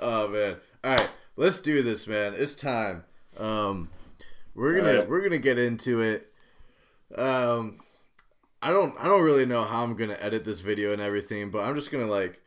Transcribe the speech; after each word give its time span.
oh 0.00 0.28
man. 0.28 0.56
All 0.82 0.92
right, 0.92 1.10
let's 1.36 1.60
do 1.60 1.82
this, 1.82 2.06
man. 2.06 2.34
It's 2.36 2.54
time. 2.54 3.04
Um, 3.36 3.90
we're 4.54 4.74
gonna 4.74 5.00
right. 5.00 5.08
we're 5.08 5.22
gonna 5.22 5.38
get 5.38 5.58
into 5.58 6.00
it. 6.00 6.32
Um, 7.14 7.80
I 8.62 8.70
don't 8.70 8.98
I 8.98 9.04
don't 9.04 9.22
really 9.22 9.46
know 9.46 9.64
how 9.64 9.82
I'm 9.82 9.94
gonna 9.94 10.18
edit 10.20 10.44
this 10.44 10.60
video 10.60 10.92
and 10.92 11.00
everything, 11.00 11.50
but 11.50 11.60
I'm 11.60 11.74
just 11.74 11.90
gonna 11.90 12.06
like 12.06 12.40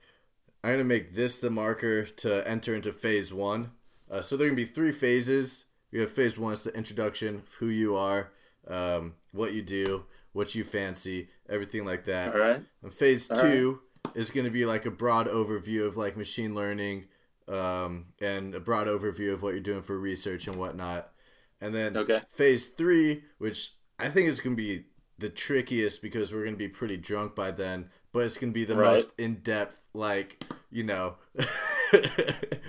I'm 0.63 0.71
gonna 0.71 0.84
make 0.84 1.13
this 1.16 1.38
the 1.38 1.50
marker 1.50 2.05
to 2.05 2.47
enter 2.47 2.76
into 2.76 2.92
phase 2.92 3.33
one. 3.33 3.72
Uh, 4.12 4.22
so 4.22 4.38
there 4.38 4.47
are 4.47 4.49
gonna 4.49 4.58
be 4.58 4.65
three 4.65 4.92
phases. 4.92 5.65
We 5.92 5.99
have 5.99 6.12
phase 6.12 6.40
one, 6.40 6.54
it's 6.54 6.63
the 6.63 6.76
introduction, 6.76 7.35
of 7.35 7.54
who 7.60 7.67
you 7.67 7.96
are, 7.96 8.31
um, 8.67 9.13
what 9.31 9.54
you 9.54 9.62
do, 9.62 10.06
what 10.31 10.56
you 10.56 10.63
fancy, 10.63 11.29
everything 11.47 11.85
like 11.85 12.06
that. 12.06 12.33
All 12.33 12.40
right. 12.40 12.63
And 12.81 12.92
phase 12.92 13.29
All 13.29 13.38
two 13.40 13.79
is 14.15 14.31
going 14.31 14.46
to 14.46 14.51
be 14.51 14.65
like 14.65 14.85
a 14.85 14.92
broad 14.92 15.28
overview 15.28 15.85
of 15.85 15.96
like 15.96 16.17
machine 16.17 16.55
learning 16.55 17.05
um, 17.48 18.07
and 18.21 18.53
a 18.55 18.59
broad 18.59 18.88
overview 18.88 19.34
of 19.34 19.41
what 19.41 19.49
you're 19.54 19.59
doing 19.63 19.81
for 19.81 19.98
research 19.99 20.48
and 20.48 20.55
whatnot. 20.58 21.12
And 21.62 21.73
then 21.73 21.95
Okay. 21.98 22.22
phase 22.31 22.68
three, 22.68 23.23
which 23.38 23.73
I 23.99 24.09
think 24.09 24.27
is 24.27 24.40
going 24.41 24.55
to 24.55 24.62
be 24.62 24.85
the 25.18 25.30
trickiest 25.30 26.02
because 26.02 26.34
we're 26.34 26.44
going 26.44 26.55
to 26.55 26.58
be 26.58 26.68
pretty 26.68 26.98
drunk 26.98 27.35
by 27.35 27.52
then, 27.52 27.90
but 28.12 28.20
it's 28.26 28.38
going 28.38 28.52
to 28.52 28.54
be 28.54 28.66
the 28.66 28.76
Right. 28.76 28.94
most 28.95 29.13
in 29.18 29.35
depth, 29.35 29.80
like, 29.94 30.44
you 30.71 30.84
know, 30.84 31.16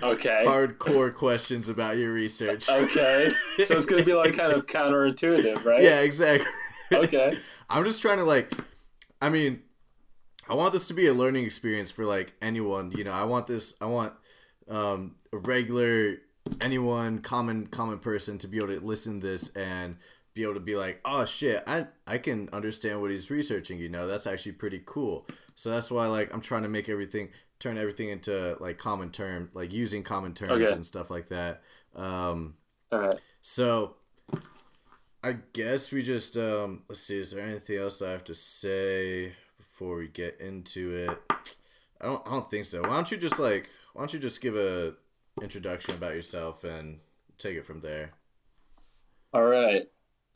Okay. 0.03 0.43
hardcore 0.45 1.13
questions 1.13 1.69
about 1.69 1.97
your 1.97 2.13
research. 2.13 2.69
Okay. 2.69 3.29
So 3.63 3.77
it's 3.77 3.85
gonna 3.85 4.03
be 4.03 4.13
like 4.13 4.33
kind 4.35 4.51
of 4.53 4.65
counterintuitive, 4.67 5.63
right? 5.65 5.81
Yeah, 5.81 6.01
exactly. 6.01 6.45
Okay. 6.93 7.33
I'm 7.69 7.83
just 7.83 8.01
trying 8.01 8.17
to 8.17 8.23
like 8.25 8.53
I 9.21 9.29
mean 9.29 9.61
I 10.47 10.53
want 10.53 10.73
this 10.73 10.87
to 10.89 10.93
be 10.93 11.07
a 11.07 11.13
learning 11.13 11.45
experience 11.45 11.89
for 11.89 12.05
like 12.05 12.33
anyone, 12.41 12.91
you 12.91 13.03
know. 13.03 13.11
I 13.13 13.23
want 13.23 13.47
this 13.47 13.73
I 13.81 13.85
want 13.85 14.13
um 14.69 15.15
a 15.31 15.37
regular 15.37 16.17
anyone 16.61 17.19
common 17.19 17.67
common 17.67 17.99
person 17.99 18.37
to 18.39 18.47
be 18.47 18.57
able 18.57 18.67
to 18.67 18.79
listen 18.79 19.19
to 19.21 19.27
this 19.27 19.49
and 19.49 19.97
be 20.33 20.43
able 20.43 20.53
to 20.55 20.59
be 20.59 20.75
like, 20.75 20.99
"Oh 21.05 21.25
shit, 21.25 21.63
I 21.67 21.87
I 22.05 22.17
can 22.17 22.49
understand 22.51 23.01
what 23.01 23.09
he's 23.11 23.29
researching, 23.29 23.79
you 23.79 23.89
know. 23.89 24.05
That's 24.07 24.27
actually 24.27 24.53
pretty 24.53 24.81
cool." 24.85 25.25
So 25.55 25.69
that's 25.69 25.89
why 25.89 26.07
like 26.07 26.33
I'm 26.33 26.41
trying 26.41 26.63
to 26.63 26.69
make 26.69 26.89
everything 26.89 27.29
turn 27.59 27.77
everything 27.77 28.09
into 28.09 28.57
like 28.59 28.77
common 28.77 29.11
term, 29.11 29.49
like 29.53 29.71
using 29.71 30.03
common 30.03 30.33
terms 30.33 30.51
Okay. 30.51 30.73
and 30.73 30.85
stuff 30.85 31.09
like 31.09 31.29
that. 31.29 31.61
Um 31.95 32.55
All 32.91 32.99
right. 32.99 33.15
so 33.41 33.95
I 35.23 35.37
guess 35.53 35.91
we 35.91 36.03
just 36.03 36.37
um 36.37 36.83
let's 36.89 37.01
see, 37.01 37.19
is 37.19 37.31
there 37.31 37.43
anything 37.47 37.77
else 37.79 38.01
I 38.01 38.11
have 38.11 38.23
to 38.25 38.35
say 38.35 39.33
before 39.57 39.97
we 39.97 40.07
get 40.07 40.39
into 40.39 40.91
it? 40.93 41.21
I 42.01 42.05
don't 42.05 42.27
I 42.27 42.31
don't 42.31 42.51
think 42.51 42.65
so. 42.65 42.81
Why 42.81 42.89
don't 42.89 43.09
you 43.09 43.17
just 43.17 43.39
like 43.39 43.69
why 43.95 44.01
don't 44.01 44.13
you 44.13 44.19
just 44.19 44.41
give 44.41 44.57
a 44.57 44.93
introduction 45.41 45.95
about 45.95 46.13
yourself 46.13 46.65
and 46.65 46.99
take 47.37 47.55
it 47.55 47.65
from 47.65 47.79
there? 47.79 48.11
All 49.31 49.45
right. 49.45 49.83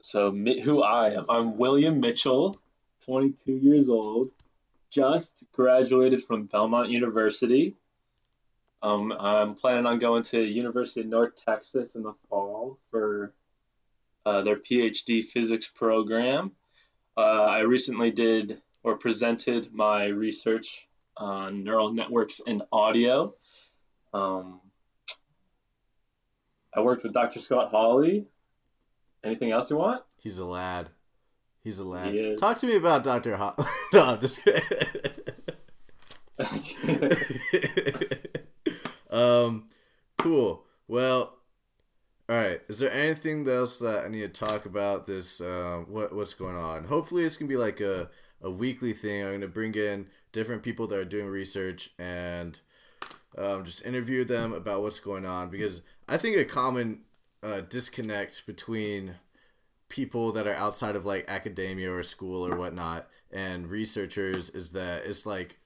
So 0.02 0.32
who 0.32 0.82
I 0.82 1.10
am? 1.10 1.26
I'm 1.30 1.58
William 1.58 2.00
Mitchell, 2.00 2.58
22 3.04 3.52
years 3.52 3.90
old, 3.90 4.32
just 4.90 5.44
graduated 5.52 6.24
from 6.24 6.46
Belmont 6.46 6.90
University. 6.90 7.76
Um, 8.82 9.12
I'm 9.12 9.56
planning 9.56 9.86
on 9.86 10.00
going 10.00 10.24
to 10.24 10.42
University 10.42 11.02
of 11.02 11.08
North 11.08 11.44
Texas 11.46 11.96
in 11.96 12.04
the 12.04 12.14
fall 12.30 12.80
for 12.92 13.34
uh, 14.26 14.42
their 14.44 14.56
PhD 14.56 15.22
physics 15.22 15.68
program. 15.68 16.54
Uh, 17.18 17.44
I 17.44 17.60
recently 17.60 18.12
did 18.12 18.62
or 18.84 18.96
presented 18.96 19.74
my 19.74 20.06
research 20.06 20.88
on 21.18 21.66
neural 21.66 21.92
networks 21.92 22.40
and 22.48 22.64
audio. 22.72 23.36
Um, 24.14 24.62
I 26.74 26.82
worked 26.82 27.04
with 27.04 27.14
Dr. 27.14 27.40
Scott 27.40 27.70
Hawley. 27.70 28.28
Anything 29.24 29.52
else 29.52 29.70
you 29.70 29.78
want? 29.78 30.04
He's 30.18 30.40
a 30.40 30.46
lad. 30.46 30.90
He's 31.64 31.80
a 31.80 31.84
lad. 31.84 32.14
He. 32.14 32.36
Talk 32.36 32.58
to 32.60 32.68
me 32.68 32.76
about 32.76 33.04
Dr. 33.04 33.36
Ho- 33.36 33.56
no, 33.94 34.06
I'm 34.06 34.20
just 34.20 34.40
um, 39.10 39.68
cool. 40.18 40.64
Well, 40.88 41.36
all 42.30 42.36
right. 42.36 42.62
Is 42.68 42.80
there 42.80 42.92
anything 42.92 43.48
else 43.48 43.80
that 43.80 44.06
I 44.06 44.08
need 44.08 44.22
to 44.22 44.30
talk 44.30 44.66
about? 44.66 45.06
This 45.06 45.42
um, 45.42 45.86
what 45.90 46.16
what's 46.16 46.34
going 46.34 46.56
on? 46.56 46.86
Hopefully, 46.86 47.26
it's 47.26 47.36
gonna 47.36 47.50
be 47.50 47.58
like 47.58 47.82
a 47.82 48.10
a 48.42 48.50
weekly 48.50 48.94
thing. 48.94 49.26
I'm 49.26 49.34
gonna 49.34 49.48
bring 49.48 49.76
in 49.76 50.08
different 50.32 50.64
people 50.64 50.88
that 50.88 50.98
are 50.98 51.06
doing 51.06 51.28
research 51.28 51.90
and 52.00 52.58
um, 53.38 53.64
just 53.64 53.86
interview 53.86 54.24
them 54.26 54.54
about 54.54 54.82
what's 54.82 55.00
going 55.00 55.26
on 55.26 55.50
because 55.50 55.82
I 56.08 56.18
think 56.18 56.38
a 56.38 56.46
common 56.46 57.02
uh, 57.44 57.62
disconnect 57.62 58.46
between 58.46 59.16
people 59.88 60.32
that 60.34 60.48
are 60.48 60.56
outside 60.56 60.96
of 60.96 61.06
like 61.06 61.26
academia 61.28 61.92
or 61.92 62.04
school 62.04 62.46
or 62.46 62.56
whatnot 62.56 63.08
and 63.32 63.68
researchers 63.68 64.50
is 64.52 64.72
that 64.72 65.06
it's 65.06 65.26
like 65.26 65.60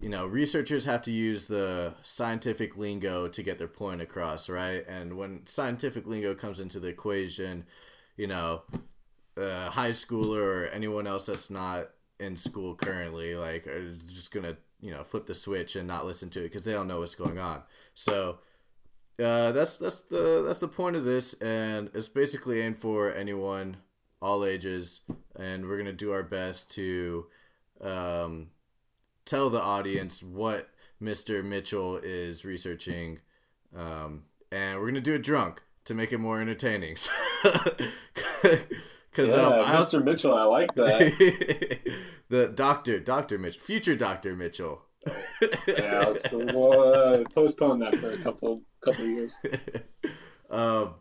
you 0.00 0.08
know 0.08 0.26
researchers 0.26 0.84
have 0.84 1.02
to 1.02 1.12
use 1.12 1.46
the 1.46 1.94
scientific 2.02 2.76
lingo 2.76 3.26
to 3.28 3.42
get 3.42 3.58
their 3.58 3.68
point 3.68 4.02
across 4.02 4.48
right? 4.48 4.86
And 4.86 5.16
when 5.16 5.46
scientific 5.46 6.06
lingo 6.06 6.34
comes 6.34 6.60
into 6.60 6.80
the 6.80 6.88
equation 6.88 7.64
you 8.16 8.26
know 8.26 8.62
a 9.36 9.70
high 9.70 9.90
schooler 9.90 10.64
or 10.64 10.66
anyone 10.66 11.06
else 11.06 11.26
that's 11.26 11.50
not 11.50 11.90
in 12.20 12.36
school 12.36 12.74
currently 12.74 13.34
like 13.34 13.66
are 13.66 13.96
just 14.08 14.30
gonna 14.30 14.56
you 14.84 14.90
know 14.90 15.02
flip 15.02 15.26
the 15.26 15.34
switch 15.34 15.74
and 15.74 15.88
not 15.88 16.04
listen 16.04 16.28
to 16.30 16.40
it 16.40 16.44
because 16.44 16.64
they 16.64 16.72
don't 16.72 16.86
know 16.86 17.00
what's 17.00 17.14
going 17.14 17.38
on 17.38 17.62
so 17.94 18.38
uh, 19.22 19.52
that's 19.52 19.78
that's 19.78 20.00
the 20.02 20.42
that's 20.44 20.58
the 20.58 20.68
point 20.68 20.96
of 20.96 21.04
this, 21.04 21.34
and 21.34 21.88
it's 21.94 22.08
basically 22.08 22.60
aimed 22.60 22.78
for 22.78 23.12
anyone, 23.12 23.76
all 24.20 24.44
ages, 24.44 25.00
and 25.36 25.66
we're 25.66 25.78
gonna 25.78 25.92
do 25.92 26.10
our 26.10 26.24
best 26.24 26.70
to 26.72 27.26
um, 27.80 28.48
tell 29.24 29.50
the 29.50 29.62
audience 29.62 30.20
what 30.20 30.68
Mr. 31.00 31.44
Mitchell 31.44 31.96
is 32.02 32.44
researching, 32.44 33.20
um, 33.76 34.24
and 34.50 34.80
we're 34.80 34.88
gonna 34.88 35.00
do 35.00 35.14
it 35.14 35.22
drunk 35.22 35.62
to 35.84 35.94
make 35.94 36.12
it 36.12 36.18
more 36.18 36.40
entertaining. 36.40 36.96
Because 39.14 39.32
yeah, 39.32 39.42
um, 39.42 39.52
I 39.52 39.76
also, 39.76 40.00
Mr. 40.00 40.04
Mitchell, 40.04 40.34
I 40.34 40.42
like 40.42 40.74
that. 40.74 41.78
the 42.28 42.48
doctor, 42.48 42.98
Doctor 42.98 43.38
Mitchell, 43.38 43.60
future 43.60 43.94
Doctor 43.94 44.34
Mitchell. 44.34 44.82
yeah, 45.68 46.12
so 46.14 46.38
we'll 46.38 46.94
uh, 46.94 47.24
postpone 47.32 47.78
that 47.78 47.94
for 47.94 48.10
a 48.10 48.16
couple 48.16 48.60
couple 48.80 49.06
years. 49.06 49.36
um, 50.50 50.94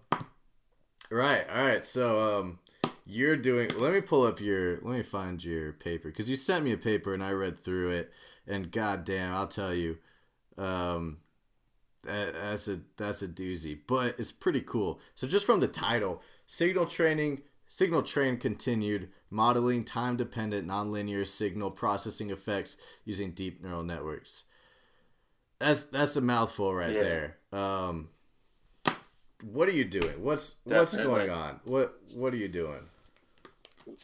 right. 1.09 1.43
All 1.49 1.65
right. 1.65 1.83
So, 1.83 2.39
um, 2.39 2.59
you're 3.07 3.35
doing. 3.35 3.71
Let 3.79 3.93
me 3.93 4.01
pull 4.01 4.27
up 4.27 4.39
your. 4.39 4.73
Let 4.83 4.95
me 4.95 5.01
find 5.01 5.43
your 5.43 5.73
paper 5.73 6.09
because 6.09 6.29
you 6.29 6.35
sent 6.35 6.63
me 6.63 6.71
a 6.71 6.77
paper 6.77 7.15
and 7.15 7.23
I 7.23 7.31
read 7.31 7.63
through 7.63 7.89
it, 7.91 8.13
and 8.45 8.71
goddamn, 8.71 9.33
I'll 9.33 9.47
tell 9.47 9.73
you, 9.73 9.97
um, 10.55 11.17
that, 12.03 12.35
that's 12.35 12.67
a 12.67 12.79
that's 12.95 13.23
a 13.23 13.27
doozy, 13.27 13.79
but 13.87 14.19
it's 14.19 14.31
pretty 14.31 14.61
cool. 14.61 14.99
So, 15.15 15.25
just 15.25 15.47
from 15.47 15.61
the 15.61 15.67
title, 15.67 16.21
signal 16.45 16.85
training. 16.85 17.41
Signal 17.73 18.03
train 18.03 18.37
continued 18.37 19.09
modeling 19.31 19.83
time 19.83 20.15
dependent 20.15 20.67
nonlinear 20.67 21.25
signal 21.25 21.71
processing 21.71 22.29
effects 22.29 22.77
using 23.03 23.31
deep 23.31 23.63
neural 23.63 23.81
networks. 23.81 24.43
That's 25.57 25.85
that's 25.85 26.15
a 26.15 26.21
mouthful 26.21 26.75
right 26.75 26.93
Yeah. 26.93 27.01
there. 27.01 27.37
Um, 27.51 28.09
what 29.41 29.67
are 29.67 29.71
you 29.71 29.85
doing? 29.85 30.21
What's 30.21 30.57
what's 30.65 30.95
going 30.95 31.31
on? 31.31 31.61
What 31.63 31.99
what 32.13 32.31
are 32.31 32.37
you 32.37 32.47
doing? 32.47 32.87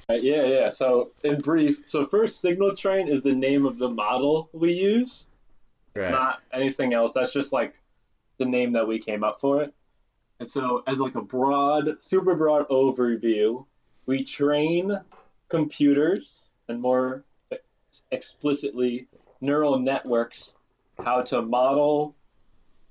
Uh, 0.09 0.13
yeah, 0.13 0.45
yeah. 0.45 0.69
So 0.69 1.11
in 1.23 1.39
brief, 1.39 1.83
so 1.85 2.05
first, 2.07 2.41
signal 2.41 2.75
train 2.75 3.07
is 3.07 3.21
the 3.21 3.33
name 3.33 3.67
of 3.67 3.77
the 3.77 3.87
model 3.89 4.49
we 4.51 4.73
use. 4.73 5.27
It's 5.93 6.05
Right. 6.07 6.11
not 6.11 6.41
anything 6.51 6.95
else. 6.95 7.13
That's 7.13 7.33
just 7.33 7.53
like 7.53 7.79
the 8.39 8.45
name 8.45 8.71
that 8.71 8.87
we 8.87 8.97
came 8.97 9.23
up 9.23 9.39
for 9.39 9.61
it. 9.61 9.75
And 10.39 10.47
so, 10.47 10.83
as 10.87 10.99
like 10.99 11.15
a 11.15 11.21
broad, 11.21 12.01
super 12.01 12.35
broad 12.35 12.67
overview, 12.69 13.65
we 14.05 14.23
train 14.23 14.97
computers 15.49 16.49
and 16.67 16.81
more 16.81 17.25
explicitly 18.11 19.07
neural 19.41 19.79
networks 19.79 20.55
how 21.03 21.21
to 21.21 21.41
model 21.41 22.15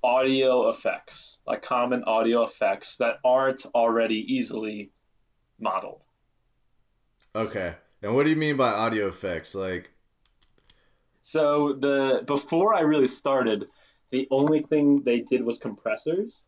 audio 0.02 0.68
effects, 0.68 1.38
like 1.46 1.62
common 1.62 2.04
audio 2.04 2.42
effects 2.42 2.96
that 2.98 3.18
aren't 3.24 3.66
already 3.74 4.34
easily 4.34 4.90
modeled. 5.58 6.02
Okay. 7.34 7.74
And 8.02 8.14
what 8.14 8.24
do 8.24 8.30
you 8.30 8.36
mean 8.36 8.56
by 8.56 8.68
audio 8.68 9.08
effects? 9.08 9.54
Like, 9.54 9.92
So 11.22 11.74
the 11.78 12.22
before 12.26 12.74
I 12.74 12.80
really 12.80 13.08
started, 13.08 13.66
the 14.10 14.28
only 14.30 14.60
thing 14.60 15.02
they 15.02 15.20
did 15.20 15.44
was 15.44 15.58
compressors, 15.58 16.44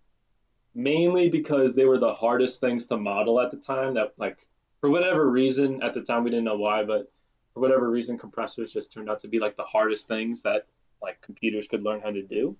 mainly 0.74 1.28
because 1.28 1.74
they 1.74 1.84
were 1.84 1.98
the 1.98 2.14
hardest 2.14 2.60
things 2.60 2.86
to 2.86 2.96
model 2.96 3.40
at 3.40 3.50
the 3.50 3.56
time. 3.56 3.94
That 3.94 4.12
like 4.16 4.38
for 4.80 4.90
whatever 4.90 5.28
reason 5.28 5.82
at 5.82 5.94
the 5.94 6.02
time 6.02 6.24
we 6.24 6.30
didn't 6.30 6.44
know 6.44 6.56
why, 6.56 6.84
but 6.84 7.10
for 7.54 7.60
whatever 7.60 7.90
reason 7.90 8.18
compressors 8.18 8.72
just 8.72 8.92
turned 8.92 9.10
out 9.10 9.20
to 9.20 9.28
be 9.28 9.38
like 9.38 9.56
the 9.56 9.64
hardest 9.64 10.08
things 10.08 10.42
that 10.42 10.66
like 11.02 11.20
computers 11.20 11.68
could 11.68 11.82
learn 11.82 12.00
how 12.00 12.10
to 12.10 12.22
do. 12.22 12.56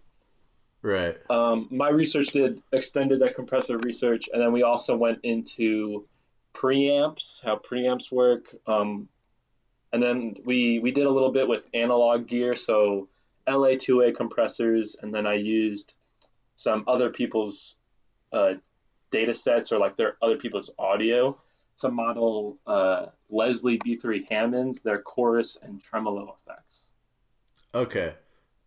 Right. 0.83 1.17
Um, 1.29 1.69
my 1.71 1.91
research 1.91 2.29
did 2.29 2.63
extended 2.73 3.21
that 3.21 3.35
compressor 3.35 3.79
research, 3.79 4.29
and 4.33 4.41
then 4.41 4.53
we 4.53 4.63
also 4.63 4.97
went 4.97 5.21
into 5.25 6.07
preamps, 6.55 7.45
how 7.45 7.57
preamps 7.57 8.11
work. 8.11 8.55
Um, 8.67 9.09
and 9.93 10.03
then 10.03 10.37
we 10.45 10.79
we 10.79 10.91
did 10.91 11.07
a 11.07 11.11
little 11.11 11.33
bit 11.33 11.49
with 11.49 11.67
analog 11.75 12.27
gear, 12.27 12.55
so 12.55 13.09
LA2A 13.47 14.15
compressors, 14.15 14.97
and 15.01 15.13
then 15.13 15.27
I 15.27 15.35
used 15.35 15.95
some 16.55 16.85
other 16.87 17.11
people's 17.11 17.77
uh, 18.33 18.55
data 19.11 19.35
sets 19.35 19.73
or 19.73 19.79
like 19.79 19.97
their 19.97 20.17
other 20.23 20.37
people's 20.37 20.71
audio 20.79 21.37
to 21.79 21.91
model 21.91 22.59
uh, 22.67 23.07
Leslie 23.31 23.79
B3 23.79 24.29
Hammonds, 24.31 24.83
their 24.83 25.01
chorus 25.01 25.57
and 25.63 25.83
tremolo 25.83 26.37
effects. 26.43 26.87
Okay. 27.75 28.15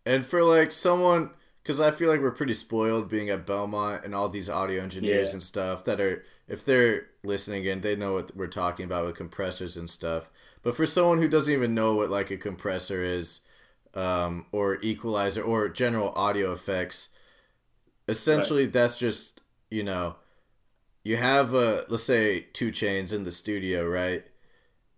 And 0.06 0.24
for 0.26 0.42
like 0.42 0.72
someone, 0.72 1.30
because 1.62 1.80
I 1.80 1.90
feel 1.90 2.10
like 2.10 2.20
we're 2.20 2.30
pretty 2.32 2.52
spoiled 2.52 3.08
being 3.08 3.30
at 3.30 3.46
Belmont 3.46 4.04
and 4.04 4.14
all 4.14 4.28
these 4.28 4.50
audio 4.50 4.82
engineers 4.82 5.28
Yeah. 5.30 5.34
and 5.34 5.42
stuff 5.42 5.84
that 5.84 6.00
are, 6.00 6.24
if 6.48 6.64
they're 6.64 7.06
listening 7.22 7.64
in, 7.64 7.80
they 7.80 7.96
know 7.96 8.14
what 8.14 8.36
we're 8.36 8.46
talking 8.48 8.84
about 8.84 9.06
with 9.06 9.16
compressors 9.16 9.76
and 9.76 9.88
stuff. 9.88 10.28
But 10.62 10.76
for 10.76 10.86
someone 10.86 11.18
who 11.18 11.28
doesn't 11.28 11.52
even 11.52 11.74
know 11.74 11.94
what 11.94 12.10
like 12.10 12.30
a 12.30 12.36
compressor 12.36 13.02
is, 13.02 13.40
um, 13.94 14.46
or 14.50 14.78
equalizer 14.82 15.42
or 15.42 15.68
general 15.68 16.12
audio 16.16 16.52
effects, 16.52 17.10
essentially 18.08 18.66
that's 18.66 18.96
just 18.96 19.40
you 19.74 19.82
know, 19.82 20.16
you 21.04 21.16
have 21.16 21.54
uh 21.54 21.82
let's 21.88 22.04
say 22.04 22.40
two 22.52 22.70
chains 22.70 23.12
in 23.12 23.24
the 23.24 23.32
studio, 23.32 23.86
right? 23.88 24.24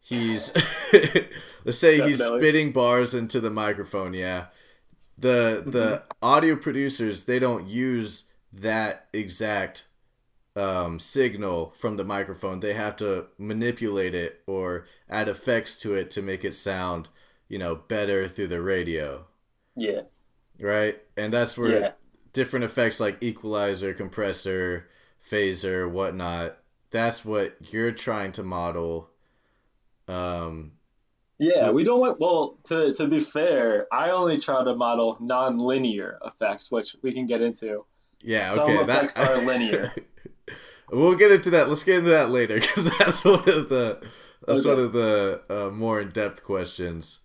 He's 0.00 0.52
let's 1.64 1.78
say 1.78 2.00
he's 2.02 2.22
spitting 2.22 2.72
bars 2.72 3.14
into 3.14 3.40
the 3.40 3.50
microphone, 3.50 4.14
yeah. 4.14 4.46
The 5.18 5.64
the 5.66 6.04
audio 6.22 6.56
producers 6.56 7.24
they 7.24 7.38
don't 7.38 7.66
use 7.68 8.24
that 8.52 9.08
exact 9.12 9.88
um, 10.56 10.98
signal 10.98 11.72
from 11.76 11.96
the 11.96 12.04
microphone. 12.04 12.60
They 12.60 12.74
have 12.74 12.96
to 12.98 13.26
manipulate 13.38 14.14
it 14.14 14.42
or 14.46 14.86
add 15.08 15.28
effects 15.28 15.76
to 15.78 15.94
it 15.94 16.10
to 16.12 16.22
make 16.22 16.44
it 16.44 16.54
sound, 16.54 17.08
you 17.48 17.58
know, 17.58 17.74
better 17.76 18.28
through 18.28 18.48
the 18.48 18.62
radio, 18.62 19.26
Yeah, 19.76 20.02
right? 20.60 21.00
And 21.16 21.32
that's 21.32 21.56
where 21.58 21.80
yeah, 21.80 21.92
different 22.36 22.66
effects 22.66 23.00
like 23.00 23.16
equalizer, 23.22 23.94
compressor, 23.94 24.86
phaser, 25.26 25.90
whatnot. 25.90 26.58
That's 26.90 27.24
what 27.24 27.56
you're 27.72 27.92
trying 27.92 28.32
to 28.32 28.42
model. 28.42 29.08
Um, 30.06 30.72
yeah. 31.38 31.70
We 31.70 31.82
don't 31.82 31.98
want. 31.98 32.20
Well, 32.20 32.58
to 32.64 32.92
to 32.92 33.08
be 33.08 33.20
fair, 33.20 33.86
I 33.90 34.10
only 34.10 34.38
try 34.38 34.62
to 34.62 34.74
model 34.76 35.16
non-linear 35.18 36.18
effects, 36.26 36.70
which 36.70 36.94
we 37.02 37.14
can 37.14 37.24
get 37.26 37.40
into. 37.40 37.86
yeah, 38.22 38.50
Some 38.50 38.64
okay. 38.64 38.82
effects 38.82 39.18
are 39.18 39.38
linear. 39.46 39.94
we'll 40.92 41.14
get 41.16 41.32
into 41.32 41.48
that. 41.50 41.70
Let's 41.70 41.84
get 41.84 41.96
into 41.98 42.10
that 42.10 42.30
later 42.30 42.60
because 42.60 42.84
that's 42.98 43.24
one 43.24 43.48
of 43.48 43.70
the 43.70 44.06
that's 44.46 44.60
Okay. 44.60 44.68
one 44.68 44.78
of 44.78 44.92
the 44.92 45.40
uh, 45.48 45.70
more 45.70 46.02
in 46.02 46.10
depth 46.10 46.44
questions. 46.44 47.20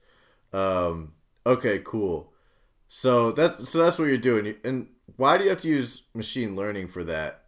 Um, 0.53 1.13
okay, 1.45 1.81
cool. 1.83 2.31
So 2.87 3.31
that's 3.31 3.69
so 3.69 3.79
that's 3.83 3.99
what 3.99 4.05
you're 4.05 4.17
doing. 4.17 4.55
And 4.63 4.87
why 5.21 5.37
do 5.37 5.43
you 5.43 5.51
have 5.51 5.61
to 5.61 5.69
use 5.69 6.01
machine 6.15 6.55
learning 6.55 6.87
for 6.87 7.03
that? 7.03 7.43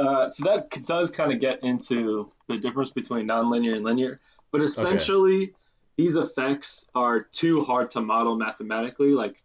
Uh, 0.00 0.30
so 0.30 0.44
that 0.44 0.86
does 0.86 1.10
kind 1.10 1.30
of 1.30 1.40
get 1.40 1.62
into 1.62 2.26
the 2.48 2.56
difference 2.56 2.90
between 2.90 3.28
nonlinear 3.28 3.76
and 3.76 3.84
linear, 3.84 4.18
but 4.50 4.62
essentially, 4.62 5.52
these 5.98 6.16
effects 6.16 6.86
are 6.94 7.20
too 7.20 7.64
hard 7.64 7.90
to 7.90 8.00
model 8.00 8.34
mathematically. 8.34 9.10
Like, 9.10 9.42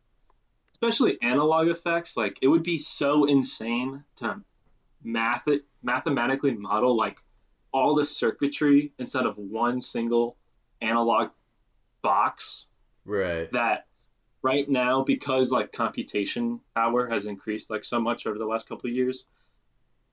especially 0.71 1.17
analog 1.21 1.67
effects, 1.67 2.15
like 2.15 2.37
it 2.41 2.47
would 2.47 2.63
be 2.63 2.79
so 2.79 3.25
insane 3.25 4.05
to 4.17 4.39
math 5.03 5.49
it, 5.49 5.65
mathematically 5.81 6.55
model 6.55 6.95
like 6.95 7.17
all 7.73 7.95
the 7.95 8.05
circuitry 8.05 8.93
instead 8.97 9.25
of 9.25 9.37
one 9.37 9.81
single 9.81 10.37
analog 10.79 11.31
box 12.01 12.67
Right. 13.05 13.51
that 13.51 13.87
right 14.43 14.69
now 14.69 15.03
because 15.03 15.51
like 15.51 15.71
computation 15.71 16.59
power 16.75 17.07
has 17.07 17.25
increased 17.25 17.69
like 17.69 17.83
so 17.83 17.99
much 17.99 18.27
over 18.27 18.37
the 18.37 18.45
last 18.45 18.67
couple 18.67 18.89
of 18.89 18.95
years 18.95 19.25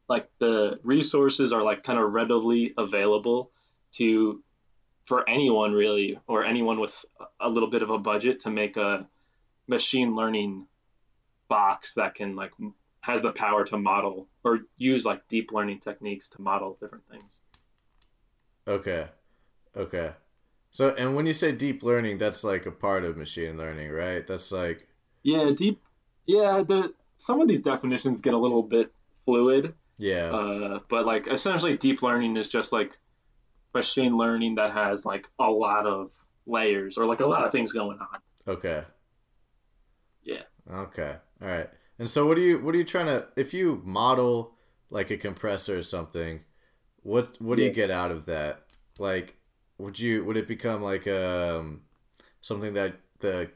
like 0.09 0.31
the 0.38 0.79
resources 0.82 1.53
are 1.53 1.62
like 1.62 1.82
kind 1.82 1.99
of 1.99 2.12
readily 2.12 2.73
available 2.79 3.50
to 3.93 4.43
for 5.05 5.29
anyone 5.29 5.73
really 5.73 6.19
or 6.27 6.44
anyone 6.44 6.81
with 6.81 7.05
a 7.41 7.49
little 7.49 7.69
bit 7.69 7.82
of 7.82 7.91
a 7.91 7.99
budget 7.99 8.41
to 8.41 8.50
make 8.50 8.77
a 8.77 9.06
machine 9.67 10.15
learning 10.15 10.67
box 11.49 11.94
that 11.94 12.15
can 12.15 12.37
like 12.37 12.53
has 13.00 13.23
the 13.23 13.32
power 13.32 13.65
to 13.65 13.77
model 13.77 14.29
or 14.44 14.61
use 14.77 15.05
like 15.05 15.27
deep 15.29 15.53
learning 15.53 15.81
techniques 15.81 16.29
to 16.29 16.41
model 16.41 16.77
different 16.81 17.05
things 17.11 17.41
Okay. 18.69 19.06
Okay. 19.77 20.12
So, 20.70 20.90
and 20.90 21.17
when 21.17 21.26
you 21.26 21.32
say 21.32 21.52
deep 21.52 21.82
learning, 21.82 22.19
that's 22.19 22.44
like 22.44 22.67
a 22.67 22.70
part 22.70 23.05
of 23.05 23.17
machine 23.17 23.58
learning, 23.58 23.90
right? 23.90 24.26
That's 24.26 24.52
like, 24.52 24.87
yeah 25.22 25.50
deep 25.55 25.82
yeah 26.26 26.62
the 26.67 26.94
some 27.19 27.43
of 27.43 27.49
these 27.49 27.61
definitions 27.61 28.22
get 28.22 28.32
a 28.32 28.38
little 28.38 28.62
bit 28.62 28.90
fluid 29.26 29.75
yeah. 30.00 30.31
Uh, 30.31 30.78
but 30.88 31.05
like 31.05 31.28
essentially, 31.28 31.76
deep 31.76 32.02
learning 32.02 32.38
is 32.38 32.49
just 32.49 32.72
like 32.72 32.99
machine 33.75 34.17
learning 34.17 34.55
that 34.55 34.72
has 34.72 35.05
like 35.05 35.28
a 35.38 35.50
lot 35.50 35.87
of 35.87 36.11
layers 36.46 36.96
or 36.96 37.05
like 37.05 37.20
a 37.20 37.26
lot 37.26 37.44
of 37.44 37.52
things 37.52 37.72
going 37.72 37.99
on. 37.99 38.20
okay. 38.49 38.82
Yeah. 40.25 40.43
Okay. 40.72 41.17
All 41.43 41.49
right. 41.49 41.69
And 41.99 42.08
so, 42.08 42.26
what 42.26 42.37
do 42.37 42.40
you 42.40 42.58
what 42.58 42.75
are 42.75 42.78
you 42.78 42.84
trying 42.84 43.06
to? 43.06 43.26
If 43.37 43.52
you 43.52 43.82
model 43.84 44.55
like 44.88 45.11
a 45.11 45.19
compressor 45.19 45.76
or 45.76 45.82
something, 45.82 46.44
what 47.02 47.37
what 47.38 47.58
do 47.58 47.62
you 47.62 47.70
get 47.70 47.90
out 47.90 48.11
of 48.11 48.25
that? 48.25 48.62
Like, 48.99 49.37
would 49.81 49.99
you 49.99 50.25
would 50.25 50.37
it 50.37 50.49
become 50.49 50.82
like 50.82 51.06
um 51.06 51.82
something 52.41 52.75
that 52.75 52.97
the 53.21 53.50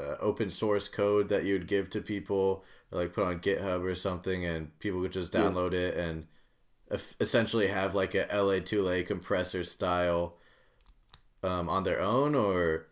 uh, 0.00 0.16
open 0.20 0.50
source 0.50 0.88
code 0.88 1.28
that 1.30 1.44
you'd 1.44 1.66
give 1.68 1.90
to 1.90 2.00
people, 2.02 2.64
like 2.90 3.12
put 3.14 3.24
on 3.26 3.40
GitHub 3.40 3.82
or 3.82 3.94
something, 3.94 4.44
and 4.44 4.78
people 4.80 5.02
could 5.02 5.12
just 5.12 5.32
Yeah. 5.32 5.50
download 5.50 5.72
it 5.74 5.96
and 5.96 6.26
essentially 7.20 7.68
have 7.68 7.94
like 7.94 8.14
a 8.14 8.32
LA2LA 8.32 9.02
compressor 9.04 9.64
style 9.64 10.36
um, 11.42 11.68
on 11.68 11.82
their 11.84 12.00
own, 12.00 12.34
or 12.34 12.86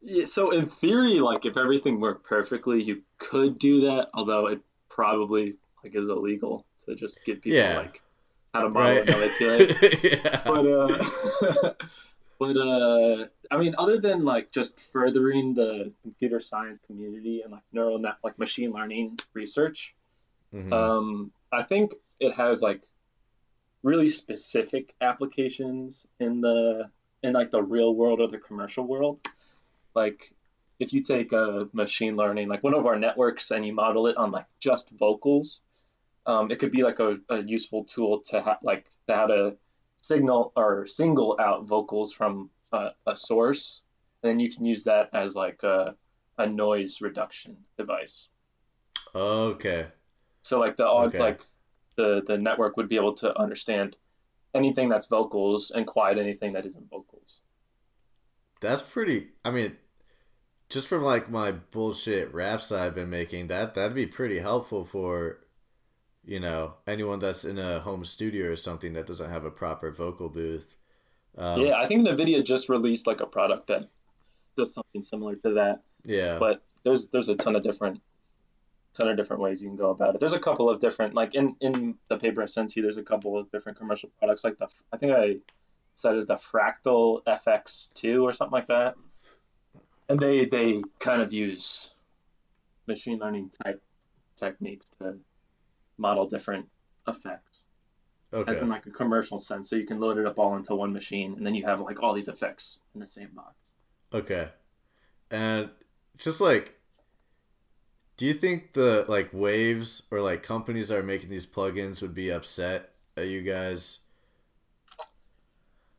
Yeah. 0.00 0.24
So 0.24 0.50
in 0.50 0.66
theory, 0.66 1.20
like 1.20 1.46
if 1.46 1.56
everything 1.56 2.00
worked 2.00 2.24
perfectly, 2.24 2.82
you 2.82 3.02
could 3.18 3.58
do 3.58 3.82
that. 3.82 4.08
Although 4.14 4.46
it 4.48 4.60
probably 4.88 5.56
like 5.82 5.94
is 5.94 6.08
illegal 6.08 6.66
to 6.86 6.94
just 6.94 7.24
give 7.24 7.40
people 7.42 7.56
Yeah. 7.56 7.74
like 7.74 8.02
how 8.54 8.62
to 8.62 8.70
model 8.70 8.98
right? 8.98 9.08
an 9.08 9.14
LATLA. 9.14 9.70
yeah. 10.04 10.42
but 10.46 10.66
uh, 10.66 11.72
but 12.38 12.56
uh, 12.56 13.26
I 13.50 13.58
mean, 13.58 13.74
other 13.78 13.98
than 13.98 14.24
like 14.24 14.52
just 14.52 14.80
furthering 14.80 15.54
the 15.54 15.92
computer 16.02 16.40
science 16.40 16.78
community 16.86 17.42
and 17.42 17.52
like 17.52 17.62
neural 17.72 17.98
net, 17.98 18.16
like 18.22 18.38
machine 18.38 18.72
learning 18.72 19.18
research, 19.34 19.94
Mhm. 20.52 20.72
Um, 20.72 21.32
I 21.52 21.62
think 21.62 21.94
it 22.20 22.34
has 22.34 22.62
like 22.62 22.82
really 23.82 24.08
specific 24.08 24.94
applications 25.00 26.06
in 26.18 26.40
the 26.40 26.90
in 27.22 27.32
like 27.32 27.50
the 27.50 27.62
real 27.62 27.94
world 27.94 28.20
or 28.20 28.28
the 28.28 28.38
commercial 28.38 28.86
world. 28.86 29.20
Like 29.94 30.32
if 30.78 30.92
you 30.92 31.02
take 31.02 31.32
a 31.32 31.68
machine 31.72 32.16
learning, 32.16 32.48
like 32.48 32.62
one 32.62 32.74
of 32.74 32.86
our 32.86 32.98
networks, 32.98 33.50
and 33.50 33.66
you 33.66 33.72
model 33.72 34.06
it 34.06 34.16
on 34.16 34.30
like 34.30 34.46
just 34.60 34.90
vocals, 34.90 35.60
um, 36.26 36.50
it 36.50 36.58
could 36.58 36.70
be 36.70 36.82
like 36.82 37.00
a, 37.00 37.18
a 37.28 37.42
useful 37.42 37.84
tool 37.84 38.20
to 38.30 38.40
ha- 38.42 38.58
like 38.62 38.86
to 39.08 39.14
how 39.14 39.26
to 39.26 39.56
signal 40.06 40.52
or 40.56 40.86
single 40.86 41.36
out 41.40 41.66
vocals 41.66 42.12
from 42.12 42.50
a, 42.72 42.92
a 43.06 43.16
source, 43.16 43.82
and 44.22 44.30
then 44.30 44.40
you 44.40 44.50
can 44.50 44.64
use 44.64 44.84
that 44.84 45.10
as 45.14 45.34
like 45.36 45.62
a, 45.62 45.96
a 46.38 46.46
noise 46.46 47.00
reduction 47.00 47.56
device. 47.78 48.28
Okay. 49.14 49.88
So 50.42 50.58
like 50.58 50.76
the 50.76 50.86
Okay. 50.96 51.18
like 51.18 51.42
the 51.96 52.22
the 52.26 52.38
network 52.38 52.76
would 52.78 52.88
be 52.88 52.96
able 52.96 53.14
to 53.16 53.38
understand 53.38 53.96
anything 54.54 54.88
that's 54.88 55.06
vocals 55.08 55.70
and 55.70 55.86
quiet 55.86 56.18
anything 56.18 56.52
that 56.54 56.66
isn't 56.66 56.88
vocals. 56.90 57.42
That's 58.60 58.82
pretty. 58.82 59.28
I 59.44 59.50
mean, 59.50 59.76
just 60.68 60.88
from 60.88 61.04
like 61.04 61.30
my 61.30 61.52
bullshit 61.52 62.32
raps 62.34 62.72
I've 62.72 62.94
been 62.94 63.10
making, 63.10 63.48
that 63.48 63.74
that'd 63.74 63.94
be 63.94 64.06
pretty 64.06 64.40
helpful 64.40 64.84
for, 64.84 65.40
you 66.26 66.40
know, 66.40 66.74
anyone 66.86 67.20
that's 67.20 67.44
in 67.44 67.58
a 67.58 67.78
home 67.80 68.04
studio 68.04 68.50
or 68.50 68.56
something 68.56 68.92
that 68.94 69.06
doesn't 69.06 69.30
have 69.30 69.44
a 69.44 69.50
proper 69.50 69.90
vocal 69.90 70.28
booth. 70.28 70.76
Um, 71.38 71.60
yeah, 71.60 71.78
I 71.78 71.86
think 71.86 72.06
Nvidia 72.06 72.44
just 72.44 72.68
released 72.68 73.06
like 73.06 73.20
a 73.20 73.26
product 73.26 73.68
that 73.68 73.88
does 74.56 74.74
something 74.74 75.02
similar 75.02 75.36
to 75.36 75.54
that. 75.54 75.82
Yeah. 76.04 76.38
But 76.38 76.62
there's 76.82 77.08
there's 77.10 77.28
a 77.28 77.36
ton 77.36 77.54
of 77.54 77.62
different 77.62 78.00
ton 78.94 79.08
of 79.08 79.16
different 79.16 79.42
ways 79.42 79.62
you 79.62 79.68
can 79.68 79.76
go 79.76 79.90
about 79.90 80.14
it. 80.14 80.20
There's 80.20 80.32
a 80.32 80.38
couple 80.38 80.68
of 80.68 80.80
different 80.80 81.14
like 81.14 81.34
in 81.34 81.54
in 81.60 81.96
the 82.08 82.16
paper 82.16 82.42
I 82.42 82.46
sent 82.46 82.74
you. 82.74 82.82
There's 82.82 82.96
a 82.96 83.02
couple 83.02 83.38
of 83.38 83.50
different 83.52 83.78
commercial 83.78 84.10
products 84.18 84.42
like 84.42 84.58
the 84.58 84.68
I 84.92 84.96
think 84.96 85.12
I 85.12 85.36
cited 85.94 86.26
the 86.26 86.34
Fractal 86.34 87.22
FX2 87.24 88.22
or 88.22 88.32
something 88.32 88.52
like 88.52 88.68
that, 88.68 88.94
and 90.08 90.18
they 90.18 90.46
they 90.46 90.82
kind 90.98 91.22
of 91.22 91.32
use 91.32 91.94
machine 92.86 93.18
learning 93.18 93.50
type 93.62 93.82
techniques 94.36 94.88
to 94.98 95.18
model 95.98 96.26
different 96.26 96.68
effects 97.06 97.60
Okay. 98.32 98.58
in 98.58 98.68
like 98.68 98.84
a 98.86 98.90
commercial 98.90 99.38
sense. 99.38 99.70
So 99.70 99.76
you 99.76 99.86
can 99.86 100.00
load 100.00 100.18
it 100.18 100.26
up 100.26 100.38
all 100.38 100.56
into 100.56 100.74
one 100.74 100.92
machine, 100.92 101.34
and 101.36 101.46
then 101.46 101.54
you 101.54 101.64
have 101.64 101.80
like 101.80 102.02
all 102.02 102.12
these 102.12 102.28
effects 102.28 102.80
in 102.94 103.00
the 103.00 103.06
same 103.06 103.30
box. 103.34 103.54
Okay. 104.12 104.48
And 105.30 105.70
just 106.18 106.40
like 106.40 106.76
do 108.16 108.24
you 108.24 108.32
think 108.32 108.72
the 108.72 109.04
like 109.08 109.28
waves 109.32 110.02
or 110.10 110.20
like 110.20 110.42
companies 110.42 110.88
that 110.88 110.98
are 110.98 111.02
making 111.02 111.28
these 111.28 111.46
plugins 111.46 112.00
would 112.00 112.14
be 112.14 112.30
upset 112.30 112.90
at 113.16 113.28
you 113.28 113.42
guys? 113.42 114.00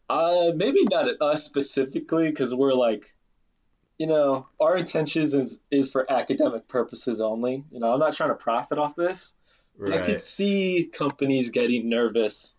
Uh, 0.09 0.51
maybe 0.55 0.83
not 0.89 1.07
at 1.07 1.21
us 1.21 1.43
specifically, 1.43 2.29
because 2.29 2.55
we're 2.55 2.73
like, 2.73 3.13
you 3.99 4.07
know, 4.07 4.47
our 4.59 4.77
intentions 4.77 5.33
is 5.33 5.61
is 5.69 5.91
for 5.91 6.11
academic 6.11 6.67
purposes 6.67 7.21
only. 7.21 7.63
You 7.71 7.79
know, 7.79 7.93
I'm 7.93 7.99
not 7.99 8.13
trying 8.13 8.29
to 8.29 8.35
profit 8.35 8.79
off 8.79 8.95
this. 8.95 9.35
But 9.79 9.93
I 9.93 10.05
could 10.05 10.21
see 10.21 10.89
companies 10.91 11.49
getting 11.49 11.87
nervous 11.89 12.57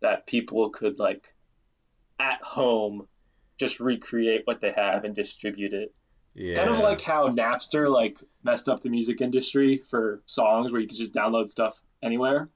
that 0.00 0.26
people 0.26 0.70
could 0.70 0.98
like 0.98 1.32
at 2.18 2.42
home 2.42 3.06
just 3.56 3.80
recreate 3.80 4.42
what 4.44 4.60
they 4.60 4.72
have 4.72 5.04
and 5.04 5.14
distribute 5.14 5.72
it. 5.72 5.94
Yeah. 6.34 6.56
Kind 6.56 6.70
of 6.70 6.80
like 6.80 7.00
how 7.00 7.28
Napster 7.28 7.90
like 7.90 8.18
messed 8.42 8.68
up 8.68 8.80
the 8.80 8.90
music 8.90 9.20
industry 9.20 9.78
for 9.78 10.22
songs 10.26 10.70
where 10.72 10.80
you 10.80 10.88
could 10.88 10.98
just 10.98 11.12
download 11.12 11.48
stuff 11.48 11.80
anywhere. 12.02 12.50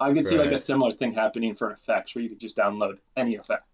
I 0.00 0.12
could 0.12 0.24
see 0.24 0.36
like 0.36 0.50
a 0.50 0.58
similar 0.58 0.90
thing 0.92 1.12
happening 1.12 1.54
for 1.54 1.70
effects 1.70 2.14
where 2.14 2.22
you 2.22 2.28
could 2.28 2.40
just 2.40 2.56
download 2.56 2.98
any 3.16 3.36
effect, 3.36 3.68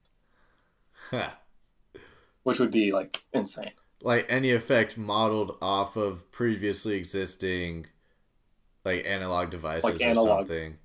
which 2.42 2.60
would 2.60 2.70
be 2.70 2.92
like 2.92 3.22
insane. 3.32 3.72
like 4.02 4.26
any 4.28 4.50
effect 4.50 4.96
modeled 4.96 5.56
off 5.60 5.96
of 5.96 6.30
previously 6.30 6.94
existing 6.94 7.86
like 8.84 9.04
analog 9.06 9.50
devices 9.50 9.84
Like 9.84 10.00
or 10.00 10.14
something. 10.14 10.78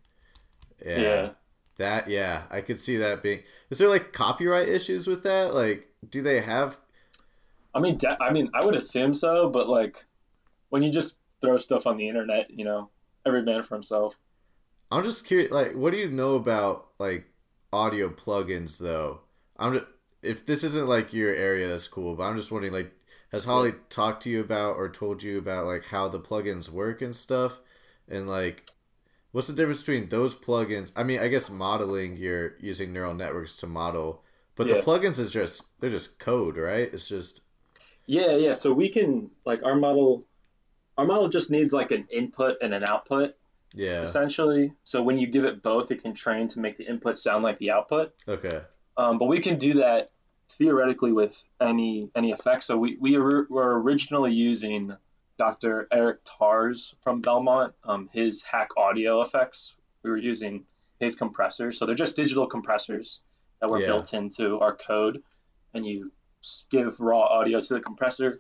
Yeah. 0.86 0.98
Yeah. 0.98 1.30
That 1.78 2.10
yeah, 2.10 2.44
I 2.50 2.62
could 2.62 2.80
see 2.80 2.98
that 2.98 3.22
being. 3.22 3.44
Is 3.70 3.80
there 3.80 3.90
like 3.90 4.14
copyright 4.14 4.70
issues 4.70 5.08
with 5.08 5.24
that? 5.24 5.54
Like, 5.54 5.90
do 6.10 6.22
they 6.22 6.40
have? 6.40 6.80
I 7.74 7.80
mean, 7.80 7.98
de- 7.98 8.24
I 8.24 8.32
mean, 8.32 8.50
I 8.54 8.66
would 8.66 8.75
assume 8.75 9.14
so, 9.14 9.50
but 9.50 9.68
like 9.68 10.04
when 10.70 10.82
you 10.82 10.90
just 10.90 11.20
throw 11.42 11.58
stuff 11.58 11.86
on 11.86 11.98
the 11.98 12.08
internet, 12.08 12.50
you 12.50 12.64
know, 12.64 12.90
every 13.25 13.44
man 13.44 13.64
for 13.64 13.75
himself. 13.75 14.18
I'm 14.92 15.04
just 15.04 15.25
curious. 15.25 15.52
Like, 15.52 15.74
what 15.74 15.92
do 15.92 15.98
you 15.98 16.10
know 16.10 16.36
about 16.36 16.88
like 17.00 17.25
audio 17.74 18.10
plugins 18.10 18.80
though? 18.80 19.22
I'm 19.58 19.74
just, 19.74 19.86
if 20.22 20.46
this 20.46 20.64
isn't 20.64 20.88
like 20.88 21.14
your 21.14 21.34
area, 21.34 21.68
that's 21.68 21.88
cool. 21.88 22.16
But 22.16 22.24
I'm 22.24 22.38
just 22.38 22.52
wondering, 22.52 22.74
like, 22.74 22.94
has 23.32 23.46
Hawley 23.46 23.74
talked 23.90 24.24
to 24.24 24.30
you 24.30 24.40
about 24.40 24.78
or 24.78 24.88
told 24.90 25.24
you 25.24 25.38
about 25.38 25.66
like 25.66 25.86
how 25.86 26.08
the 26.08 26.20
plugins 26.20 26.70
work 26.70 27.02
and 27.02 27.16
stuff, 27.16 27.60
and 28.10 28.28
like. 28.28 28.72
What's 29.32 29.48
the 29.48 29.54
difference 29.54 29.82
between 29.82 30.08
those 30.08 30.34
plugins? 30.34 30.94
I 30.96 31.04
mean, 31.04 31.20
I 31.20 31.28
guess 31.28 31.50
modeling 31.50 32.16
you're 32.16 32.54
using 32.62 32.94
neural 32.94 33.14
networks 33.14 33.58
to 33.58 33.68
model, 33.68 34.24
but 34.56 34.70
the 34.70 34.76
plugins 34.76 35.20
is 35.20 35.30
just 35.30 35.62
they're 35.82 35.90
just 35.90 36.20
code, 36.20 36.56
right? 36.56 36.90
It's 36.94 37.10
just 37.10 37.42
Yeah, 38.06 38.38
yeah. 38.38 38.54
So 38.54 38.72
we 38.72 38.88
can 38.88 39.32
like 39.46 39.62
our 39.62 39.76
model, 39.76 40.26
our 40.98 41.06
model 41.06 41.28
just 41.28 41.52
needs 41.52 41.74
like 41.74 41.92
an 41.92 42.08
input 42.10 42.60
and 42.62 42.74
an 42.74 42.86
output 42.86 43.36
yeah. 43.76 44.02
essentially. 44.02 44.74
So 44.84 45.04
when 45.04 45.18
you 45.18 45.28
give 45.28 45.46
it 45.46 45.62
both, 45.62 45.92
it 45.92 46.02
can 46.02 46.14
train 46.14 46.48
to 46.50 46.60
make 46.60 46.78
the 46.78 46.88
input 46.88 47.18
sound 47.18 47.44
like 47.44 47.60
the 47.60 47.72
output. 47.72 48.14
Okay. 48.28 48.62
Um, 48.98 49.18
but 49.18 49.26
we 49.26 49.40
can 49.40 49.58
do 49.58 49.74
that 49.76 50.12
theoretically 50.50 51.12
with 51.12 51.44
any 51.60 52.10
any 52.16 52.32
effect. 52.32 52.64
So 52.64 52.78
we 52.78 52.98
we 53.00 53.18
were 53.18 53.46
were 53.50 53.82
originally 53.82 54.34
using 54.34 54.96
Dr. 55.38 55.88
Eric 55.92 56.20
Tarr's 56.24 56.96
from 57.01 57.22
Belmont, 57.22 57.74
um, 57.84 58.10
his 58.13 58.42
hack 58.42 58.70
audio 58.77 59.22
effects. 59.22 59.74
We 60.04 60.10
were 60.10 60.18
using 60.18 60.65
his 61.00 61.15
compressors. 61.15 61.77
So 61.77 61.86
they're 61.86 61.96
just 61.96 62.15
digital 62.15 62.48
compressors 62.48 63.22
that 63.60 63.70
were 63.70 63.80
Yeah. 63.80 63.88
built 63.88 64.13
into 64.13 64.60
our 64.60 64.75
code, 64.75 65.24
and 65.74 65.86
you 65.86 66.12
give 66.70 67.00
raw 67.00 67.22
audio 67.24 67.60
to 67.60 67.74
the 67.74 67.82
compressor, 67.82 68.39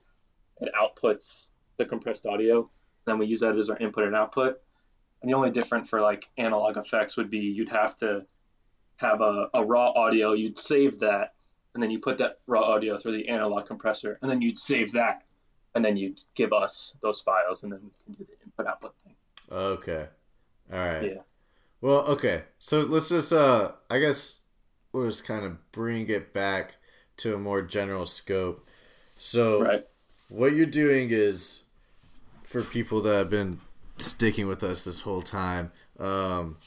it 0.61 0.71
outputs 0.73 1.47
the 1.77 1.85
compressed 1.85 2.25
audio. 2.25 2.69
Then 3.05 3.17
we 3.17 3.25
use 3.25 3.41
that 3.41 3.57
as 3.57 3.69
our 3.69 3.77
input 3.77 4.05
and 4.05 4.15
output. 4.15 4.61
And 5.21 5.29
the 5.29 5.35
only 5.35 5.51
different 5.51 5.87
for 5.87 6.01
like 6.01 6.29
analog 6.37 6.77
effects 6.77 7.17
would 7.17 7.29
be 7.29 7.39
you'd 7.39 7.69
have 7.69 7.95
to 7.97 8.25
have 8.97 9.21
a, 9.21 9.49
a 9.53 9.65
raw 9.65 9.89
audio, 9.89 10.33
you'd 10.33 10.57
save 10.59 10.99
that, 10.99 11.33
and 11.73 11.83
then 11.83 11.91
you 11.91 11.99
put 11.99 12.19
that 12.19 12.39
raw 12.47 12.61
audio 12.63 12.97
through 12.97 13.17
the 13.17 13.27
analog 13.27 13.65
compressor, 13.67 14.17
and 14.21 14.31
then 14.31 14.41
you'd 14.41 14.59
save 14.59 14.93
that, 14.93 15.24
and 15.75 15.83
then 15.85 15.97
you'd 15.97 16.21
give 16.33 16.53
us 16.53 16.97
those 17.01 17.21
files, 17.21 17.63
and 17.63 17.71
then 17.71 17.79
we 17.83 18.15
can 18.15 18.23
do 18.23 18.25
the 18.31 18.43
input 18.45 18.65
output 18.67 18.93
thing. 19.03 19.15
Okay. 19.51 20.07
All 20.73 20.79
right. 20.79 21.03
Yeah. 21.13 21.21
Well, 21.81 21.99
okay. 22.07 22.43
So 22.57 22.79
let's 22.79 23.09
just 23.09 23.31
uh 23.31 23.73
I 23.89 23.99
guess 23.99 24.39
we'll 24.91 25.07
just 25.07 25.25
kind 25.27 25.45
of 25.45 25.71
bring 25.71 26.09
it 26.09 26.33
back 26.33 26.75
to 27.17 27.35
a 27.35 27.37
more 27.37 27.61
general 27.61 28.05
scope. 28.05 28.65
So 29.17 29.61
Right. 29.61 29.85
what 30.29 30.53
you're 30.53 30.65
doing 30.65 31.09
is 31.11 31.63
for 32.43 32.63
people 32.63 33.01
that 33.01 33.15
have 33.15 33.29
been 33.29 33.59
sticking 33.97 34.47
with 34.47 34.63
us 34.63 34.85
this 34.85 35.01
whole 35.01 35.21
time, 35.21 35.71
um 35.99 36.57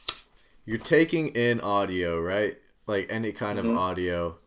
you're 0.65 0.79
taking 0.79 1.29
in 1.29 1.61
audio, 1.63 2.21
right? 2.21 2.59
Like 2.87 3.07
any 3.11 3.33
kind 3.33 3.59
Mhm. 3.59 3.71
of 3.71 3.77
audio 3.77 4.39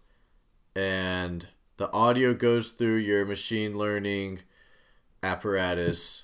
and 0.75 1.47
the 1.77 1.91
audio 1.91 2.33
goes 2.33 2.71
through 2.71 2.97
your 2.97 3.25
machine 3.25 3.77
learning 3.77 4.39
apparatus 5.23 6.23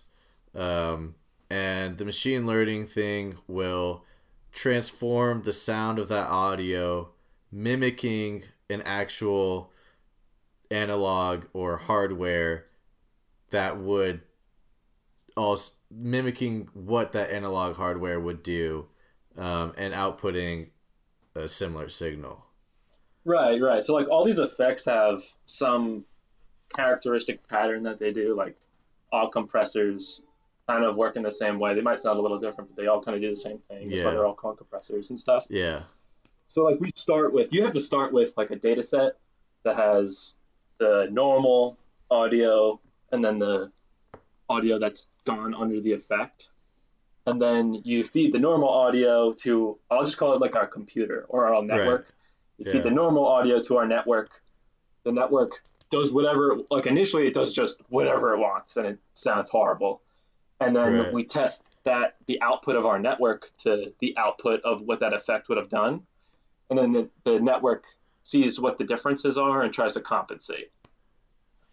um, 0.55 1.15
and 1.49 1.97
the 1.97 2.05
machine 2.05 2.47
learning 2.47 2.85
thing 2.85 3.37
will 3.47 4.03
transform 4.51 5.43
the 5.43 5.53
sound 5.53 5.99
of 5.99 6.07
that 6.07 6.27
audio 6.27 7.09
mimicking 7.51 8.43
an 8.69 8.81
actual 8.83 9.71
analog 10.71 11.43
or 11.53 11.77
hardware 11.77 12.65
that 13.51 13.77
would 13.77 14.21
also 15.35 15.73
mimicking 15.89 16.67
what 16.73 17.13
that 17.13 17.31
analog 17.31 17.75
hardware 17.75 18.19
would 18.19 18.43
do 18.43 18.87
um, 19.37 19.73
and 19.77 19.93
outputting 19.93 20.67
a 21.35 21.47
similar 21.47 21.87
signal 21.87 22.47
Right, 23.27 23.61
right. 23.61 23.83
So 23.83 23.93
like 23.93 24.07
all 24.07 24.23
these 24.23 24.39
effects 24.39 24.85
have 24.85 25.21
some 25.45 26.05
characteristic 26.73 27.45
pattern 27.47 27.81
that 27.81 27.99
they 27.99 28.13
do. 28.13 28.33
Like 28.33 28.57
all 29.11 29.29
compressors 29.29 30.21
kind 30.67 30.83
of 30.83 30.97
work 30.97 31.15
in 31.15 31.23
the 31.23 31.31
same 31.31 31.59
way. 31.59 31.73
They 31.73 31.81
might 31.81 31.99
sound 31.99 32.19
a 32.19 32.21
little 32.21 32.39
different, 32.39 32.69
but 32.69 32.81
they 32.81 32.87
all 32.87 33.01
kind 33.01 33.15
of 33.15 33.21
do 33.21 33.29
the 33.29 33.35
same 33.35 33.59
thing. 33.69 33.87
That's 33.89 34.03
why 34.03 34.11
they're 34.11 34.25
all 34.25 34.33
called 34.33 34.57
compressors 34.57 35.09
and 35.09 35.19
stuff. 35.19 35.45
yeah 35.49 35.83
So 36.47 36.63
like 36.63 36.79
we 36.79 36.89
start 36.95 37.33
with 37.33 37.53
you 37.53 37.63
have 37.63 37.71
to 37.73 37.79
start 37.79 38.11
with 38.13 38.33
like 38.37 38.51
a 38.51 38.55
data 38.55 38.83
set 38.83 39.13
that 39.63 39.75
has 39.77 40.35
the 40.77 41.07
normal 41.11 41.77
audio 42.11 42.79
and 43.11 43.23
then 43.23 43.39
the 43.39 43.71
audio 44.49 44.79
that's 44.79 45.09
gone 45.25 45.53
under 45.53 45.79
the 45.81 45.93
effect. 45.93 46.49
And 47.25 47.41
then 47.41 47.73
you 47.83 48.03
feed 48.03 48.31
the 48.31 48.39
normal 48.39 48.69
audio 48.69 49.33
to 49.43 49.77
I'll 49.91 50.05
just 50.05 50.17
call 50.17 50.33
it 50.33 50.41
like 50.41 50.55
our 50.55 50.67
computer 50.67 51.25
or 51.29 51.53
our 51.53 51.61
network. 51.63 52.13
You 52.57 52.65
Yeah. 52.65 52.71
feed 52.73 52.83
the 52.83 52.91
normal 52.91 53.25
audio 53.25 53.59
to 53.59 53.77
our 53.77 53.87
network. 53.87 54.41
The 55.03 55.11
network 55.11 55.61
does 55.89 56.11
whatever 56.11 56.57
like 56.69 56.87
initially 56.87 57.27
it 57.27 57.33
does 57.33 57.53
just 57.53 57.81
whatever 57.89 58.33
it 58.33 58.39
wants 58.39 58.77
and 58.77 58.85
it 58.87 58.99
sounds 59.13 59.49
horrible. 59.49 60.01
And 60.59 60.75
then 60.75 60.97
Right. 60.97 61.13
we 61.13 61.23
test 61.25 61.75
that 61.85 62.15
the 62.25 62.41
output 62.41 62.75
of 62.75 62.85
our 62.85 62.99
network 62.99 63.51
to 63.59 63.93
the 63.99 64.17
output 64.17 64.61
of 64.63 64.81
what 64.81 64.99
that 65.01 65.13
effect 65.13 65.49
would 65.49 65.57
have 65.57 65.69
done 65.69 66.03
and 66.69 66.77
then 66.77 66.91
the, 66.91 67.09
the 67.23 67.39
network 67.39 67.85
sees 68.23 68.59
what 68.59 68.77
the 68.77 68.83
differences 68.83 69.37
are 69.37 69.61
and 69.61 69.73
tries 69.73 69.93
to 69.93 70.01
compensate. 70.01 70.71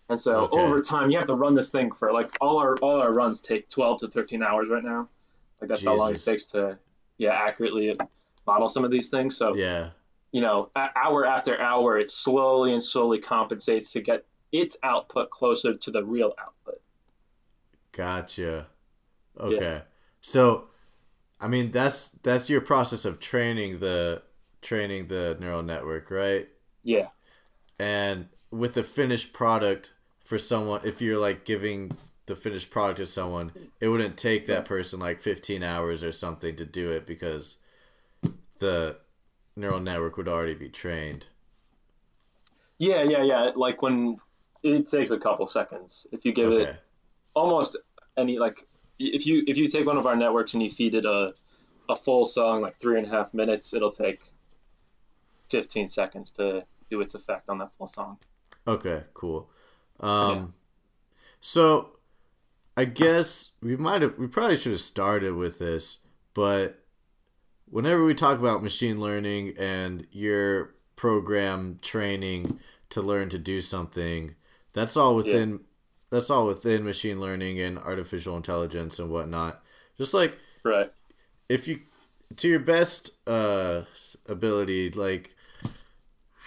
And 0.08 0.20
so 0.20 0.44
Okay. 0.44 0.56
over 0.56 0.80
time, 0.80 1.10
you 1.10 1.18
have 1.18 1.26
to 1.26 1.34
run 1.34 1.54
this 1.54 1.70
thing 1.70 1.92
for 1.92 2.12
like 2.12 2.30
all 2.40 2.58
our 2.58 2.76
all 2.76 3.00
our 3.00 3.12
runs 3.12 3.40
take 3.40 3.68
12 3.70 4.00
to 4.00 4.08
13 4.08 4.42
hours 4.42 4.68
right 4.68 4.84
now. 4.84 5.08
Like 5.60 5.68
that's 5.68 5.84
how 5.84 5.96
long 5.96 6.12
it 6.14 6.22
takes 6.22 6.46
to 6.48 6.78
yeah 7.18 7.32
accurately 7.32 7.98
model 8.46 8.68
some 8.68 8.84
of 8.84 8.90
these 8.90 9.08
things. 9.08 9.36
So 9.36 9.56
yeah 9.56 9.90
you 10.34 10.40
know, 10.40 10.68
hour 10.74 11.24
after 11.24 11.60
hour, 11.60 11.96
it 11.96 12.10
slowly 12.10 12.72
and 12.72 12.82
slowly 12.82 13.20
compensates 13.20 13.92
to 13.92 14.00
get 14.00 14.26
its 14.50 14.76
output 14.82 15.30
closer 15.30 15.74
to 15.74 15.92
the 15.92 16.02
real 16.02 16.34
output. 16.36 16.80
Gotcha. 17.92 18.66
Okay. 19.38 19.82
So, 20.20 20.64
I 21.40 21.46
mean, 21.46 21.70
that's 21.70 22.08
that's 22.24 22.50
your 22.50 22.60
process 22.60 23.04
of 23.04 23.20
training 23.20 23.78
the 23.78 24.22
training 24.60 25.06
the 25.06 25.36
neural 25.38 25.62
network, 25.62 26.10
right? 26.10 26.48
Yeah. 26.82 27.10
And 27.78 28.26
with 28.50 28.74
the 28.74 28.82
finished 28.82 29.32
product 29.32 29.92
for 30.24 30.36
someone, 30.36 30.80
if 30.82 31.00
you're 31.00 31.20
like 31.20 31.44
giving 31.44 31.92
the 32.26 32.34
finished 32.34 32.72
product 32.72 32.96
to 32.96 33.06
someone, 33.06 33.52
it 33.78 33.86
wouldn't 33.86 34.16
take 34.16 34.48
that 34.48 34.64
person 34.64 34.98
like 34.98 35.20
15 35.20 35.62
hours 35.62 36.02
or 36.02 36.10
something 36.10 36.56
to 36.56 36.64
do 36.64 36.90
it 36.90 37.06
because 37.06 37.58
the 38.58 38.96
neural 39.56 39.80
network 39.80 40.16
would 40.16 40.28
already 40.28 40.54
be 40.54 40.68
trained. 40.68 41.26
Yeah, 42.78 43.02
yeah, 43.02 43.22
yeah. 43.22 43.52
Like 43.54 43.82
when 43.82 44.16
it 44.62 44.86
takes 44.86 45.10
a 45.10 45.18
couple 45.18 45.46
seconds. 45.46 46.06
If 46.12 46.24
you 46.24 46.32
give 46.32 46.50
Okay. 46.50 46.70
it 46.70 46.76
almost 47.34 47.76
any 48.16 48.38
like 48.38 48.54
if 48.98 49.26
you 49.26 49.44
if 49.46 49.56
you 49.56 49.68
take 49.68 49.86
one 49.86 49.96
of 49.96 50.06
our 50.06 50.16
networks 50.16 50.54
and 50.54 50.62
you 50.62 50.70
feed 50.70 50.94
it 50.94 51.04
a 51.04 51.34
a 51.88 51.94
full 51.94 52.24
song 52.26 52.62
like 52.62 52.76
three 52.76 52.98
and 52.98 53.06
a 53.06 53.10
half 53.10 53.34
minutes, 53.34 53.74
it'll 53.74 53.90
take 53.90 54.32
15 55.50 55.88
seconds 55.88 56.30
to 56.32 56.64
do 56.90 57.00
its 57.00 57.14
effect 57.14 57.48
on 57.48 57.58
that 57.58 57.74
full 57.74 57.86
song. 57.86 58.18
Okay, 58.66 59.04
cool. 59.12 59.50
Um, 60.00 60.36
yeah. 60.36 60.46
so 61.40 61.98
I 62.76 62.86
guess 62.86 63.52
we 63.60 63.76
might 63.76 64.02
have 64.02 64.18
we 64.18 64.26
probably 64.26 64.56
should 64.56 64.72
have 64.72 64.80
started 64.80 65.34
with 65.34 65.58
this, 65.58 65.98
but 66.32 66.83
whenever 67.74 68.04
we 68.04 68.14
talk 68.14 68.38
about 68.38 68.62
machine 68.62 69.00
learning 69.00 69.52
and 69.58 70.06
your 70.12 70.72
program 70.94 71.76
training 71.82 72.60
to 72.88 73.02
learn 73.02 73.28
to 73.28 73.36
do 73.36 73.60
something, 73.60 74.32
that's 74.72 74.96
all 74.96 75.16
within 75.16 75.50
yeah. 75.50 75.58
that's 76.10 76.30
all 76.30 76.46
within 76.46 76.84
machine 76.84 77.20
learning 77.20 77.58
and 77.58 77.76
artificial 77.80 78.36
intelligence 78.36 79.00
and 79.00 79.10
whatnot. 79.10 79.60
Just 79.98 80.14
like 80.14 80.38
right, 80.62 80.88
if 81.48 81.66
you 81.66 81.80
to 82.36 82.46
your 82.46 82.60
best 82.60 83.10
uh, 83.26 83.82
ability, 84.28 84.90
like 84.90 85.34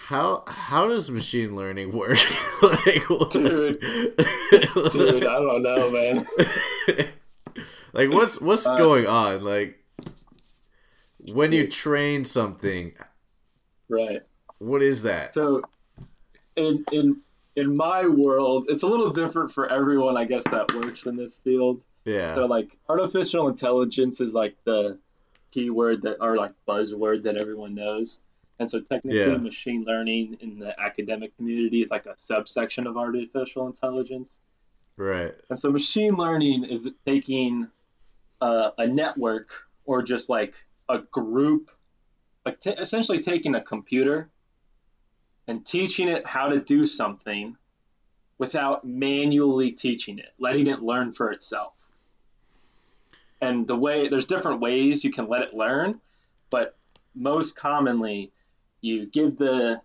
how 0.06 0.44
how 0.46 0.88
does 0.88 1.10
machine 1.10 1.54
learning 1.54 1.92
work? 1.92 2.16
like, 2.62 3.06
dude, 3.32 3.80
dude, 3.82 5.26
I 5.26 5.40
don't 5.40 5.62
know, 5.62 5.90
man. 5.90 6.26
like, 7.92 8.10
what's 8.10 8.40
what's 8.40 8.66
uh, 8.66 8.78
going 8.78 9.06
on? 9.06 9.44
Like, 9.44 9.77
when 11.32 11.52
you 11.52 11.66
train 11.68 12.24
something, 12.24 12.92
right? 13.88 14.22
What 14.58 14.82
is 14.82 15.02
that? 15.04 15.34
So, 15.34 15.62
in 16.56 16.84
in 16.92 17.20
in 17.56 17.76
my 17.76 18.06
world, 18.06 18.66
it's 18.68 18.82
a 18.82 18.86
little 18.86 19.10
different 19.10 19.50
for 19.50 19.70
everyone, 19.70 20.16
I 20.16 20.24
guess, 20.24 20.44
that 20.48 20.72
works 20.74 21.06
in 21.06 21.16
this 21.16 21.38
field. 21.38 21.84
Yeah. 22.04 22.28
So, 22.28 22.46
like, 22.46 22.76
artificial 22.88 23.48
intelligence 23.48 24.20
is 24.20 24.34
like 24.34 24.56
the 24.64 24.98
keyword 25.50 26.02
that, 26.02 26.18
or 26.20 26.36
like 26.36 26.52
buzzword 26.66 27.22
that 27.24 27.40
everyone 27.40 27.74
knows 27.74 28.20
and 28.58 28.68
so 28.68 28.80
technically, 28.80 29.20
yeah. 29.20 29.36
machine 29.36 29.84
learning 29.84 30.38
in 30.40 30.58
the 30.58 30.78
academic 30.80 31.36
community 31.36 31.80
is 31.80 31.90
like 31.90 32.06
a 32.06 32.14
subsection 32.16 32.86
of 32.86 32.96
artificial 32.96 33.66
intelligence. 33.66 34.38
Right. 34.96 35.32
And 35.48 35.58
so 35.58 35.70
machine 35.70 36.16
learning 36.16 36.64
is 36.64 36.88
taking 37.06 37.68
a, 38.40 38.70
a 38.78 38.86
network 38.86 39.68
or 39.84 40.02
just 40.02 40.28
like 40.28 40.64
a 40.88 40.98
group, 40.98 41.70
like 42.44 42.60
t- 42.60 42.70
essentially 42.70 43.18
taking 43.18 43.54
a 43.54 43.60
computer 43.60 44.30
and 45.46 45.64
teaching 45.64 46.08
it 46.08 46.26
how 46.26 46.48
to 46.48 46.60
do 46.60 46.86
something 46.86 47.56
without 48.38 48.84
manually 48.84 49.72
teaching 49.72 50.18
it, 50.18 50.32
letting 50.38 50.66
it 50.66 50.82
learn 50.82 51.12
for 51.12 51.32
itself. 51.32 51.90
And 53.40 53.66
the 53.66 53.76
way 53.76 54.08
there's 54.08 54.26
different 54.26 54.60
ways 54.60 55.04
you 55.04 55.10
can 55.10 55.28
let 55.28 55.42
it 55.42 55.54
learn, 55.54 56.00
but 56.50 56.76
most 57.14 57.56
commonly 57.56 58.32
you 58.80 59.06
give 59.06 59.36
the 59.36 59.80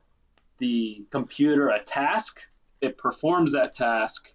the 0.59 1.03
computer 1.09 1.69
a 1.69 1.79
task, 1.79 2.41
it 2.79 2.97
performs 2.97 3.53
that 3.53 3.73
task, 3.73 4.31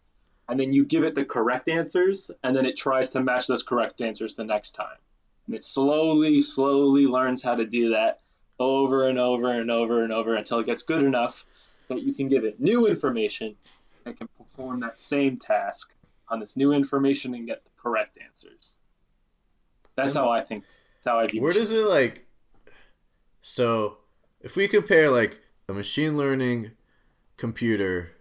and 0.48 0.58
then 0.58 0.72
you 0.72 0.84
give 0.84 1.04
it 1.04 1.14
the 1.14 1.24
correct 1.24 1.68
answers, 1.68 2.30
and 2.42 2.56
then 2.56 2.66
it 2.66 2.76
tries 2.76 3.10
to 3.10 3.20
match 3.20 3.46
those 3.46 3.62
correct 3.62 4.00
answers 4.00 4.34
the 4.34 4.44
next 4.44 4.72
time. 4.72 4.96
And 5.48 5.56
it 5.56 5.64
slowly, 5.64 6.42
slowly 6.42 7.06
learns 7.06 7.42
how 7.42 7.54
to 7.54 7.64
do 7.64 7.90
that 7.90 8.20
over 8.60 9.08
and 9.08 9.18
over 9.18 9.50
and 9.50 9.70
over 9.70 10.04
and 10.04 10.12
over 10.12 10.34
until 10.34 10.60
it 10.60 10.66
gets 10.66 10.82
good 10.82 11.02
enough 11.02 11.44
that 11.88 12.02
you 12.02 12.12
can 12.12 12.28
give 12.28 12.44
it 12.44 12.60
new 12.60 12.86
information 12.86 13.56
that 14.04 14.18
can 14.18 14.28
perform 14.38 14.80
that 14.80 14.98
same 14.98 15.38
task 15.38 15.90
on 16.28 16.38
this 16.38 16.56
new 16.56 16.72
information 16.72 17.34
and 17.34 17.46
get 17.46 17.64
the 17.64 17.70
correct 17.78 18.18
answers. 18.22 18.76
That's 19.96 20.14
how 20.14 20.28
I 20.28 20.42
think. 20.42 20.64
That's 20.96 21.06
how 21.06 21.18
I 21.18 21.26
view. 21.26 21.40
Where 21.40 21.52
does 21.52 21.72
it 21.72 21.84
like? 21.84 22.26
So 23.40 23.98
if 24.40 24.54
we 24.54 24.68
compare 24.68 25.10
like 25.10 25.40
a 25.68 25.72
machine 25.72 26.18
learning 26.18 26.72
computer 27.38 28.12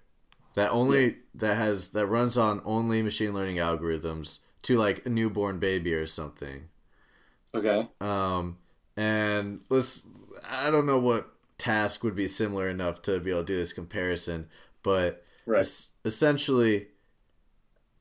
that 0.56 0.72
only 0.72 1.06
yeah. 1.06 1.12
that 1.36 1.56
has 1.56 1.90
that 1.90 2.08
runs 2.08 2.38
on 2.38 2.62
only 2.64 3.04
machine 3.04 3.34
learning 3.34 3.58
algorithms 3.58 4.40
to 4.64 4.78
like 4.78 5.06
a 5.06 5.10
newborn 5.10 5.60
baby 5.60 5.94
or 5.94 6.06
something. 6.06 6.70
Okay. 7.58 7.88
Um 8.02 8.58
and 8.96 9.62
let's 9.70 10.08
I 10.50 10.70
don't 10.72 10.86
know 10.86 11.00
what 11.00 11.30
task 11.58 12.04
would 12.04 12.16
be 12.16 12.28
similar 12.28 12.70
enough 12.70 13.02
to 13.04 13.20
be 13.20 13.32
able 13.32 13.42
to 13.42 13.46
do 13.46 13.58
this 13.58 13.74
comparison, 13.74 14.50
but 14.84 15.24
right. 15.46 15.60
es- 15.60 15.90
essentially 16.06 16.88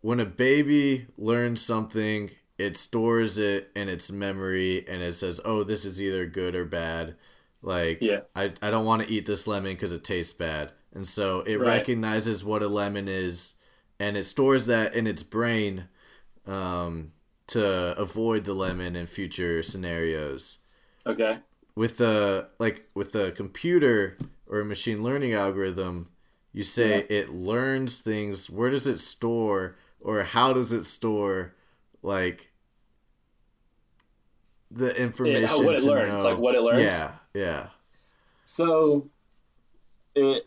when 0.00 0.20
a 0.20 0.26
baby 0.26 1.06
learns 1.18 1.62
something, 1.62 2.30
it 2.58 2.76
stores 2.76 3.38
it 3.38 3.70
in 3.74 3.88
its 3.88 4.12
memory 4.12 4.86
and 4.88 5.02
it 5.02 5.14
says, 5.14 5.40
"Oh, 5.44 5.64
this 5.64 5.84
is 5.84 6.00
either 6.00 6.26
good 6.26 6.54
or 6.54 6.64
bad." 6.64 7.16
Like, 7.62 7.98
yeah. 8.00 8.20
I, 8.36 8.52
I 8.62 8.70
don't 8.70 8.84
want 8.84 9.02
to 9.02 9.10
eat 9.10 9.26
this 9.26 9.46
lemon 9.48 9.72
because 9.72 9.90
it 9.90 10.04
tastes 10.04 10.32
bad. 10.32 10.72
And 10.94 11.06
so 11.08 11.40
it 11.40 11.56
right. 11.56 11.66
recognizes 11.66 12.44
what 12.44 12.62
a 12.62 12.68
lemon 12.68 13.08
is 13.08 13.56
and 13.98 14.16
it 14.16 14.24
stores 14.24 14.66
that 14.66 14.94
in 14.94 15.06
its 15.06 15.22
brain 15.22 15.88
um, 16.46 17.12
to 17.48 17.98
avoid 17.98 18.44
the 18.44 18.54
lemon 18.54 18.96
in 18.96 19.06
future 19.06 19.62
scenarios. 19.62 20.58
Okay. 21.06 21.38
With 21.74 21.98
the 21.98 22.48
like 22.58 22.88
with 22.94 23.12
the 23.12 23.32
computer 23.32 24.16
or 24.48 24.60
a 24.60 24.64
machine 24.64 25.02
learning 25.02 25.34
algorithm, 25.34 26.08
you 26.52 26.62
say 26.62 26.98
yeah. 26.98 27.16
it 27.16 27.30
learns 27.30 28.00
things. 28.00 28.48
Where 28.48 28.70
does 28.70 28.86
it 28.86 28.98
store 28.98 29.76
or 30.00 30.22
how 30.22 30.52
does 30.52 30.72
it 30.72 30.84
store 30.84 31.54
like 32.02 32.50
the 34.70 34.96
information? 35.00 35.48
How, 35.48 35.62
what 35.62 35.74
it 35.76 35.84
learns, 35.84 36.22
know. 36.22 36.30
like 36.30 36.38
what 36.38 36.54
it 36.54 36.62
learns. 36.62 36.82
Yeah, 36.82 37.12
yeah. 37.34 37.66
So, 38.44 39.08
it, 40.14 40.46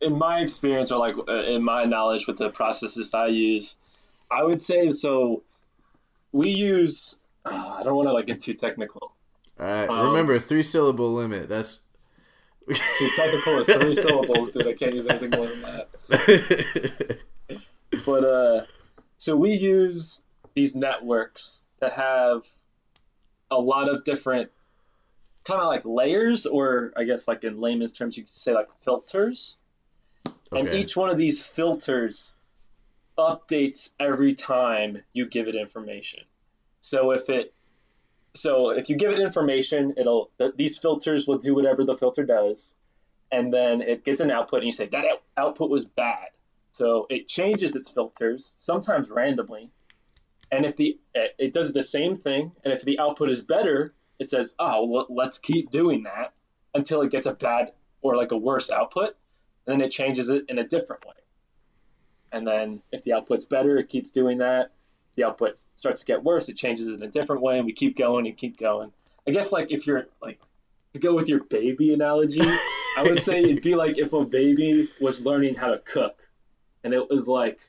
in 0.00 0.16
my 0.16 0.40
experience, 0.40 0.90
or 0.92 0.98
like 0.98 1.16
in 1.28 1.64
my 1.64 1.84
knowledge 1.84 2.26
with 2.26 2.38
the 2.38 2.50
processes 2.50 3.14
I 3.14 3.26
use, 3.26 3.76
I 4.30 4.42
would 4.42 4.60
say 4.60 4.92
so. 4.92 5.42
We 6.34 6.50
use. 6.50 7.20
Uh, 7.44 7.76
I 7.80 7.84
don't 7.84 7.94
want 7.94 8.08
to 8.08 8.12
like 8.12 8.26
get 8.26 8.40
too 8.40 8.54
technical. 8.54 9.12
All 9.58 9.66
right. 9.66 9.88
Um, 9.88 10.08
Remember, 10.08 10.38
three 10.38 10.62
syllable 10.62 11.14
limit. 11.14 11.48
That's. 11.48 11.80
too 12.98 13.10
technical 13.14 13.58
is 13.58 13.68
three 13.68 13.94
syllables, 13.94 14.50
dude. 14.50 14.66
I 14.66 14.72
can't 14.72 14.94
use 14.94 15.06
anything 15.06 15.30
more 15.38 15.46
than 15.46 15.62
that. 15.62 17.18
but 18.06 18.24
uh, 18.24 18.64
so 19.18 19.36
we 19.36 19.52
use 19.52 20.22
these 20.54 20.74
networks 20.74 21.62
that 21.80 21.92
have 21.92 22.46
a 23.50 23.58
lot 23.58 23.88
of 23.88 24.02
different 24.04 24.50
kind 25.44 25.60
of 25.60 25.66
like 25.66 25.84
layers, 25.84 26.46
or 26.46 26.94
I 26.96 27.04
guess 27.04 27.28
like 27.28 27.44
in 27.44 27.60
layman's 27.60 27.92
terms, 27.92 28.16
you 28.16 28.22
could 28.22 28.34
say 28.34 28.54
like 28.54 28.72
filters. 28.82 29.58
Okay. 30.50 30.60
And 30.60 30.68
each 30.70 30.96
one 30.96 31.10
of 31.10 31.18
these 31.18 31.46
filters 31.46 32.32
updates 33.18 33.94
every 33.98 34.34
time 34.34 35.02
you 35.12 35.26
give 35.26 35.48
it 35.48 35.54
information. 35.54 36.20
So 36.80 37.12
if 37.12 37.28
it 37.30 37.54
so 38.34 38.70
if 38.70 38.88
you 38.88 38.96
give 38.96 39.10
it 39.10 39.20
information, 39.20 39.94
it'll 39.96 40.30
these 40.56 40.78
filters 40.78 41.26
will 41.26 41.38
do 41.38 41.54
whatever 41.54 41.84
the 41.84 41.96
filter 41.96 42.24
does, 42.24 42.74
and 43.30 43.52
then 43.52 43.80
it 43.80 44.04
gets 44.04 44.20
an 44.20 44.30
output, 44.30 44.58
and 44.58 44.66
you 44.66 44.72
say 44.72 44.86
that 44.86 45.06
output 45.36 45.70
was 45.70 45.84
bad. 45.84 46.28
So 46.72 47.06
it 47.08 47.28
changes 47.28 47.76
its 47.76 47.90
filters 47.90 48.54
sometimes 48.58 49.10
randomly, 49.10 49.70
and 50.50 50.64
if 50.64 50.76
the 50.76 50.98
eh, 51.14 51.28
it 51.38 51.52
does 51.52 51.72
the 51.72 51.82
same 51.82 52.14
thing, 52.14 52.52
and 52.64 52.72
if 52.72 52.82
the 52.82 52.98
output 52.98 53.30
is 53.30 53.40
better, 53.42 53.94
it 54.18 54.28
says, 54.28 54.54
oh, 54.58 54.86
well, 54.86 55.06
let's 55.10 55.38
keep 55.38 55.70
doing 55.70 56.04
that 56.04 56.32
until 56.74 57.02
it 57.02 57.10
gets 57.10 57.26
a 57.26 57.34
bad 57.34 57.72
or 58.00 58.16
like 58.16 58.32
a 58.32 58.36
worse 58.36 58.70
output. 58.70 59.16
And 59.66 59.80
then 59.80 59.80
it 59.80 59.90
changes 59.90 60.28
it 60.28 60.44
in 60.48 60.58
a 60.58 60.66
different 60.66 61.04
way. 61.04 61.14
And 62.34 62.46
then 62.46 62.82
if 62.92 63.02
the 63.02 63.12
output's 63.12 63.44
better, 63.44 63.78
it 63.78 63.88
keeps 63.88 64.10
doing 64.10 64.38
that. 64.38 64.72
The 65.16 65.24
output 65.24 65.56
starts 65.76 66.00
to 66.00 66.06
get 66.06 66.24
worse, 66.24 66.48
it 66.48 66.56
changes 66.56 66.88
it 66.88 66.94
in 66.94 67.02
a 67.02 67.08
different 67.08 67.42
way, 67.42 67.58
and 67.58 67.66
we 67.66 67.72
keep 67.72 67.96
going 67.96 68.26
and 68.26 68.36
keep 68.36 68.58
going. 68.58 68.92
I 69.26 69.30
guess 69.30 69.52
like 69.52 69.70
if 69.70 69.86
you're 69.86 70.06
like 70.20 70.40
to 70.94 71.00
go 71.00 71.14
with 71.14 71.28
your 71.28 71.44
baby 71.44 71.94
analogy, 71.94 72.40
I 72.42 73.04
would 73.04 73.20
say 73.20 73.40
it'd 73.40 73.62
be 73.62 73.76
like 73.76 73.96
if 73.96 74.12
a 74.12 74.24
baby 74.24 74.88
was 75.00 75.24
learning 75.24 75.54
how 75.54 75.68
to 75.68 75.78
cook, 75.78 76.18
and 76.82 76.92
it 76.92 77.08
was 77.08 77.28
like, 77.28 77.60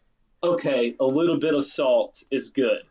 okay, 0.43 0.95
a 0.99 1.05
little 1.05 1.37
bit 1.37 1.55
of 1.55 1.63
salt 1.63 2.23
is 2.31 2.49
good 2.49 2.81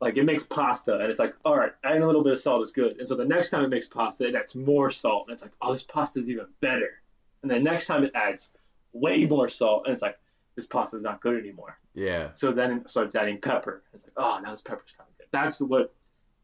like 0.00 0.16
it 0.16 0.24
makes 0.24 0.44
pasta 0.44 0.94
and 0.94 1.04
it's 1.04 1.18
like 1.18 1.34
all 1.44 1.56
right 1.56 1.72
adding 1.82 2.02
a 2.02 2.06
little 2.06 2.22
bit 2.22 2.32
of 2.32 2.40
salt 2.40 2.62
is 2.62 2.70
good 2.72 2.98
and 2.98 3.08
so 3.08 3.16
the 3.16 3.24
next 3.24 3.50
time 3.50 3.64
it 3.64 3.70
makes 3.70 3.86
pasta 3.86 4.26
it 4.26 4.34
adds 4.34 4.54
more 4.54 4.90
salt 4.90 5.26
and 5.26 5.32
it's 5.32 5.42
like 5.42 5.52
oh 5.60 5.72
this 5.72 5.82
pasta 5.82 6.20
is 6.20 6.30
even 6.30 6.46
better 6.60 7.00
and 7.42 7.50
then 7.50 7.64
next 7.64 7.86
time 7.86 8.04
it 8.04 8.12
adds 8.14 8.52
way 8.92 9.24
more 9.26 9.48
salt 9.48 9.84
and 9.86 9.92
it's 9.92 10.02
like 10.02 10.18
this 10.58 10.66
pasta 10.66 10.96
is 10.96 11.04
not 11.04 11.20
good 11.20 11.38
anymore. 11.38 11.78
Yeah. 11.94 12.30
So 12.34 12.50
then 12.50 12.72
it 12.72 12.90
starts 12.90 13.14
adding 13.14 13.38
pepper. 13.38 13.84
It's 13.94 14.04
like 14.04 14.14
oh 14.16 14.40
now 14.42 14.50
this 14.50 14.60
pepper's 14.60 14.90
kind 14.90 15.08
of 15.08 15.16
good. 15.16 15.28
That's 15.30 15.60
what 15.60 15.94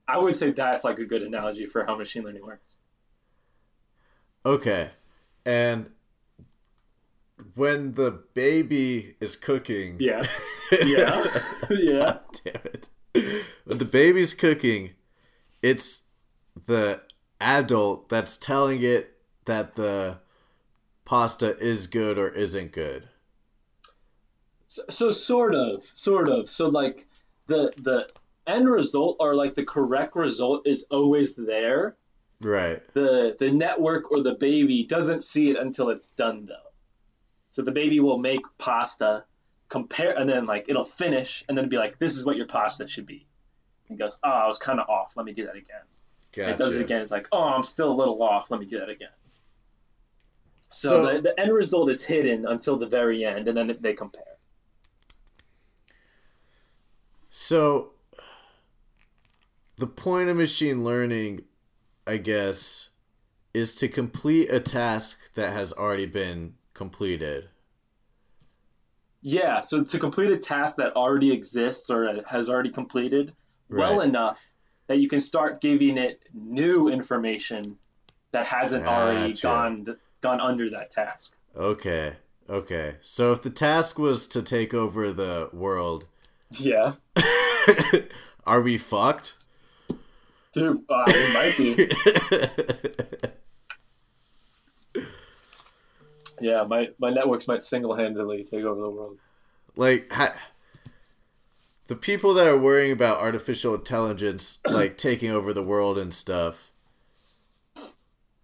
i 0.07 0.17
would 0.17 0.37
say 0.37 0.53
that's 0.53 0.85
like 0.85 0.99
a 1.01 1.05
good 1.05 1.23
analogy 1.23 1.67
for 1.67 1.85
how 1.85 1.97
machine 1.97 2.23
learning 2.23 2.47
works. 2.47 2.77
Okay. 4.47 4.91
And 5.45 5.91
when 7.57 7.95
the 7.95 8.23
baby 8.35 9.17
is 9.21 9.35
cooking. 9.37 9.97
Yeah. 9.99 10.23
Yeah. 10.85 11.25
Yeah. 11.71 12.19
Damn 12.43 12.63
it. 12.65 12.89
When 13.65 13.79
the 13.79 13.85
baby's 13.85 14.33
cooking, 14.33 14.93
it's 15.63 16.05
the 16.67 17.03
adult 17.39 18.09
that's 18.09 18.39
telling 18.39 18.83
it 18.83 19.19
that 19.45 19.77
the 19.77 20.19
pasta 21.05 21.57
is 21.59 21.87
good 21.87 22.19
or 22.19 22.29
isn't 22.29 22.73
good. 22.73 23.09
So, 24.75 24.83
so 24.91 25.11
sort 25.13 25.55
of, 25.55 25.85
sort 25.95 26.29
of. 26.29 26.51
So 26.51 26.69
like 26.69 27.07
the 27.47 27.73
the 27.77 28.09
end 28.45 28.69
result 28.69 29.19
or 29.21 29.37
like 29.37 29.55
the 29.55 29.63
correct 29.65 30.17
result 30.17 30.67
is 30.67 30.87
always 30.91 31.37
there. 31.37 31.95
Right. 32.41 32.83
The 32.93 33.37
the 33.39 33.53
network 33.53 34.11
or 34.11 34.21
the 34.21 34.35
baby 34.35 34.83
doesn't 34.83 35.23
see 35.23 35.49
it 35.51 35.57
until 35.57 35.91
it's 35.91 36.09
done 36.11 36.47
though. 36.47 36.73
So 37.53 37.63
the 37.63 37.71
baby 37.71 38.01
will 38.01 38.19
make 38.19 38.41
pasta, 38.59 39.23
compare, 39.69 40.19
and 40.19 40.29
then 40.29 40.45
like 40.47 40.69
it'll 40.69 40.83
finish, 40.85 41.45
and 41.49 41.57
then 41.57 41.69
be 41.69 41.79
like, 41.79 42.01
"This 42.01 42.17
is 42.17 42.25
what 42.25 42.37
your 42.37 42.47
pasta 42.47 42.89
should 42.89 43.07
be." 43.07 43.29
And 43.89 43.97
goes, 43.97 44.19
"Oh, 44.25 44.29
I 44.29 44.49
was 44.49 44.59
kind 44.59 44.81
of 44.81 44.89
off. 44.89 45.17
Let 45.17 45.25
me 45.25 45.33
do 45.33 45.47
that 45.47 45.55
again." 45.55 45.87
Gotcha. 46.33 46.51
It 46.51 46.57
does 46.57 46.75
it 46.75 46.81
again. 46.81 47.01
It's 47.01 47.13
like, 47.13 47.29
"Oh, 47.31 47.45
I'm 47.45 47.63
still 47.63 47.93
a 47.93 47.95
little 47.95 48.21
off. 48.21 48.51
Let 48.51 48.59
me 48.59 48.67
do 48.67 48.81
that 48.81 48.89
again." 48.89 49.15
So, 50.71 50.89
So- 50.89 51.13
the, 51.15 51.21
the 51.21 51.41
end 51.41 51.53
result 51.53 51.89
is 51.91 52.03
hidden 52.03 52.45
until 52.45 52.77
the 52.77 52.87
very 52.89 53.25
end, 53.25 53.47
and 53.47 53.57
then 53.57 53.79
they 53.81 53.95
compare. 53.95 54.25
So, 57.37 57.91
the 59.77 59.89
point 59.89 60.29
of 60.29 60.37
machine 60.37 60.85
learning, 60.85 61.43
I 62.07 62.19
guess, 62.19 62.91
is 63.53 63.75
to 63.75 63.89
complete 63.89 64.53
a 64.53 64.61
task 64.61 65.35
that 65.35 65.53
has 65.53 65.73
already 65.73 66.07
been 66.07 66.55
completed. 66.75 67.49
Yeah, 69.21 69.63
so 69.63 69.83
to 69.83 69.99
complete 69.99 70.31
a 70.31 70.37
task 70.37 70.77
that 70.77 70.95
already 70.95 71.33
exists 71.33 71.91
or 71.91 72.23
has 72.25 72.49
already 72.49 72.71
completed 72.71 73.35
well 73.69 74.01
enough 74.01 74.55
that 74.87 74.99
you 74.99 75.09
can 75.09 75.19
start 75.19 75.61
giving 75.61 75.99
it 75.99 76.23
new 76.33 76.89
information 76.89 77.77
that 78.31 78.47
hasn't 78.47 78.87
already 78.87 79.35
gone 79.35 79.97
gone 80.21 80.41
under 80.41 80.71
that 80.71 80.93
task. 80.93 81.37
Okay. 81.57 82.15
Okay. 82.49 82.95
So 83.01 83.33
if 83.33 83.43
the 83.43 83.51
task 83.51 83.99
was 83.99 84.29
to 84.29 84.41
take 84.41 84.73
over 84.73 85.11
the 85.11 85.51
world, 85.53 86.07
Yeah, 86.61 86.93
are 88.47 88.61
we 88.61 88.79
fucked? 88.79 89.35
dude, 90.53 90.85
uh, 90.89 91.05
it 91.09 91.35
might 91.35 91.57
be. 91.57 91.89
Yeah, 96.41 96.65
my 96.69 96.91
my 96.99 97.11
networks 97.11 97.47
might 97.47 97.63
single 97.63 97.95
handedly 97.95 98.45
take 98.45 98.65
over 98.65 98.81
the 98.81 98.91
world. 98.91 99.19
like 99.77 100.11
ha- 100.13 100.35
the 101.87 101.95
people 101.95 102.35
that 102.35 102.47
are 102.47 102.59
worrying 102.59 102.93
about 102.93 103.19
artificial 103.19 103.75
intelligence 103.75 104.59
like 104.69 104.97
taking 104.99 105.31
over 105.31 105.53
the 105.53 105.63
world 105.63 105.97
and 105.97 106.13
stuff 106.13 106.71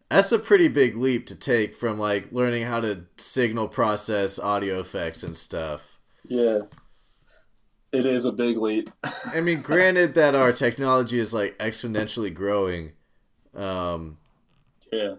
that's 0.09 0.33
a 0.33 0.39
pretty 0.39 0.69
big 0.69 0.97
leap 0.97 1.27
to 1.27 1.35
take 1.35 1.75
from 1.75 1.99
like 1.99 2.31
learning 2.33 2.65
how 2.65 2.81
to 2.81 3.05
signal 3.17 3.67
process 3.69 4.39
audio 4.39 4.81
effects 4.81 5.23
and 5.25 5.37
stuff 5.37 5.99
Yeah, 6.29 6.61
it 7.93 8.07
is 8.07 8.25
a 8.25 8.33
big 8.33 8.57
leap. 8.57 8.89
i 9.35 9.41
mean 9.41 9.61
granted 9.63 10.15
that 10.15 10.35
our 10.35 10.53
technology 10.53 11.19
is 11.19 11.35
like 11.35 11.59
exponentially 11.59 12.33
growing 12.33 12.93
um 13.55 14.17
Yeah, 14.93 15.15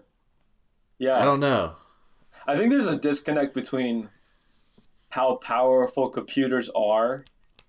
yeah. 0.98 1.20
i 1.20 1.24
don't 1.24 1.40
know 1.40 1.74
I 2.46 2.56
think 2.56 2.70
there's 2.70 2.88
a 2.88 2.96
disconnect 2.96 3.54
between 3.54 4.08
how 5.10 5.36
powerful 5.36 6.08
computers 6.08 6.68
are 6.74 7.24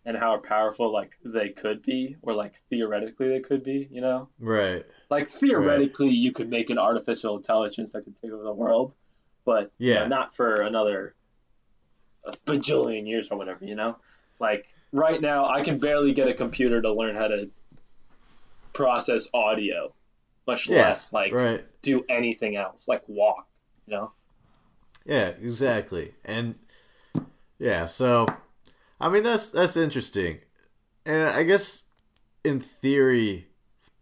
and 0.05 0.17
how 0.17 0.37
powerful 0.37 0.91
like 0.91 1.17
they 1.23 1.49
could 1.49 1.83
be 1.83 2.15
or 2.23 2.33
like 2.33 2.55
theoretically 2.69 3.27
they 3.29 3.39
could 3.39 3.61
be, 3.63 3.87
you 3.91 4.01
know? 4.01 4.29
right 4.39 4.83
Like 5.09 5.27
theoretically 5.27 6.09
you 6.09 6.31
could 6.31 6.49
make 6.49 6.69
an 6.71 6.79
artificial 6.79 7.35
intelligence 7.37 7.93
that 7.93 8.03
could 8.03 8.15
take 8.19 8.31
over 8.31 8.43
the 8.43 8.53
world, 8.53 8.95
but 9.45 9.71
you 9.77 9.93
know, 9.93 10.01
Yeah. 10.01 10.07
not 10.07 10.35
for 10.35 10.55
another 10.55 11.13
a 12.25 12.31
bajillion 12.47 13.07
years 13.07 13.29
or 13.29 13.37
whatever, 13.37 13.63
you 13.65 13.75
know? 13.75 13.97
Like 14.43 14.67
right 14.91 15.21
now 15.21 15.45
I 15.45 15.63
can 15.63 15.79
barely 15.79 16.11
get 16.11 16.27
a 16.27 16.33
computer 16.33 16.81
to 16.81 16.91
learn 16.93 17.15
how 17.15 17.29
to 17.29 17.49
process 18.73 19.29
audio, 19.33 19.93
much 20.45 20.67
Yeah, 20.67 20.89
less 20.89 21.13
like 21.13 21.31
right 21.31 21.63
do 21.81 22.03
anything 22.09 22.57
else, 22.57 22.89
like 22.89 23.03
walk, 23.07 23.47
you 23.87 23.95
know? 23.95 24.11
Yeah, 25.05 25.29
exactly. 25.29 26.13
And 26.25 26.55
yeah, 27.57 27.85
so 27.85 28.27
I 28.99 29.07
mean 29.07 29.23
that's 29.23 29.51
that's 29.51 29.77
interesting. 29.77 30.39
And 31.05 31.29
I 31.29 31.43
guess 31.43 31.85
in 32.43 32.59
theory 32.59 33.47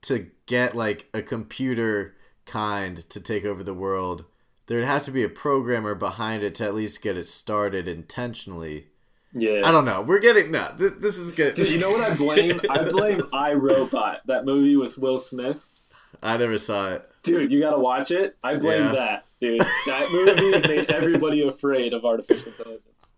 to 0.03 0.31
get 0.47 0.75
like 0.75 1.07
a 1.13 1.21
computer 1.21 2.15
kind 2.45 2.97
to 3.09 3.19
take 3.19 3.45
over 3.45 3.63
the 3.63 3.75
world, 3.75 4.25
there'd 4.65 4.85
have 4.85 5.03
to 5.03 5.11
be 5.11 5.23
a 5.23 5.29
programmer 5.29 5.93
behind 5.93 6.41
it 6.41 6.55
to 6.55 6.65
at 6.65 6.73
least 6.73 7.03
get 7.03 7.15
it 7.17 7.27
started 7.27 7.87
intentionally. 7.87 8.87
Yeah. 9.33 9.61
I 9.65 9.71
don't 9.71 9.85
know. 9.85 10.01
We're 10.01 10.19
getting 10.19 10.51
no. 10.51 10.73
Th- 10.77 10.93
this 10.99 11.17
is 11.17 11.31
good. 11.31 11.55
Dude, 11.55 11.69
you 11.71 11.79
know 11.79 11.91
what 11.91 12.01
I 12.01 12.15
blame? 12.15 12.59
I 12.69 12.83
blame 12.83 13.17
iRobot, 13.33 14.19
that 14.25 14.45
movie 14.45 14.75
with 14.75 14.97
Will 14.97 15.19
Smith. 15.19 15.67
I 16.21 16.35
never 16.37 16.57
saw 16.57 16.89
it. 16.91 17.07
Dude, 17.23 17.51
you 17.51 17.59
gotta 17.59 17.79
watch 17.79 18.11
it. 18.11 18.35
I 18.43 18.55
blame 18.57 18.83
Yeah. 18.83 18.91
that, 18.91 19.25
dude. 19.39 19.59
That 19.61 20.09
movie 20.11 20.67
made 20.75 20.91
everybody 20.91 21.47
afraid 21.47 21.93
of 21.93 22.03
artificial 22.05 22.51
intelligence. 22.51 23.13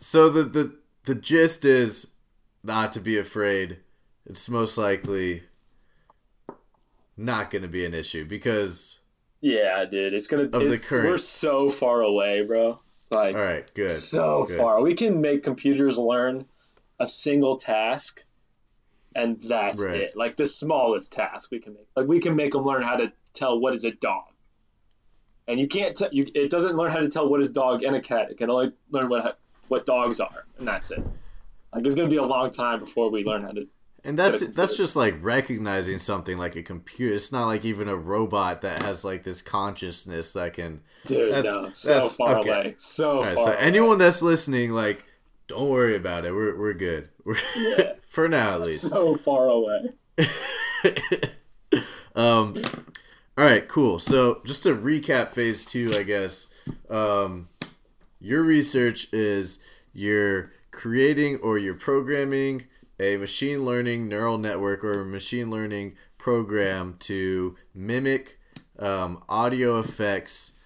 So 0.00 0.28
the 0.30 0.42
the 0.44 0.74
the 1.04 1.14
gist 1.14 1.64
is 1.64 2.12
not 2.64 2.92
to 2.92 3.00
be 3.00 3.18
afraid. 3.18 3.78
It's 4.24 4.48
most 4.48 4.76
likely 4.78 5.42
not 7.16 7.50
going 7.50 7.62
to 7.62 7.68
be 7.68 7.84
an 7.84 7.94
issue 7.94 8.24
because 8.24 8.98
Yeah, 9.40 9.84
dude, 9.84 10.14
it's 10.14 10.26
gonna. 10.26 10.48
the 10.48 10.60
It's, 10.60 10.88
current- 10.88 11.08
We're 11.10 11.18
so 11.18 11.68
far 11.70 12.00
away, 12.02 12.44
bro. 12.44 12.80
Like 13.10 13.34
all 13.36 13.40
right, 13.42 13.72
good. 13.74 13.90
so 13.90 14.44
good. 14.46 14.58
far. 14.58 14.80
We 14.80 14.94
can 14.94 15.20
make 15.20 15.42
computers 15.44 15.96
learn 15.96 16.44
a 16.98 17.06
single 17.08 17.56
task, 17.56 18.22
and 19.14 19.40
that's 19.42 19.84
Right. 19.84 20.00
it. 20.00 20.16
Like 20.16 20.36
the 20.36 20.46
smallest 20.46 21.12
task 21.12 21.50
we 21.50 21.60
can 21.60 21.74
make. 21.74 21.86
Like 21.94 22.06
we 22.08 22.18
can 22.20 22.34
make 22.34 22.52
them 22.52 22.64
learn 22.64 22.82
how 22.82 22.96
to 22.96 23.12
tell 23.32 23.60
what 23.60 23.74
is 23.74 23.84
a 23.84 23.92
dog. 23.92 24.24
And 25.46 25.60
you 25.60 25.68
can't. 25.68 25.96
T- 25.96 26.08
you, 26.10 26.26
it 26.34 26.50
doesn't 26.50 26.74
learn 26.74 26.90
how 26.90 26.98
to 26.98 27.08
tell 27.08 27.28
what 27.28 27.40
is 27.40 27.52
dog 27.52 27.84
and 27.84 27.94
a 27.94 28.00
cat. 28.00 28.30
It 28.32 28.38
can 28.38 28.50
only 28.50 28.72
learn 28.90 29.08
what 29.08 29.38
what 29.68 29.86
dogs 29.86 30.18
are, 30.20 30.44
and 30.58 30.66
that's 30.66 30.90
it. 30.90 31.04
Like 31.72 31.86
it's 31.86 31.94
gonna 31.94 32.08
be 32.08 32.16
a 32.16 32.24
long 32.24 32.50
time 32.50 32.80
before 32.80 33.10
we 33.10 33.22
learn 33.22 33.42
how 33.42 33.52
to. 33.52 33.68
And 34.06 34.18
that's 34.18 34.40
that's 34.48 34.76
just 34.76 34.94
like 34.96 35.16
recognizing 35.20 35.98
something 35.98 36.38
like 36.38 36.54
a 36.56 36.62
computer. 36.62 37.12
It's 37.14 37.32
not 37.32 37.46
like 37.46 37.64
even 37.64 37.88
a 37.88 37.96
robot 37.96 38.62
that 38.62 38.82
has 38.82 39.04
like 39.04 39.24
this 39.24 39.42
consciousness 39.42 40.32
that 40.34 40.52
can. 40.54 40.82
Dude, 41.06 41.32
That's- 41.32 41.44
no, 41.44 41.70
so 41.72 41.88
that's- 41.92 42.14
far 42.16 42.38
okay. 42.38 42.48
away, 42.48 42.74
so 42.78 43.20
right, 43.22 43.34
far. 43.34 43.44
so 43.46 43.52
away. 43.52 43.60
anyone 43.60 43.98
that's 43.98 44.22
listening, 44.22 44.70
like, 44.72 45.04
don't 45.48 45.68
worry 45.70 45.96
about 45.96 46.24
it. 46.24 46.32
We're 46.32 46.56
we're 46.58 46.72
good. 46.74 47.08
We're 47.24 47.36
Yeah. 47.56 47.92
for 48.06 48.28
now 48.28 48.54
at 48.54 48.60
least. 48.62 48.88
so 48.88 49.16
far 49.16 49.46
away. 49.48 49.90
um, 52.14 52.54
all 53.36 53.44
right, 53.44 53.66
cool. 53.68 53.98
So 53.98 54.40
just 54.46 54.62
to 54.64 54.74
recap 54.74 55.28
phase 55.28 55.64
two, 55.64 55.92
I 55.96 56.02
guess, 56.02 56.46
um, 56.88 57.48
your 58.20 58.42
research 58.42 59.08
is 59.12 59.58
you're 59.92 60.52
creating 60.70 61.36
or 61.42 61.58
you're 61.58 61.74
programming 61.74 62.66
a 62.98 63.16
machine 63.16 63.64
learning 63.64 64.08
neural 64.08 64.38
network 64.38 64.84
or 64.84 65.02
a 65.02 65.04
machine 65.04 65.50
learning 65.50 65.96
program 66.18 66.96
to 66.98 67.56
mimic 67.74 68.38
um, 68.78 69.22
audio 69.28 69.78
effects 69.78 70.64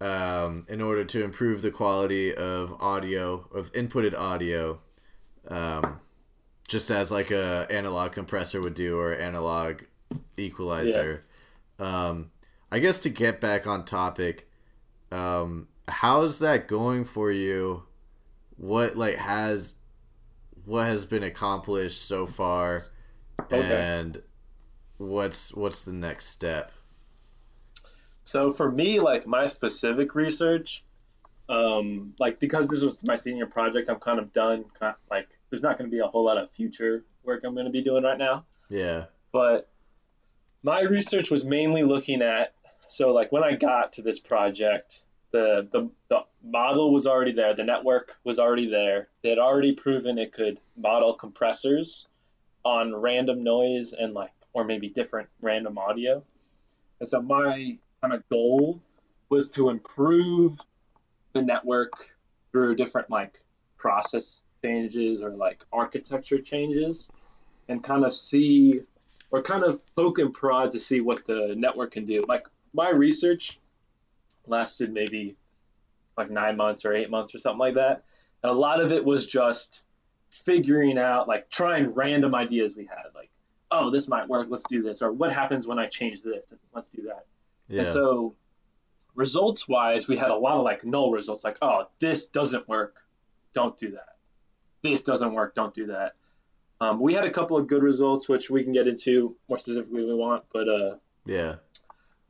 um, 0.00 0.66
in 0.68 0.80
order 0.80 1.04
to 1.04 1.22
improve 1.24 1.62
the 1.62 1.70
quality 1.70 2.34
of 2.34 2.74
audio 2.80 3.48
of 3.54 3.72
inputted 3.72 4.16
audio 4.16 4.80
um, 5.48 6.00
just 6.66 6.90
as 6.90 7.12
like 7.12 7.30
a 7.30 7.66
analog 7.70 8.12
compressor 8.12 8.60
would 8.60 8.74
do 8.74 8.98
or 8.98 9.14
analog 9.14 9.82
equalizer. 10.36 11.22
Um, 11.78 12.30
i 12.70 12.78
guess 12.78 13.00
to 13.00 13.08
get 13.08 13.40
back 13.40 13.66
on 13.66 13.84
topic 13.84 14.48
um, 15.14 15.68
how's 15.88 16.40
that 16.40 16.68
going 16.68 17.04
for 17.04 17.30
you? 17.30 17.84
What 18.56 18.96
like 18.96 19.16
has 19.16 19.76
what 20.64 20.86
has 20.86 21.04
been 21.04 21.22
accomplished 21.22 22.02
so 22.02 22.26
far 22.26 22.86
Okay. 23.52 23.60
and 23.60 24.22
what's 24.98 25.54
what's 25.54 25.84
the 25.84 25.92
next 25.92 26.26
step 26.26 26.72
So 28.24 28.50
for 28.50 28.70
me, 28.70 29.00
like 29.00 29.26
my 29.26 29.46
specific 29.46 30.14
research, 30.14 30.82
um, 31.48 32.14
like 32.18 32.40
because 32.40 32.68
this 32.68 32.82
was 32.82 33.04
my 33.04 33.16
senior 33.16 33.46
project, 33.46 33.88
I'm 33.90 34.00
kind 34.00 34.18
of 34.18 34.32
done. 34.32 34.64
Kind 34.78 34.94
like 35.10 35.28
there's 35.50 35.62
not 35.62 35.76
going 35.78 35.90
to 35.90 35.94
be 35.94 36.00
a 36.00 36.06
whole 36.06 36.24
lot 36.24 36.38
of 36.38 36.50
future 36.50 37.04
work 37.22 37.42
I'm 37.44 37.54
going 37.54 37.66
to 37.66 37.72
be 37.72 37.82
doing 37.82 38.02
right 38.04 38.18
now. 38.18 38.44
yeah 38.70 39.06
But 39.32 39.68
my 40.62 40.82
research 40.82 41.30
was 41.30 41.44
mainly 41.44 41.82
looking 41.82 42.22
at 42.22 42.54
so 42.88 43.12
like 43.12 43.32
when 43.32 43.44
I 43.44 43.56
got 43.56 43.94
to 43.94 44.02
this 44.02 44.18
project, 44.18 45.04
the 45.34 45.68
the, 45.72 45.90
the 46.08 46.20
model 46.44 46.92
was 46.92 47.08
already 47.08 47.32
there, 47.32 47.54
the 47.54 47.64
network 47.64 48.16
was 48.22 48.38
already 48.38 48.70
there. 48.70 49.08
They 49.22 49.30
had 49.30 49.38
already 49.38 49.72
proven 49.72 50.16
it 50.16 50.32
could 50.32 50.60
model 50.76 51.14
compressors 51.14 52.06
on 52.64 52.94
random 52.94 53.42
noise 53.42 53.92
and 53.92 54.14
like 54.14 54.30
or 54.52 54.64
maybe 54.64 54.88
different 54.88 55.28
random 55.42 55.76
audio. 55.76 56.22
And 57.00 57.08
so 57.08 57.20
my 57.20 57.76
kind 58.00 58.14
of 58.14 58.26
goal 58.28 58.80
was 59.28 59.50
to 59.50 59.70
improve 59.70 60.60
the 61.32 61.42
network 61.42 62.14
through 62.52 62.76
different 62.76 63.10
like 63.10 63.42
process 63.76 64.40
changes 64.62 65.20
or 65.20 65.30
like 65.30 65.64
architecture 65.72 66.38
changes 66.38 67.10
and 67.68 67.82
kind 67.82 68.04
of 68.04 68.14
see 68.14 68.82
or 69.32 69.42
kind 69.42 69.64
of 69.64 69.82
poke 69.96 70.20
and 70.20 70.32
prod 70.32 70.70
to 70.72 70.80
see 70.80 71.00
what 71.00 71.24
the 71.24 71.54
network 71.56 71.90
can 71.90 72.06
do. 72.06 72.24
Like 72.28 72.46
my 72.72 72.90
research 72.90 73.58
lasted 74.46 74.92
maybe 74.92 75.36
like 76.16 76.30
nine 76.30 76.56
months 76.56 76.84
or 76.84 76.94
eight 76.94 77.10
months 77.10 77.34
or 77.34 77.38
something 77.38 77.58
like 77.58 77.74
that. 77.74 78.04
And 78.42 78.50
a 78.50 78.54
lot 78.54 78.80
of 78.80 78.92
it 78.92 79.04
was 79.04 79.26
just 79.26 79.82
figuring 80.30 80.98
out, 80.98 81.28
like 81.28 81.48
trying 81.50 81.94
random 81.94 82.34
ideas 82.34 82.76
we 82.76 82.84
had, 82.84 83.04
like, 83.14 83.30
oh, 83.70 83.90
this 83.90 84.08
might 84.08 84.28
work, 84.28 84.48
let's 84.50 84.68
do 84.68 84.82
this, 84.82 85.02
or 85.02 85.12
what 85.12 85.32
happens 85.32 85.66
when 85.66 85.78
I 85.78 85.86
change 85.86 86.22
this, 86.22 86.50
and 86.50 86.60
let's 86.74 86.88
do 86.90 87.02
that. 87.02 87.26
Yeah. 87.68 87.78
And 87.78 87.86
so, 87.86 88.34
results 89.14 89.66
wise, 89.68 90.06
we 90.06 90.16
had 90.16 90.30
a 90.30 90.36
lot 90.36 90.58
of 90.58 90.64
like 90.64 90.84
null 90.84 91.10
results, 91.10 91.44
like, 91.44 91.58
oh, 91.62 91.88
this 91.98 92.28
doesn't 92.28 92.68
work, 92.68 92.96
don't 93.52 93.76
do 93.78 93.92
that. 93.92 94.16
This 94.82 95.04
doesn't 95.04 95.32
work, 95.32 95.54
don't 95.54 95.72
do 95.72 95.86
that. 95.86 96.14
Um, 96.80 97.00
we 97.00 97.14
had 97.14 97.24
a 97.24 97.30
couple 97.30 97.56
of 97.56 97.66
good 97.66 97.82
results, 97.82 98.28
which 98.28 98.50
we 98.50 98.62
can 98.64 98.72
get 98.72 98.86
into 98.86 99.36
more 99.48 99.56
specifically 99.56 100.02
if 100.02 100.08
we 100.08 100.14
want, 100.14 100.44
but 100.52 100.68
uh, 100.68 100.96
yeah. 101.24 101.56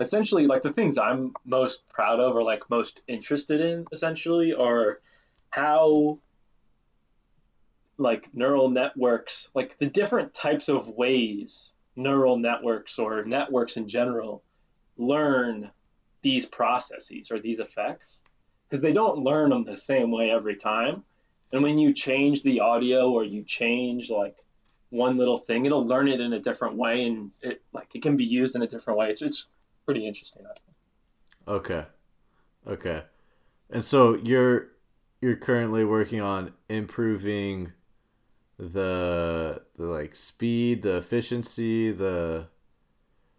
Essentially, 0.01 0.47
like 0.47 0.63
the 0.63 0.73
things 0.73 0.99
I'm 0.99 1.35
most 1.45 1.89
proud 1.89 2.21
of 2.21 2.35
or 2.35 2.43
like 2.43 2.69
most 2.71 3.03
interested 3.07 3.61
in, 3.61 3.87
essentially, 3.93 4.55
are 4.55 5.01
how 5.51 6.19
like 7.97 8.35
neural 8.35 8.71
networks, 8.71 9.49
like 9.55 9.79
the 9.79 9.87
different 9.87 10.35
types 10.35 10.69
of 10.69 10.89
ways 10.89 11.71
neural 11.97 12.37
networks 12.37 12.99
or 12.99 13.23
networks 13.23 13.77
in 13.77 13.89
general 13.89 14.43
learn 14.97 15.71
these 16.23 16.47
processes 16.47 17.31
or 17.31 17.39
these 17.39 17.61
effects 17.61 18.23
because 18.69 18.83
they 18.83 18.93
don't 18.93 19.23
learn 19.23 19.51
them 19.51 19.65
the 19.65 19.77
same 19.77 20.11
way 20.11 20.31
every 20.31 20.57
time. 20.57 21.05
And 21.53 21.63
when 21.63 21.79
you 21.79 21.93
change 21.93 22.43
the 22.43 22.61
audio 22.61 23.11
or 23.11 23.23
you 23.23 23.45
change 23.45 24.11
like 24.11 24.37
one 24.91 25.17
little 25.19 25.39
thing, 25.39 25.67
it'll 25.67 25.87
learn 25.87 26.09
it 26.09 26.21
in 26.21 26.33
a 26.33 26.41
different 26.41 26.77
way 26.77 27.05
and 27.05 27.31
it 27.43 27.63
like 27.73 27.95
it 27.95 28.03
can 28.03 28.17
be 28.17 28.25
used 28.25 28.57
in 28.57 28.63
a 28.63 28.67
different 28.67 28.99
way. 28.99 29.11
It's 29.11 29.23
it's 29.23 29.47
pretty 29.85 30.07
interesting. 30.07 30.43
I 30.47 30.55
think. 30.55 30.77
Okay. 31.49 31.85
Okay. 32.67 33.03
And 33.71 33.85
so 33.85 34.15
you're 34.17 34.69
you're 35.21 35.37
currently 35.37 35.85
working 35.85 36.21
on 36.21 36.53
improving 36.69 37.73
the 38.59 39.63
the 39.77 39.85
like 39.85 40.17
speed, 40.17 40.83
the 40.83 40.97
efficiency, 40.97 41.91
the 41.91 42.49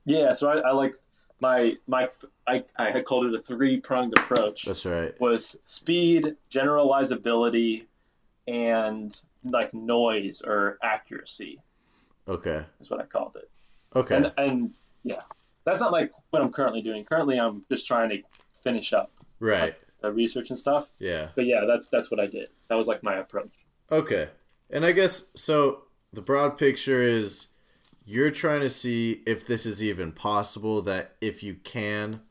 Yeah, 0.06 0.32
so 0.34 0.50
I, 0.50 0.70
I 0.70 0.72
like 0.72 0.96
my 1.40 1.76
my 1.88 2.08
I, 2.48 2.64
I 2.78 2.92
had 2.92 3.06
called 3.06 3.26
it 3.26 3.34
a 3.34 3.38
three 3.40 3.80
pronged 3.80 4.14
approach. 4.18 4.66
That's 4.66 4.86
right. 4.86 5.20
Was 5.20 5.58
speed, 5.66 6.36
generalizability, 6.50 7.86
and 8.48 9.16
like 9.44 9.74
noise 9.74 10.42
or 10.42 10.78
accuracy 10.82 11.60
Okay. 12.28 12.66
is 12.80 12.90
what 12.90 13.00
I 13.02 13.06
called 13.06 13.36
it. 13.36 13.50
Okay. 13.96 14.16
And 14.16 14.34
and 14.38 14.74
yeah, 15.04 15.22
that's 15.66 15.82
not 15.82 15.92
like 15.92 16.12
what 16.30 16.42
I'm 16.42 16.52
currently 16.52 16.82
doing. 16.82 17.04
Currently, 17.04 17.40
I'm 17.40 17.66
just 17.70 17.88
trying 17.88 18.10
to 18.10 18.22
finish 18.64 18.94
up 18.94 19.12
right. 19.40 19.76
the 20.02 20.12
research 20.12 20.50
and 20.50 20.60
stuff. 20.60 20.90
Yeah. 21.00 21.30
But 21.36 21.46
yeah, 21.46 21.66
that's 21.68 21.90
that's 21.90 22.12
what 22.12 22.20
I 22.20 22.28
did. 22.28 22.48
That 22.70 22.76
was 22.76 22.88
like 22.88 23.04
my 23.04 23.16
approach. 23.16 23.66
Okay. 23.92 24.30
And 24.70 24.86
I 24.86 24.92
guess 24.92 25.28
so 25.36 25.84
the 26.14 26.22
broad 26.22 26.58
picture 26.58 27.02
is 27.02 27.48
you're 28.06 28.32
trying 28.32 28.62
to 28.62 28.70
see 28.70 29.24
if 29.26 29.46
this 29.46 29.66
is 29.66 29.84
even 29.84 30.12
possible 30.12 30.82
that 30.84 31.16
if 31.22 31.44
you 31.44 31.56
can 31.56 32.22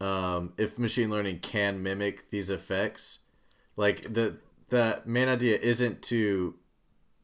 um, 0.00 0.52
if 0.58 0.78
machine 0.78 1.10
learning 1.10 1.38
can 1.38 1.82
mimic 1.82 2.30
these 2.30 2.50
effects 2.50 3.18
like 3.76 4.02
the 4.02 4.38
the 4.68 5.02
main 5.04 5.28
idea 5.28 5.56
isn't 5.58 6.02
to 6.02 6.54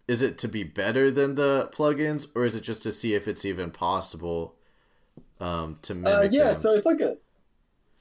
is 0.09 0.23
it 0.23 0.38
to 0.38 0.49
be 0.49 0.65
better 0.65 1.11
than 1.11 1.35
the 1.35 1.71
plugins 1.73 2.27
or 2.35 2.45
is 2.45 2.57
it 2.57 2.62
just 2.62 2.83
to 2.83 2.93
see 2.93 3.15
if 3.15 3.29
it's 3.29 3.45
even 3.45 3.71
possible 3.71 4.57
um, 5.43 5.79
to 5.83 5.95
mimic 5.95 6.13
Uh, 6.19 6.29
yeah, 6.31 6.45
them? 6.45 6.55
so 6.55 6.73
it's 6.75 6.87
like 6.87 7.01
a 7.01 7.17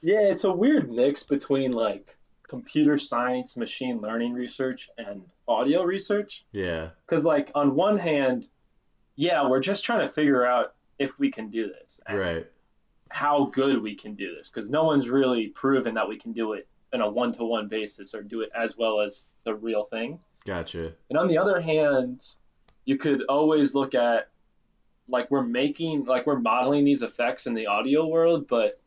yeah, 0.02 0.22
it's 0.32 0.44
a 0.44 0.52
weird 0.52 0.92
mix 0.92 1.24
between 1.24 1.72
like 1.72 2.16
computer 2.48 2.98
science, 2.98 3.56
machine 3.58 4.00
learning 4.02 4.34
research, 4.34 4.90
and 4.98 5.24
audio 5.48 5.84
research. 5.84 6.44
yeah 6.52 6.90
Because 7.06 7.26
like 7.26 7.52
on 7.56 7.76
one 7.76 7.98
hand, 7.98 8.48
yeah, 9.16 9.48
we're 9.48 9.60
just 9.60 9.84
trying 9.86 10.06
to 10.06 10.12
figure 10.12 10.46
out 10.46 10.74
if 11.00 11.18
we 11.20 11.32
can 11.32 11.50
do 11.50 11.68
this 11.68 12.00
right 12.10 12.48
how 13.10 13.46
good 13.46 13.82
we 13.82 13.96
can 13.96 14.16
do 14.16 14.34
this. 14.36 14.50
Because 14.50 14.70
no 14.70 14.86
one's 14.86 15.10
really 15.10 15.48
proven 15.48 15.96
that 15.96 16.08
we 16.08 16.18
can 16.18 16.32
do 16.32 16.54
it 16.54 16.68
in 16.94 17.02
a 17.02 17.10
one-to-one 17.10 17.68
basis 17.68 18.16
or 18.16 18.22
do 18.24 18.42
it 18.42 18.50
as 18.56 18.78
well 18.78 19.02
as 19.02 19.28
the 19.44 19.54
real 19.54 19.84
thing. 19.84 20.20
gotcha 20.46 20.94
And 21.10 21.18
on 21.20 21.28
the 21.28 21.38
other 21.38 21.60
hand, 21.60 22.26
you 22.86 22.98
could 22.98 23.24
always 23.28 23.76
look 23.76 23.96
at 23.96 24.30
like 25.08 25.30
we're 25.32 25.44
making 25.44 26.06
like 26.06 26.26
we're 26.26 26.40
modeling 26.40 26.86
these 26.86 27.02
effects 27.02 27.48
in 27.48 27.54
the 27.54 27.68
audio 27.68 28.08
world, 28.08 28.48
but 28.48 28.80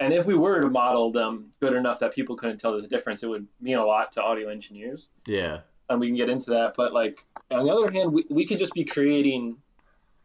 and 0.00 0.12
if 0.12 0.26
we 0.26 0.34
were 0.34 0.60
to 0.60 0.68
model 0.70 1.10
them 1.12 1.50
good 1.60 1.72
enough 1.72 2.00
that 2.00 2.12
people 2.14 2.36
couldn't 2.36 2.58
tell 2.58 2.80
the 2.80 2.86
difference, 2.88 3.22
it 3.22 3.28
would 3.28 3.46
mean 3.60 3.76
a 3.76 3.84
lot 3.84 4.12
to 4.12 4.22
audio 4.22 4.48
engineers. 4.48 5.08
yeah 5.26 5.60
And 5.88 6.00
we 6.00 6.08
can 6.08 6.16
get 6.16 6.28
into 6.28 6.50
that. 6.50 6.74
But 6.76 6.92
like 6.92 7.24
on 7.50 7.64
the 7.64 7.72
other 7.72 7.90
hand, 7.90 8.12
we, 8.12 8.24
we 8.28 8.44
could 8.46 8.58
just 8.58 8.74
be 8.74 8.84
creating 8.84 9.56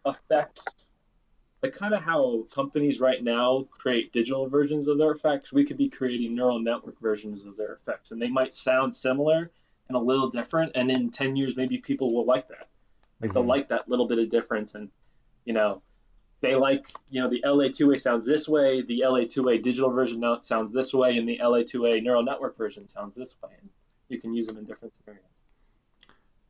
effects 0.06 0.66
like 1.62 1.74
kind 1.74 1.94
of 1.94 2.02
how 2.02 2.44
companies 2.56 3.02
right 3.02 3.22
now 3.22 3.68
create 3.70 4.14
digital 4.14 4.48
versions 4.48 4.88
of 4.88 4.98
their 4.98 5.12
effects, 5.12 5.52
we 5.52 5.66
could 5.66 5.76
be 5.78 5.90
creating 5.90 6.34
neural 6.34 6.60
network 6.60 6.98
versions 7.02 7.46
of 7.46 7.58
their 7.58 7.74
effects. 7.74 8.12
And 8.12 8.22
they 8.22 8.30
might 8.30 8.54
sound 8.56 8.94
similar 8.94 9.52
and 9.90 9.98
a 9.98 10.00
little 10.00 10.30
different. 10.30 10.72
And 10.76 10.90
in 10.90 11.10
10 11.10 11.36
years, 11.36 11.58
maybe 11.58 11.78
people 11.78 12.14
will 12.14 12.26
like 12.26 12.48
that. 12.48 12.70
Like 13.22 13.34
they'll 13.34 13.44
Mhm. 13.44 13.48
like 13.50 13.68
that 13.68 13.90
little 13.90 14.08
bit 14.08 14.20
of 14.20 14.30
difference. 14.30 14.74
And, 14.74 14.90
you 15.50 15.54
know, 15.56 15.82
they 16.42 16.54
like, 16.54 16.86
you 17.10 17.24
know, 17.24 17.28
the 17.28 17.42
LA2A 17.44 18.00
sounds 18.00 18.24
this 18.24 18.48
way, 18.48 18.84
the 18.84 19.02
LA2A 19.04 19.64
digital 19.64 19.90
version 19.90 20.24
sounds 20.42 20.72
this 20.72 20.94
way, 20.94 21.18
and 21.18 21.28
the 21.28 21.40
LA2A 21.42 22.04
neural 22.04 22.22
network 22.22 22.56
version 22.56 22.88
sounds 22.88 23.16
this 23.16 23.36
way. 23.42 23.50
And 23.60 23.72
you 24.10 24.20
can 24.20 24.32
use 24.32 24.46
them 24.46 24.58
in 24.58 24.66
different 24.66 24.94
scenarios. 24.96 25.26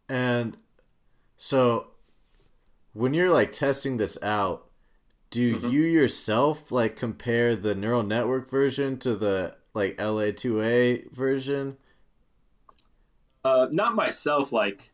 And 0.09 0.57
so 1.37 1.91
when 2.91 3.13
you're 3.13 3.31
like 3.31 3.53
testing 3.53 3.95
this 3.95 4.21
out, 4.21 4.69
do 5.29 5.55
Mhm. 5.55 5.71
you 5.71 5.83
yourself 5.83 6.73
like 6.73 6.97
compare 6.97 7.55
the 7.55 7.73
neural 7.73 8.03
network 8.03 8.49
version 8.49 8.97
to 8.99 9.15
the 9.15 9.55
like 9.73 9.95
LA2A 9.97 11.09
version? 11.13 11.77
Uh, 13.45 13.67
not 13.71 13.95
myself, 13.95 14.51
like, 14.51 14.91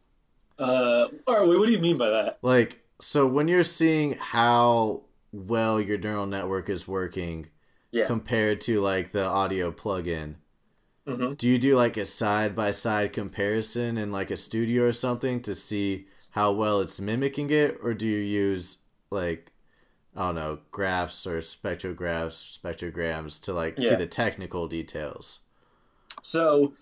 uh, 0.59 1.07
or 1.25 1.47
what 1.47 1.65
do 1.65 1.71
you 1.71 1.79
mean 1.79 1.97
by 1.97 2.11
that? 2.11 2.37
Like 2.43 2.84
so 2.99 3.27
when 3.27 3.47
you're 3.47 3.63
seeing 3.63 4.13
how 4.17 5.01
well 5.31 5.79
your 5.81 5.97
neural 5.97 6.25
network 6.25 6.69
is 6.69 6.87
working 6.87 7.47
Yeah. 7.91 8.05
compared 8.05 8.61
to 8.61 8.79
like 8.81 9.11
the 9.11 9.25
audio 9.25 9.71
plugin, 9.71 10.35
hmm 11.07 11.33
do 11.33 11.49
you 11.49 11.57
do 11.57 11.75
like 11.75 11.97
a 11.97 12.05
side 12.05 12.55
by 12.55 12.71
side 12.71 13.13
comparison 13.13 13.97
in 13.97 14.11
like 14.11 14.31
a 14.31 14.37
studio 14.37 14.85
or 14.85 14.91
something 14.93 15.41
to 15.41 15.53
see 15.55 16.07
how 16.31 16.51
well 16.51 16.79
it's 16.81 16.99
mimicking 16.99 17.49
it 17.49 17.77
or 17.81 17.93
do 17.93 18.07
you 18.07 18.19
use 18.19 18.77
like 19.11 19.51
I 20.15 20.27
don't 20.27 20.35
know, 20.35 20.59
graphs 20.71 21.27
or 21.27 21.39
spectrographs, 21.39 22.57
spectrograms 22.59 23.41
to 23.43 23.53
like 23.53 23.79
see 23.79 23.95
the 23.95 24.07
technical 24.07 24.67
details? 24.67 25.41
So 26.21 26.73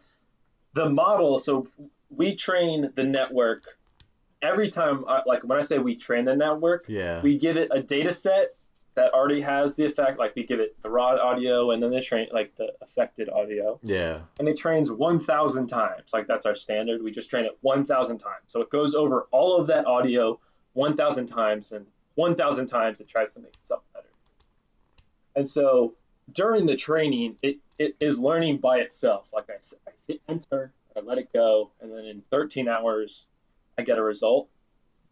the 0.74 0.90
model, 0.90 1.40
so 1.40 1.68
we 2.10 2.36
train 2.36 2.92
the 2.96 3.04
network 3.04 3.78
every 4.44 4.70
time, 4.70 5.04
like 5.26 5.44
when 5.44 5.58
I 5.58 5.62
say 5.62 5.80
we 5.80 5.96
train 5.96 6.26
the 6.26 6.36
network, 6.36 6.86
Yeah. 6.88 7.22
we 7.22 7.38
give 7.40 7.58
it 7.58 7.70
a 7.72 7.82
data 7.82 8.12
set 8.12 8.50
that 8.96 9.12
already 9.14 9.42
has 9.42 9.74
the 9.76 9.86
effect. 9.86 10.20
Like 10.20 10.36
we 10.36 10.44
give 10.44 10.60
it 10.60 10.76
the 10.84 10.90
raw 10.90 11.16
audio 11.20 11.72
and 11.72 11.82
then 11.82 11.90
the 11.90 12.02
train, 12.02 12.28
like 12.32 12.56
the 12.56 12.74
affected 12.82 13.30
audio, 13.30 13.80
yeah. 13.82 14.20
and 14.38 14.48
it 14.48 14.56
trains 14.58 14.92
1,000 14.92 15.68
times. 15.68 16.14
Like 16.14 16.28
that's 16.28 16.46
our 16.46 16.54
standard. 16.54 17.02
We 17.02 17.10
just 17.12 17.30
train 17.32 17.46
it 17.46 17.58
1,000 17.62 18.20
times. 18.20 18.44
So 18.48 18.62
it 18.62 18.70
goes 18.70 18.94
over 18.94 19.28
all 19.32 19.60
of 19.60 19.68
that 19.68 19.88
audio 19.88 20.40
1,000 20.74 21.26
times, 21.28 21.72
and 21.72 21.88
1,000 22.16 22.68
times 22.68 23.02
it 23.02 23.08
tries 23.08 23.34
to 23.34 23.40
make 23.40 23.56
itself 23.56 23.82
better. 23.94 24.08
And 25.36 25.48
so 25.48 25.96
during 26.32 26.66
the 26.68 26.76
training, 26.76 27.38
it, 27.42 27.58
it 27.80 27.96
is 28.00 28.20
learning 28.20 28.58
by 28.58 28.78
itself. 28.80 29.30
Like 29.34 29.50
I 29.50 29.56
said, 29.60 29.80
I 29.88 29.92
hit 30.08 30.22
enter, 30.28 30.72
I 30.96 31.00
let 31.00 31.18
it 31.18 31.34
go, 31.34 31.72
and 31.82 31.92
then 31.92 32.06
in 32.06 32.22
13 32.30 32.68
hours, 32.68 33.28
I 33.78 33.82
get 33.84 33.98
a 33.98 34.04
result. 34.04 34.50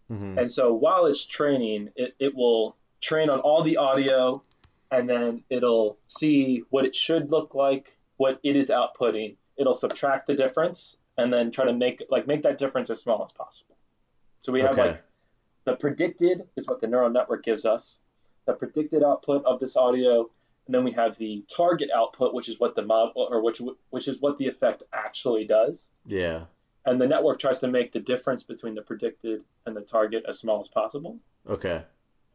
hmm 0.07 0.37
And 0.37 0.51
so 0.51 0.73
while 0.73 1.05
it's 1.05 1.25
training, 1.25 1.89
it, 1.95 2.15
it 2.19 2.35
will 2.35 2.75
train 3.01 3.29
on 3.29 3.39
all 3.39 3.63
the 3.63 3.77
audio 3.77 4.43
and 4.91 5.09
then 5.09 5.43
it'll 5.49 5.97
see 6.07 6.63
what 6.69 6.85
it 6.85 6.93
should 6.93 7.31
look 7.31 7.55
like, 7.55 7.97
what 8.17 8.39
it 8.43 8.55
is 8.55 8.69
outputting. 8.69 9.37
It'll 9.57 9.73
subtract 9.73 10.27
the 10.27 10.35
difference 10.35 10.97
and 11.17 11.31
then 11.31 11.51
try 11.51 11.65
to 11.65 11.73
make 11.73 12.03
like 12.09 12.27
make 12.27 12.43
that 12.43 12.57
difference 12.57 12.89
as 12.89 12.99
small 13.01 13.23
as 13.23 13.31
possible. 13.31 13.75
So 14.41 14.51
we 14.51 14.61
have 14.61 14.71
Okay. 14.71 14.87
like 14.89 15.03
the 15.65 15.75
predicted 15.75 16.47
is 16.55 16.67
what 16.67 16.79
the 16.81 16.87
neural 16.87 17.09
network 17.09 17.43
gives 17.43 17.65
us, 17.65 17.99
the 18.45 18.53
predicted 18.53 19.03
output 19.03 19.45
of 19.45 19.59
this 19.59 19.77
audio, 19.77 20.29
and 20.65 20.75
then 20.75 20.83
we 20.83 20.91
have 20.91 21.17
the 21.17 21.43
target 21.55 21.89
output, 21.95 22.33
which 22.33 22.49
is 22.49 22.59
what 22.59 22.75
the 22.75 22.81
model 22.81 23.27
or 23.29 23.41
which 23.41 23.61
which 23.89 24.07
is 24.07 24.19
what 24.19 24.37
the 24.37 24.47
effect 24.47 24.83
actually 24.91 25.45
does. 25.45 25.87
Yeah. 26.05 26.45
And 26.85 26.99
the 26.99 27.07
network 27.07 27.39
tries 27.39 27.59
to 27.59 27.67
make 27.67 27.91
the 27.91 27.99
difference 27.99 28.43
between 28.43 28.75
the 28.75 28.81
predicted 28.81 29.43
and 29.65 29.75
the 29.75 29.81
target 29.81 30.25
as 30.27 30.39
small 30.39 30.59
as 30.59 30.67
possible. 30.67 31.19
Okay. 31.47 31.83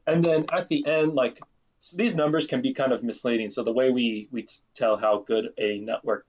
And 0.07 0.25
then 0.25 0.47
at 0.53 0.69
the 0.69 0.87
end, 0.87 1.15
like 1.15 1.41
so 1.79 1.97
these 1.97 2.15
numbers 2.17 2.47
can 2.47 2.63
be 2.63 2.73
kind 2.73 2.93
of 2.93 3.03
misleading. 3.03 3.51
So 3.51 3.63
the 3.63 3.73
way 3.73 3.91
we 3.91 4.29
we 4.31 4.47
tell 4.75 4.97
how 4.97 5.19
good 5.19 5.53
a 5.59 5.79
network 5.79 6.27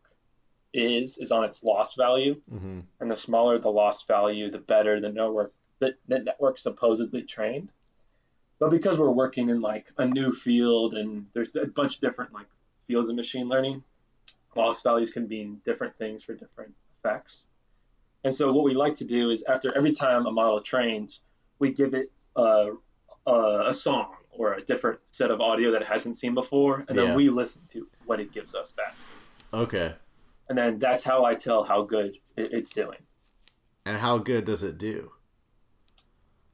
is 0.73 1.17
is 1.17 1.31
on 1.31 1.43
its 1.43 1.63
loss 1.63 1.95
value, 1.95 2.41
hmm 2.49 2.81
and 2.99 3.11
the 3.11 3.15
smaller 3.15 3.57
the 3.59 3.71
loss 3.71 4.03
value, 4.03 4.49
the 4.51 4.59
better 4.59 4.99
the 4.99 5.09
network 5.09 5.53
the, 5.79 5.95
the 6.07 6.19
network 6.19 6.57
supposedly 6.57 7.21
trained. 7.21 7.71
But 8.59 8.71
because 8.71 8.99
we're 8.99 9.11
working 9.11 9.49
in 9.49 9.61
like 9.61 9.91
a 9.97 10.05
new 10.05 10.31
field 10.31 10.95
and 10.95 11.27
there's 11.33 11.55
a 11.55 11.67
bunch 11.67 11.95
of 11.95 12.01
different 12.01 12.33
like 12.33 12.47
fields 12.87 13.09
of 13.09 13.15
machine 13.15 13.47
learning, 13.47 13.83
loss 14.55 14.81
values 14.81 15.11
can 15.11 15.27
mean 15.27 15.61
different 15.63 15.95
things 15.97 16.23
for 16.23 16.33
different 16.33 16.73
effects. 16.97 17.45
And 18.27 18.35
so 18.35 18.51
what 18.51 18.65
we 18.65 18.73
like 18.73 18.95
to 18.95 19.05
do 19.05 19.29
is 19.29 19.43
after 19.43 19.73
every 19.73 19.93
time 19.93 20.25
a 20.25 20.31
model 20.33 20.59
trains, 20.59 21.21
we 21.59 21.71
give 21.71 21.93
it 21.93 22.11
a, 22.35 22.71
a, 23.25 23.69
a 23.69 23.73
song 23.73 24.15
or 24.31 24.55
a 24.55 24.61
different 24.61 24.99
set 25.05 25.31
of 25.31 25.39
audio 25.39 25.71
that 25.71 25.81
it 25.81 25.87
hasn't 25.87 26.17
seen 26.17 26.33
before, 26.33 26.83
and 26.89 26.97
then 26.97 27.07
Yeah. 27.07 27.15
we 27.15 27.29
listen 27.29 27.61
to 27.69 27.87
what 28.05 28.19
it 28.19 28.33
gives 28.33 28.53
us 28.53 28.73
back. 28.73 28.93
Okay. 29.53 29.95
And 30.49 30.57
then 30.57 30.77
that's 30.77 31.05
how 31.05 31.23
I 31.23 31.35
tell 31.35 31.63
how 31.63 31.83
good 31.83 32.17
it, 32.35 32.49
it's 32.51 32.71
doing. 32.71 32.99
And 33.85 33.95
how 33.97 34.17
good 34.17 34.43
does 34.43 34.65
it 34.65 34.77
do? 34.77 35.13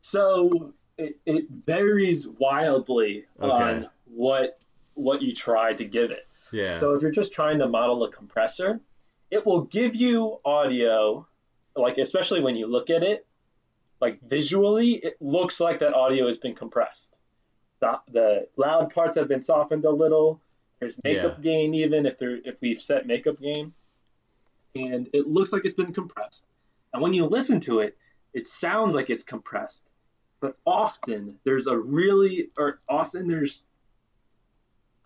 So 0.02 0.74
it, 1.00 1.18
it 1.26 1.50
varies 1.50 2.28
wildly 2.30 3.26
Okay. 3.42 3.52
on 3.52 3.90
what 4.06 4.60
what 4.94 5.24
you 5.24 5.34
try 5.34 5.74
to 5.74 5.86
give 5.86 6.12
it. 6.12 6.28
Yeah. 6.52 6.76
So 6.76 6.94
if 6.94 7.02
you're 7.02 7.10
just 7.10 7.34
trying 7.34 7.58
to 7.60 7.68
model 7.68 8.04
a 8.04 8.12
compressor, 8.12 8.80
it 9.32 9.44
will 9.44 9.62
give 9.62 9.96
you 9.96 10.38
audio, 10.46 11.26
like 11.76 11.98
especially 11.98 12.42
when 12.42 12.56
you 12.56 12.68
look 12.68 12.90
at 12.90 13.04
it, 13.04 13.26
like 14.00 14.22
visually, 14.22 14.92
it 14.94 15.18
looks 15.22 15.60
like 15.60 15.80
that 15.80 15.94
audio 15.94 16.28
has 16.28 16.38
been 16.38 16.56
compressed. 16.56 17.16
The, 17.80 18.00
the 18.12 18.48
loud 18.58 18.94
parts 18.94 19.18
have 19.18 19.28
been 19.28 19.42
softened 19.42 19.86
a 19.86 19.92
little. 19.92 20.42
There's 20.80 21.02
makeup 21.04 21.42
gain 21.42 21.74
even 21.74 22.06
if 22.06 22.18
there 22.18 22.38
if 22.44 22.60
we've 22.62 22.82
set 22.82 23.08
makeup 23.08 23.40
gain, 23.40 23.74
and 24.76 25.10
it 25.14 25.28
looks 25.28 25.54
like 25.54 25.64
it's 25.64 25.74
been 25.74 25.94
compressed. 25.94 26.46
And 26.94 27.02
when 27.02 27.14
you 27.14 27.26
listen 27.26 27.62
to 27.62 27.80
it, 27.80 27.98
it 28.34 28.46
sounds 28.46 28.94
like 28.94 29.10
it's 29.10 29.24
compressed, 29.24 29.88
but 30.42 30.58
often 30.66 31.40
there's 31.46 31.68
a 31.68 31.78
really 31.78 32.50
or 32.58 32.80
often 32.90 33.28
there's 33.28 33.64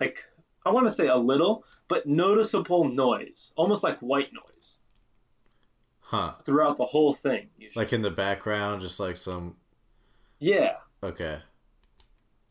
like 0.02 0.24
I 0.66 0.72
want 0.72 0.88
to 0.88 0.94
say 0.94 1.08
a 1.08 1.16
little, 1.16 1.64
but 1.88 2.08
noticeable 2.08 2.86
noise, 2.90 3.54
almost 3.56 3.84
like 3.84 4.00
white 4.00 4.32
noise 4.34 4.78
huh. 6.08 6.34
throughout 6.43 6.78
the 6.78 6.86
whole 6.86 7.13
thing. 7.13 7.48
Usually. 7.58 7.84
Like 7.84 7.93
in 7.93 8.02
the 8.02 8.12
background, 8.12 8.82
just 8.82 9.00
like 9.00 9.17
some. 9.17 9.56
yeah, 10.39 10.78
Okay. 11.04 11.39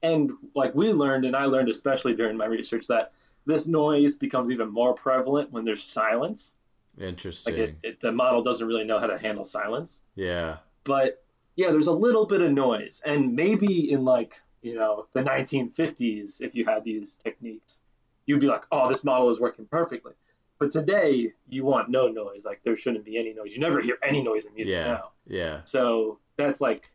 and 0.02 0.30
like 0.54 0.74
we 0.74 0.92
learned, 0.92 1.24
and 1.24 1.34
I 1.34 1.44
learned 1.46 1.68
especially 1.68 2.14
during 2.14 2.36
my 2.36 2.46
research 2.46 2.86
that 2.88 3.12
this 3.44 3.66
noise 3.68 4.16
becomes 4.18 4.50
even 4.50 4.68
more 4.72 4.94
prevalent 4.94 5.52
when 5.52 5.64
there's 5.64 5.84
silence. 5.84 6.54
Interesting. 6.98 7.54
Like 7.54 7.62
it, 7.62 7.76
it, 7.82 8.00
the 8.00 8.12
model 8.12 8.42
doesn't 8.42 8.66
really 8.66 8.84
know 8.84 8.98
how 8.98 9.06
to 9.06 9.18
handle 9.18 9.44
silence. 9.44 10.00
yeah. 10.14 10.58
But 10.84 11.22
yeah, 11.56 11.70
there's 11.70 11.86
a 11.88 11.92
little 11.92 12.26
bit 12.26 12.40
of 12.42 12.52
noise, 12.52 13.02
and 13.04 13.34
maybe 13.34 13.90
in 13.90 14.04
like 14.04 14.34
you 14.62 14.74
know 14.74 15.06
the 15.12 15.22
1950s, 15.22 16.40
if 16.42 16.54
you 16.54 16.64
had 16.64 16.84
these 16.84 17.16
techniques, 17.16 17.80
you'd 18.26 18.40
be 18.40 18.46
like, 18.46 18.64
oh, 18.70 18.88
this 18.88 19.04
model 19.04 19.30
is 19.30 19.40
working 19.40 19.66
perfectly. 19.66 20.12
But 20.58 20.70
today, 20.70 21.32
you 21.48 21.64
want 21.64 21.90
no 21.90 22.08
noise. 22.08 22.44
Like 22.44 22.62
there 22.62 22.76
shouldn't 22.76 23.04
be 23.04 23.18
any 23.18 23.34
noise. 23.34 23.54
You 23.54 23.60
never 23.60 23.80
hear 23.80 23.98
any 24.02 24.22
noise 24.22 24.46
in 24.46 24.54
music 24.54 24.72
Yeah. 24.72 24.86
now. 24.86 25.10
Yeah. 25.26 25.60
So 25.64 26.18
that's 26.36 26.60
like 26.60 26.90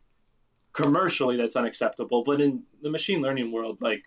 commercially 0.72 1.36
that's 1.36 1.54
unacceptable, 1.56 2.24
but 2.24 2.40
in 2.40 2.62
the 2.82 2.90
machine 2.90 3.20
learning 3.22 3.52
world, 3.52 3.80
like 3.80 4.04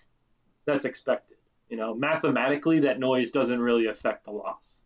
that's 0.66 0.86
expected. 0.86 1.38
You 1.70 1.78
know, 1.78 1.96
mathematically 1.96 2.82
that 2.82 3.00
noise 3.00 3.32
doesn't 3.32 3.60
really 3.60 3.88
affect 3.88 4.26
the 4.26 4.32
loss. 4.32 4.82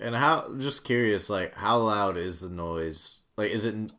And 0.00 0.14
how? 0.14 0.54
Just 0.58 0.84
curious. 0.84 1.28
Like, 1.28 1.54
how 1.54 1.78
loud 1.78 2.16
is 2.16 2.40
the 2.40 2.48
noise? 2.48 3.22
Like, 3.36 3.50
is 3.50 3.66
it 3.66 3.92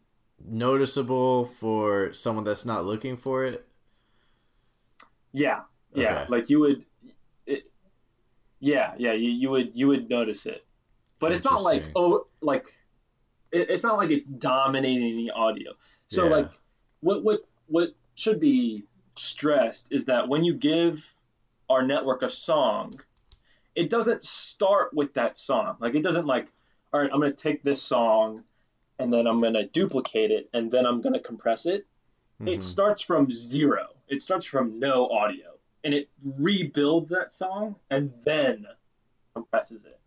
noticeable 0.43 1.45
for 1.45 2.13
someone 2.13 2.45
that's 2.45 2.65
not 2.65 2.85
looking 2.85 3.17
for 3.17 3.43
it? 3.43 3.67
Yeah, 5.33 5.61
yeah. 5.93 6.21
Okay. 6.21 6.25
Like 6.29 6.49
you 6.49 6.61
would, 6.61 6.85
yeah, 8.59 8.93
yeah. 8.97 9.13
You, 9.13 9.29
you 9.29 9.49
would 9.49 9.71
you 9.73 9.87
would 9.87 10.09
notice 10.09 10.45
it, 10.45 10.65
but 11.19 11.31
it's 11.31 11.45
not 11.45 11.61
like 11.61 11.89
oh 11.95 12.25
like 12.41 12.67
it, 13.51 13.69
it's 13.69 13.83
not 13.83 13.97
like 13.97 14.11
it's 14.11 14.25
dominating 14.25 15.17
the 15.17 15.31
audio. 15.31 15.71
So 16.07 16.25
Yeah. 16.25 16.29
like 16.37 16.51
what 17.01 17.23
what 17.23 17.39
what 17.67 17.89
should 18.15 18.39
be 18.39 18.85
stressed 19.15 19.87
is 19.91 20.05
that 20.05 20.27
when 20.27 20.43
you 20.43 20.53
give 20.53 21.15
our 21.69 21.83
network 21.83 22.21
a 22.21 22.29
song, 22.29 22.99
it 23.75 23.89
doesn't 23.89 24.23
start 24.23 24.93
with 24.93 25.13
that 25.15 25.35
song. 25.35 25.77
Like 25.79 25.95
it 25.95 26.03
doesn't 26.03 26.25
like 26.25 26.51
all 26.91 27.01
right, 27.01 27.09
I'm 27.13 27.19
gonna 27.19 27.33
take 27.33 27.63
this 27.63 27.81
song 27.81 28.43
and 28.97 29.13
then 29.13 29.27
I'm 29.27 29.39
gonna 29.39 29.65
duplicate 29.67 30.31
it 30.31 30.49
and 30.53 30.69
then 30.71 30.85
I'm 30.85 31.01
gonna 31.01 31.19
compress 31.19 31.65
it 31.65 31.85
it 32.45 32.59
Mhm. 32.59 32.61
starts 32.61 33.01
from 33.01 33.29
zero. 33.31 33.87
It 34.07 34.21
starts 34.21 34.45
from 34.45 34.79
no 34.79 35.09
audio, 35.09 35.58
and 35.83 35.93
it 35.93 36.09
rebuilds 36.23 37.09
that 37.09 37.31
song 37.31 37.75
and 37.89 38.11
then 38.25 38.65
compresses 39.33 39.85
it. 39.85 39.99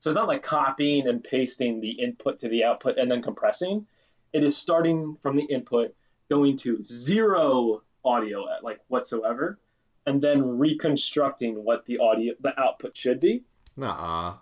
So 0.00 0.10
it's 0.10 0.16
not 0.16 0.28
like 0.28 0.42
copying 0.42 1.08
and 1.08 1.22
pasting 1.22 1.80
the 1.80 1.90
input 1.90 2.38
to 2.38 2.48
the 2.48 2.64
output 2.64 2.98
and 2.98 3.10
then 3.10 3.22
compressing. 3.22 3.86
It 4.32 4.44
is 4.44 4.56
starting 4.56 5.16
from 5.20 5.36
the 5.36 5.42
input, 5.42 5.94
going 6.30 6.56
to 6.58 6.84
zero 6.84 7.82
audio 8.04 8.48
at 8.48 8.62
like 8.62 8.80
whatsoever, 8.88 9.58
and 10.06 10.20
then 10.20 10.58
reconstructing 10.58 11.64
what 11.64 11.84
the 11.84 11.98
audio 11.98 12.34
the 12.40 12.58
output 12.58 12.96
should 12.96 13.20
be. 13.20 13.42
Nuh-uh. 13.76 14.34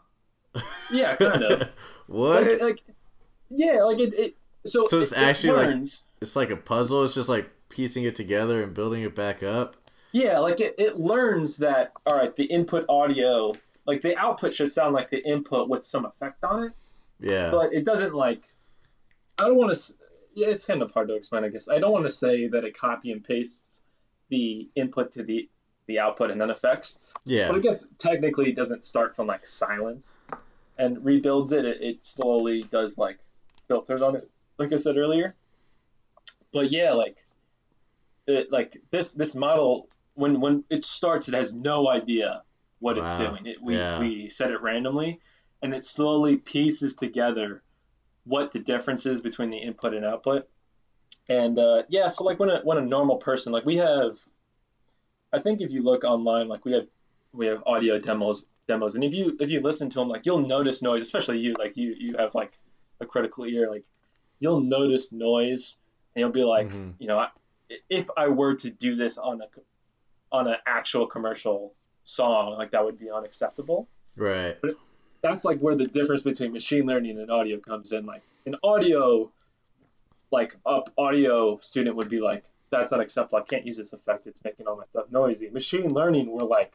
Yeah, 0.92 1.16
kind 1.16 1.42
of. 1.42 1.72
what? 2.06 2.44
like, 2.44 2.60
like, 2.60 2.82
yeah, 3.50 3.82
like 3.82 3.98
it. 3.98 4.14
it 4.14 4.36
so, 4.66 4.86
So 4.88 4.98
it's 4.98 5.12
it, 5.12 5.18
it 5.18 5.22
actually, 5.22 5.66
like- 5.66 5.88
it's 6.20 6.36
like 6.36 6.50
a 6.50 6.56
puzzle. 6.56 7.04
It's 7.04 7.14
just 7.14 7.28
like 7.28 7.50
piecing 7.68 8.04
it 8.04 8.14
together 8.14 8.62
and 8.62 8.74
building 8.74 9.02
it 9.02 9.14
back 9.14 9.42
up. 9.42 9.76
Yeah, 10.16 10.38
like 10.38 10.60
it, 10.60 10.76
it 10.78 10.98
learns 10.98 11.58
that 11.58 11.92
all 12.06 12.16
right, 12.16 12.34
the 12.34 12.44
input 12.44 12.86
audio, 12.88 13.52
like 13.86 14.00
the 14.00 14.16
output 14.16 14.54
should 14.54 14.70
sound 14.70 14.94
like 14.94 15.10
the 15.10 15.22
input 15.22 15.68
with 15.68 15.84
some 15.84 16.06
effect 16.06 16.42
on 16.42 16.64
it, 16.64 16.72
Yeah. 17.20 17.50
but 17.50 17.74
it 17.74 17.84
doesn't 17.84 18.14
like. 18.14 18.46
I 19.38 19.44
don't 19.44 19.58
want 19.58 19.76
to. 19.76 19.94
Yeah, 20.34 20.46
it's 20.48 20.64
kind 20.64 20.80
of 20.80 20.90
hard 20.90 21.08
to 21.08 21.16
explain. 21.16 21.44
I 21.44 21.50
guess 21.50 21.68
I 21.68 21.80
don't 21.80 21.92
want 21.92 22.06
to 22.06 22.10
say 22.10 22.48
that 22.48 22.64
it 22.64 22.78
copy 22.78 23.12
and 23.12 23.22
pastes 23.22 23.82
the 24.30 24.70
input 24.74 25.12
to 25.12 25.22
the 25.22 25.50
the 25.86 25.98
output 25.98 26.30
and 26.30 26.40
then 26.40 26.48
effects, 26.48 26.98
yeah. 27.26 27.48
but 27.48 27.56
I 27.56 27.60
guess 27.60 27.86
technically 27.98 28.48
it 28.48 28.56
doesn't 28.56 28.86
start 28.86 29.14
from 29.14 29.26
like 29.26 29.46
silence 29.46 30.16
and 30.78 31.04
rebuilds 31.04 31.52
it. 31.52 31.66
It, 31.66 31.82
it 31.82 32.06
slowly 32.06 32.62
does 32.62 32.96
like 32.96 33.18
filters 33.68 34.00
on 34.00 34.16
it, 34.16 34.24
like 34.56 34.72
I 34.72 34.78
said 34.78 34.96
earlier. 34.96 35.34
But 36.54 36.72
yeah, 36.72 36.92
like 36.92 37.18
it, 38.26 38.50
like 38.50 38.78
this 38.90 39.12
this 39.12 39.34
model 39.34 39.90
when 40.16 40.40
when 40.40 40.64
it 40.68 40.82
starts, 40.84 41.28
it 41.28 41.34
has 41.34 41.54
no 41.54 41.88
idea 41.88 42.42
what 42.80 42.98
it's 42.98 43.14
doing. 43.14 43.46
It, 43.46 43.62
we 43.62 43.76
Yeah. 43.76 44.00
we 44.00 44.28
set 44.28 44.50
it 44.50 44.60
randomly, 44.60 45.20
and 45.62 45.72
it 45.74 45.84
slowly 45.84 46.36
pieces 46.36 46.94
together 46.94 47.62
what 48.24 48.50
the 48.52 48.58
difference 48.58 49.06
is 49.06 49.20
between 49.20 49.50
the 49.50 49.58
input 49.58 49.94
and 49.94 50.04
output. 50.04 50.48
And 51.28 51.58
uh, 51.58 51.84
yeah, 51.88 52.08
so 52.08 52.24
like 52.24 52.38
when 52.40 52.50
a 52.50 52.60
when 52.62 52.78
a 52.78 52.82
normal 52.82 53.16
person 53.16 53.52
like 53.52 53.64
we 53.64 53.76
have, 53.76 54.12
I 55.32 55.38
think 55.38 55.60
if 55.60 55.70
you 55.72 55.82
look 55.82 56.04
online, 56.04 56.48
like 56.48 56.64
we 56.64 56.72
have 56.72 56.86
we 57.32 57.46
have 57.46 57.62
audio 57.66 57.98
demos 57.98 58.46
demos, 58.66 58.94
and 58.94 59.04
if 59.04 59.14
you 59.14 59.36
if 59.40 59.50
you 59.50 59.60
listen 59.60 59.90
to 59.90 59.98
them, 59.98 60.08
like 60.08 60.26
you'll 60.26 60.46
notice 60.46 60.82
noise, 60.82 61.02
especially 61.02 61.38
you 61.38 61.54
like 61.58 61.76
you 61.76 61.94
you 61.98 62.16
have 62.18 62.34
like 62.34 62.58
a 63.00 63.06
critical 63.06 63.44
ear, 63.44 63.70
like 63.70 63.84
you'll 64.40 64.60
notice 64.60 65.12
noise, 65.12 65.76
and 66.14 66.20
you'll 66.20 66.30
be 66.30 66.44
like, 66.44 66.68
Mhm. 66.70 66.94
you 66.98 67.06
know, 67.06 67.18
I- 67.18 67.30
if 67.90 68.08
I 68.16 68.28
were 68.28 68.54
to 68.54 68.70
do 68.70 68.94
this 68.96 69.18
on 69.18 69.40
a 69.40 69.48
on 70.36 70.46
an 70.48 70.56
actual 70.66 71.06
commercial 71.06 71.74
song, 72.04 72.56
like 72.56 72.70
that 72.70 72.84
would 72.84 72.98
be 72.98 73.10
unacceptable 73.10 73.88
right. 74.16 74.56
that's 75.22 75.44
like 75.44 75.58
where 75.58 75.74
the 75.74 75.84
difference 75.84 76.22
between 76.22 76.52
machine 76.52 76.86
learning 76.86 77.18
and 77.18 77.30
audio 77.30 77.58
comes 77.58 77.92
in. 77.92 78.06
Like 78.06 78.22
in 78.44 78.56
audio, 78.62 79.32
like 80.30 80.56
up 80.64 80.90
audio 80.98 81.58
student 81.58 81.96
would 81.96 82.08
be 82.08 82.20
like, 82.20 82.44
"That's 82.70 82.92
unacceptable. 82.92 83.38
I 83.38 83.42
can't 83.42 83.66
use 83.66 83.76
this 83.76 83.92
effect. 83.92 84.26
It's 84.26 84.42
making 84.44 84.66
all 84.66 84.76
my 84.76 84.84
stuff 84.90 85.06
noisy." 85.10 85.50
Machine 85.50 85.92
learning, 85.92 86.30
we're 86.30 86.46
like, 86.46 86.74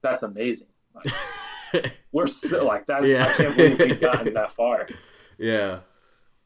"That's 0.00 0.22
amazing." 0.22 0.68
Like, 0.94 1.92
we're 2.12 2.26
so 2.26 2.66
like 2.66 2.86
that's 2.86 3.10
Yeah. 3.10 3.26
I 3.26 3.32
can't 3.32 3.56
believe 3.56 3.78
we've 3.78 4.00
gotten 4.12 4.34
that 4.34 4.52
far. 4.52 4.88
yeah. 5.38 5.80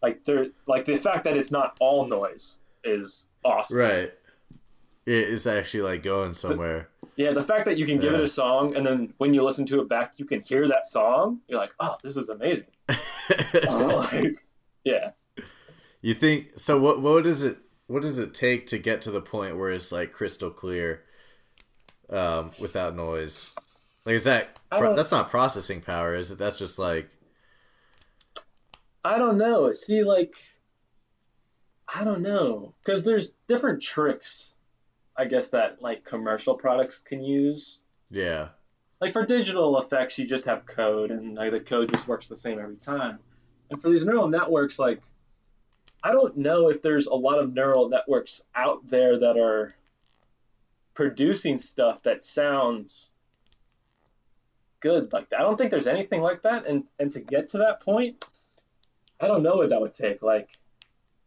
Like 0.03 0.25
there, 0.25 0.47
like 0.67 0.85
the 0.85 0.97
fact 0.97 1.25
that 1.25 1.37
it's 1.37 1.51
not 1.51 1.77
all 1.81 2.07
noise 2.07 2.59
is 2.85 3.27
awesome. 3.45 3.79
Right. 3.79 4.13
It's 5.07 5.47
actually 5.47 5.83
like 5.83 6.03
going 6.03 6.35
somewhere. 6.35 6.89
Yeah, 7.17 7.33
the 7.33 7.43
fact 7.43 7.65
that 7.67 7.79
you 7.79 7.87
can 7.87 7.99
give 7.99 8.13
it 8.13 8.21
a 8.21 8.29
song 8.29 8.77
and 8.77 8.85
then 8.85 9.15
when 9.19 9.33
you 9.33 9.43
listen 9.43 9.65
to 9.67 9.81
it 9.81 9.89
back, 9.89 10.15
you 10.19 10.25
can 10.25 10.41
hear 10.41 10.69
that 10.69 10.87
song. 10.87 11.41
You're 11.49 11.61
like, 11.61 11.73
oh, 11.81 11.97
this 12.03 12.17
is 12.17 12.29
amazing. 12.29 12.67
like, 13.69 14.45
yeah. 14.85 15.13
you 16.03 16.15
think 16.15 16.59
so? 16.59 16.79
What 16.79 17.01
what 17.01 17.25
does 17.25 17.45
it 17.45 17.59
what 17.87 18.03
does 18.03 18.19
it 18.19 18.35
take 18.35 18.67
to 18.69 18.79
get 18.79 19.01
to 19.03 19.11
the 19.11 19.21
point 19.21 19.57
where 19.57 19.71
it's 19.71 19.93
like 19.93 20.13
crystal 20.13 20.51
clear, 20.51 21.05
um, 22.11 22.51
without 22.61 22.97
noise? 22.97 23.55
Like, 24.05 24.17
is 24.17 24.25
that 24.25 24.59
that's 24.71 25.13
not 25.13 25.31
processing 25.31 25.81
power, 25.81 26.15
is 26.15 26.33
it? 26.33 26.39
That's 26.39 26.57
just 26.57 26.79
like 26.79 27.09
I 29.07 29.19
don't 29.19 29.39
know. 29.39 29.71
See, 29.73 30.03
like, 30.03 30.35
I 31.87 32.03
don't 32.03 32.23
know. 32.23 32.75
Because 32.85 33.05
there's 33.05 33.37
different 33.47 33.81
tricks, 33.81 34.56
I 35.19 35.25
guess, 35.27 35.51
that 35.51 35.81
like 35.83 36.05
commercial 36.05 36.55
products 36.55 36.99
can 36.99 37.23
use. 37.23 37.79
yeah, 38.11 38.49
Like 39.01 39.13
for 39.13 39.25
digital 39.25 39.79
effects, 39.79 40.19
you 40.19 40.27
just 40.27 40.47
have 40.47 40.67
code, 40.67 41.11
and 41.11 41.35
like 41.37 41.53
the 41.53 41.61
code 41.61 41.93
just 41.93 42.07
works 42.09 42.29
the 42.29 42.37
same 42.37 42.59
every 42.59 42.77
time. 42.77 43.19
And 43.71 43.81
for 43.81 43.91
these 43.91 44.05
neural 44.05 44.29
networks, 44.29 44.79
like, 44.79 45.01
I 46.03 46.13
don't 46.13 46.37
know 46.37 46.69
if 46.71 46.83
there's 46.83 47.07
a 47.07 47.15
lot 47.15 47.39
of 47.39 47.53
neural 47.53 47.89
networks 47.89 48.43
out 48.55 48.87
there 48.89 49.19
that 49.19 49.37
are 49.37 49.75
producing 50.95 51.59
stuff 51.59 52.03
that 52.05 52.23
sounds 52.25 53.11
good 54.81 55.13
like 55.13 55.31
that. 55.31 55.41
I 55.41 55.43
don't 55.43 55.57
think 55.57 55.71
there's 55.71 55.87
anything 55.89 56.21
like 56.23 56.43
that. 56.43 56.67
And 56.67 56.85
and 56.99 57.11
to 57.13 57.21
get 57.21 57.51
to 57.51 57.59
that 57.59 57.81
point, 57.81 58.25
I 59.21 59.27
don't 59.27 59.43
know 59.43 59.57
what 59.57 59.71
that 59.71 59.81
would 59.81 59.95
take. 59.95 60.23
Like, 60.23 60.51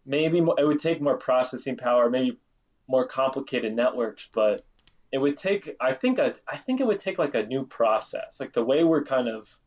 maybe 0.05 0.39
mo- 0.41 0.55
it 0.57 0.65
would 0.65 0.79
take 0.79 1.01
more 1.01 1.17
processing 1.17 1.75
power, 1.75 2.09
maybe 2.09 2.37
more 2.89 3.07
complicated 3.07 3.73
networks, 3.73 4.27
but 4.33 4.61
it 5.11 5.17
would 5.17 5.37
take 5.37 5.75
i 5.79 5.93
think 5.93 6.19
I, 6.19 6.33
I 6.47 6.57
think 6.57 6.81
it 6.81 6.85
would 6.85 6.99
take 6.99 7.17
like 7.17 7.35
a 7.35 7.45
new 7.45 7.65
process. 7.65 8.39
Like 8.39 8.51
the 8.51 8.65
way 8.65 8.83
we're 8.83 9.05
kind 9.05 9.29
of 9.29 9.57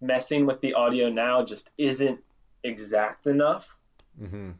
messing 0.00 0.46
with 0.46 0.62
the 0.62 0.74
audio 0.74 1.10
now 1.10 1.44
just 1.44 1.70
isn't 1.76 2.20
exact 2.62 3.26
enough. 3.26 3.76
Hmm 4.18 4.52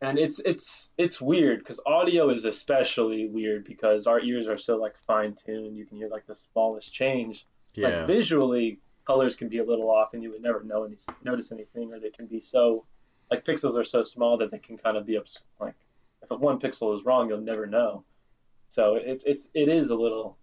and 0.00 0.18
it's 0.18 0.40
it's 0.40 0.92
it's 0.96 1.20
weird 1.20 1.58
because 1.58 1.80
audio 1.84 2.30
is 2.30 2.44
especially 2.44 3.28
weird 3.28 3.64
because 3.64 4.06
our 4.06 4.20
ears 4.20 4.48
are 4.48 4.56
so 4.56 4.76
like 4.76 4.96
fine-tuned. 4.96 5.76
You 5.76 5.84
can 5.86 5.96
hear 5.96 6.08
like 6.08 6.26
the 6.26 6.36
smallest 6.36 6.92
change. 6.92 7.46
Yeah, 7.74 7.88
like 7.88 8.06
visually 8.06 8.78
colors 9.06 9.34
can 9.34 9.48
be 9.48 9.58
a 9.58 9.64
little 9.64 9.90
off 9.90 10.14
and 10.14 10.22
you 10.22 10.30
would 10.30 10.42
never 10.42 10.62
know 10.62 10.84
any, 10.84 10.96
notice 11.24 11.50
anything 11.50 11.92
or 11.92 11.98
they 11.98 12.10
can 12.10 12.26
be 12.26 12.40
so 12.40 12.84
like 13.30 13.44
pixels 13.44 13.78
are 13.78 13.84
so 13.84 14.02
small 14.02 14.36
that 14.38 14.50
they 14.50 14.58
can 14.58 14.76
kind 14.76 14.96
of 14.96 15.06
be 15.06 15.16
obs- 15.16 15.42
like 15.58 15.74
if 16.22 16.30
one 16.30 16.58
pixel 16.58 16.96
is 16.96 17.04
wrong 17.04 17.28
you'll 17.28 17.40
never 17.40 17.66
know. 17.66 18.04
So 18.68 18.94
it's 18.96 19.24
it's 19.24 19.48
it 19.54 19.68
is 19.68 19.90
a 19.90 19.94
little 19.96 20.36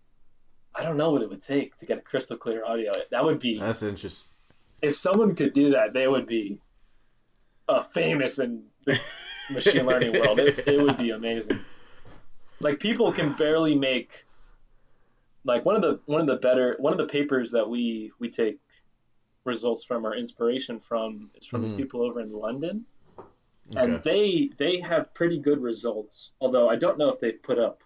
i 0.74 0.84
don't 0.84 0.98
know 0.98 1.12
what 1.12 1.22
it 1.22 1.30
would 1.30 1.42
take 1.42 1.76
to 1.78 1.86
get 1.86 1.98
a 1.98 2.02
crystal 2.02 2.38
clear 2.38 2.66
audio. 2.66 2.92
That 3.12 3.24
would 3.24 3.40
be 3.40 3.60
that's 3.60 3.84
interesting. 3.84 4.32
if 4.82 4.96
someone 4.96 5.36
could 5.36 5.54
do 5.54 5.72
that 5.72 5.94
they 5.94 6.08
would 6.08 6.26
be 6.28 6.60
a 7.70 7.82
famous 7.82 8.40
in 8.40 8.64
the 8.86 9.00
machine 9.52 9.86
learning 9.92 10.14
world. 10.20 10.40
It, 10.40 10.68
it 10.68 10.82
would 10.82 10.98
be 10.98 11.10
amazing. 11.12 11.60
Like 12.62 12.80
people 12.80 13.12
can 13.12 13.34
barely 13.34 13.76
make 13.76 14.26
like 15.44 15.66
one 15.66 15.76
of 15.76 15.82
the 15.82 16.00
one 16.06 16.22
of 16.22 16.28
the 16.28 16.38
better 16.38 16.76
one 16.80 16.94
of 16.94 16.98
the 17.00 17.08
papers 17.08 17.52
that 17.52 17.68
we 17.70 18.12
we 18.20 18.30
take 18.30 18.60
results 19.46 19.84
from 19.84 20.06
or 20.06 20.16
inspiration 20.16 20.80
from 20.80 21.30
is 21.36 21.46
from 21.46 21.62
these 21.62 21.74
Mhm. 21.74 21.78
people 21.78 22.02
over 22.02 22.20
in 22.20 22.30
london 22.30 22.86
Okay. 23.72 23.82
and 23.84 24.04
they 24.04 24.50
they 24.58 24.80
have 24.80 25.14
pretty 25.14 25.40
good 25.40 25.60
results 25.60 26.34
although 26.40 26.70
i 26.70 26.76
don't 26.76 27.00
know 27.00 27.10
if 27.10 27.20
they've 27.20 27.42
put 27.42 27.58
up 27.58 27.84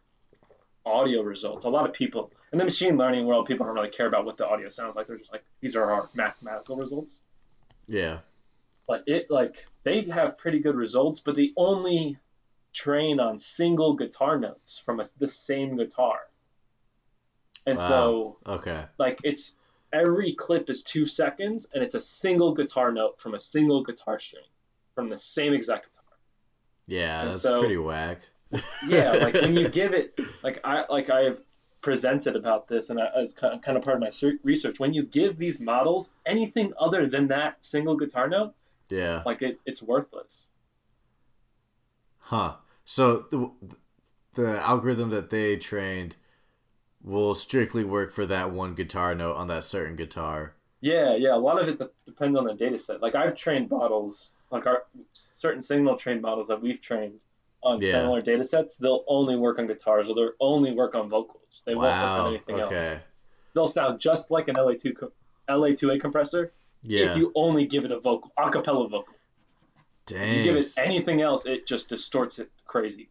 audio 0.86 1.22
results. 1.22 1.66
A 1.66 1.70
lot 1.70 1.88
of 1.88 1.94
people 1.94 2.32
in 2.52 2.58
the 2.58 2.64
machine 2.66 2.98
learning 2.98 3.26
world 3.26 3.46
people 3.46 3.66
don't 3.66 3.76
really 3.76 3.90
care 3.90 4.08
about 4.08 4.26
what 4.26 4.38
the 4.38 4.48
audio 4.48 4.70
sounds 4.70 4.96
like. 4.96 5.08
They're 5.08 5.18
just 5.18 5.32
like 5.32 5.44
these 5.62 5.76
are 5.76 5.92
our 5.92 6.10
mathematical 6.14 6.76
results. 6.78 7.22
Yeah, 7.88 8.20
but 8.88 9.04
it 9.08 9.30
like 9.30 9.66
they 9.84 10.04
have 10.04 10.38
pretty 10.38 10.60
good 10.60 10.76
results 10.76 11.20
but 11.20 11.36
they 11.36 11.52
only 11.56 12.18
train 12.74 13.20
on 13.20 13.38
single 13.38 13.96
guitar 13.96 14.40
notes 14.40 14.80
from 14.80 15.00
a, 15.00 15.04
the 15.18 15.30
same 15.30 15.78
guitar. 15.78 16.20
And 17.66 17.78
Wow. 17.78 17.88
so 17.88 18.38
okay, 18.46 18.86
like 18.98 19.20
it's 19.24 19.56
every 19.92 20.34
clip 20.34 20.70
is 20.70 20.84
two 20.84 21.06
seconds 21.06 21.70
and 21.74 21.84
it's 21.84 21.96
a 21.96 22.02
single 22.02 22.54
guitar 22.54 22.92
note 22.92 23.20
from 23.20 23.34
a 23.34 23.40
single 23.40 23.84
guitar 23.84 24.20
string 24.20 24.44
from 25.00 25.10
the 25.10 25.18
same 25.18 25.54
exact 25.54 25.86
guitar 25.88 26.04
yeah, 26.88 27.22
And 27.22 27.30
that's 27.30 27.42
so- 27.42 27.60
pretty 27.60 27.78
whack. 27.78 28.20
yeah 28.88 29.12
like 29.12 29.36
when 29.36 29.54
you 29.62 29.70
give 29.70 29.94
it 29.94 30.20
like 30.44 30.60
i 30.64 30.84
like 30.90 31.10
i 31.12 31.22
have 31.22 31.40
presented 31.82 32.36
about 32.36 32.68
this 32.68 32.90
and 32.90 33.00
I, 33.00 33.08
it's 33.18 33.32
kind 33.32 33.54
of, 33.78 33.82
part 33.84 33.96
of 33.96 34.02
my 34.02 34.10
research 34.44 34.80
when 34.80 34.94
you 34.94 35.04
give 35.04 35.38
these 35.38 35.60
models 35.62 36.12
anything 36.26 36.74
other 36.80 37.08
than 37.08 37.28
that 37.30 37.64
single 37.64 37.96
guitar 37.96 38.28
note 38.28 38.54
yeah, 38.90 39.22
like 39.26 39.42
it, 39.44 39.60
it's 39.68 39.82
worthless 39.84 40.46
huh? 42.20 42.56
So 42.86 43.26
the 43.30 43.52
the 44.34 44.60
algorithm 44.62 45.10
that 45.12 45.30
they 45.30 45.58
trained 45.58 46.16
will 47.04 47.36
strictly 47.36 47.84
work 47.84 48.12
for 48.12 48.26
that 48.26 48.52
one 48.52 48.74
guitar 48.76 49.14
note 49.16 49.36
on 49.36 49.48
that 49.48 49.64
certain 49.64 49.96
guitar. 49.96 50.56
yeah 50.82 51.16
yeah 51.16 51.36
a 51.36 51.38
lot 51.38 51.62
of 51.62 51.70
it 51.70 51.78
de- 51.78 51.90
depends 52.06 52.38
on 52.38 52.46
the 52.46 52.54
data 52.54 52.78
set 52.80 53.02
like 53.02 53.16
i've 53.16 53.36
trained 53.36 53.70
models 53.70 54.34
like 54.52 54.66
our 54.66 54.84
certain 55.14 55.62
signal 55.62 55.96
trained 55.96 56.22
models 56.22 56.48
that 56.48 56.62
we've 56.62 56.82
trained 56.82 57.24
on 57.62 57.82
Yeah. 57.82 57.92
similar 57.92 58.22
data 58.22 58.44
sets 58.44 58.78
they'll 58.78 59.04
only 59.08 59.36
work 59.36 59.60
on 59.60 59.68
guitars 59.68 60.10
or 60.10 60.16
they'll 60.16 60.32
only 60.40 60.72
work 60.72 60.96
on 60.96 61.10
vocals 61.10 61.64
they 61.66 61.76
won't 61.76 61.86
work 61.88 61.94
on 61.94 62.20
Wow. 62.24 62.28
anything 62.30 62.60
else 62.60 63.02
they'll 63.54 63.68
sound 63.68 64.00
just 64.00 64.32
like 64.32 64.48
an 64.48 64.56
la2 64.56 64.96
co- 64.98 65.12
LA-2A 65.50 66.00
compressor 66.00 66.52
Yeah. 66.84 67.12
if 67.12 67.18
you 67.18 67.32
only 67.36 67.66
give 67.66 67.84
it 67.86 67.92
a 67.92 68.00
vocal 68.00 68.32
a 68.38 68.50
cappella 68.50 68.88
vocal 68.88 69.14
Dang. 70.06 70.28
If 70.30 70.38
you 70.38 70.44
give 70.44 70.56
it 70.58 70.68
anything 70.78 71.22
else, 71.22 71.46
it 71.46 71.68
just 71.68 71.90
distorts 71.90 72.40
it 72.40 72.50
crazy. 72.66 73.10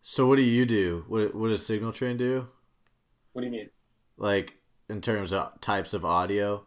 So 0.00 0.26
what 0.26 0.36
do 0.36 0.42
you 0.42 0.64
do? 0.64 1.04
What 1.06 1.34
what 1.34 1.48
does 1.48 1.60
SignalTrain 1.60 2.16
do? 2.16 2.48
What 3.34 3.42
do 3.42 3.46
you 3.48 3.52
mean? 3.52 3.68
Like 4.16 4.56
in 4.88 5.02
terms 5.02 5.34
of 5.34 5.60
types 5.60 5.92
of 5.92 6.06
audio? 6.06 6.64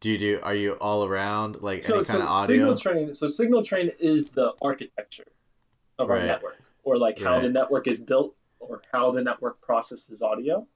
Do 0.00 0.10
you 0.10 0.18
do 0.18 0.40
are 0.42 0.54
you 0.54 0.72
all 0.74 1.04
around 1.04 1.62
like 1.62 1.84
So, 1.84 1.96
any 1.96 2.04
so 2.04 2.12
kind 2.14 2.22
of 2.22 2.28
audio? 2.28 2.56
Signal 2.56 2.76
Train. 2.76 3.14
So 3.14 3.26
SignalTrain 3.26 3.94
is 3.98 4.28
the 4.30 4.52
architecture 4.60 5.26
of 5.98 6.10
our 6.10 6.16
Right. 6.16 6.26
network, 6.26 6.56
or 6.84 6.96
like 6.98 7.18
how 7.18 7.32
Right. 7.34 7.42
the 7.42 7.50
network 7.50 7.88
is 7.88 8.00
built, 8.00 8.34
or 8.60 8.82
how 8.92 9.10
the 9.12 9.22
network 9.22 9.60
processes 9.60 10.20
audio. 10.22 10.66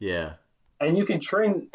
Yeah. 0.00 0.34
And 0.80 0.96
you 0.98 1.04
can 1.04 1.20
train 1.20 1.70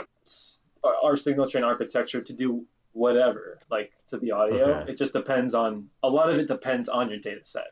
our 0.83 0.95
our 1.03 1.13
SignalTrain 1.13 1.63
architecture 1.65 2.21
to 2.21 2.33
do 2.33 2.65
whatever, 2.91 3.59
like 3.69 3.93
to 4.07 4.17
the 4.17 4.31
audio. 4.31 4.65
Okay. 4.81 4.91
It 4.91 4.97
just 4.97 5.13
depends 5.13 5.53
on 5.53 5.89
a 6.03 6.09
lot 6.09 6.29
of 6.29 6.37
it 6.39 6.47
depends 6.47 6.89
on 6.89 7.09
your 7.09 7.19
data 7.19 7.43
set. 7.43 7.71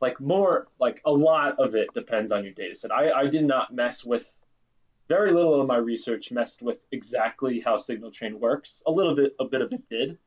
Like 0.00 0.20
more, 0.20 0.66
like 0.78 1.00
a 1.04 1.12
lot 1.12 1.58
of 1.58 1.74
it 1.74 1.92
depends 1.94 2.32
on 2.32 2.44
your 2.44 2.52
data 2.52 2.74
set. 2.74 2.90
I, 2.92 3.12
I 3.12 3.26
did 3.28 3.44
not 3.44 3.72
mess 3.74 4.04
with 4.04 4.30
very 5.10 5.32
little 5.32 5.60
of 5.60 5.66
my 5.66 5.76
research 5.76 6.30
messed 6.30 6.62
with 6.62 6.86
exactly 6.92 7.58
how 7.58 7.76
SignalTrain 7.76 8.34
works. 8.38 8.80
A 8.86 8.92
little 8.92 9.16
bit, 9.16 9.34
a 9.40 9.44
bit 9.44 9.60
of 9.60 9.72
it 9.72 9.88
did, 9.88 10.18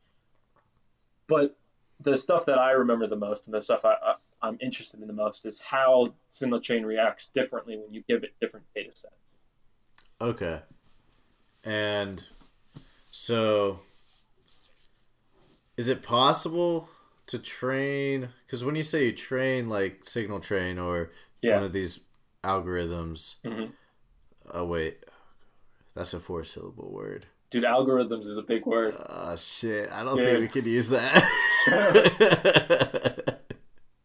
but 1.26 1.56
the 2.00 2.18
stuff 2.18 2.44
that 2.46 2.58
I 2.58 2.72
remember 2.72 3.06
the 3.06 3.16
most 3.16 3.46
and 3.46 3.54
the 3.54 3.62
stuff 3.62 3.86
I, 3.86 3.96
I'm 4.42 4.58
interested 4.60 5.00
in 5.00 5.06
the 5.06 5.14
most 5.14 5.46
is 5.46 5.58
how 5.58 6.14
SignalTrain 6.30 6.84
reacts 6.84 7.28
differently 7.28 7.78
when 7.78 7.94
you 7.94 8.04
give 8.06 8.24
it 8.24 8.34
different 8.42 8.66
data 8.74 8.90
sets. 8.92 9.36
Okay. 10.20 10.60
And 11.64 12.22
so 13.10 13.80
is 15.78 15.88
it 15.88 16.02
possible 16.02 16.90
to 17.28 17.38
train 17.38 18.28
cuz 18.48 18.62
when 18.62 18.74
you 18.74 18.82
say 18.82 19.06
you 19.06 19.12
train 19.12 19.66
like 19.70 20.02
SignalTrain 20.02 20.76
or 20.82 21.10
Yeah. 21.40 21.54
one 21.54 21.64
of 21.64 21.72
these 21.72 22.00
algorithms 22.42 23.36
Mhm. 23.42 23.72
Oh 24.54 24.64
wait. 24.64 25.04
That's 25.94 26.14
a 26.14 26.20
four 26.20 26.44
syllable 26.44 26.90
word. 26.90 27.26
Dude, 27.50 27.64
algorithms 27.64 28.26
is 28.26 28.36
a 28.36 28.42
big 28.42 28.64
word. 28.66 28.94
Oh 29.08 29.36
shit! 29.36 29.90
I 29.92 30.02
don't 30.02 30.16
think 30.16 30.40
we 30.40 30.48
could 30.48 30.66
use 30.66 30.88
that. 30.90 31.22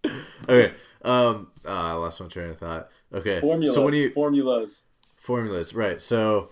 okay. 0.50 0.72
Um. 1.04 1.48
Uh, 1.66 1.72
I 1.72 1.94
lost 1.94 2.22
my 2.22 2.28
train 2.28 2.50
of 2.50 2.58
thought. 2.58 2.90
Okay. 3.14 3.40
Formulas. 3.40 3.74
So 3.74 3.84
when 3.84 3.94
you 3.94 4.12
formulas. 4.12 4.84
formulas, 5.16 5.74
right? 5.74 6.02
So 6.02 6.50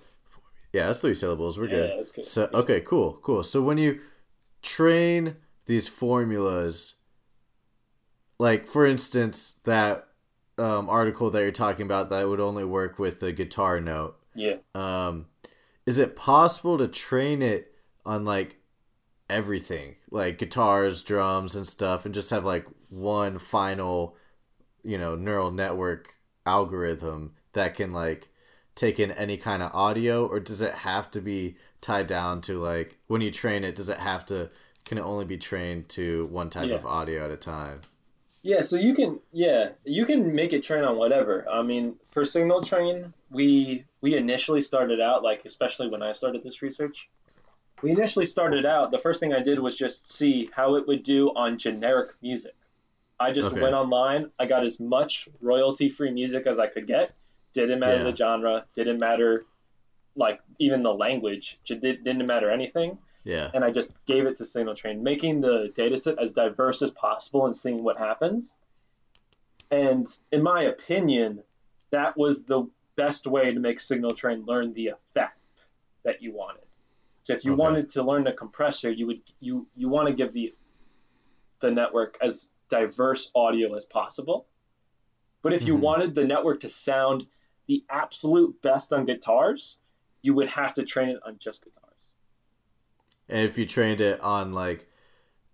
yeah, 0.74 0.88
that's 0.88 1.02
three 1.02 1.14
syllables. 1.14 1.60
We're 1.60 1.68
good. 1.68 1.90
Yeah, 1.90 1.96
that's 1.98 2.12
good. 2.12 2.26
So 2.26 2.50
okay, 2.54 2.82
cool, 2.82 3.20
cool. 3.22 3.44
So 3.44 3.62
when 3.62 3.78
you 3.78 4.00
train 4.62 5.36
these 5.66 5.88
formulas, 5.88 6.96
like 8.40 8.68
for 8.68 8.86
instance, 8.86 9.56
that 9.66 10.08
um, 10.58 10.90
article 10.90 11.30
that 11.30 11.42
you're 11.42 11.52
talking 11.52 11.86
about 11.86 12.10
that 12.10 12.28
would 12.28 12.40
only 12.40 12.66
work 12.66 12.98
with 13.00 13.20
the 13.20 13.32
guitar 13.32 13.80
note 13.80 14.18
Yeah. 14.34 14.58
um, 14.74 15.28
is 15.86 16.00
it 16.00 16.16
possible 16.16 16.78
to 16.78 16.88
train 16.88 17.42
it 17.42 17.74
on 18.06 18.26
like 18.26 18.58
everything, 19.30 19.96
like 20.10 20.38
guitars, 20.38 21.04
drums, 21.04 21.56
and 21.56 21.68
stuff, 21.68 22.06
and 22.06 22.14
just 22.14 22.30
have 22.30 22.46
like 22.46 22.66
one 22.90 23.38
final, 23.38 24.16
you 24.84 24.98
know, 24.98 25.16
neural 25.16 25.52
network 25.52 26.16
algorithm 26.46 27.34
that 27.54 27.76
can 27.76 27.92
like 27.92 28.30
take 28.76 29.00
in 29.00 29.12
any 29.12 29.38
kind 29.38 29.62
of 29.64 29.74
audio, 29.74 30.26
or 30.26 30.40
does 30.40 30.62
it 30.62 30.74
have 30.74 31.10
to 31.12 31.20
be 31.22 31.56
tied 31.82 32.08
down 32.08 32.42
to 32.42 32.58
like 32.60 32.98
when 33.08 33.22
you 33.22 33.32
train 33.32 33.64
it? 33.64 33.76
Does 33.76 33.90
it 33.90 34.00
have 34.00 34.26
to? 34.28 34.50
Can 34.86 34.98
it 34.98 35.02
only 35.02 35.26
be 35.26 35.38
trained 35.38 35.90
to 35.90 36.28
one 36.28 36.50
type 36.50 36.70
Yeah. 36.70 36.76
of 36.76 36.86
audio 36.86 37.26
at 37.26 37.32
a 37.32 37.38
time? 37.38 37.82
Yeah, 38.44 38.62
so 38.62 38.78
you 38.78 38.94
can 38.94 39.20
yeah, 39.32 39.72
you 39.84 40.06
can 40.06 40.34
make 40.34 40.54
it 40.54 40.64
train 40.64 40.84
on 40.84 40.98
whatever. 40.98 41.46
I 41.50 41.64
mean, 41.64 41.96
for 42.06 42.24
SignalTrain, 42.24 43.14
we 43.30 43.86
we 44.02 44.16
initially 44.16 44.62
started 44.62 45.02
out 45.02 45.24
like 45.24 45.46
especially 45.46 45.90
when 45.90 46.02
I 46.02 46.14
started 46.14 46.44
this 46.44 46.62
research, 46.62 47.10
we 47.82 47.92
initially 47.92 48.26
started 48.26 48.66
out 48.66 48.92
the 48.92 49.00
first 49.00 49.20
thing 49.20 49.34
I 49.34 49.42
did 49.42 49.60
was 49.60 49.78
just 49.78 50.12
see 50.12 50.50
how 50.54 50.76
it 50.76 50.88
would 50.88 51.04
do 51.04 51.30
on 51.30 51.58
generic 51.58 52.12
music. 52.22 52.56
I 53.20 53.32
just 53.32 53.52
Okay. 53.52 53.62
went 53.62 53.74
online, 53.74 54.32
I 54.40 54.46
got 54.46 54.64
as 54.64 54.80
much 54.80 55.28
royalty-free 55.42 56.12
music 56.12 56.46
as 56.46 56.60
I 56.60 56.68
could 56.68 56.86
get. 56.86 57.14
Didn't 57.54 57.80
matter 57.80 57.98
Yeah. 57.98 58.12
the 58.12 58.16
genre, 58.16 58.66
didn't 58.76 59.00
matter 59.00 59.44
like 60.16 60.40
even 60.60 60.84
the 60.84 60.94
language, 60.94 61.60
didn't 61.66 62.26
matter 62.28 62.50
anything 62.50 63.00
Yeah. 63.28 63.52
and 63.54 63.64
I 63.64 63.72
just 63.72 63.94
gave 64.06 64.26
it 64.26 64.36
to 64.38 64.44
SignalTrain, 64.44 65.02
making 65.02 65.42
the 65.42 65.72
dataset 65.76 66.18
as 66.18 66.32
diverse 66.32 66.82
as 66.82 66.92
possible 66.92 67.46
and 67.46 67.54
seeing 67.56 67.84
what 67.84 67.98
happens. 67.98 68.56
And 69.70 70.08
in 70.32 70.42
my 70.42 70.64
opinion, 70.64 71.44
that 71.92 72.18
was 72.18 72.46
the 72.46 72.70
best 72.96 73.28
way 73.28 73.54
to 73.54 73.60
make 73.60 73.80
SignalTrain 73.80 74.48
learn 74.48 74.72
the 74.72 74.88
effect 74.88 75.68
that 76.06 76.22
you 76.22 76.32
wanted. 76.32 76.64
So 77.24 77.34
if 77.34 77.44
you 77.44 77.52
Okay. 77.52 77.62
wanted 77.62 77.90
to 77.90 78.04
learn 78.04 78.24
the 78.24 78.32
compressor, 78.32 78.90
you 78.90 79.08
would 79.08 79.22
you 79.42 79.68
you 79.76 79.90
want 79.90 80.08
to 80.08 80.14
give 80.14 80.32
the 80.32 80.56
the 81.60 81.72
network 81.72 82.18
as 82.22 82.48
diverse 82.70 83.30
audio 83.36 83.76
as 83.76 83.84
possible. 83.84 84.48
But 85.42 85.52
if 85.54 85.68
you 85.68 85.76
Mhm. 85.76 85.82
wanted 85.82 86.16
the 86.16 86.24
network 86.24 86.62
to 86.62 86.70
sound 86.70 87.28
the 87.68 87.84
absolute 87.90 88.62
best 88.62 88.94
on 88.94 89.04
guitars, 89.06 89.78
you 90.22 90.34
would 90.36 90.48
have 90.48 90.74
to 90.74 90.84
train 90.86 91.10
it 91.10 91.20
on 91.26 91.38
just 91.40 91.64
guitars. 91.66 91.87
And 93.30 93.42
if 93.42 93.58
you 93.58 93.66
trained 93.66 94.02
it 94.02 94.20
on 94.22 94.54
like 94.54 94.88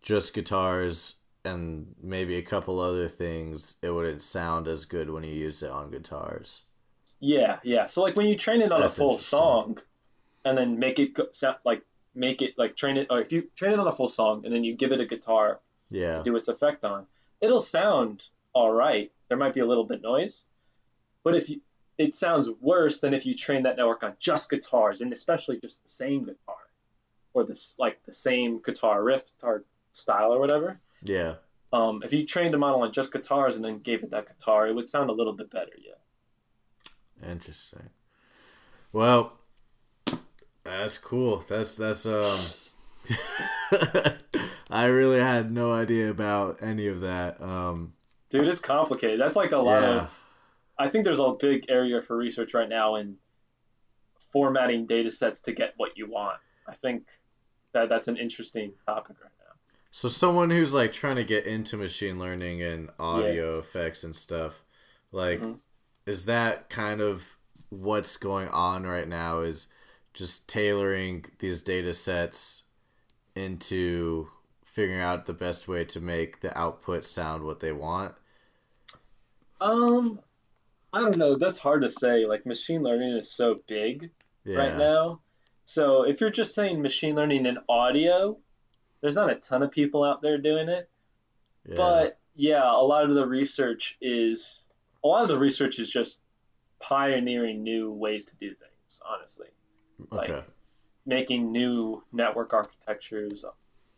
just 0.01 0.33
guitars 0.33 1.15
and 1.45 1.95
maybe 2.01 2.35
a 2.35 2.41
couple 2.41 2.79
other 2.79 3.07
things, 3.07 3.75
it 3.81 3.89
wouldn't 3.91 4.21
sound 4.21 4.67
as 4.67 4.85
good 4.85 5.09
when 5.09 5.23
you 5.23 5.33
use 5.33 5.63
it 5.63 5.71
on 5.71 5.91
guitars. 5.91 6.63
Yeah, 7.19 7.59
yeah. 7.63 7.87
So 7.87 8.01
like 8.01 8.15
when 8.15 8.27
you 8.27 8.35
train 8.35 8.61
it 8.61 8.71
on 8.71 8.81
That's 8.81 8.97
a 8.97 9.01
full 9.01 9.17
song, 9.17 9.79
and 10.45 10.57
then 10.57 10.77
make 10.77 10.99
it 10.99 11.17
sound 11.31 11.57
like 11.63 11.83
make 12.15 12.41
it 12.41 12.57
like 12.57 12.75
train 12.75 12.97
it, 12.97 13.07
or 13.09 13.19
if 13.21 13.31
you 13.31 13.47
train 13.55 13.71
it 13.71 13.79
on 13.79 13.87
a 13.87 13.91
full 13.91 14.09
song 14.09 14.45
and 14.45 14.53
then 14.53 14.63
you 14.63 14.75
give 14.75 14.91
it 14.91 14.99
a 14.99 15.05
guitar 15.05 15.59
Yeah. 15.89 16.17
to 16.17 16.23
do 16.23 16.35
its 16.35 16.47
effect 16.47 16.85
on, 16.85 17.07
it'll 17.41 17.61
sound 17.61 18.25
all 18.53 18.71
right. 18.71 19.11
There 19.29 19.37
might 19.37 19.53
be 19.53 19.61
a 19.61 19.65
little 19.65 19.85
bit 19.85 20.01
noise, 20.01 20.45
but 21.23 21.35
if 21.35 21.49
you 21.49 21.61
it 21.97 22.13
sounds 22.13 22.49
worse 22.59 23.01
than 23.01 23.13
if 23.13 23.25
you 23.25 23.35
train 23.35 23.63
that 23.63 23.77
network 23.77 24.03
on 24.03 24.13
just 24.19 24.49
guitars 24.49 25.01
and 25.01 25.13
especially 25.13 25.59
just 25.59 25.81
the 25.83 25.89
same 25.89 26.25
guitar 26.25 26.55
or 27.33 27.43
this 27.45 27.75
like 27.79 28.03
the 28.03 28.13
same 28.13 28.61
guitar 28.61 29.03
riff 29.03 29.29
or 29.43 29.65
style 29.91 30.33
or 30.33 30.39
whatever. 30.39 30.79
Yeah. 31.03 31.35
Um, 31.71 32.01
if 32.03 32.13
you 32.13 32.25
trained 32.25 32.53
a 32.53 32.57
model 32.57 32.83
on 32.83 32.91
just 32.91 33.11
guitars 33.11 33.55
and 33.55 33.65
then 33.65 33.79
gave 33.79 34.03
it 34.03 34.11
that 34.11 34.27
guitar, 34.27 34.67
it 34.67 34.75
would 34.75 34.87
sound 34.87 35.09
a 35.09 35.13
little 35.13 35.33
bit 35.33 35.49
better. 35.49 35.71
Yeah. 35.77 37.31
Interesting. 37.31 37.89
Well, 38.91 39.33
that's 40.63 40.97
cool. 40.97 41.43
That's 41.47 41.75
that's 41.75 42.05
um 42.05 42.37
I 44.69 44.85
really 44.85 45.19
had 45.19 45.51
no 45.51 45.71
idea 45.73 46.09
about 46.09 46.61
any 46.61 46.87
of 46.87 47.01
that. 47.01 47.41
Um 47.41 47.93
Dude, 48.29 48.47
it's 48.47 48.59
complicated. 48.59 49.19
That's 49.19 49.35
like 49.35 49.51
a 49.51 49.57
lot 49.57 49.81
Yeah. 49.81 50.01
of. 50.01 50.19
I 50.77 50.89
think 50.89 51.03
there's 51.05 51.19
a 51.19 51.31
big 51.39 51.65
area 51.69 52.01
for 52.01 52.17
research 52.17 52.53
right 52.53 52.69
now 52.69 52.95
in 52.95 53.17
formatting 54.31 54.85
data 54.87 55.11
sets 55.11 55.41
to 55.41 55.51
get 55.53 55.73
what 55.77 55.97
you 55.97 56.09
want. 56.09 56.37
I 56.67 56.73
think 56.73 57.07
that 57.73 57.89
that's 57.89 58.07
an 58.07 58.17
interesting 58.17 58.73
topic 58.85 59.17
right 59.21 59.31
now. 59.39 59.53
so 59.91 60.07
someone 60.07 60.49
who's 60.49 60.73
like 60.73 60.91
trying 60.93 61.15
to 61.17 61.23
get 61.23 61.45
into 61.45 61.77
machine 61.77 62.17
learning 62.19 62.61
and 62.61 62.89
audio 62.99 63.59
effects 63.59 64.03
and 64.03 64.15
stuff, 64.15 64.63
like 65.11 65.39
Mhm. 65.41 65.59
is 66.05 66.25
that 66.25 66.69
kind 66.69 67.01
of 67.01 67.37
what's 67.69 68.17
going 68.17 68.47
on 68.49 68.85
right 68.85 69.07
now 69.07 69.41
is 69.41 69.67
just 70.13 70.47
tailoring 70.47 71.25
these 71.39 71.63
data 71.63 71.93
sets 71.93 72.63
into 73.35 74.27
figuring 74.63 75.01
out 75.01 75.25
the 75.25 75.33
best 75.33 75.67
way 75.67 75.83
to 75.85 75.99
make 75.99 76.41
the 76.41 76.55
output 76.57 77.03
sound 77.05 77.43
what 77.43 77.59
they 77.59 77.71
want. 77.71 78.13
Um, 79.61 80.19
I 80.91 81.01
don't 81.01 81.17
know. 81.17 81.35
That's 81.35 81.57
hard 81.57 81.81
to 81.83 81.89
say. 81.89 82.25
Like 82.25 82.45
machine 82.45 82.83
learning 82.83 83.17
is 83.17 83.31
so 83.31 83.55
big 83.67 84.11
Yeah. 84.45 84.57
right 84.59 84.77
now. 84.77 85.21
So 85.65 86.03
if 86.03 86.21
you're 86.21 86.29
just 86.29 86.53
saying 86.55 86.81
machine 86.81 87.15
learning 87.15 87.45
in 87.45 87.57
audio, 87.69 88.37
there's 89.01 89.15
not 89.15 89.29
a 89.29 89.35
ton 89.35 89.63
of 89.63 89.71
people 89.71 90.03
out 90.03 90.21
there 90.21 90.37
doing 90.37 90.69
it. 90.69 90.89
yeah. 91.67 91.75
But 91.75 92.19
yeah, 92.35 92.63
a 92.69 92.81
lot 92.83 93.03
of 93.05 93.13
the 93.15 93.27
research 93.27 93.97
is 94.01 94.59
a 95.03 95.07
lot 95.07 95.21
of 95.23 95.27
the 95.27 95.37
research 95.37 95.79
is 95.79 95.89
just 95.89 96.19
pioneering 96.79 97.63
new 97.63 97.91
ways 97.91 98.25
to 98.25 98.35
do 98.35 98.47
things, 98.53 99.01
honestly. 99.07 99.47
like- 100.11 100.29
okay. 100.29 100.47
Making 101.05 101.51
new 101.51 102.01
network 102.13 102.53
architectures, 102.53 103.43
uh, 103.43 103.51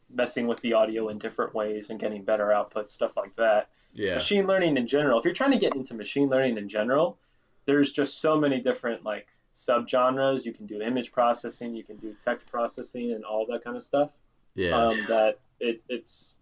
messing 0.10 0.48
with 0.48 0.60
the 0.62 0.74
audio 0.74 1.10
in 1.10 1.20
different 1.20 1.54
ways 1.54 1.90
and 1.92 2.00
getting 2.00 2.24
better 2.24 2.52
output, 2.52 2.90
stuff 2.90 3.16
like 3.16 3.36
that. 3.36 3.70
Yeah. 3.94 4.16
Machine 4.16 4.48
learning 4.48 4.78
in 4.78 4.88
general, 4.88 5.20
if 5.20 5.26
you're 5.26 5.34
trying 5.36 5.52
to 5.52 5.60
get 5.60 5.76
into 5.76 5.94
machine 5.94 6.30
learning 6.30 6.58
in 6.58 6.68
general, 6.68 7.20
there's 7.66 7.92
just 7.92 8.20
so 8.20 8.40
many 8.40 8.60
different 8.60 9.04
like 9.04 9.28
subgenres. 9.56 10.46
You 10.46 10.54
can 10.54 10.68
do 10.68 10.82
image 10.82 11.12
processing, 11.12 11.74
you 11.74 11.84
can 11.84 11.96
do 11.98 12.16
text 12.24 12.52
processing 12.52 13.12
and 13.12 13.24
all 13.24 13.48
that 13.50 13.64
kind 13.64 13.76
of 13.78 13.84
stuff. 13.84 14.12
Yeah. 14.54 14.72
um, 14.72 14.98
that 15.10 15.40
it, 15.60 15.82
it's 15.90 16.38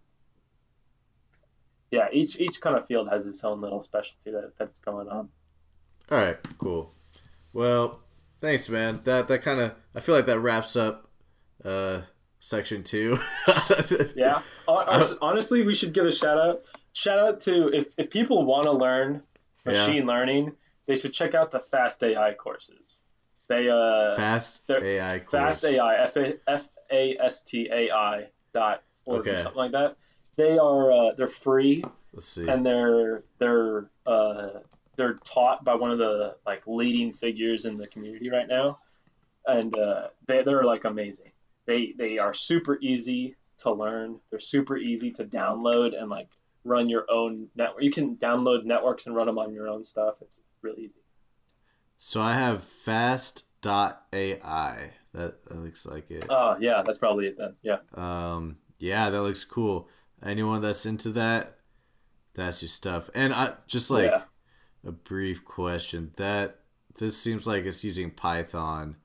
yeah 1.90 2.08
each 2.12 2.38
each 2.38 2.60
kind 2.60 2.76
of 2.76 2.86
field 2.86 3.08
has 3.08 3.26
its 3.26 3.42
own 3.42 3.60
little 3.60 3.82
specialty 3.82 4.30
that, 4.30 4.52
that's 4.58 4.78
going 4.78 5.08
on 5.08 5.28
All 6.10 6.18
right, 6.18 6.36
cool. 6.58 6.90
Well, 7.52 8.00
thanks, 8.40 8.68
man. 8.68 9.00
That 9.04 9.28
that 9.28 9.42
kind 9.42 9.60
of 9.60 9.74
I 9.96 10.00
feel 10.00 10.14
like 10.14 10.26
that 10.26 10.38
wraps 10.40 10.76
up 10.76 11.08
uh 11.64 12.02
section 12.40 12.82
2. 12.84 13.18
yeah 14.16 14.42
Hon- 14.68 14.86
hon- 14.86 15.18
honestly 15.22 15.64
we 15.64 15.74
should 15.74 15.92
give 15.94 16.04
a 16.04 16.12
shout 16.12 16.38
out 16.38 16.62
shout 16.92 17.18
out 17.18 17.40
to 17.40 17.68
if, 17.74 17.94
if 17.96 18.10
people 18.10 18.44
want 18.44 18.64
to 18.64 18.72
learn 18.72 19.22
machine 19.64 20.04
learning 20.06 20.52
they 20.86 20.94
should 20.94 21.14
check 21.14 21.34
out 21.34 21.50
the 21.50 21.58
fast 21.58 22.02
ai 22.04 22.34
courses 22.34 23.00
they 23.48 23.68
uh 23.68 24.14
Fast 24.16 24.62
AI 24.70 25.18
course. 25.18 25.30
fast 25.30 25.64
ai 25.64 25.96
f 25.96 26.16
a 26.16 26.34
f 26.48 26.68
a 26.90 27.16
s 27.18 27.42
t 27.42 27.68
a 27.70 27.90
i 27.90 28.28
dot 28.52 28.82
org 29.04 29.26
or 29.26 29.36
something 29.36 29.56
like 29.56 29.72
that 29.72 29.96
they 30.36 30.58
are 30.58 30.90
uh, 30.92 31.12
they're 31.16 31.28
free 31.28 31.84
Let's 32.12 32.26
see. 32.26 32.48
and 32.48 32.64
they're 32.64 33.22
they're 33.38 33.90
uh, 34.06 34.48
they're 34.96 35.14
taught 35.24 35.64
by 35.64 35.74
one 35.74 35.90
of 35.90 35.98
the 35.98 36.36
like 36.46 36.62
leading 36.66 37.12
figures 37.12 37.64
in 37.64 37.76
the 37.76 37.86
community 37.86 38.30
right 38.30 38.48
now, 38.48 38.78
and 39.46 39.76
uh, 39.76 40.08
they 40.26 40.42
they're 40.42 40.64
like 40.64 40.84
amazing. 40.84 41.32
They 41.66 41.94
they 41.96 42.18
are 42.18 42.34
super 42.34 42.78
easy 42.80 43.36
to 43.58 43.72
learn. 43.72 44.20
They're 44.30 44.40
super 44.40 44.76
easy 44.76 45.12
to 45.12 45.24
download 45.24 45.98
and 45.98 46.10
like 46.10 46.28
run 46.64 46.88
your 46.88 47.06
own 47.10 47.48
network. 47.54 47.82
You 47.82 47.90
can 47.90 48.16
download 48.16 48.64
networks 48.64 49.06
and 49.06 49.14
run 49.14 49.26
them 49.26 49.38
on 49.38 49.52
your 49.52 49.68
own 49.68 49.84
stuff. 49.84 50.16
It's 50.20 50.40
really 50.62 50.84
easy. 50.84 51.00
So 51.98 52.20
I 52.20 52.34
have 52.34 52.64
fast.ai. 53.62 54.90
That, 55.12 55.44
that 55.44 55.56
looks 55.56 55.86
like 55.86 56.10
it. 56.10 56.26
Oh 56.28 56.56
yeah, 56.60 56.82
that's 56.84 56.98
probably 56.98 57.26
it 57.28 57.38
then. 57.38 57.54
Yeah. 57.62 57.78
Um, 57.94 58.56
yeah, 58.78 59.10
that 59.10 59.22
looks 59.22 59.44
cool. 59.44 59.88
Anyone 60.24 60.60
that's 60.60 60.86
into 60.86 61.10
that, 61.10 61.58
that's 62.34 62.62
your 62.62 62.68
stuff. 62.68 63.10
And 63.14 63.32
I 63.32 63.52
just 63.66 63.90
like 63.90 64.10
Yeah. 64.10 64.22
a 64.84 64.92
brief 64.92 65.44
question. 65.44 66.12
That 66.16 66.60
this 66.98 67.16
seems 67.16 67.46
like 67.46 67.64
it's 67.64 67.84
using 67.84 68.10
Python. 68.10 68.96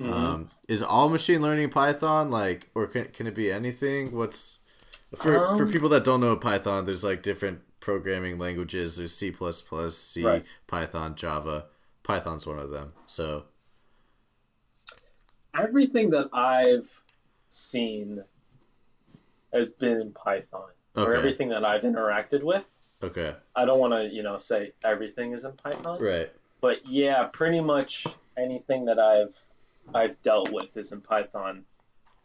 Mhm. 0.00 0.12
Um, 0.12 0.50
is 0.68 0.82
all 0.82 1.08
machine 1.08 1.42
learning 1.42 1.70
Python 1.70 2.30
like, 2.30 2.70
or 2.74 2.86
can, 2.86 3.06
can 3.06 3.26
it 3.26 3.34
be 3.34 3.50
anything? 3.50 4.16
What's 4.16 4.60
for 5.16 5.54
for 5.56 5.62
Um, 5.64 5.72
people 5.72 5.88
that 5.90 6.04
don't 6.04 6.20
know 6.20 6.36
Python? 6.36 6.86
There's 6.86 7.04
like 7.04 7.22
different 7.22 7.60
programming 7.80 8.38
languages. 8.38 8.96
There's 8.96 9.14
C 9.14 9.34
C, 9.90 10.24
Right. 10.24 10.46
Python, 10.66 11.14
Java. 11.14 11.66
Python's 12.08 12.46
one 12.46 12.58
of 12.58 12.70
them. 12.70 12.94
So 13.06 13.44
Everything 15.54 16.10
that 16.10 16.30
I've 16.32 17.02
seen 17.48 18.24
has 19.52 19.72
been 19.74 20.00
in 20.00 20.12
Python, 20.12 20.70
or 20.96 21.14
everything 21.14 21.50
that 21.50 21.64
I've 21.64 21.82
interacted 21.82 22.42
with. 22.42 22.68
okay, 23.02 23.34
I 23.54 23.64
don't 23.64 23.78
want 23.78 23.92
to, 23.92 24.08
you 24.08 24.22
know, 24.22 24.38
say 24.38 24.72
everything 24.84 25.32
is 25.32 25.44
in 25.44 25.52
Python, 25.52 26.00
right. 26.00 26.30
but 26.60 26.86
yeah, 26.86 27.24
pretty 27.24 27.60
much 27.60 28.06
anything 28.36 28.86
that 28.86 28.98
I've 28.98 29.36
I've 29.94 30.20
dealt 30.22 30.50
with 30.50 30.76
is 30.76 30.92
in 30.92 31.00
Python. 31.00 31.64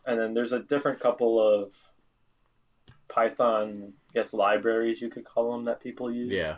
and 0.05 0.19
then 0.19 0.33
there's 0.33 0.53
a 0.53 0.59
different 0.59 0.99
couple 0.99 1.41
of 1.41 1.73
Python, 3.07 3.93
I 4.09 4.13
guess 4.13 4.33
libraries 4.33 5.01
you 5.01 5.09
could 5.09 5.25
call 5.25 5.53
them 5.53 5.65
that 5.65 5.81
people 5.81 6.11
use. 6.11 6.31
Yeah. 6.33 6.57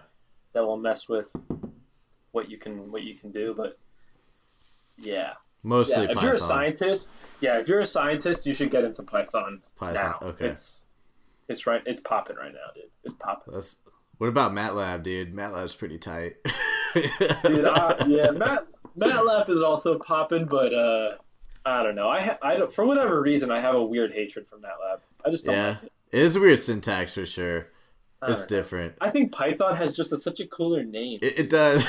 That 0.53 0.65
will 0.65 0.77
mess 0.77 1.07
with 1.09 1.35
what 2.35 2.51
you 2.51 2.57
can 2.57 2.91
what 2.91 3.01
you 3.01 3.15
can 3.15 3.31
do, 3.31 3.53
but 3.55 3.79
yeah. 4.97 5.33
Mostly 5.63 6.03
yeah, 6.03 6.09
if 6.09 6.15
Python. 6.17 6.23
you're 6.25 6.33
a 6.35 6.39
scientist, 6.39 7.11
yeah, 7.39 7.59
if 7.59 7.67
you're 7.67 7.79
a 7.79 7.85
scientist, 7.85 8.45
you 8.45 8.53
should 8.53 8.69
get 8.69 8.83
into 8.83 9.01
Python, 9.01 9.63
Python, 9.77 9.93
now. 9.95 10.19
okay. 10.21 10.47
It's 10.49 10.83
it's 11.47 11.65
right. 11.65 11.81
It's 11.87 11.99
popping 12.01 12.35
right 12.35 12.53
now, 12.53 12.71
dude. 12.75 12.83
It's 13.03 13.15
popping. 13.15 13.53
That's 13.53 13.77
what 14.17 14.27
about 14.27 14.51
MATLAB, 14.51 15.01
dude? 15.03 15.33
MATLAB's 15.33 15.75
pretty 15.75 15.97
tight. 15.97 16.35
Dude, 16.93 17.65
I, 17.65 18.05
yeah, 18.07 18.31
Matt 18.31 18.67
MATLAB 18.97 19.49
is 19.49 19.61
also 19.61 19.99
popping, 19.99 20.45
but 20.45 20.73
uh, 20.73 21.15
I 21.65 21.83
don't 21.83 21.95
know. 21.95 22.07
I 22.07 22.21
ha- 22.21 22.37
I 22.41 22.55
don't 22.55 22.71
for 22.71 22.85
whatever 22.85 23.21
reason 23.21 23.51
I 23.51 23.59
have 23.59 23.75
a 23.75 23.83
weird 23.83 24.13
hatred 24.13 24.47
for 24.47 24.57
MATLAB. 24.57 24.99
I 25.25 25.29
just 25.29 25.45
don't 25.45 25.55
yeah, 25.55 25.67
like 25.67 25.83
it. 25.83 25.91
it 26.11 26.21
is 26.21 26.35
a 26.35 26.39
weird 26.39 26.59
syntax 26.59 27.15
for 27.15 27.25
sure. 27.25 27.67
It's 28.29 28.45
different. 28.45 28.95
I 29.01 29.09
think 29.09 29.31
Python 29.31 29.75
has 29.75 29.95
just 29.95 30.13
a, 30.13 30.17
such 30.17 30.39
a 30.39 30.47
cooler 30.47 30.83
name, 30.83 31.19
It, 31.21 31.39
it 31.39 31.49
does. 31.49 31.87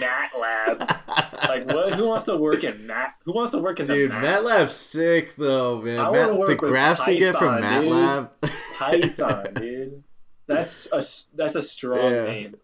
MATLAB. 0.00 1.02
Like 1.48 1.70
what? 1.72 1.94
Who 1.94 2.06
wants 2.08 2.24
to 2.24 2.36
work 2.36 2.64
in 2.64 2.86
Mat? 2.86 3.14
Who 3.24 3.32
wants 3.32 3.52
to 3.52 3.58
work 3.58 3.78
in 3.78 3.86
Dude, 3.86 4.10
Mat? 4.10 4.42
MATLAB's 4.42 4.74
sick 4.74 5.36
though, 5.36 5.80
man. 5.80 6.00
I 6.00 6.10
Mat- 6.10 6.36
work 6.36 6.48
the 6.48 6.54
with 6.54 6.58
graphs 6.72 7.06
you 7.06 7.18
get 7.18 7.36
from 7.36 7.60
Python, 7.62 7.82
dude. 7.82 7.92
MATLAB. 7.92 8.28
Python, 8.78 9.54
dude. 9.54 10.04
That's 10.46 10.86
a 10.92 11.36
that's 11.36 11.54
a 11.54 11.62
strong 11.62 11.98
Yeah. 12.10 12.24
name. 12.24 12.56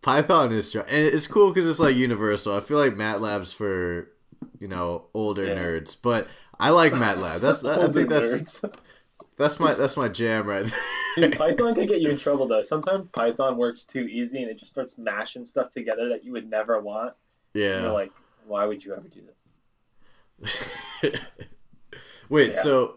Python 0.00 0.52
is 0.52 0.68
strong, 0.68 0.86
and 0.88 1.04
it's 1.06 1.26
cool 1.26 1.50
because 1.50 1.68
it's 1.68 1.78
like 1.80 1.94
universal. 1.96 2.56
I 2.56 2.60
feel 2.60 2.78
like 2.78 2.94
MATLAB's 2.94 3.52
for 3.52 4.08
you 4.58 4.68
know 4.68 5.06
older 5.12 5.44
Yeah. 5.44 5.56
nerds, 5.56 5.96
but 6.00 6.26
I 6.58 6.70
like 6.70 6.92
MATLAB. 6.94 7.40
That's 7.40 7.64
I 7.64 7.86
think 7.92 8.08
that's 8.08 8.60
nerds. 8.60 8.74
That's 9.36 9.58
my 9.60 9.74
that's 9.74 9.96
my 9.96 10.08
jam 10.08 10.46
right 10.46 10.64
there. 11.16 11.28
Dude, 11.28 11.36
Python 11.38 11.74
can 11.74 11.86
get 11.86 12.00
you 12.00 12.08
in 12.10 12.16
trouble 12.16 12.46
though. 12.46 12.62
Sometimes 12.62 13.08
Python 13.10 13.56
works 13.58 13.84
too 13.84 14.06
easy 14.06 14.40
and 14.42 14.50
it 14.50 14.58
just 14.58 14.70
starts 14.70 14.96
mashing 14.96 15.44
stuff 15.44 15.70
together 15.70 16.08
that 16.08 16.24
you 16.24 16.32
would 16.32 16.48
never 16.48 16.80
want. 16.80 17.14
Yeah. 17.54 17.82
you're 17.82 17.92
like, 17.92 18.12
why 18.46 18.64
would 18.64 18.82
you 18.84 18.94
ever 18.94 19.08
do 19.08 19.20
this? 20.40 20.62
Wait, 22.30 22.46
Yeah. 22.52 22.60
so 22.62 22.94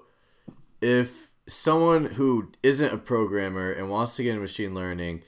if 0.82 1.32
someone 1.48 2.06
who 2.06 2.52
isn't 2.64 2.94
a 2.94 2.98
programmer 2.98 3.70
and 3.72 3.90
wants 3.90 4.16
to 4.16 4.24
get 4.24 4.30
into 4.30 4.42
machine 4.42 4.74
learning, 4.74 5.24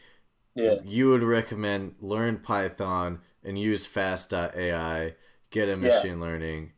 Yeah. 0.55 0.75
you 0.85 1.09
would 1.09 1.23
recommend 1.23 1.95
learn 1.99 2.37
Python 2.39 3.19
and 3.43 3.59
use 3.59 3.85
fast.ai, 3.85 5.15
get 5.49 5.67
in 5.69 5.81
Yeah. 5.81 5.89
machine 5.89 6.19
learning. 6.21 6.71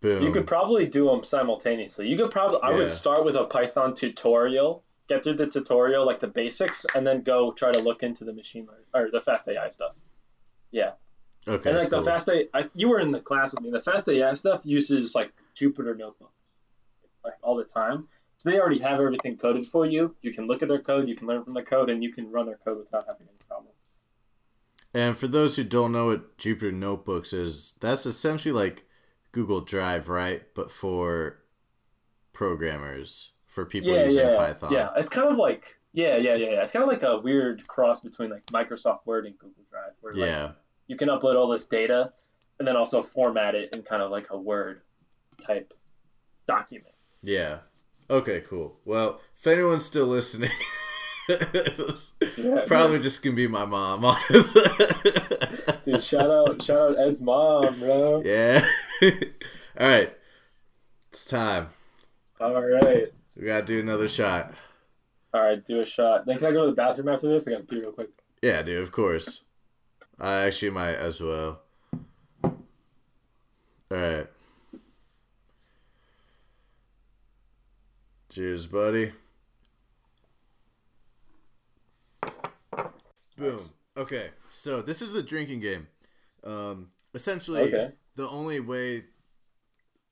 Boom. 0.00 0.22
You 0.22 0.30
could 0.30 0.46
probably 0.46 0.86
do 0.86 1.06
them 1.06 1.24
simultaneously. 1.24 2.08
You 2.08 2.16
could 2.16 2.30
probably 2.30 2.60
I 2.62 2.70
Yeah. 2.70 2.76
would 2.78 2.90
start 2.90 3.24
with 3.24 3.34
a 3.36 3.44
Python 3.44 3.94
tutorial, 3.94 4.84
get 5.08 5.24
through 5.24 5.34
the 5.34 5.46
tutorial 5.46 6.06
like 6.06 6.20
the 6.20 6.28
basics, 6.28 6.86
and 6.94 7.06
then 7.06 7.22
go 7.22 7.52
try 7.52 7.72
to 7.72 7.80
look 7.80 8.02
into 8.02 8.24
the 8.24 8.32
machine 8.32 8.66
learning 8.66 8.84
or 8.94 9.10
the 9.10 9.20
fast 9.20 9.48
AI 9.48 9.68
stuff. 9.70 9.98
Yeah. 10.70 10.92
okay. 11.46 11.70
and 11.70 11.78
like 11.78 11.90
cool. 11.90 12.00
the 12.00 12.04
fast 12.04 12.28
AI, 12.28 12.46
I, 12.54 12.68
you 12.74 12.88
were 12.90 13.00
in 13.00 13.10
the 13.10 13.20
class 13.20 13.54
with 13.54 13.62
me. 13.64 13.70
The 13.70 13.80
fast 13.80 14.08
AI 14.08 14.34
stuff 14.34 14.64
uses 14.64 15.14
like 15.14 15.32
Jupyter 15.56 15.96
notebooks 15.96 16.32
like 17.24 17.34
all 17.42 17.56
the 17.56 17.64
time. 17.64 18.08
So 18.36 18.50
they 18.50 18.60
already 18.60 18.78
have 18.78 19.00
everything 19.00 19.36
coded 19.36 19.66
for 19.66 19.84
you. 19.84 20.14
You 20.22 20.32
can 20.32 20.46
look 20.46 20.62
at 20.62 20.68
their 20.68 20.78
code, 20.78 21.08
you 21.08 21.16
can 21.16 21.26
learn 21.26 21.42
from 21.42 21.54
their 21.54 21.64
code, 21.64 21.90
and 21.90 22.04
you 22.04 22.12
can 22.12 22.30
run 22.30 22.46
their 22.46 22.58
code 22.64 22.78
without 22.78 23.04
having 23.08 23.26
any 23.26 23.38
problem. 23.48 23.72
And 24.94 25.16
for 25.16 25.26
those 25.26 25.56
who 25.56 25.64
don't 25.64 25.92
know 25.92 26.06
what 26.06 26.38
Jupyter 26.38 26.72
Notebooks 26.72 27.32
is, 27.32 27.74
that's 27.80 28.06
essentially 28.06 28.52
like 28.52 28.84
Google 29.38 29.60
Drive, 29.60 30.08
right? 30.08 30.42
But 30.56 30.68
for 30.72 31.38
programmers, 32.32 33.30
for 33.46 33.64
people 33.64 33.92
yeah, 33.92 34.06
using 34.06 34.26
yeah, 34.26 34.36
Python. 34.36 34.72
yeah. 34.72 34.88
It's 34.96 35.08
kind 35.08 35.28
of 35.28 35.36
like 35.36 35.78
yeah, 35.92 36.16
yeah, 36.16 36.34
yeah, 36.34 36.50
yeah. 36.50 36.62
It's 36.62 36.72
kind 36.72 36.82
of 36.82 36.88
like 36.88 37.04
a 37.04 37.18
weird 37.20 37.64
cross 37.68 38.00
between 38.00 38.30
like 38.30 38.44
Microsoft 38.46 39.06
Word 39.06 39.26
and 39.26 39.38
Google 39.38 39.62
Drive, 39.70 39.92
where 40.00 40.12
like, 40.12 40.26
Yeah. 40.28 40.50
you 40.88 40.96
can 40.96 41.08
upload 41.08 41.36
all 41.36 41.46
this 41.46 41.68
data 41.68 42.12
and 42.58 42.66
then 42.66 42.76
also 42.76 43.00
format 43.00 43.54
it 43.54 43.76
in 43.76 43.82
kind 43.82 44.02
of 44.02 44.10
like 44.10 44.26
a 44.30 44.36
Word 44.36 44.80
type 45.46 45.72
document. 46.48 46.94
Yeah. 47.22 47.58
Okay, 48.10 48.42
cool. 48.48 48.80
Well, 48.84 49.20
if 49.38 49.46
anyone's 49.46 49.84
still 49.84 50.06
listening, 50.06 50.50
Yeah. 52.36 52.64
probably 52.66 52.98
just 52.98 53.22
gonna 53.22 53.36
be 53.36 53.46
my 53.46 53.66
mom, 53.66 54.04
honestly. 54.30 54.62
Dude, 55.88 56.04
shout 56.04 56.30
out, 56.30 56.62
shout 56.62 56.78
out 56.78 56.98
Ed's 56.98 57.22
mom, 57.22 57.62
bro. 57.80 58.22
yeah. 58.22 58.62
All 59.80 59.88
right. 59.88 60.14
It's 61.10 61.24
time. 61.24 61.68
All 62.38 62.60
right, 62.62 63.10
We 63.34 63.46
gotta 63.46 63.64
do 63.64 63.80
another 63.80 64.06
shot. 64.06 64.52
all 65.32 65.40
right, 65.40 65.64
do 65.64 65.80
a 65.80 65.86
shot. 65.86 66.26
Then 66.26 66.36
can 66.36 66.48
I 66.48 66.52
go 66.52 66.66
to 66.66 66.70
the 66.72 66.76
bathroom 66.76 67.08
after 67.08 67.26
this? 67.26 67.48
I 67.48 67.52
gotta 67.52 67.64
pee 67.64 67.80
real 67.80 67.92
quick. 67.92 68.10
Yeah, 68.42 68.60
dude. 68.60 68.82
Of 68.82 68.92
course. 68.92 69.44
I 70.20 70.40
actually 70.40 70.72
might 70.72 70.96
as 70.96 71.22
well. 71.22 71.62
All 72.44 72.52
right. 73.90 74.26
Cheers, 78.28 78.66
buddy. 78.66 79.12
Boom. 83.38 83.70
Okay, 83.98 84.30
so 84.48 84.80
this 84.80 85.02
is 85.02 85.12
the 85.12 85.22
drinking 85.22 85.60
game. 85.60 85.88
Um, 86.44 86.90
essentially, 87.14 87.62
Okay. 87.74 87.92
the 88.14 88.28
only 88.28 88.60
way, 88.60 89.04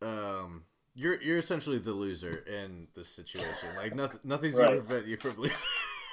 um, 0.03 0.65
you're 0.95 1.21
you're 1.23 1.39
essentially 1.39 1.79
the 1.79 1.93
loser 1.93 2.39
in 2.47 2.89
this 2.95 3.09
situation. 3.09 3.77
Like 3.77 3.95
nothing, 3.95 4.21
nothing's 4.25 4.59
gonna 4.59 4.81
prevent 4.81 5.07
you 5.07 5.17
from 5.17 5.37
losing. 5.39 5.57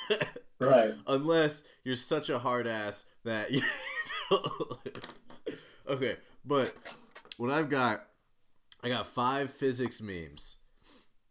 Right. 0.60 0.94
unless 1.08 1.64
you're 1.84 1.96
such 1.96 2.30
a 2.30 2.40
hard 2.40 2.68
ass 2.68 3.04
that 3.26 3.52
you 3.52 3.62
don't 4.30 4.46
lose. 4.86 5.42
Okay, 5.90 6.16
but 6.46 6.74
what 7.38 7.52
I've 7.52 7.70
got, 7.70 8.06
I 8.82 8.88
got 8.90 9.08
five 9.08 9.52
physics 9.52 10.00
memes. 10.02 10.58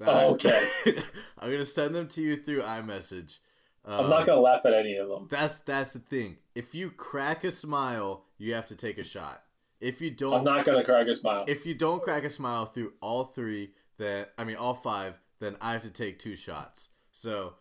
Oh, 0.04 0.32
okay. 0.34 0.66
I'm 1.38 1.50
gonna 1.50 1.64
send 1.64 1.94
them 1.94 2.08
to 2.08 2.20
you 2.20 2.36
through 2.36 2.62
iMessage. 2.62 3.38
I'm 3.84 4.08
not 4.08 4.20
Um, 4.20 4.26
gonna 4.26 4.40
laugh 4.40 4.64
at 4.64 4.74
any 4.74 4.96
of 4.96 5.08
them. 5.08 5.26
That's 5.30 5.60
that's 5.60 5.92
the 5.94 5.98
thing. 5.98 6.38
If 6.54 6.74
you 6.74 6.90
crack 6.90 7.42
a 7.44 7.50
smile, 7.50 8.24
you 8.38 8.54
have 8.54 8.66
to 8.68 8.76
take 8.76 8.98
a 8.98 9.04
shot. 9.04 9.42
If 9.80 10.00
you 10.00 10.10
don't, 10.10 10.34
I'm 10.34 10.44
not 10.44 10.64
gonna 10.64 10.84
crack 10.84 11.06
a 11.08 11.14
smile. 11.14 11.44
if 11.48 11.66
you 11.66 11.74
don't 11.74 12.02
crack 12.02 12.22
a 12.24 12.30
smile 12.30 12.66
through 12.66 12.92
all 13.00 13.24
three, 13.24 13.72
then 13.98 14.26
I 14.38 14.44
mean 14.44 14.56
all 14.56 14.74
five, 14.74 15.18
then 15.40 15.56
I 15.60 15.72
have 15.72 15.82
to 15.82 15.90
take 15.90 16.18
two 16.20 16.36
shots. 16.36 16.90
So, 17.10 17.54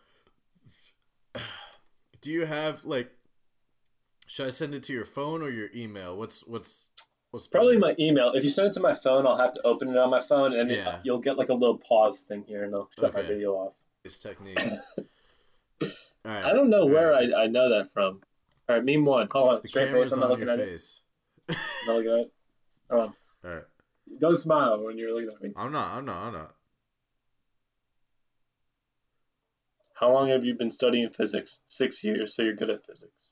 do 2.20 2.30
you 2.30 2.46
have 2.46 2.84
like? 2.84 3.10
Should 4.26 4.46
I 4.46 4.50
send 4.50 4.72
it 4.74 4.84
to 4.84 4.92
your 4.92 5.04
phone 5.04 5.42
or 5.42 5.50
your 5.50 5.68
email? 5.74 6.16
What's 6.16 6.46
what's 6.46 6.88
what's 7.32 7.48
Probably 7.48 7.78
better? 7.78 7.94
my 7.98 8.04
email. 8.04 8.30
If 8.32 8.44
you 8.44 8.50
send 8.50 8.68
it 8.68 8.74
to 8.74 8.80
my 8.80 8.94
phone, 8.94 9.26
I'll 9.26 9.36
have 9.36 9.52
to 9.54 9.62
open 9.66 9.88
it 9.88 9.96
on 9.96 10.08
my 10.10 10.20
phone, 10.20 10.54
and 10.54 10.70
Yeah. 10.70 11.00
you'll 11.02 11.18
get 11.18 11.36
like 11.36 11.48
a 11.48 11.54
little 11.54 11.78
pause 11.78 12.22
thing 12.22 12.44
here, 12.46 12.62
and 12.62 12.72
it'll 12.72 12.88
shut 12.98 13.12
my 13.12 13.22
video 13.22 13.52
off. 13.54 13.74
It's 14.04 14.18
techniques. 14.18 14.78
All 16.24 16.32
right. 16.32 16.44
I 16.44 16.52
don't 16.52 16.70
know 16.70 16.82
All 16.82 16.88
where 16.88 17.10
right. 17.10 17.32
I, 17.34 17.44
I 17.44 17.46
know 17.48 17.68
that 17.70 17.90
from. 17.92 18.20
All 18.68 18.76
right, 18.76 18.84
meme 18.84 19.04
one. 19.04 19.28
Hold 19.32 19.54
on, 19.54 19.60
The 19.62 19.68
straight 19.68 19.90
face. 19.90 20.12
I'm 20.12 20.20
not 20.20 20.30
looking 20.30 20.48
at 20.48 20.60
it. 20.60 20.68
face. 20.68 21.02
I'm 21.48 21.56
not 21.86 21.96
looking 21.96 22.12
at 22.12 22.18
it. 22.18 22.32
Hold 22.90 23.02
on. 23.02 23.12
All 23.44 23.50
right. 23.56 23.64
Don't 24.18 24.36
smile 24.36 24.84
when 24.84 24.98
you're 24.98 25.12
looking 25.14 25.30
at 25.34 25.42
me. 25.42 25.50
I'm 25.56 25.72
not. 25.72 25.96
I'm 25.96 26.04
not. 26.04 26.26
I'm 26.26 26.32
not. 26.32 26.54
How 29.94 30.12
long 30.12 30.28
have 30.28 30.44
you 30.44 30.54
been 30.54 30.70
studying 30.70 31.10
physics? 31.10 31.60
Six 31.66 32.02
years, 32.04 32.34
so 32.34 32.42
you're 32.42 32.54
good 32.54 32.70
at 32.70 32.84
physics. 32.84 33.30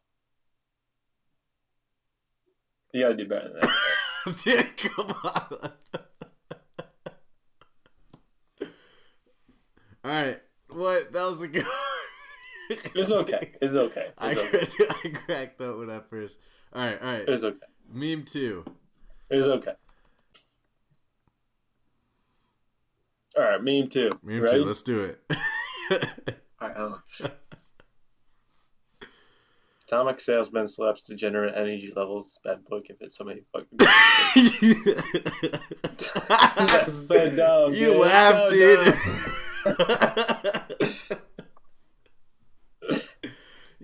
You 2.92 3.02
gotta 3.02 3.16
do 3.16 3.26
better 3.28 3.50
than 3.52 3.60
that. 3.60 4.42
Dude, 4.44 4.76
come 4.76 5.14
on. 5.24 5.70
All 10.04 10.10
right. 10.10 10.38
What? 10.70 11.12
That 11.12 11.24
was 11.24 11.42
a 11.42 11.48
good. 11.48 11.64
It's 12.94 13.10
okay. 13.10 13.52
It's 13.60 13.74
okay. 13.74 14.06
I, 14.16 14.30
It's 14.32 14.80
okay. 14.80 14.94
I 15.04 15.08
cracked 15.10 15.60
up 15.60 15.76
with 15.78 15.88
that 15.88 16.08
first. 16.08 16.38
All 16.72 16.84
right, 16.84 17.00
all 17.02 17.12
right. 17.12 17.24
It's 17.28 17.42
okay. 17.42 17.58
Meme 17.92 18.22
two. 18.24 18.64
It's 19.28 19.46
okay. 19.46 19.72
All 23.36 23.42
right, 23.44 23.62
meme 23.62 23.88
two. 23.88 24.18
Meme 24.22 24.42
ready? 24.42 24.58
two. 24.58 24.64
Let's 24.64 24.82
do 24.82 25.04
it. 25.04 25.20
All 26.60 26.68
right, 26.68 26.76
hold 26.76 26.92
on. 27.22 27.30
Atomic 29.88 30.20
salesman 30.20 30.68
slaps 30.68 31.02
degenerate 31.02 31.54
energy 31.56 31.92
levels. 31.96 32.38
Bad 32.44 32.64
book 32.66 32.86
if 32.90 32.96
it's 33.00 33.16
so 33.16 33.24
many 33.24 33.42
fucking. 33.52 33.78
That's 36.28 36.92
so 37.08 37.34
dumb. 37.34 37.74
You 37.74 37.86
dude. 37.92 38.00
laughed, 38.00 38.50
So 38.50 38.54
dude. 38.54 38.94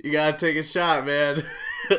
You 0.03 0.12
gotta 0.12 0.36
take 0.36 0.57
a 0.57 0.62
shot, 0.62 1.07
man. 1.07 1.42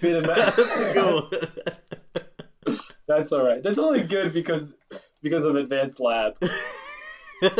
That's 0.00 0.76
a 0.76 0.92
good 0.94 1.22
one. 1.22 2.76
That's 3.06 3.32
all 3.32 3.44
right. 3.44 3.62
That's 3.62 3.78
only 3.78 4.02
good 4.02 4.32
because 4.32 4.74
because 5.22 5.44
of 5.44 5.56
advanced 5.56 6.00
lab. 6.00 6.34
All 6.42 7.50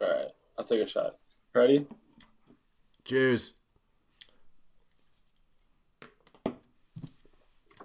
right, 0.00 0.28
I'll 0.58 0.64
take 0.64 0.80
a 0.80 0.86
shot. 0.86 1.16
Ready? 1.54 1.86
Cheers. 3.04 3.54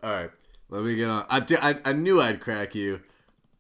All 0.04 0.10
right, 0.10 0.32
let 0.72 0.84
me 0.84 0.96
get 0.96 1.10
on. 1.10 1.26
I, 1.30 1.44
I, 1.62 1.90
I 1.90 1.94
knew 1.94 2.22
I'd 2.22 2.40
crack 2.40 2.74
you. 2.76 3.02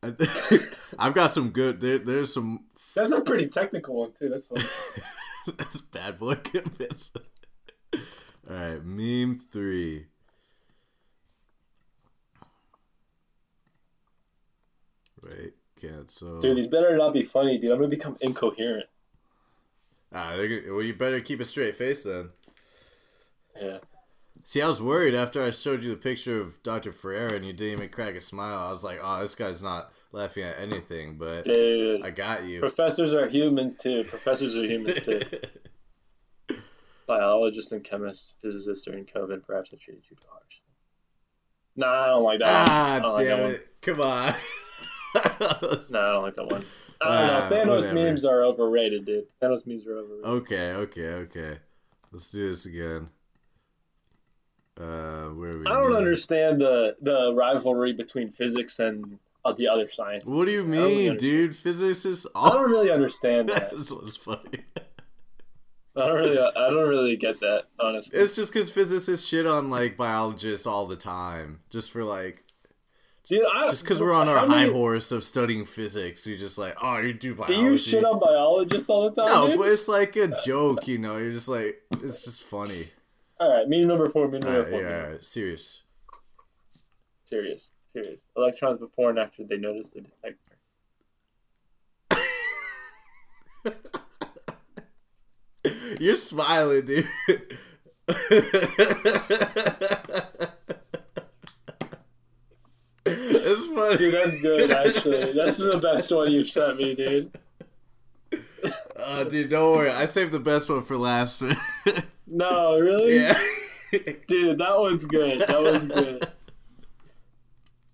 I, 0.01 0.13
I've 0.99 1.13
got 1.13 1.31
some 1.31 1.49
good. 1.49 1.81
There, 1.81 1.99
there's 1.99 2.33
some. 2.33 2.65
That's 2.95 3.11
a 3.11 3.21
pretty 3.21 3.47
technical 3.47 3.95
one 3.95 4.13
too. 4.13 4.29
That's 4.29 4.47
fun. 4.47 4.59
That's 5.57 5.81
bad 5.81 6.17
boy 6.17 6.35
convince. 6.35 7.11
All 8.49 8.55
right, 8.55 8.83
meme 8.83 9.41
three. 9.51 10.05
Wait, 15.23 15.53
cancel. 15.79 16.39
Dude, 16.39 16.57
these 16.57 16.67
better 16.67 16.97
not 16.97 17.13
be 17.13 17.23
funny, 17.23 17.57
dude. 17.57 17.71
I'm 17.71 17.77
gonna 17.77 17.89
become 17.89 18.17
incoherent. 18.21 18.87
Ah, 20.13 20.33
they're 20.37 20.73
well, 20.73 20.81
you 20.81 20.93
better 20.93 21.19
keep 21.19 21.41
a 21.41 21.45
straight 21.45 21.75
face 21.75 22.03
then. 22.03 22.29
Yeah. 23.61 23.79
See, 24.43 24.61
I 24.61 24.67
was 24.67 24.81
worried 24.81 25.13
after 25.13 25.41
I 25.41 25.51
showed 25.51 25.83
you 25.83 25.91
the 25.91 25.97
picture 25.97 26.41
of 26.41 26.61
Dr. 26.63 26.91
Ferreira 26.91 27.33
and 27.33 27.45
you 27.45 27.53
didn't 27.53 27.73
even 27.73 27.89
crack 27.89 28.15
a 28.15 28.21
smile. 28.21 28.57
I 28.57 28.69
was 28.69 28.83
like, 28.83 28.99
oh, 29.01 29.21
this 29.21 29.35
guy's 29.35 29.61
not 29.61 29.91
laughing 30.11 30.43
at 30.43 30.59
anything, 30.59 31.17
but 31.17 31.43
Dude. 31.45 32.03
I 32.03 32.09
got 32.09 32.45
you. 32.45 32.59
Professors 32.59 33.13
are 33.13 33.27
humans 33.27 33.75
too. 33.75 34.03
Professors 34.05 34.55
are 34.55 34.63
humans 34.65 35.01
too. 35.01 35.21
Biologists 37.07 37.71
and 37.71 37.83
chemists, 37.83 38.35
physicists 38.41 38.85
during 38.85 39.05
COVID 39.05 39.45
perhaps 39.45 39.71
have 39.71 39.79
treated 39.79 40.03
you 40.09 40.17
harsh. 40.29 40.61
Nah, 41.75 42.03
I 42.03 42.07
don't 42.07 42.23
like 42.23 42.39
that 42.39 42.69
ah, 42.69 42.99
don't 43.01 43.13
like 43.13 43.27
that 43.27 43.35
damn 43.37 43.51
it. 43.51 43.67
Come 43.81 44.01
on. 44.01 44.33
No, 45.13 45.99
I 45.99 46.13
don't 46.13 46.23
like 46.23 46.33
that 46.35 46.45
one. 46.49 46.63
I 47.01 47.05
don't 47.05 47.29
Ah, 47.43 47.49
know. 47.49 47.55
Thanos 47.55 47.75
whatever. 47.87 47.93
memes 47.95 48.23
are 48.25 48.43
overrated, 48.43 49.03
dude. 49.05 49.25
Thanos 49.41 49.67
memes 49.67 49.85
are 49.85 49.97
overrated. 49.97 50.25
okay, 50.25 50.71
okay, 50.71 51.07
okay. 51.25 51.57
Let's 52.13 52.31
do 52.31 52.47
this 52.49 52.65
again. 52.65 53.09
Uh, 54.81 55.27
where 55.35 55.51
we? 55.57 55.65
I 55.65 55.79
don't 55.79 55.95
understand 55.95 56.59
the 56.59 56.95
the 57.01 57.33
rivalry 57.33 57.93
between 57.93 58.29
physics 58.29 58.79
and 58.79 59.19
uh, 59.45 59.53
the 59.53 59.67
other 59.67 59.87
sciences. 59.87 60.29
What 60.29 60.45
do 60.45 60.51
you 60.51 60.61
don't 60.63 60.71
really 60.71 60.95
mean, 60.95 61.09
understand. 61.11 61.33
dude? 61.33 61.55
Physicists. 61.55 62.25
I 62.33 62.49
don't 62.49 62.71
really 62.71 62.91
understand 62.91 63.49
that. 63.53 63.71
this 63.71 63.91
was 63.91 64.17
funny. 64.17 64.65
I 65.93 66.07
don't 66.07 66.15
really, 66.15 66.39
I 66.39 66.69
don't 66.69 66.87
really 66.87 67.17
get 67.17 67.41
that, 67.41 67.65
honestly. 67.77 68.17
It's 68.17 68.33
just 68.33 68.53
because 68.53 68.69
physicists 68.69 69.27
shit 69.27 69.45
on 69.45 69.69
like 69.69 69.97
biologists 69.97 70.65
all 70.65 70.85
the 70.85 70.95
time, 70.95 71.59
just 71.69 71.91
for 71.91 72.05
like, 72.05 72.43
Dude, 73.27 73.43
I, 73.53 73.67
just 73.67 73.83
because 73.83 74.01
we're 74.01 74.13
on 74.13 74.29
our 74.29 74.37
how 74.39 74.47
high 74.47 74.61
many- 74.61 74.71
horse 74.71 75.11
of 75.11 75.23
studying 75.25 75.65
physics. 75.65 76.25
You're 76.25 76.37
just 76.37 76.57
like, 76.57 76.77
oh, 76.81 76.99
you 76.99 77.11
do 77.11 77.35
biology. 77.35 77.55
Do 77.55 77.61
you 77.63 77.77
shit 77.77 78.05
on 78.05 78.19
biologists 78.19 78.89
all 78.89 79.09
the 79.09 79.21
time? 79.21 79.33
No, 79.33 79.47
dude? 79.47 79.57
but 79.59 79.67
it's 79.67 79.89
like 79.89 80.15
a 80.15 80.29
joke, 80.45 80.87
you 80.87 80.97
know. 80.97 81.17
You're 81.17 81.33
just 81.33 81.49
like, 81.49 81.81
it's 82.01 82.23
just 82.23 82.43
funny. 82.43 82.87
All 83.41 83.49
right, 83.51 83.67
meme 83.67 83.87
number 83.87 84.07
four. 84.07 84.27
Meme 84.27 84.41
number 84.41 84.61
right, 84.61 84.69
four. 84.69 84.81
yeah, 84.83 85.01
right, 85.07 85.25
serious. 85.25 85.81
Serious, 87.23 87.71
serious. 87.91 88.21
Electrons 88.37 88.79
before 88.79 89.09
and 89.09 89.17
after 89.17 89.43
they 89.43 89.57
notice 89.57 89.89
the 89.89 90.01
detector. 90.01 90.37
You're 95.99 96.15
smiling, 96.17 96.85
dude. 96.85 97.07
it's 103.05 103.65
funny, 103.65 103.97
Dude, 103.97 104.13
that's 104.13 104.39
good. 104.39 104.69
Actually, 104.69 105.33
that's 105.33 105.57
the 105.57 105.79
best 105.81 106.11
one 106.11 106.31
you've 106.31 106.47
sent 106.47 106.77
me, 106.77 106.93
dude. 106.93 107.31
Uh, 109.03 109.23
dude, 109.23 109.49
don't 109.49 109.75
worry. 109.75 109.89
I 109.89 110.05
saved 110.05 110.31
the 110.31 110.39
best 110.39 110.69
one 110.69 110.83
for 110.83 110.95
last. 110.95 111.41
No, 112.33 112.79
really? 112.79 113.15
yeah. 113.17 113.37
Dude, 114.27 114.57
that 114.59 114.79
one's 114.79 115.03
good. 115.05 115.41
That 115.41 115.61
was 115.61 115.83
good. 115.83 116.25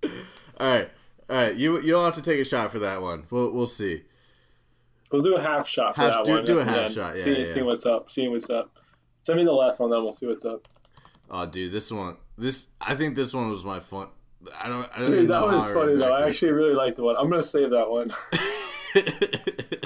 all 0.59 0.67
right, 0.67 0.89
all 1.29 1.35
right. 1.35 1.55
You 1.55 1.81
you 1.81 1.91
don't 1.91 2.05
have 2.05 2.13
to 2.15 2.21
take 2.21 2.39
a 2.39 2.43
shot 2.45 2.71
for 2.71 2.79
that 2.79 3.01
one. 3.01 3.25
We'll 3.31 3.51
we'll 3.51 3.65
see. 3.67 4.03
We'll 5.11 5.23
do 5.23 5.35
a 5.35 5.41
half 5.41 5.67
shot 5.67 5.95
for 5.95 6.01
Half- 6.01 6.11
that 6.11 6.25
do- 6.25 6.31
one. 6.33 6.45
do 6.45 6.59
a 6.59 6.65
half 6.65 6.91
shot, 6.91 7.15
yeah, 7.17 7.23
see, 7.23 7.38
yeah, 7.39 7.43
see 7.45 7.61
what's 7.63 7.85
up. 7.85 8.11
See 8.11 8.27
what's 8.27 8.49
up. 8.49 8.69
Send 9.23 9.39
me 9.39 9.45
the 9.45 9.51
last 9.53 9.79
one, 9.79 9.89
then 9.89 10.03
we'll 10.03 10.11
see 10.11 10.27
what's 10.27 10.45
up. 10.45 10.67
Oh, 11.31 11.45
dude, 11.45 11.71
this 11.71 11.91
one, 11.91 12.17
this 12.38 12.67
I 12.79 12.93
think 12.95 13.15
this 13.15 13.33
one 13.33 13.49
was 13.49 13.65
my 13.65 13.79
fun. 13.79 14.07
I 14.57 14.67
don't. 14.67 14.88
I 14.93 14.97
don't 15.03 15.05
Dude, 15.11 15.29
that 15.29 15.45
was 15.45 15.71
funny 15.73 15.95
though. 15.95 16.13
I 16.13 16.27
actually 16.27 16.51
really 16.51 16.75
liked 16.75 16.97
the 16.97 17.03
one. 17.03 17.15
I'm 17.17 17.29
gonna 17.29 17.41
save 17.41 17.71
that 17.71 17.89
one. 17.89 18.11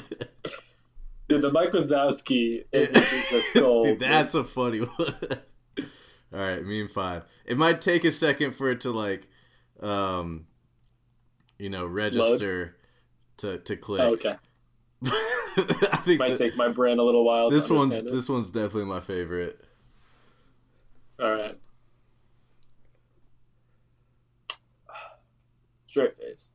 Dude, 1.32 1.42
the 1.42 1.52
Mike 1.52 1.72
Wazowski 1.72 2.64
is 2.74 3.46
gold. 3.54 3.86
Dude, 3.88 4.00
that's 4.00 4.36
a 4.36 4.44
funny 4.44 4.80
one. 4.80 5.16
All 6.34 6.40
right, 6.40 6.64
meme 6.64 6.88
five. 6.90 7.24
It 7.46 7.58
might 7.58 7.80
take 7.82 8.04
a 8.04 8.12
second 8.12 8.52
for 8.56 8.70
it 8.70 8.82
to 8.82 8.92
like, 8.92 9.28
um, 9.82 10.46
you 11.58 11.70
know, 11.70 11.86
register 11.86 12.76
to 13.38 13.60
to 13.60 13.76
click. 13.78 14.02
Oh, 14.02 14.14
okay. 14.14 14.36
I 15.06 16.00
think 16.04 16.20
Might 16.20 16.30
that- 16.32 16.38
take 16.38 16.56
my 16.58 16.68
brain 16.70 17.00
a 17.00 17.04
little 17.04 17.24
while. 17.26 17.50
this 17.50 17.68
to 17.68 17.74
one's 17.76 17.98
it. 18.00 18.12
this 18.12 18.28
one's 18.30 18.52
definitely 18.52 18.86
my 18.86 19.00
favorite. 19.00 19.60
All 21.20 21.32
right. 21.32 21.58
Straight 25.88 26.16
face. 26.16 26.50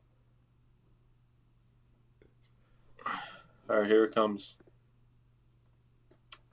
All 3.69 3.79
right, 3.81 3.87
here 3.87 4.05
it 4.05 4.15
comes. 4.15 4.55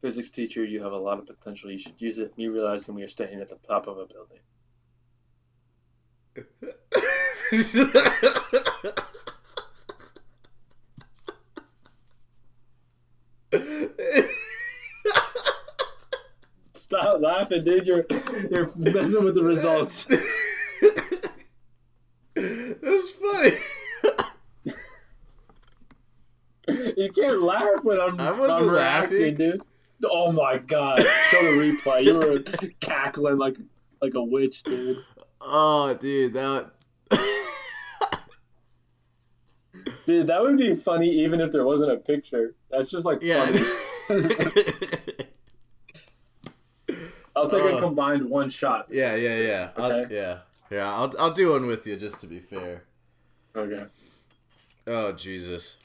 Physics 0.04 0.30
teacher, 0.30 0.62
you 0.62 0.82
have 0.82 0.92
a 0.92 0.98
lot 0.98 1.18
of 1.18 1.26
potential. 1.26 1.70
You 1.70 1.78
should 1.78 1.98
use 1.98 2.18
it. 2.18 2.36
Me 2.36 2.48
realizing 2.48 2.94
we 2.94 3.02
are 3.04 3.08
standing 3.08 3.40
at 3.40 3.48
the 3.48 3.56
top 3.66 3.86
of 3.86 3.96
a 3.96 4.04
building. 4.04 4.40
Stop 16.74 17.22
laughing, 17.22 17.64
dude. 17.64 17.86
You're 17.86 18.04
you're 18.50 18.68
messing 18.76 19.24
with 19.24 19.34
the 19.34 19.42
results. 19.42 20.04
That's 22.34 23.10
funny. 23.10 23.52
You 26.96 27.10
can't 27.10 27.42
laugh 27.42 27.84
when 27.84 28.00
I'm, 28.00 28.18
I 28.20 28.30
reacting, 28.30 28.66
laughing. 28.68 29.34
dude. 29.34 29.62
Oh 30.04 30.30
my 30.32 30.58
god! 30.58 30.98
Show 31.30 31.42
the 31.42 31.56
replay. 31.58 32.04
You 32.04 32.18
were 32.18 32.38
cackling 32.80 33.38
like 33.38 33.56
like 34.02 34.14
a 34.14 34.22
witch, 34.22 34.62
dude. 34.64 34.98
Oh, 35.40 35.94
dude, 35.94 36.34
that. 36.34 36.70
Dude, 40.06 40.26
that 40.26 40.42
would 40.42 40.58
be 40.58 40.74
funny 40.74 41.08
even 41.08 41.40
if 41.40 41.50
there 41.50 41.64
wasn't 41.64 41.90
a 41.92 41.96
picture. 41.96 42.54
That's 42.70 42.90
just 42.90 43.06
like 43.06 43.22
yeah. 43.22 43.46
funny. 43.46 43.60
I'll 47.36 47.48
take 47.48 47.62
a 47.62 47.76
Uh. 47.76 47.80
combined 47.80 48.28
one 48.28 48.48
shot. 48.50 48.86
yeah, 48.90 49.14
yeah, 49.16 49.38
yeah. 49.38 49.70
I'll, 49.76 49.92
Okay. 49.92 50.14
yeah, 50.14 50.38
yeah. 50.70 50.92
I'll 50.94 51.12
I'll 51.18 51.30
do 51.32 51.52
one 51.52 51.66
with 51.66 51.86
you 51.86 51.96
just 51.96 52.20
to 52.20 52.26
be 52.26 52.38
fair. 52.38 52.84
Okay. 53.56 53.84
Oh 54.86 55.12
Jesus. 55.12 55.76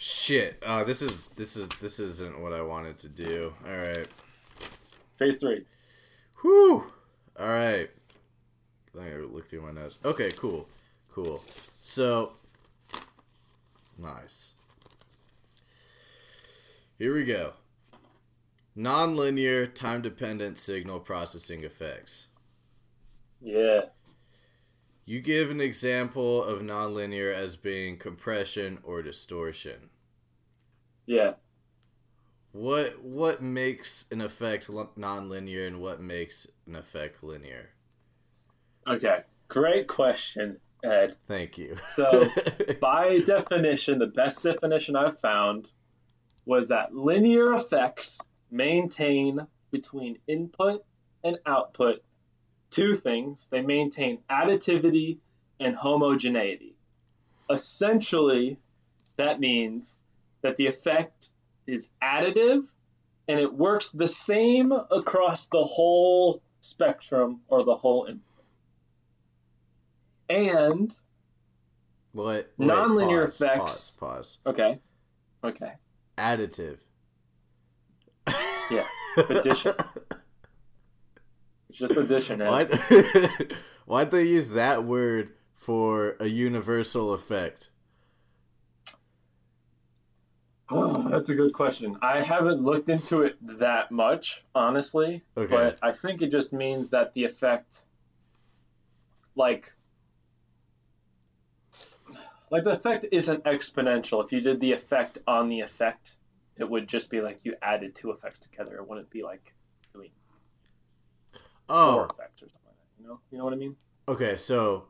Shit. 0.00 0.62
Oh, 0.64 0.84
this 0.84 1.02
is 1.02 1.26
this 1.28 1.56
is 1.56 1.68
this 1.80 1.98
isn't 1.98 2.40
what 2.40 2.52
I 2.52 2.62
wanted 2.62 2.98
to 2.98 3.08
do. 3.08 3.52
All 3.66 3.76
right. 3.76 4.06
Phase 5.16 5.40
three. 5.40 5.64
Whew. 6.40 6.84
All 7.38 7.48
right. 7.48 7.90
Let 8.94 9.12
me 9.12 9.26
look 9.26 9.46
through 9.46 9.62
my 9.62 9.72
notes. 9.72 9.98
Okay, 10.04 10.30
cool, 10.36 10.68
cool. 11.10 11.42
So, 11.82 12.34
nice. 13.98 14.52
Here 16.98 17.12
we 17.12 17.24
go. 17.24 17.54
Nonlinear 18.76 19.72
time-dependent 19.72 20.58
signal 20.58 21.00
processing 21.00 21.64
effects. 21.64 22.28
Yeah. 23.40 23.82
You 25.08 25.20
give 25.20 25.50
an 25.50 25.62
example 25.62 26.44
of 26.44 26.60
nonlinear 26.60 27.32
as 27.32 27.56
being 27.56 27.96
compression 27.96 28.78
or 28.82 29.00
distortion. 29.00 29.88
Yeah. 31.06 31.32
What 32.52 33.02
what 33.02 33.40
makes 33.40 34.04
an 34.10 34.20
effect 34.20 34.68
nonlinear 34.68 35.66
and 35.66 35.80
what 35.80 36.02
makes 36.02 36.46
an 36.66 36.76
effect 36.76 37.24
linear? 37.24 37.70
Okay. 38.86 39.22
Great 39.48 39.86
question, 39.86 40.58
Ed. 40.84 41.16
Thank 41.26 41.56
you. 41.56 41.78
So, 41.86 42.28
by 42.80 43.20
definition, 43.20 43.96
the 43.96 44.08
best 44.08 44.42
definition 44.42 44.94
I've 44.94 45.18
found 45.18 45.70
was 46.44 46.68
that 46.68 46.94
linear 46.94 47.54
effects 47.54 48.20
maintain 48.50 49.46
between 49.70 50.18
input 50.26 50.84
and 51.24 51.38
output 51.46 52.02
two 52.70 52.94
things. 52.94 53.48
They 53.50 53.62
maintain 53.62 54.18
additivity 54.30 55.18
and 55.60 55.74
homogeneity. 55.74 56.74
Essentially, 57.50 58.58
that 59.16 59.40
means 59.40 59.98
that 60.42 60.56
the 60.56 60.66
effect 60.66 61.30
is 61.66 61.92
additive 62.02 62.64
and 63.26 63.38
it 63.40 63.52
works 63.52 63.90
the 63.90 64.08
same 64.08 64.72
across 64.72 65.46
the 65.46 65.62
whole 65.64 66.40
spectrum 66.60 67.40
or 67.48 67.62
the 67.64 67.74
whole 67.74 68.04
input. 68.04 68.22
And 70.30 70.94
What? 72.12 72.50
Nonlinear 72.58 73.24
pause, 73.24 73.40
effects. 73.40 73.90
Pause. 73.90 73.96
Pause. 74.00 74.38
okay, 74.46 74.78
okay, 75.44 75.72
Additive. 76.16 76.78
yeah, 78.70 78.86
addition. 79.28 79.72
It's 81.68 81.78
just 81.78 81.96
addition. 81.96 82.40
Ed. 82.40 82.48
Why? 82.50 83.28
Why'd 83.86 84.10
they 84.10 84.24
use 84.24 84.50
that 84.50 84.84
word 84.84 85.30
for 85.54 86.16
a 86.20 86.26
universal 86.26 87.12
effect? 87.12 87.70
Oh, 90.70 91.08
that's 91.10 91.30
a 91.30 91.34
good 91.34 91.52
question. 91.52 91.96
I 92.02 92.22
haven't 92.22 92.62
looked 92.62 92.88
into 92.88 93.22
it 93.22 93.36
that 93.58 93.90
much, 93.90 94.44
honestly. 94.54 95.22
Okay. 95.36 95.54
But 95.54 95.78
I 95.82 95.92
think 95.92 96.22
it 96.22 96.30
just 96.30 96.52
means 96.52 96.90
that 96.90 97.12
the 97.14 97.24
effect, 97.24 97.86
like, 99.34 99.72
like 102.50 102.64
the 102.64 102.70
effect 102.70 103.06
isn't 103.12 103.44
exponential. 103.44 104.24
If 104.24 104.32
you 104.32 104.40
did 104.40 104.60
the 104.60 104.72
effect 104.72 105.18
on 105.26 105.48
the 105.48 105.60
effect, 105.60 106.14
it 106.56 106.68
would 106.68 106.88
just 106.88 107.10
be 107.10 107.20
like 107.20 107.44
you 107.44 107.54
added 107.62 107.94
two 107.94 108.10
effects 108.10 108.40
together. 108.40 108.76
It 108.76 108.88
wouldn't 108.88 109.10
be 109.10 109.22
like 109.22 109.54
Oh, 111.68 112.04
effects 112.04 112.42
or 112.42 112.48
something 112.48 112.60
like. 112.66 112.76
You 113.00 113.06
know, 113.08 113.20
you 113.30 113.38
know 113.38 113.44
what 113.44 113.52
I 113.52 113.56
mean? 113.56 113.76
okay. 114.08 114.36
So 114.36 114.86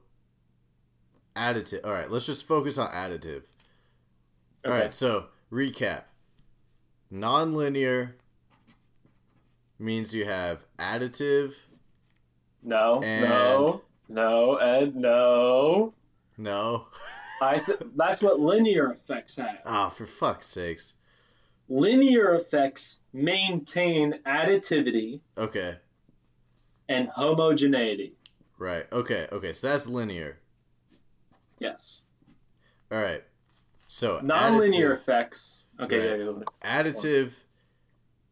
additive. 1.36 1.84
All 1.84 1.92
right. 1.92 2.10
Let's 2.10 2.26
just 2.26 2.46
focus 2.46 2.78
on 2.78 2.90
additive. 2.90 3.42
All 4.64 4.72
Okay. 4.72 4.82
right. 4.82 4.94
So 4.94 5.26
recap. 5.52 6.04
Nonlinear 7.12 8.12
means 9.78 10.14
you 10.14 10.24
have 10.24 10.64
additive. 10.78 11.54
No, 12.62 13.00
no, 13.00 13.82
no, 14.08 14.58
and 14.58 14.94
no. 14.96 15.94
No. 16.36 16.88
I 17.42 17.56
said 17.58 17.76
that's 17.94 18.20
what 18.22 18.40
linear 18.40 18.90
effects 18.90 19.36
have. 19.36 19.60
Ah, 19.64 19.88
for 19.88 20.06
fuck's 20.06 20.46
sakes. 20.48 20.94
Linear 21.68 22.34
effects 22.34 23.00
maintain 23.12 24.14
additivity 24.26 25.20
Okay. 25.36 25.76
And 26.88 27.08
homogeneity. 27.08 28.12
Right. 28.58 28.86
Okay. 28.92 29.28
Okay. 29.30 29.52
So 29.52 29.68
that's 29.68 29.86
linear. 29.86 30.38
Yes. 31.58 32.00
All 32.90 32.98
right. 33.00 33.22
So 33.88 34.20
Nonlinear 34.20 34.90
additive- 34.90 34.92
effects. 34.92 35.62
Okay, 35.80 36.10
Right. 36.10 36.42
yeah, 36.64 36.80
Additive 36.82 37.32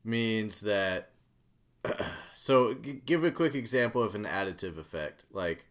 means 0.05 0.61
that. 0.63 1.11
so, 2.35 2.75
g- 2.75 3.01
give 3.07 3.23
a 3.23 3.31
quick 3.31 3.55
example 3.55 4.03
of 4.03 4.17
an 4.17 4.25
additive 4.25 4.79
effect. 4.79 5.25
Like, 5.31 5.65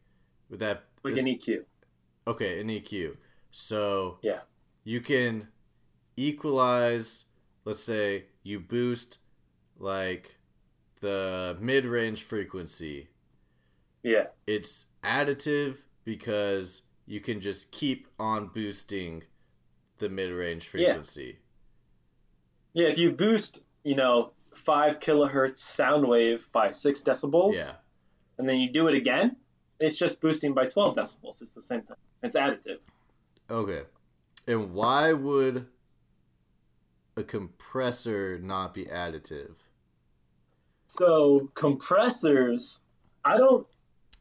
with 0.49 0.61
that. 0.61 0.83
like 1.03 1.15
this- 1.15 1.25
an 1.25 1.31
EQ. 1.35 1.65
okay, 2.27 2.61
an 2.61 2.69
EQ. 2.69 3.17
So, 3.51 4.19
Yeah. 4.21 4.39
you 4.85 5.01
can 5.01 5.49
equalize, 6.15 7.25
let's 7.65 7.83
say, 7.83 8.25
you 8.43 8.59
boost, 8.61 9.17
like, 9.77 10.37
the 11.05 11.55
mid 11.59 11.85
range 11.85 12.23
frequency. 12.23 13.09
Yeah. 14.01 14.27
It's 14.47 14.87
additive 15.03 15.77
because 16.03 16.81
you 17.05 17.19
can 17.19 17.41
just 17.41 17.71
keep 17.71 18.07
on 18.17 18.47
boosting 18.47 19.21
the 19.99 20.09
mid 20.09 20.31
range 20.31 20.65
Yeah. 20.73 20.87
frequency. 20.87 21.37
Yeah, 22.73 22.87
if 22.87 22.97
you 22.97 23.11
boost, 23.11 23.63
you 23.83 23.95
know, 23.95 24.33
five 24.51 24.99
kilohertz 24.99 25.59
sound 25.59 26.07
wave 26.07 26.51
by 26.51 26.71
six 26.71 27.01
decibels, 27.01 27.53
Yeah. 27.53 27.73
and 28.39 28.49
then 28.49 28.57
you 28.57 28.71
do 28.71 28.87
it 28.87 28.95
again, 28.95 29.35
it's 29.79 29.99
just 29.99 30.19
boosting 30.21 30.55
by 30.55 30.65
12 30.65 30.95
decibels. 30.95 31.39
It's 31.43 31.53
the 31.53 31.61
same 31.61 31.83
thing. 31.83 31.97
It's 32.23 32.35
additive. 32.35 32.81
Okay. 33.49 33.83
And 34.47 34.73
why 34.73 35.13
would 35.13 35.67
a 37.15 37.23
compressor 37.23 38.39
not 38.39 38.73
be 38.73 38.85
additive? 38.85 39.55
So 40.87 41.49
compressors, 41.53 42.79
I 43.23 43.37
don't, 43.37 43.67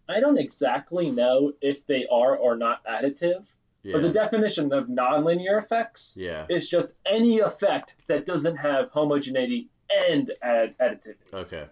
I 0.08 0.20
don't 0.20 0.38
exactly 0.38 1.10
know 1.10 1.52
if 1.60 1.86
they 1.86 2.06
are 2.10 2.36
or 2.36 2.56
not 2.56 2.84
additive. 2.84 3.44
Yeah. 3.82 3.92
But 3.92 4.02
the 4.02 4.10
definition 4.10 4.72
of 4.72 4.86
nonlinear 4.86 5.58
effects 5.58 6.14
yeah. 6.16 6.46
is 6.48 6.70
just 6.70 6.94
any 7.04 7.40
effect 7.40 7.96
that 8.06 8.24
doesn't 8.24 8.56
have 8.56 8.90
homogeneity 8.90 9.68
and 10.08 10.32
add 10.42 10.74
additivity. 10.78 11.34
Okay. 11.34 11.66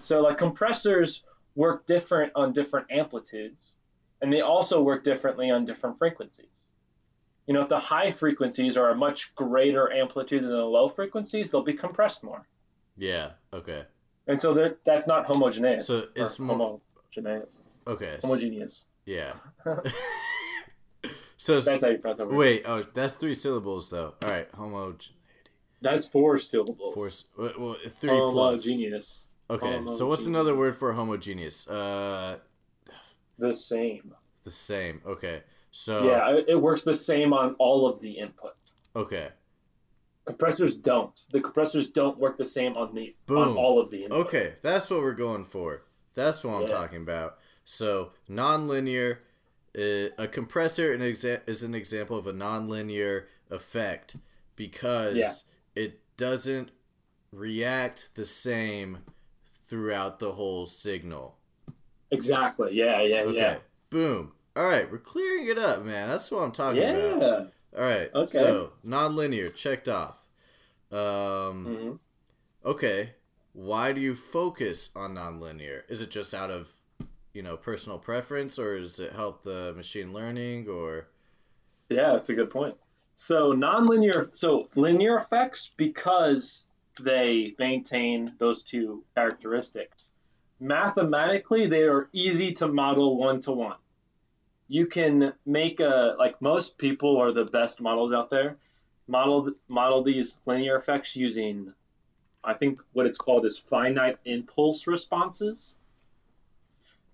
So 0.00 0.22
like 0.22 0.38
compressors 0.38 1.22
work 1.54 1.86
different 1.86 2.32
on 2.34 2.52
different 2.52 2.90
amplitudes, 2.90 3.72
and 4.20 4.32
they 4.32 4.40
also 4.40 4.82
work 4.82 5.04
differently 5.04 5.50
on 5.50 5.64
different 5.64 5.98
frequencies. 5.98 6.46
You 7.46 7.54
know, 7.54 7.60
if 7.60 7.68
the 7.68 7.78
high 7.78 8.10
frequencies 8.10 8.76
are 8.76 8.90
a 8.90 8.96
much 8.96 9.34
greater 9.36 9.92
amplitude 9.92 10.42
than 10.42 10.50
the 10.50 10.64
low 10.64 10.88
frequencies, 10.88 11.50
they'll 11.50 11.62
be 11.62 11.74
compressed 11.74 12.24
more. 12.24 12.44
Yeah. 12.96 13.30
Okay. 13.52 13.84
And 14.26 14.40
so 14.40 14.54
they're- 14.54 14.78
that's 14.84 15.06
not 15.06 15.26
homogeneous. 15.26 15.86
So 15.86 16.08
it's 16.14 16.38
more 16.38 16.80
homogeneous. 17.14 17.62
okay. 17.86 18.18
Homogeneous. 18.22 18.84
Yeah. 19.04 19.32
so 21.36 21.60
That's 21.60 21.82
how 21.84 21.90
you 21.90 21.98
pronounce 21.98 22.20
it. 22.20 22.28
wait. 22.28 22.62
Oh, 22.66 22.84
that's 22.94 23.14
three 23.14 23.34
syllables 23.34 23.90
though. 23.90 24.14
All 24.24 24.30
right. 24.30 24.48
Homogeneity. 24.54 25.12
That's 25.82 26.08
four 26.08 26.38
syllables. 26.38 26.94
Four. 26.94 27.50
Well, 27.58 27.74
three 27.88 28.10
plus. 28.10 28.64
Homogeneous. 28.64 29.26
Okay. 29.48 29.80
So 29.94 30.06
what's 30.08 30.26
another 30.26 30.56
word 30.56 30.76
for 30.76 30.92
homogeneous? 30.92 31.68
Uh, 31.68 32.38
The 33.38 33.54
same. 33.54 34.14
the 34.44 34.50
same. 34.50 35.02
Okay. 35.06 35.42
So 35.70 36.04
Yeah, 36.06 36.40
it 36.48 36.60
works 36.60 36.82
the 36.82 36.94
same 36.94 37.32
on 37.32 37.54
all 37.58 37.86
of 37.86 38.00
the 38.00 38.12
input. 38.12 38.54
Okay. 38.96 39.28
Compressors 40.26 40.76
don't. 40.76 41.18
The 41.30 41.40
compressors 41.40 41.88
don't 41.88 42.18
work 42.18 42.36
the 42.36 42.44
same 42.44 42.76
on 42.76 42.94
the 42.94 43.14
on 43.30 43.56
all 43.56 43.78
of 43.80 43.90
the 43.90 44.04
input. 44.04 44.26
Okay, 44.26 44.54
that's 44.60 44.90
what 44.90 45.00
we're 45.00 45.12
going 45.12 45.44
for. 45.44 45.84
That's 46.14 46.42
what 46.42 46.54
I'm 46.54 46.60
Yeah. 46.62 46.66
talking 46.68 47.02
about. 47.02 47.38
So 47.64 48.12
nonlinear, 48.28 49.18
uh, 49.78 50.10
a 50.18 50.26
compressor 50.26 50.92
is 50.94 51.62
an 51.62 51.74
example 51.74 52.16
of 52.18 52.26
a 52.26 52.32
nonlinear 52.32 53.26
effect 53.50 54.16
because 54.56 55.16
Yeah. 55.16 55.32
it 55.84 56.00
doesn't 56.16 56.70
react 57.32 58.14
the 58.16 58.24
same 58.24 58.98
throughout 59.68 60.18
the 60.18 60.32
whole 60.32 60.66
signal. 60.66 61.38
Exactly. 62.10 62.74
Yeah, 62.74 63.02
yeah, 63.02 63.20
Okay. 63.22 63.36
yeah. 63.36 63.58
Boom. 63.90 64.32
All 64.56 64.64
right, 64.64 64.90
we're 64.90 64.98
clearing 64.98 65.48
it 65.48 65.58
up, 65.58 65.84
man. 65.84 66.08
That's 66.08 66.30
what 66.30 66.42
I'm 66.42 66.52
talking 66.52 66.82
about. 66.82 67.52
All 67.76 67.82
right. 67.82 68.10
Okay. 68.14 68.38
So 68.38 68.72
nonlinear 68.84 69.54
checked 69.54 69.88
off. 69.88 70.16
Um. 70.90 71.66
hmm 71.66 71.92
Okay, 72.64 73.10
why 73.52 73.92
do 73.92 74.00
you 74.00 74.16
focus 74.16 74.90
on 74.96 75.14
nonlinear? 75.14 75.82
Is 75.88 76.02
it 76.02 76.10
just 76.10 76.34
out 76.34 76.50
of, 76.50 76.68
you 77.32 77.42
know, 77.42 77.56
personal 77.56 77.96
preference, 77.96 78.58
or 78.58 78.80
does 78.80 78.98
it 78.98 79.12
help 79.12 79.44
the 79.44 79.72
machine 79.76 80.12
learning, 80.12 80.66
or 80.68 81.06
Yeah, 81.88 82.12
that's 82.12 82.28
a 82.28 82.34
good 82.34 82.50
point. 82.50 82.74
So 83.14 83.52
nonlinear, 83.52 84.36
so 84.36 84.68
linear 84.74 85.16
effects 85.16 85.70
because 85.76 86.64
they 87.00 87.54
maintain 87.58 88.34
those 88.38 88.62
two 88.64 89.04
characteristics. 89.14 90.10
Mathematically, 90.58 91.66
they 91.66 91.84
are 91.84 92.08
easy 92.12 92.52
to 92.54 92.66
model 92.66 93.16
one 93.16 93.38
to 93.40 93.52
one. 93.52 93.76
You 94.68 94.86
can 94.86 95.32
make 95.44 95.80
a 95.80 96.16
like 96.18 96.42
most 96.42 96.78
people 96.78 97.18
are 97.18 97.32
the 97.32 97.44
best 97.44 97.80
models 97.80 98.12
out 98.12 98.30
there. 98.30 98.56
Model 99.06 99.52
model 99.68 100.02
these 100.02 100.40
linear 100.46 100.74
effects 100.76 101.14
using, 101.14 101.72
I 102.42 102.54
think 102.54 102.80
what 102.92 103.06
it's 103.06 103.18
called 103.18 103.46
is 103.46 103.58
finite 103.58 104.18
impulse 104.24 104.86
responses. 104.86 105.76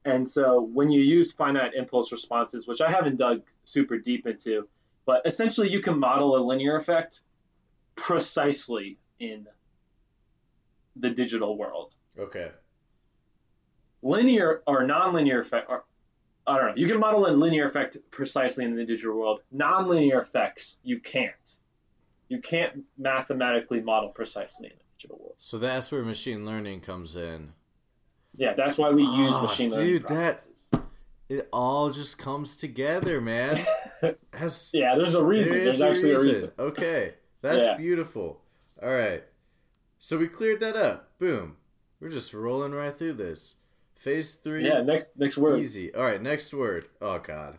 And 0.04 0.26
so 0.26 0.60
when 0.60 0.90
you 0.90 1.00
use 1.00 1.32
finite 1.32 1.74
impulse 1.74 2.10
responses, 2.10 2.66
which 2.66 2.80
I 2.80 2.90
haven't 2.90 3.16
dug 3.16 3.42
super 3.64 3.98
deep 3.98 4.26
into, 4.26 4.66
but 5.04 5.22
essentially 5.26 5.70
you 5.70 5.80
can 5.80 5.98
model 5.98 6.36
a 6.36 6.40
linear 6.42 6.76
effect 6.76 7.20
precisely 7.94 8.98
in 9.20 9.46
the 10.96 11.10
digital 11.10 11.56
world. 11.56 11.92
okay, 12.18 12.50
Linear 14.02 14.62
or 14.66 14.82
nonlinear 14.82 15.38
effect, 15.38 15.70
or 15.70 15.84
I 16.46 16.56
don't 16.56 16.66
know. 16.68 16.72
You 16.76 16.86
can 16.88 16.98
model 16.98 17.26
a 17.26 17.30
linear 17.30 17.64
effect 17.64 17.96
precisely 18.10 18.64
in 18.64 18.74
the 18.74 18.84
digital 18.84 19.16
world. 19.16 19.40
Nonlinear 19.54 20.20
effects 20.20 20.78
you 20.82 20.98
can't. 20.98 21.56
You 22.28 22.40
can't 22.40 22.84
mathematically 22.98 23.80
model 23.82 24.08
precisely 24.10 24.66
in 24.68 24.72
the 24.76 24.84
digital 24.98 25.18
world. 25.18 25.34
so 25.38 25.58
that's 25.58 25.92
where 25.92 26.02
machine 26.02 26.44
learning 26.46 26.80
comes 26.80 27.14
in 27.16 27.52
Yeah, 28.34 28.54
that's 28.54 28.78
why 28.78 28.90
we 28.90 29.02
use 29.02 29.34
Oh, 29.36 29.42
machine 29.42 29.70
learning 29.70 29.86
dude, 29.88 30.08
that- 30.08 30.46
It 31.28 31.48
all 31.52 31.90
just 31.90 32.18
comes 32.18 32.56
together, 32.56 33.20
man. 33.20 33.58
Has, 34.34 34.70
Yeah, 34.74 34.94
there's 34.96 35.14
a 35.14 35.22
reason. 35.22 35.56
There 35.58 35.64
There's 35.66 35.80
actually 35.82 36.10
a 36.12 36.16
reason. 36.18 36.34
reason. 36.34 36.52
Okay, 36.58 37.14
that's 37.40 37.64
Yeah. 37.64 37.76
beautiful. 37.76 38.42
All 38.82 38.90
right, 38.90 39.22
so 39.98 40.18
we 40.18 40.26
cleared 40.28 40.60
that 40.60 40.76
up. 40.76 41.16
Boom. 41.18 41.56
We're 42.00 42.10
just 42.10 42.34
rolling 42.34 42.72
right 42.72 42.92
through 42.92 43.12
this. 43.14 43.54
Phase 44.02 44.32
three. 44.32 44.66
Yeah, 44.66 44.80
next 44.80 45.16
next 45.16 45.38
word. 45.38 45.60
Easy. 45.60 45.94
All 45.94 46.02
right, 46.02 46.20
next 46.20 46.52
word. 46.52 46.86
Oh 47.00 47.20
God, 47.20 47.58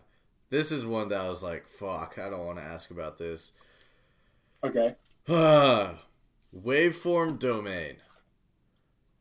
this 0.50 0.70
is 0.70 0.84
one 0.84 1.08
that 1.08 1.22
I 1.22 1.28
was 1.28 1.42
like, 1.42 1.66
"Fuck, 1.66 2.18
I 2.18 2.28
don't 2.28 2.44
want 2.44 2.58
to 2.58 2.64
ask 2.64 2.90
about 2.90 3.16
this." 3.16 3.52
Okay. 4.62 4.94
Waveform 5.26 7.38
domain. 7.38 7.96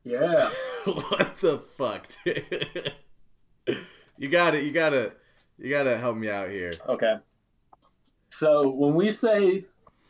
Yeah. 0.04 0.50
what 0.84 1.38
the 1.38 1.60
fuck? 1.60 2.12
you 4.18 4.28
got 4.28 4.56
it. 4.56 4.66
You 4.66 4.74
got 4.74 4.90
to 4.90 5.14
You 5.58 5.70
got 5.70 5.84
to 5.84 5.98
help 5.98 6.18
me 6.18 6.30
out 6.30 6.50
here. 6.50 6.72
Okay. 6.90 7.16
So 8.32 8.70
when 8.70 8.96
we 8.96 9.12
say 9.12 9.64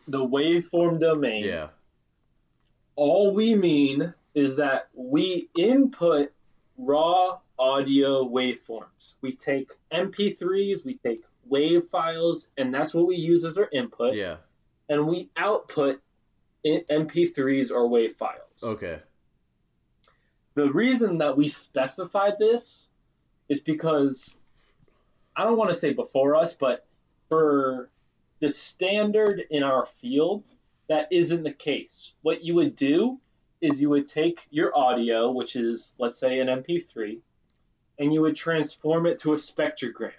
the 0.07 0.25
waveform 0.25 0.99
domain, 0.99 1.45
Yeah. 1.45 1.67
all 2.95 3.35
we 3.35 3.53
mean 3.53 4.15
is 4.33 4.55
that 4.55 4.87
we 4.95 5.49
input 5.55 6.32
raw 6.77 7.39
audio 7.57 8.27
waveforms. 8.27 9.13
We 9.21 9.31
take 9.31 9.71
MP3s, 9.91 10.85
we 10.85 10.95
take 10.95 11.23
wave 11.45 11.85
files, 11.85 12.49
and 12.57 12.73
that's 12.73 12.93
what 12.93 13.07
we 13.07 13.15
use 13.15 13.45
as 13.45 13.57
our 13.57 13.69
input. 13.71 14.15
Yeah. 14.15 14.37
And 14.89 15.07
we 15.07 15.29
output 15.37 16.01
MP3s 16.65 17.71
or 17.71 17.87
wave 17.87 18.13
files. 18.13 18.63
Okay. 18.63 18.99
The 20.55 20.71
reason 20.71 21.19
that 21.19 21.35
we 21.35 21.47
specify 21.47 22.31
this 22.37 22.85
is 23.49 23.59
because 23.59 24.35
I 25.35 25.43
don't 25.43 25.57
want 25.57 25.69
to 25.69 25.75
say 25.75 25.93
before 25.93 26.35
us, 26.35 26.53
but 26.53 26.85
for 27.29 27.89
the 28.39 28.49
standard 28.49 29.43
in 29.49 29.63
our 29.63 29.85
field, 29.85 30.45
that 30.89 31.07
isn't 31.11 31.43
the 31.43 31.53
case. 31.53 32.11
What 32.21 32.43
you 32.43 32.55
would 32.55 32.75
do 32.75 33.19
is 33.63 33.81
you 33.81 33.89
would 33.89 34.07
take 34.07 34.45
your 34.51 34.77
audio, 34.77 35.31
which 35.31 35.55
is, 35.55 35.95
let's 35.97 36.17
say, 36.17 36.39
an 36.39 36.47
MP3, 36.47 37.19
and 37.97 38.13
you 38.13 38.21
would 38.21 38.35
transform 38.35 39.05
it 39.05 39.19
to 39.19 39.33
a 39.33 39.37
spectrogram. 39.37 40.11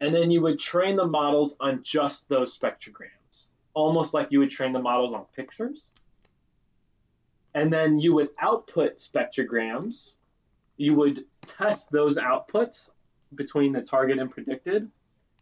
And 0.00 0.14
then 0.14 0.30
you 0.30 0.40
would 0.42 0.58
train 0.58 0.96
the 0.96 1.06
models 1.06 1.56
on 1.60 1.82
just 1.82 2.28
those 2.28 2.56
spectrograms, 2.56 3.46
almost 3.74 4.14
like 4.14 4.32
you 4.32 4.40
would 4.40 4.50
train 4.50 4.72
the 4.72 4.80
models 4.80 5.12
on 5.12 5.24
pictures 5.36 5.88
and 7.54 7.72
then 7.72 7.98
you 7.98 8.14
would 8.14 8.30
output 8.38 8.96
spectrograms. 8.96 10.14
You 10.76 10.94
would 10.94 11.24
test 11.44 11.90
those 11.90 12.16
outputs 12.16 12.90
between 13.34 13.72
the 13.72 13.82
target 13.82 14.18
and 14.18 14.30
predicted. 14.30 14.90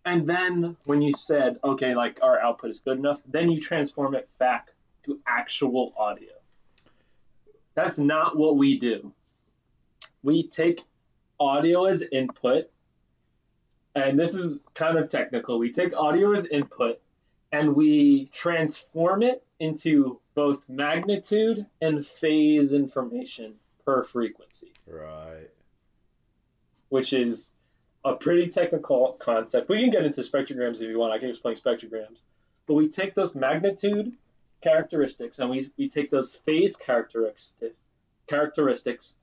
And 0.05 0.27
then 0.27 0.77
when 0.87 1.03
you 1.03 1.15
said, 1.15 1.59
okay, 1.63 1.95
like 1.95 2.21
our 2.23 2.41
output 2.41 2.71
is 2.71 2.79
good 2.79 2.99
enough, 2.99 3.21
then 3.27 3.51
you 3.51 3.61
transform 3.61 4.15
it 4.15 4.29
back 4.39 4.73
to 5.05 5.21
actual 5.27 5.93
audio. 5.99 6.33
That's 7.77 7.99
not 7.99 8.37
what 8.37 8.57
we 8.57 8.79
do. 8.79 9.13
We 10.23 10.49
take 10.49 10.81
audio 11.39 11.85
as 11.85 12.03
input, 12.03 12.71
and 13.95 14.19
this 14.19 14.35
is 14.35 14.65
kind 14.75 14.97
of 14.99 15.09
technical. 15.09 15.59
We 15.59 15.71
take 15.71 15.95
audio 15.95 16.33
as 16.33 16.47
input 16.47 17.01
and 17.53 17.77
we 17.77 18.27
transform 18.33 19.23
it 19.23 19.45
into 19.61 20.19
both 20.35 20.69
magnitude 20.69 21.65
and 21.81 22.05
phase 22.05 22.73
information 22.73 23.55
per 23.85 24.03
frequency, 24.03 24.73
Right. 24.87 25.49
which 26.89 27.13
is 27.13 27.53
a 28.05 28.15
pretty 28.15 28.49
technical 28.49 29.13
concept. 29.13 29.69
We 29.69 29.81
can 29.81 29.91
get 29.91 30.05
into 30.05 30.23
spectrograms 30.23 30.77
if 30.83 30.89
you 30.89 30.99
want. 30.99 31.13
I 31.13 31.19
can 31.19 31.29
explain 31.31 31.55
spectrograms. 31.57 32.25
But 32.67 32.75
we 32.75 32.89
take 32.89 33.15
those 33.15 33.35
magnitude 33.35 34.13
characteristics 34.63 35.39
and 35.39 35.51
we, 35.51 35.71
we 35.77 35.89
take 35.89 36.11
those 36.11 36.35
phase 36.35 36.77
characteristics 36.77 37.89
characteristics 38.27 39.17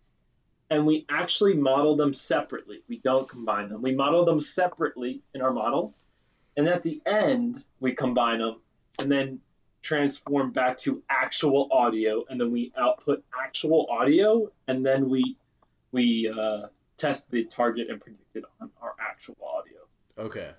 and 0.69 0.85
we 0.85 1.05
actually 1.09 1.53
model 1.53 1.95
them 1.95 2.13
separately. 2.13 2.83
We 2.87 2.97
don't 2.97 3.29
combine 3.29 3.69
them. 3.69 3.81
We 3.81 3.93
model 3.93 4.25
them 4.25 4.39
separately 4.39 5.21
in 5.33 5.41
our 5.41 5.53
model. 5.53 5.93
And 6.57 6.67
at 6.67 6.81
the 6.81 7.01
end, 7.05 7.63
we 7.79 7.93
combine 7.93 8.39
them 8.39 8.61
and 8.99 9.11
then 9.11 9.39
transform 9.81 10.51
back 10.51 10.77
to 10.77 11.03
actual 11.09 11.67
audio. 11.71 12.23
And 12.27 12.39
then 12.39 12.51
we 12.51 12.71
output 12.77 13.23
actual 13.39 13.87
audio 13.89 14.51
and 14.67 14.85
then 14.85 15.09
we 15.09 15.37
we 15.91 16.33
uh, 16.35 16.67
test 16.97 17.29
the 17.29 17.43
target 17.43 17.89
and 17.89 18.01
predicted 18.01 18.45
on 18.59 18.71
our 18.81 18.95
actual 18.99 19.37
audio. 19.45 19.77
Okay. 20.17 20.51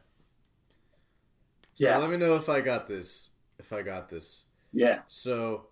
So 1.74 1.88
Yeah. 1.88 1.98
let 1.98 2.10
me 2.10 2.16
know 2.18 2.34
if 2.34 2.48
I 2.48 2.60
got 2.60 2.86
this. 2.86 3.30
If 3.58 3.72
I 3.72 3.82
got 3.82 4.08
this. 4.08 4.44
Yeah. 4.74 5.02
So 5.08 5.68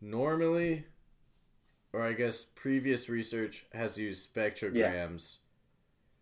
normally, 0.00 0.86
or 1.94 2.02
I 2.02 2.12
guess 2.12 2.44
previous 2.44 3.08
research 3.08 3.64
has 3.72 3.96
used 3.98 4.34
spectrograms 4.34 5.38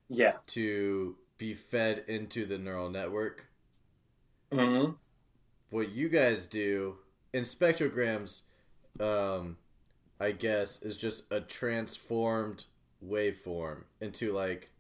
Yeah. 0.09 0.33
yeah. 0.35 0.39
to 0.49 1.17
be 1.39 1.55
fed 1.55 2.05
into 2.09 2.47
the 2.47 2.59
neural 2.59 2.91
network. 2.91 3.49
hmm 4.53 4.97
What 5.71 5.91
you 5.93 6.09
guys 6.09 6.47
do 6.47 6.99
in 7.33 7.45
spectrograms, 7.45 8.43
um, 9.01 9.59
I 10.21 10.33
guess, 10.33 10.83
is 10.83 10.99
just 10.99 11.33
a 11.33 11.43
transformed 11.43 12.67
waveform 13.07 13.85
into 14.01 14.33
like. 14.33 14.72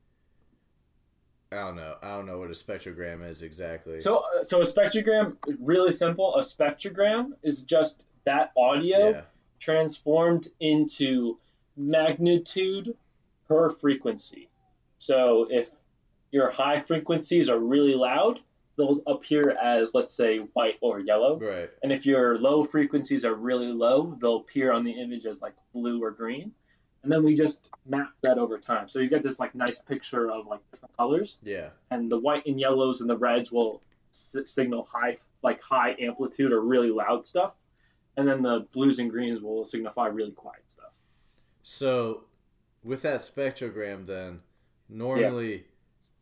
I 1.53 1.67
don't 1.67 1.77
know. 1.77 1.95
I 2.03 2.09
don't 2.09 2.27
know 2.27 2.39
what 2.39 2.49
a 2.49 2.55
spectrogram 2.55 3.29
is 3.29 3.43
exactly. 3.43 4.01
So, 4.01 4.19
uh, 4.19 4.43
so 4.43 4.61
a 4.61 4.65
spectrogram, 4.65 5.37
really 5.61 5.93
simple. 5.93 6.35
A 6.37 6.41
spectrogram 6.41 7.33
is 7.43 7.63
just 7.63 8.03
that 8.25 8.53
audio 8.57 9.11
yeah. 9.11 9.21
transformed 9.59 10.49
into 10.61 11.39
magnitude 11.77 12.97
per 13.49 13.71
frequency. 13.71 14.49
So 14.99 15.47
if 15.51 15.71
your 16.31 16.51
high 16.51 16.79
frequencies 16.79 17.49
are 17.49 17.59
really 17.59 17.95
loud, 17.95 18.41
they'll 18.77 19.01
appear 19.07 19.51
as, 19.51 19.95
let's 19.95 20.13
say, 20.13 20.39
white 20.39 20.79
or 20.81 21.01
yellow. 21.01 21.39
Right. 21.39 21.71
And 21.83 21.93
if 21.93 22.07
your 22.07 22.39
low 22.39 22.65
frequencies 22.65 23.25
are 23.25 23.35
really 23.35 23.67
low, 23.67 24.17
they'll 24.21 24.37
appear 24.37 24.73
on 24.73 24.85
the 24.85 24.93
image 24.93 25.27
as 25.27 25.43
like 25.43 25.55
blue 25.75 26.03
or 26.03 26.11
green. 26.11 26.53
And 27.03 27.11
then 27.11 27.25
we 27.25 27.35
just 27.35 27.71
map 27.87 28.11
that 28.23 28.39
over 28.39 28.59
time. 28.59 28.89
So 28.89 29.01
you 29.01 29.09
get 29.09 29.23
this 29.25 29.41
like 29.41 29.55
nice 29.55 29.79
picture 29.81 30.31
of 30.31 30.47
like 30.47 30.61
different 30.71 30.97
colors 30.97 31.41
Yeah. 31.43 31.71
and 31.91 32.11
the 32.11 32.19
white 32.21 32.47
and 32.47 32.61
yellows 32.61 33.01
and 33.01 33.11
the 33.11 33.17
reds 33.17 33.51
will 33.51 33.83
s- 34.13 34.37
signal 34.45 34.85
high 34.85 35.17
like 35.43 35.61
high 35.63 35.97
amplitude 35.99 36.53
or 36.53 36.61
really 36.61 36.91
loud 36.91 37.27
stuff 37.27 37.57
and 38.17 38.29
then 38.29 38.43
the 38.43 38.67
blues 38.73 38.99
and 39.01 39.11
greens 39.11 39.41
will 39.41 39.65
signify 39.65 40.07
really 40.07 40.31
quiet 40.33 40.63
stuff 40.67 40.93
So, 41.63 42.25
with 42.85 43.03
that 43.03 43.21
spectrogram, 43.21 44.07
then 44.07 44.41
normally 44.89 45.65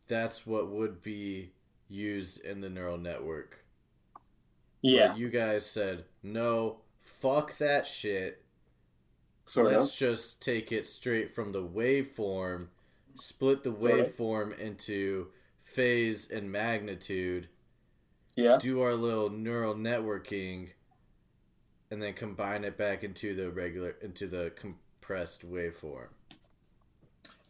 that's 0.07 0.47
what 0.47 0.69
would 0.69 1.01
be 1.03 1.51
used 1.89 2.43
in 2.45 2.61
the 2.61 2.69
neural 2.69 2.97
network. 2.97 3.65
yeah 4.81 5.09
But 5.09 5.17
you 5.17 5.29
guys 5.29 5.65
said 5.65 6.05
no. 6.23 6.77
Fuck 7.01 7.57
that 7.57 7.85
shit. 7.85 8.40
Sort 9.51 9.67
Let's 9.71 9.93
of 9.93 9.97
just 9.97 10.41
take 10.41 10.71
it 10.71 10.87
straight 10.87 11.33
from 11.35 11.51
the 11.51 11.61
waveform, 11.63 12.67
split 13.15 13.63
the 13.63 13.71
Sort 13.77 13.99
of. 13.99 14.15
waveform 14.15 14.57
into 14.59 15.27
phase 15.63 16.29
and 16.31 16.51
magnitude, 16.51 17.47
yeah 18.35 18.57
do 18.59 18.81
our 18.81 18.93
little 18.95 19.29
neural 19.29 19.75
networking, 19.75 20.69
and 21.89 22.01
then 22.01 22.13
combine 22.13 22.63
it 22.63 22.77
back 22.77 23.03
into 23.03 23.35
the 23.35 23.51
regular 23.51 23.95
into 24.01 24.27
the 24.27 24.51
compressed 24.55 25.49
waveform. 25.49 26.07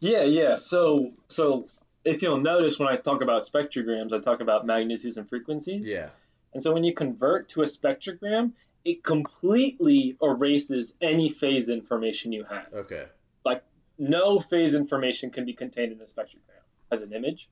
yeah 0.00 0.22
yeah 0.24 0.56
so 0.56 1.12
so 1.28 1.66
if 2.04 2.22
you'll 2.22 2.40
notice 2.40 2.78
when 2.78 2.88
i 2.88 2.96
talk 2.96 3.22
about 3.22 3.42
spectrograms 3.42 4.12
i 4.12 4.18
talk 4.18 4.40
about 4.40 4.66
magnitudes 4.66 5.16
and 5.16 5.28
frequencies 5.28 5.88
Yeah. 5.88 6.08
and 6.52 6.62
so 6.62 6.72
when 6.72 6.82
you 6.84 6.92
convert 6.94 7.48
to 7.50 7.62
a 7.62 7.66
spectrogram 7.66 8.52
it 8.84 9.02
completely 9.02 10.16
erases 10.22 10.96
any 11.00 11.28
phase 11.28 11.68
information 11.68 12.32
you 12.32 12.44
have 12.44 12.66
Okay. 12.74 13.06
Like 13.44 13.62
no 13.98 14.40
phase 14.40 14.74
information 14.74 15.30
can 15.30 15.44
be 15.44 15.52
contained 15.52 15.92
in 15.92 16.00
a 16.00 16.04
spectrogram 16.04 16.62
as 16.90 17.02
an 17.02 17.12
image. 17.12 17.48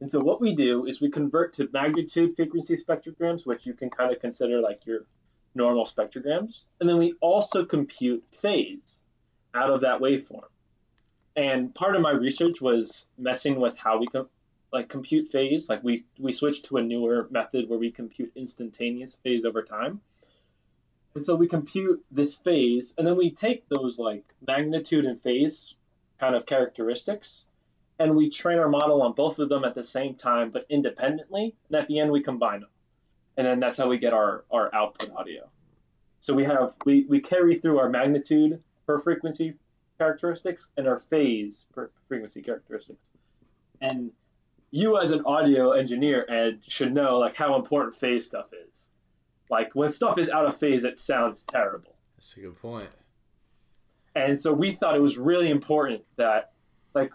And 0.00 0.10
so 0.10 0.20
what 0.20 0.40
we 0.40 0.54
do 0.54 0.86
is 0.86 1.00
we 1.00 1.10
convert 1.10 1.54
to 1.54 1.68
magnitude 1.72 2.34
frequency 2.34 2.76
spectrograms, 2.76 3.46
which 3.46 3.64
you 3.64 3.74
can 3.74 3.90
kind 3.90 4.12
of 4.12 4.20
consider 4.20 4.60
like 4.60 4.86
your 4.86 5.06
normal 5.54 5.84
spectrograms. 5.84 6.64
And 6.80 6.88
then 6.88 6.98
we 6.98 7.14
also 7.20 7.64
compute 7.64 8.24
phase 8.32 8.98
out 9.54 9.70
of 9.70 9.82
that 9.82 10.00
waveform. 10.00 10.48
And 11.36 11.74
part 11.74 11.96
of 11.96 12.02
my 12.02 12.10
research 12.12 12.60
was 12.60 13.06
messing 13.18 13.60
with 13.60 13.78
how 13.78 13.98
we 13.98 14.06
com- 14.06 14.28
like 14.72 14.88
compute 14.88 15.28
phase. 15.28 15.68
Like 15.68 15.82
we 15.82 16.04
we 16.18 16.32
switched 16.32 16.66
to 16.66 16.76
a 16.76 16.82
newer 16.82 17.28
method 17.30 17.68
where 17.68 17.78
we 17.78 17.90
compute 17.90 18.32
instantaneous 18.34 19.16
phase 19.16 19.44
over 19.44 19.62
time. 19.62 20.00
And 21.14 21.24
so 21.24 21.36
we 21.36 21.46
compute 21.46 22.04
this 22.10 22.36
phase, 22.36 22.94
and 22.98 23.06
then 23.06 23.16
we 23.16 23.30
take 23.30 23.68
those 23.68 23.98
like 23.98 24.24
magnitude 24.44 25.04
and 25.04 25.20
phase 25.20 25.74
kind 26.18 26.34
of 26.34 26.44
characteristics, 26.44 27.44
and 27.98 28.16
we 28.16 28.30
train 28.30 28.58
our 28.58 28.68
model 28.68 29.02
on 29.02 29.12
both 29.12 29.38
of 29.38 29.48
them 29.48 29.64
at 29.64 29.74
the 29.74 29.84
same 29.84 30.16
time, 30.16 30.50
but 30.50 30.66
independently. 30.68 31.54
And 31.68 31.76
at 31.76 31.86
the 31.86 32.00
end, 32.00 32.10
we 32.10 32.22
combine 32.22 32.60
them, 32.60 32.70
and 33.36 33.46
then 33.46 33.60
that's 33.60 33.76
how 33.76 33.88
we 33.88 33.98
get 33.98 34.12
our 34.12 34.44
our 34.50 34.74
output 34.74 35.10
audio. 35.14 35.48
So 36.18 36.34
we 36.34 36.44
have 36.44 36.74
we 36.84 37.04
we 37.04 37.20
carry 37.20 37.54
through 37.54 37.78
our 37.78 37.88
magnitude 37.88 38.62
per 38.86 38.98
frequency 38.98 39.54
characteristics 39.98 40.66
and 40.76 40.88
our 40.88 40.98
phase 40.98 41.66
per 41.74 41.90
frequency 42.08 42.42
characteristics, 42.42 43.08
and 43.80 44.10
you 44.72 44.98
as 44.98 45.12
an 45.12 45.24
audio 45.26 45.70
engineer 45.70 46.26
Ed 46.28 46.62
should 46.66 46.92
know 46.92 47.18
like 47.18 47.36
how 47.36 47.54
important 47.54 47.94
phase 47.94 48.26
stuff 48.26 48.50
is. 48.68 48.90
Like 49.54 49.72
when 49.72 49.88
stuff 49.88 50.18
is 50.18 50.28
out 50.28 50.46
of 50.46 50.56
phase, 50.56 50.82
it 50.82 50.98
sounds 50.98 51.44
terrible. 51.44 51.94
That's 52.16 52.36
a 52.36 52.40
good 52.40 52.60
point. 52.60 52.88
And 54.16 54.36
so 54.36 54.52
we 54.52 54.72
thought 54.72 54.96
it 54.96 55.00
was 55.00 55.16
really 55.16 55.48
important 55.48 56.02
that, 56.16 56.50
like, 56.92 57.12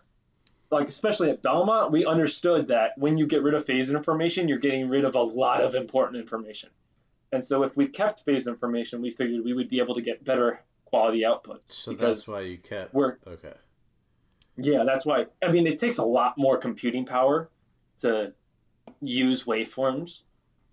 like 0.71 0.87
especially 0.87 1.31
at 1.31 1.41
Belmont, 1.41 1.91
we 1.91 2.05
understood 2.05 2.67
that 2.67 2.97
when 2.97 3.17
you 3.17 3.27
get 3.27 3.43
rid 3.43 3.55
of 3.55 3.65
phase 3.65 3.91
information, 3.91 4.47
you're 4.47 4.57
getting 4.57 4.87
rid 4.87 5.03
of 5.03 5.15
a 5.15 5.21
lot 5.21 5.61
of 5.61 5.75
important 5.75 6.17
information. 6.17 6.69
And 7.33 7.43
so 7.43 7.63
if 7.63 7.75
we 7.75 7.89
kept 7.89 8.23
phase 8.23 8.47
information, 8.47 9.01
we 9.01 9.11
figured 9.11 9.43
we 9.43 9.53
would 9.53 9.67
be 9.67 9.79
able 9.79 9.95
to 9.95 10.01
get 10.01 10.23
better 10.23 10.61
quality 10.85 11.23
outputs. 11.23 11.67
So 11.71 11.91
that's 11.91 12.25
why 12.25 12.41
you 12.41 12.57
kept. 12.57 12.93
We're 12.93 13.17
Okay. 13.27 13.53
yeah, 14.55 14.85
that's 14.85 15.05
why. 15.05 15.25
I 15.43 15.51
mean, 15.51 15.67
it 15.67 15.77
takes 15.77 15.97
a 15.97 16.05
lot 16.05 16.37
more 16.37 16.57
computing 16.57 17.05
power 17.05 17.49
to 18.01 18.31
use 19.01 19.43
waveforms, 19.43 20.21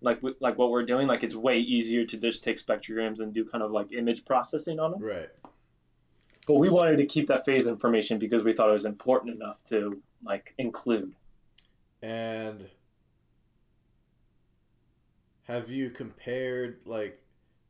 like 0.00 0.20
like 0.40 0.58
what 0.58 0.70
we're 0.70 0.84
doing. 0.84 1.06
Like 1.06 1.22
it's 1.22 1.34
way 1.34 1.58
easier 1.58 2.04
to 2.04 2.16
just 2.16 2.42
take 2.42 2.64
spectrograms 2.64 3.20
and 3.20 3.32
do 3.32 3.44
kind 3.44 3.62
of 3.62 3.70
like 3.70 3.92
image 3.92 4.24
processing 4.24 4.78
on 4.78 4.92
them. 4.92 5.02
Right. 5.02 5.28
But 6.46 6.54
we 6.54 6.68
wanted 6.68 6.98
to 6.98 7.06
keep 7.06 7.26
that 7.28 7.44
phase 7.44 7.66
information 7.66 8.18
because 8.18 8.44
we 8.44 8.52
thought 8.52 8.68
it 8.68 8.74
was 8.74 8.84
important 8.84 9.34
enough 9.34 9.62
to 9.64 10.00
like 10.22 10.54
include. 10.58 11.12
And 12.02 12.68
have 15.44 15.70
you 15.70 15.90
compared 15.90 16.86
like 16.86 17.20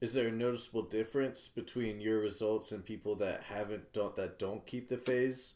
is 0.01 0.13
there 0.13 0.29
a 0.29 0.33
noticeable 0.33 0.83
difference 0.83 1.49
between 1.49 2.01
your 2.01 2.21
results 2.21 2.71
and 2.71 2.85
people 2.85 3.17
that 3.17 3.45
haven't 3.45 3.93
don't 3.93 4.15
that 4.17 4.39
don't 4.39 4.67
keep 4.67 4.89
the 4.89 4.99
phase? 4.99 5.55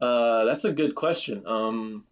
Uh, 0.00 0.44
that's 0.44 0.64
a 0.64 0.72
good 0.72 0.94
question. 0.94 1.42
Um, 1.46 2.04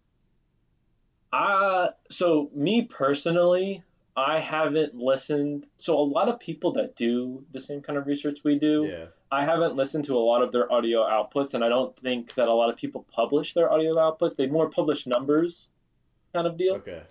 I 1.34 1.88
so 2.10 2.50
me 2.54 2.82
personally, 2.82 3.82
I 4.16 4.38
haven't 4.38 4.94
listened. 4.94 5.66
So 5.76 5.98
a 5.98 6.04
lot 6.04 6.28
of 6.28 6.38
people 6.38 6.72
that 6.72 6.94
do 6.94 7.44
the 7.52 7.60
same 7.60 7.82
kind 7.82 7.98
of 7.98 8.06
research 8.06 8.44
we 8.44 8.58
do, 8.58 8.86
Yeah. 8.86 9.06
I 9.30 9.44
haven't 9.44 9.74
listened 9.74 10.04
to 10.04 10.16
a 10.16 10.20
lot 10.20 10.42
of 10.42 10.52
their 10.52 10.70
audio 10.72 11.00
outputs, 11.02 11.54
and 11.54 11.64
I 11.64 11.68
don't 11.68 11.96
think 11.96 12.34
that 12.34 12.46
a 12.46 12.52
lot 12.52 12.70
of 12.70 12.76
people 12.76 13.04
publish 13.10 13.52
their 13.54 13.72
audio 13.72 13.94
outputs. 13.96 14.36
They 14.36 14.46
more 14.46 14.70
publish 14.70 15.06
numbers, 15.08 15.66
kind 16.32 16.46
of 16.46 16.56
deal. 16.56 16.74
Okay. 16.76 17.02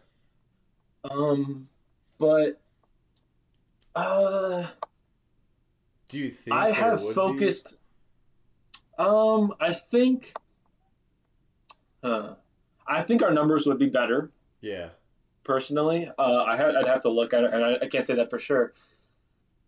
Um, 1.03 1.67
but 2.17 2.61
uh, 3.93 4.67
Do 6.07 6.19
you 6.19 6.29
think 6.29 6.55
I 6.55 6.71
have 6.71 7.01
would 7.01 7.07
be? 7.09 7.13
focused. 7.13 7.77
Um, 8.97 9.53
I 9.59 9.73
think. 9.73 10.33
Uh, 12.01 12.35
I 12.87 13.01
think 13.01 13.23
our 13.23 13.31
numbers 13.31 13.65
would 13.67 13.77
be 13.79 13.87
better 13.89 14.29
Yeah. 14.61 14.89
personally. 15.43 16.09
Uh, 16.17 16.43
I 16.43 16.55
had, 16.57 16.75
I'd 16.75 16.87
have 16.87 17.01
to 17.03 17.09
look 17.09 17.33
at 17.33 17.43
it, 17.43 17.53
and 17.53 17.63
I, 17.63 17.75
I 17.83 17.87
can't 17.87 18.05
say 18.05 18.15
that 18.15 18.29
for 18.29 18.39
sure. 18.39 18.73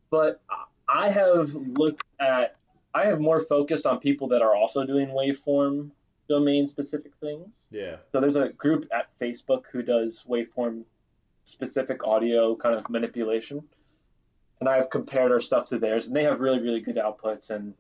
But 0.10 0.42
I 0.88 1.10
have 1.10 1.54
looked 1.54 2.04
at. 2.20 2.58
I 2.94 3.08
have 3.08 3.20
more 3.20 3.40
focused 3.42 3.86
on 3.86 4.00
people 4.00 4.30
that 4.30 4.42
are 4.42 4.56
also 4.56 4.86
doing 4.86 5.10
waveform 5.10 5.92
domain 6.30 6.66
specific 6.66 7.14
things. 7.18 7.66
Yeah. 7.70 7.98
So 8.12 8.22
there's 8.22 8.38
a 8.38 8.50
group 8.50 8.88
at 8.94 9.10
Facebook 9.20 9.64
who 9.72 9.82
does 9.84 10.24
waveform 10.30 10.84
specific 11.44 12.06
audio 12.08 12.56
kind 12.56 12.74
of 12.76 12.90
manipulation. 12.90 13.64
And 14.62 14.70
I've 14.70 14.90
compared 14.90 15.32
our 15.34 15.42
stuff 15.42 15.68
to 15.68 15.78
theirs, 15.80 16.08
and 16.08 16.16
they 16.16 16.24
have 16.24 16.40
really, 16.40 16.60
really 16.62 16.80
good 16.80 16.96
outputs, 16.96 17.50
and 17.50 17.74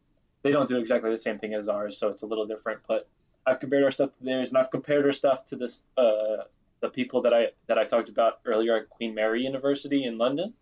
they 0.44 0.52
don't 0.52 0.68
do 0.68 0.78
exactly 0.78 1.10
the 1.10 1.18
same 1.18 1.36
thing 1.38 1.54
as 1.54 1.70
ours, 1.70 1.98
so 1.98 2.10
it's 2.10 2.22
a 2.22 2.26
little 2.28 2.46
different. 2.46 2.82
But 2.88 3.08
I've 3.46 3.60
compared 3.60 3.84
our 3.84 3.92
stuff 3.92 4.12
to 4.14 4.24
theirs, 4.24 4.50
and 4.50 4.58
I've 4.58 4.72
compared 4.72 5.06
our 5.06 5.12
stuff 5.12 5.46
to 5.46 5.56
this 5.56 5.86
uh, 5.98 6.44
the 6.82 6.90
people 6.90 7.22
that 7.22 7.34
I 7.34 7.48
that 7.68 7.78
I 7.78 7.84
talked 7.84 8.10
about 8.10 8.40
earlier 8.46 8.78
at 8.78 8.90
Queen 8.90 9.16
Mary 9.16 9.44
University 9.44 10.04
in 10.04 10.18
London, 10.18 10.54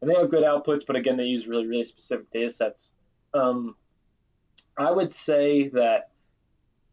and 0.00 0.10
they 0.10 0.14
have 0.14 0.30
good 0.30 0.44
outputs, 0.44 0.86
but 0.86 0.96
again, 0.96 1.16
they 1.16 1.24
use 1.24 1.46
really, 1.46 1.66
really 1.66 1.84
specific 1.84 2.30
data 2.30 2.50
sets. 2.50 2.90
Um, 3.34 3.76
I 4.76 4.90
would 4.90 5.10
say 5.10 5.68
that 5.68 6.10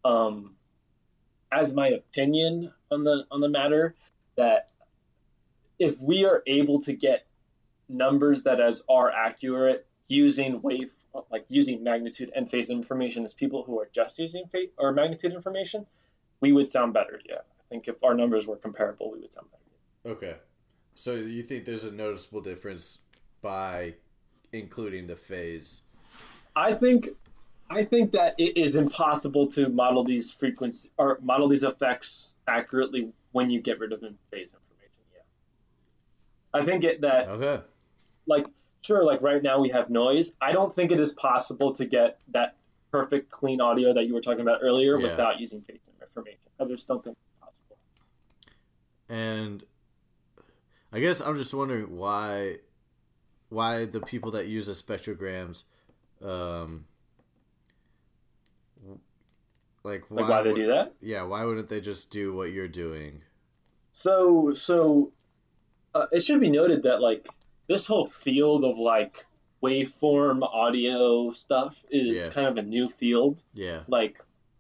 um, 0.06 0.56
as 1.52 1.74
my 1.74 1.90
opinion 1.90 2.72
on 2.92 3.04
the 3.04 3.26
on 3.32 3.42
the 3.42 3.50
matter 3.50 3.96
that 4.36 4.70
if 5.80 6.00
we 6.02 6.26
are 6.26 6.42
able 6.48 6.80
to 6.82 6.94
get 6.94 7.26
numbers 7.90 8.44
that 8.44 8.60
as 8.60 8.84
are 8.90 9.12
accurate 9.12 9.86
using 10.14 10.62
wave 10.62 10.94
like 11.32 11.46
using 11.50 11.84
magnitude 11.84 12.32
and 12.36 12.50
phase 12.50 12.70
information 12.70 13.26
as 13.26 13.34
people 13.34 13.64
who 13.64 13.80
are 13.80 13.90
just 13.92 14.20
using 14.20 14.46
phase 14.48 14.70
or 14.78 14.92
magnitude 14.92 15.34
information 15.34 15.86
we 16.42 16.52
would 16.52 16.70
sound 16.70 16.94
better 16.94 17.20
yeah 17.28 17.36
i 17.62 17.64
think 17.70 17.88
if 17.88 18.04
our 18.04 18.14
numbers 18.14 18.46
were 18.48 18.56
comparable 18.68 19.12
we 19.12 19.20
would 19.20 19.34
sound 19.34 19.48
better 19.52 19.60
Okay. 20.06 20.36
So 20.96 21.14
you 21.16 21.44
think 21.44 21.64
there's 21.66 21.86
a 21.86 21.92
noticeable 21.92 22.42
difference 22.42 23.00
by 23.42 23.96
including 24.52 25.08
the 25.08 25.16
phase? 25.16 25.82
i 26.56 26.74
think 26.74 27.08
i 27.70 27.84
think 27.84 28.12
that 28.12 28.36
it 28.38 28.58
is 28.58 28.76
impossible 28.76 29.48
to 29.48 29.70
model 29.70 30.04
these 30.04 30.32
frequency 30.32 30.90
or 30.98 31.18
model 31.22 31.48
these 31.48 31.64
effects 31.64 32.36
accurately 32.48 33.12
when 33.32 33.50
you 33.50 33.60
get 33.62 33.80
rid 33.80 33.92
of 33.92 34.02
phase 34.30 34.54
information 34.54 35.02
yeah 35.16 36.60
i 36.60 36.62
think 36.64 36.84
it 36.84 37.02
that 37.02 37.28
Okay. 37.28 37.64
like 38.28 38.46
sure 38.84 39.04
like 39.04 39.22
right 39.22 39.42
now 39.42 39.60
we 39.60 39.70
have 39.70 39.90
noise 39.90 40.36
i 40.42 40.52
don't 40.52 40.74
think 40.74 40.92
it 40.92 41.00
is 41.00 41.12
possible 41.14 41.74
to 41.74 41.86
get 41.86 42.20
that 42.30 42.56
perfect 42.92 43.30
clean 43.32 43.60
audio 43.62 43.94
that 43.94 44.06
you 44.06 44.14
were 44.14 44.22
talking 44.22 44.42
about 44.42 44.60
earlier 44.62 44.98
Yeah. 45.00 45.08
without 45.10 45.40
using 45.40 45.62
phase 45.62 45.80
information 46.02 46.40
i 46.60 46.66
just 46.66 46.88
don't 46.88 47.04
think 47.04 47.16
it's 47.18 47.40
possible 47.40 47.78
And 49.10 49.64
I 50.92 51.00
guess 51.00 51.22
I'm 51.22 51.38
just 51.38 51.54
wondering 51.54 51.98
why 51.98 52.58
why 53.50 53.86
the 53.86 54.00
people 54.02 54.32
that 54.32 54.48
use 54.48 54.68
the 54.68 54.74
spectrograms 54.74 55.64
um 56.22 56.86
like 59.84 60.06
why, 60.10 60.22
like 60.22 60.30
why 60.30 60.42
they 60.44 60.54
do 60.54 60.68
that 60.68 60.94
Yeah, 61.02 61.24
why 61.24 61.44
wouldn't 61.46 61.70
they 61.70 61.82
just 61.82 62.12
do 62.12 62.34
what 62.36 62.52
you're 62.52 62.68
doing? 62.68 63.22
so 63.92 64.54
so 64.54 65.12
uh, 65.94 66.06
it 66.12 66.22
should 66.24 66.40
be 66.40 66.50
noted 66.50 66.84
that 66.84 67.00
like 67.02 67.28
this 67.74 67.88
whole 67.88 68.06
field 68.06 68.64
of 68.64 68.78
like 68.78 69.26
waveform 69.62 70.42
audio 70.44 71.32
stuff 71.32 71.84
is 71.90 72.26
Yeah. 72.28 72.32
kind 72.34 72.48
of 72.48 72.58
a 72.58 72.68
new 72.68 72.88
field 72.90 73.42
Yeah. 73.54 73.84
like 73.88 74.20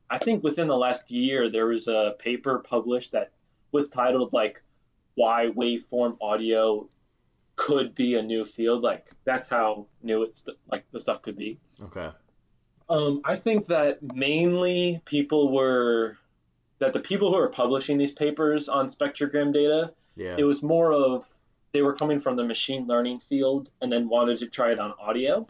I 0.09 0.17
think 0.17 0.43
within 0.43 0.67
the 0.67 0.77
last 0.77 1.11
year 1.11 1.49
there 1.49 1.65
was 1.67 1.87
a 1.87 2.15
paper 2.19 2.59
published 2.59 3.11
that 3.13 3.31
was 3.71 3.89
titled 3.89 4.31
like 4.33 4.61
why 5.15 5.49
waveform 5.55 6.17
audio 6.21 6.87
could 7.55 7.93
be 7.93 8.15
a 8.15 8.21
new 8.23 8.45
field 8.45 8.81
like 8.83 9.05
that's 9.25 9.49
how 9.49 9.87
new 10.01 10.23
it's 10.23 10.45
like 10.71 10.85
the 10.91 10.99
stuff 10.99 11.21
could 11.21 11.37
be 11.37 11.59
Okay. 11.81 12.09
um, 12.89 13.21
I 13.25 13.35
think 13.35 13.67
that 13.67 14.01
mainly 14.01 15.01
people 15.05 15.51
were 15.51 16.17
that 16.79 16.93
the 16.93 16.99
people 16.99 17.29
who 17.31 17.37
are 17.37 17.49
publishing 17.49 17.97
these 17.97 18.11
papers 18.11 18.69
on 18.69 18.87
spectrogram 18.87 19.53
data 19.53 19.93
Yeah. 20.15 20.35
it 20.37 20.43
was 20.45 20.63
more 20.63 20.91
of 20.93 21.25
they 21.73 21.81
were 21.81 21.93
coming 21.93 22.19
from 22.19 22.35
the 22.35 22.43
machine 22.43 22.87
learning 22.87 23.19
field 23.19 23.69
and 23.81 23.91
then 23.91 24.07
wanted 24.07 24.37
to 24.37 24.47
try 24.47 24.71
it 24.71 24.79
on 24.79 24.93
audio. 24.99 25.47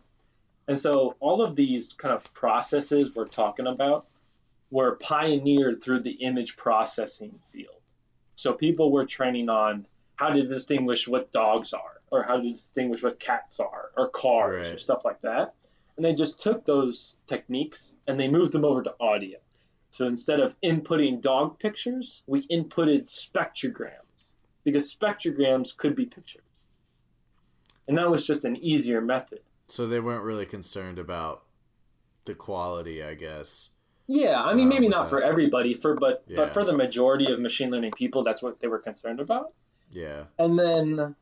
And 0.68 0.80
so 0.80 1.16
all 1.20 1.42
of 1.42 1.56
these 1.56 1.94
kind 1.94 2.16
of 2.16 2.34
processes 2.34 3.14
we're 3.14 3.26
talking 3.26 3.68
about 3.68 4.08
were 4.72 4.96
pioneered 4.96 5.84
through 5.84 6.00
the 6.00 6.12
image 6.12 6.56
processing 6.56 7.40
field. 7.52 7.76
So 8.36 8.54
people 8.54 8.92
were 8.92 9.06
training 9.06 9.50
on 9.50 9.86
how 10.16 10.30
to 10.30 10.42
distinguish 10.42 11.08
what 11.08 11.32
dogs 11.32 11.74
are 11.74 12.02
or 12.12 12.24
how 12.24 12.38
to 12.38 12.50
distinguish 12.50 13.04
what 13.04 13.20
cats 13.20 13.60
are 13.60 13.92
or 13.98 14.08
cars 14.08 14.70
or 14.70 14.80
stuff 14.80 15.04
like 15.04 15.22
that. 15.22 15.54
And 15.98 16.06
they 16.06 16.14
just 16.14 16.40
took 16.40 16.66
those 16.66 17.18
techniques 17.28 17.94
and 18.08 18.18
they 18.18 18.30
moved 18.30 18.54
them 18.54 18.66
over 18.66 18.82
to 18.82 18.96
audio. 19.00 19.40
So 19.92 20.08
instead 20.08 20.40
of 20.40 20.60
inputting 20.62 21.22
dog 21.22 21.60
pictures, 21.60 22.24
we 22.26 22.42
inputted 22.48 23.04
spectrograms 23.04 23.92
because 24.64 24.94
spectrograms 24.94 25.76
could 25.76 25.96
be 25.96 26.06
pictures. 26.06 26.44
And 27.88 27.98
that 27.98 28.10
was 28.10 28.26
just 28.26 28.46
an 28.46 28.56
easier 28.58 29.02
method. 29.02 29.40
so 29.68 29.88
they 29.88 30.00
weren't 30.00 30.24
really 30.24 30.46
concerned 30.46 31.00
about 31.00 31.44
the 32.26 32.36
quality, 32.36 33.02
I 33.04 33.14
guess. 33.16 33.70
Yeah, 34.08 34.42
I 34.42 34.54
mean 34.54 34.68
Uh, 34.68 34.70
maybe 34.72 34.90
not 34.90 35.04
that. 35.04 35.10
for 35.10 35.22
everybody, 35.24 35.74
for 35.74 35.96
but 35.96 36.24
Yeah. 36.28 36.36
but 36.38 36.50
for 36.52 36.64
the 36.66 36.74
majority 36.74 37.32
of 37.32 37.40
machine 37.40 37.72
learning 37.72 37.92
people, 37.94 38.24
that's 38.24 38.42
what 38.42 38.60
they 38.60 38.68
were 38.68 38.80
concerned 38.80 39.20
about. 39.22 39.54
Yeah. 39.92 40.26
And 40.38 40.60
then 40.60 41.16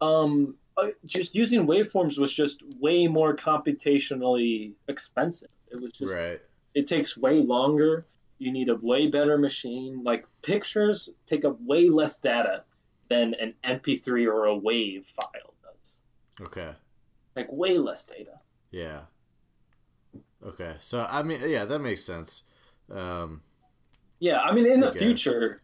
um, 0.00 0.56
uh, 0.76 0.88
just 1.04 1.34
using 1.34 1.66
waveforms 1.66 2.18
was 2.18 2.32
just 2.32 2.62
way 2.80 3.06
more 3.08 3.34
computationally 3.36 4.72
expensive. 4.88 5.50
It 5.70 5.80
was 5.80 5.92
just 5.92 6.12
right. 6.14 6.40
it 6.74 6.86
takes 6.86 7.16
way 7.16 7.40
longer. 7.40 8.06
You 8.38 8.52
need 8.52 8.68
a 8.68 8.76
way 8.76 9.08
better 9.08 9.36
machine. 9.38 10.02
Like 10.04 10.26
pictures 10.42 11.10
take 11.26 11.44
up 11.44 11.60
way 11.60 11.88
less 11.88 12.18
data 12.20 12.64
than 13.08 13.34
an 13.34 13.54
MP3 13.64 14.26
or 14.26 14.46
a 14.46 14.54
WAV 14.58 15.04
file 15.04 15.54
does. 15.62 15.96
Okay. 16.40 16.70
Like 17.34 17.48
way 17.50 17.78
less 17.78 18.06
data. 18.06 18.38
Yeah. 18.70 19.00
Okay. 20.44 20.76
So 20.80 21.06
I 21.10 21.22
mean, 21.22 21.40
yeah, 21.46 21.64
that 21.64 21.80
makes 21.80 22.04
sense. 22.04 22.42
Um, 22.92 23.42
Yeah, 24.20 24.40
I 24.40 24.52
mean, 24.52 24.66
in 24.66 24.80
the 24.80 24.92
future, 24.92 25.62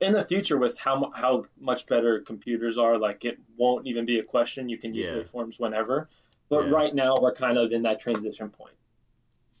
in 0.00 0.12
the 0.12 0.22
future, 0.24 0.58
with 0.58 0.78
how 0.78 1.10
how 1.14 1.44
much 1.60 1.86
better 1.86 2.20
computers 2.20 2.78
are, 2.78 2.98
like 2.98 3.24
it 3.24 3.38
won't 3.56 3.86
even 3.86 4.04
be 4.06 4.18
a 4.18 4.22
question. 4.22 4.68
You 4.68 4.78
can 4.78 4.94
use 4.94 5.08
Yeah. 5.08 5.14
waveforms 5.16 5.58
whenever. 5.60 6.08
But 6.48 6.66
Yeah. 6.66 6.70
right 6.70 6.94
now, 6.94 7.18
we're 7.20 7.34
kind 7.34 7.58
of 7.58 7.72
in 7.72 7.82
that 7.82 8.00
transition 8.00 8.50
point. 8.50 8.76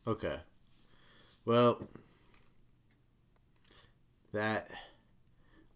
okay. 0.06 0.40
Well, 1.46 1.86
that 4.34 4.68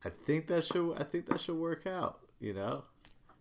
I 0.05 0.11
think 0.11 0.47
that 0.49 0.65
should 0.65 0.95
I 0.99 1.05
think 1.05 1.27
that 1.27 1.41
should 1.41 1.57
work 1.57 1.87
out. 1.87 2.21
You 2.41 2.53
know. 2.55 2.85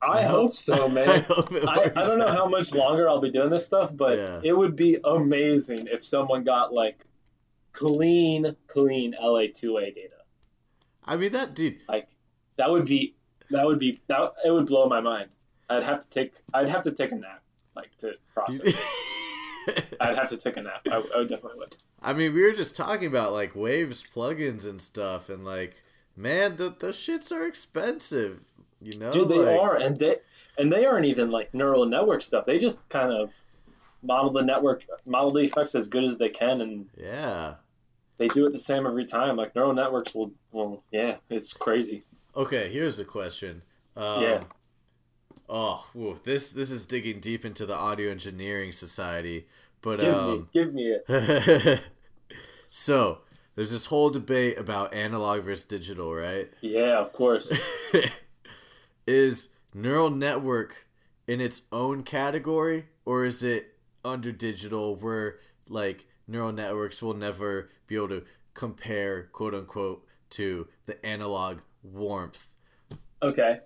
I, 0.02 0.24
hope 0.24 0.56
so, 0.56 0.86
I 0.90 0.92
man. 0.94 1.24
hope 1.28 1.52
it 1.52 1.68
I, 1.68 1.86
I 1.96 2.06
don't 2.06 2.20
know 2.20 2.32
how 2.32 2.48
much 2.48 2.74
longer 2.74 3.10
I'll 3.10 3.20
be 3.20 3.32
doing 3.32 3.50
this 3.50 3.66
stuff, 3.66 3.96
but 3.98 4.18
Yeah. 4.18 4.40
it 4.44 4.56
would 4.56 4.76
be 4.76 4.98
amazing 5.04 5.88
if 5.92 6.04
someone 6.04 6.44
got 6.44 6.72
like 6.72 7.04
clean, 7.74 8.56
clean 8.68 9.16
LA2A 9.20 9.96
data. 9.96 10.14
I 11.04 11.18
mean 11.18 11.32
that 11.32 11.56
dude. 11.56 11.78
Like 11.90 12.10
that 12.58 12.70
would 12.70 12.86
be 12.86 13.16
that 13.50 13.66
would 13.66 13.80
be 13.80 14.00
that 14.08 14.34
it 14.46 14.52
would 14.52 14.68
blow 14.68 14.88
my 14.88 15.02
mind. 15.02 15.30
I'd 15.70 15.84
have 15.84 16.00
to 16.02 16.10
take 16.10 16.36
I'd 16.54 16.70
have 16.70 16.84
to 16.84 16.92
take 16.92 17.12
a 17.12 17.16
nap 17.16 17.42
like 17.76 17.96
to 17.98 18.14
process. 18.34 18.76
it. 19.68 19.86
I'd 20.00 20.16
have 20.16 20.30
to 20.30 20.38
take 20.38 20.58
a 20.58 20.62
nap. 20.62 20.82
I, 20.92 21.04
I 21.16 21.18
would 21.20 21.28
definitely 21.30 21.60
would. 21.60 21.76
I 22.02 22.14
mean, 22.14 22.34
we 22.34 22.42
were 22.42 22.54
just 22.54 22.76
talking 22.76 23.08
about 23.08 23.34
like 23.34 23.56
Waves 23.56 24.04
plugins 24.04 24.68
and 24.68 24.80
stuff, 24.80 25.30
and 25.30 25.44
like, 25.46 25.82
man, 26.16 26.56
the 26.58 26.70
the 26.70 26.90
shits 26.90 27.32
are 27.32 27.46
expensive. 27.46 28.42
You 28.82 29.00
know, 29.00 29.12
Dude, 29.12 29.30
they 29.30 29.40
Like, 29.40 29.60
are, 29.60 29.76
and 29.78 29.98
they 29.98 30.18
and 30.58 30.72
they 30.72 30.86
aren't 30.86 31.06
even 31.06 31.32
like 31.32 31.54
neural 31.54 31.86
network 31.86 32.22
stuff. 32.22 32.46
They 32.46 32.60
just 32.60 32.88
kind 32.90 33.12
of 33.12 33.34
model 34.04 34.30
the 34.32 34.44
network, 34.44 34.84
model 35.06 35.32
the 35.32 35.40
effects 35.42 35.74
as 35.74 35.88
good 35.88 36.04
as 36.04 36.18
they 36.20 36.30
can, 36.30 36.62
and 36.62 36.88
Yeah. 36.96 37.56
they 38.18 38.28
do 38.28 38.46
it 38.46 38.52
the 38.54 38.60
same 38.60 38.86
every 38.86 39.06
time. 39.06 39.36
Like 39.36 39.56
neural 39.56 39.74
networks 39.74 40.14
will, 40.14 40.32
will 40.52 40.84
yeah, 40.92 41.18
it's 41.32 41.52
crazy. 41.54 42.04
Okay, 42.36 42.70
here's 42.72 43.00
a 43.00 43.06
question. 43.06 43.64
Um, 43.96 44.22
Yeah. 44.22 44.44
Oh, 45.50 45.88
whoa, 45.94 46.20
this 46.24 46.52
this 46.52 46.70
is 46.72 46.86
digging 46.86 47.20
deep 47.20 47.46
into 47.46 47.66
the 47.66 47.76
audio 47.76 48.12
engineering 48.12 48.72
society, 48.74 49.48
but 49.82 50.00
Give 50.00 50.14
um. 50.14 50.32
me, 50.32 50.46
give 50.54 50.74
me 50.74 50.96
it. 51.08 51.82
so 52.70 53.20
there's 53.56 53.72
this 53.72 53.88
whole 53.88 54.10
debate 54.10 54.58
about 54.58 54.94
analog 54.94 55.44
versus 55.44 55.66
digital, 55.66 56.14
right? 56.14 56.50
Yeah, 56.62 57.00
of 57.00 57.14
course. 57.14 57.52
is 59.08 59.50
neural 59.74 60.10
network 60.10 60.88
in 61.28 61.40
its 61.40 61.62
own 61.72 62.04
category 62.04 62.88
or 63.06 63.26
is 63.26 63.44
it 63.44 63.76
under 64.04 64.32
digital 64.32 64.96
where 64.96 65.40
like 65.70 66.06
neural 66.28 66.52
networks 66.52 67.02
will 67.02 67.14
never 67.14 67.70
be 67.88 67.96
able 67.96 68.08
to 68.10 68.24
compare 68.54 69.24
quote 69.32 69.54
unquote 69.54 70.06
to 70.30 70.68
the 70.88 71.06
analog 71.06 71.60
warmth 71.84 72.48
Okay. 73.22 73.60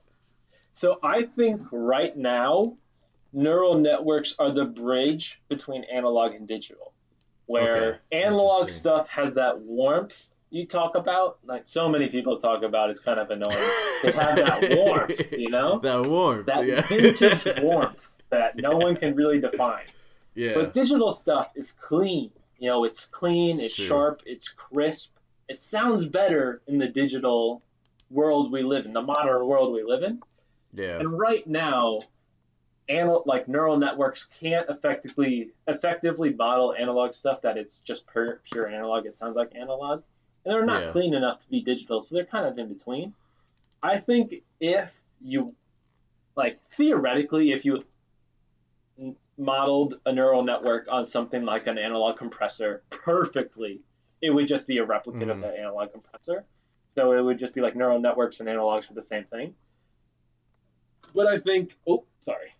So 0.73 0.99
I 1.03 1.23
think 1.23 1.61
right 1.71 2.15
now, 2.15 2.77
neural 3.33 3.75
networks 3.75 4.33
are 4.39 4.51
the 4.51 4.65
bridge 4.65 5.39
between 5.49 5.83
analog 5.85 6.33
and 6.33 6.47
digital, 6.47 6.93
where 7.45 7.93
Okay, 8.11 8.25
analog 8.25 8.69
stuff 8.69 9.09
has 9.09 9.35
that 9.35 9.59
warmth 9.61 10.27
you 10.51 10.65
talk 10.67 10.95
about. 10.95 11.39
Like 11.45 11.63
so 11.65 11.87
many 11.89 12.09
people 12.09 12.37
talk 12.37 12.61
about, 12.63 12.89
it's 12.89 12.99
kind 12.99 13.19
of 13.19 13.29
annoying. 13.31 13.57
They 14.03 14.11
have 14.11 14.35
that 14.35 14.75
warmth, 14.77 15.31
you 15.31 15.49
know, 15.49 15.79
that 15.83 16.05
warmth 16.05 16.45
that 16.47 16.65
yeah. 16.67 16.81
vintage 16.81 17.47
warmth 17.61 18.17
that 18.29 18.57
no 18.57 18.77
one 18.77 18.95
can 18.95 19.15
really 19.15 19.39
define. 19.39 19.85
yeah 20.35 20.53
But 20.53 20.73
digital 20.73 21.11
stuff 21.11 21.51
is 21.55 21.71
clean. 21.71 22.31
You 22.59 22.67
know, 22.69 22.83
it's 22.83 23.05
clean, 23.05 23.51
It's 23.55 23.63
it's, 23.63 23.73
sharp, 23.75 24.21
it's 24.25 24.49
crisp. 24.49 25.11
It 25.49 25.59
sounds 25.61 26.05
better 26.05 26.61
in 26.67 26.77
the 26.77 26.87
digital 26.87 27.63
world 28.09 28.51
we 28.51 28.61
live 28.61 28.85
in, 28.85 28.93
the 28.93 29.01
modern 29.01 29.45
world 29.47 29.73
we 29.73 29.83
live 29.83 30.03
in. 30.03 30.21
yeah 30.73 30.99
And 30.99 31.17
right 31.17 31.45
now, 31.47 32.01
anal- 32.89 33.23
like 33.25 33.47
neural 33.47 33.77
networks 33.77 34.25
can't 34.25 34.69
effectively 34.69 35.51
effectively 35.67 36.33
model 36.33 36.73
analog 36.73 37.13
stuff 37.13 37.41
that 37.43 37.57
it's 37.57 37.81
just 37.81 38.05
pure, 38.11 38.41
pure 38.51 38.67
analog. 38.67 39.05
It 39.05 39.13
sounds 39.15 39.35
like 39.35 39.55
analog, 39.55 40.03
and 40.45 40.53
they're 40.53 40.65
not 40.65 40.83
Yeah. 40.83 40.91
clean 40.91 41.13
enough 41.13 41.39
to 41.39 41.49
be 41.49 41.61
digital, 41.61 42.01
so 42.01 42.15
they're 42.15 42.25
kind 42.25 42.45
of 42.47 42.57
in 42.57 42.67
between. 42.73 43.13
I 43.83 43.97
think 43.97 44.35
if 44.59 45.03
you, 45.21 45.55
like 46.35 46.59
theoretically, 46.61 47.51
if 47.51 47.65
you 47.65 47.83
modeled 49.37 49.99
a 50.05 50.11
neural 50.11 50.43
network 50.43 50.87
on 50.91 51.05
something 51.05 51.43
like 51.45 51.65
an 51.67 51.77
analog 51.77 52.17
compressor 52.17 52.83
perfectly, 52.89 53.81
it 54.21 54.29
would 54.29 54.45
just 54.47 54.67
be 54.67 54.77
a 54.77 54.85
replicate 54.85 55.29
of 55.29 55.37
Mhm. 55.37 55.41
that 55.41 55.55
analog 55.55 55.91
compressor. 55.91 56.45
So 56.89 57.13
it 57.13 57.21
would 57.21 57.39
just 57.39 57.53
be 57.55 57.61
like 57.61 57.75
neural 57.75 57.99
networks 57.99 58.39
and 58.39 58.47
analogs 58.49 58.89
are 58.91 58.93
the 58.93 59.01
same 59.01 59.23
thing. 59.23 59.55
But 61.15 61.27
I 61.27 61.39
think, 61.39 61.77
oh, 61.87 62.05
sorry. 62.19 62.53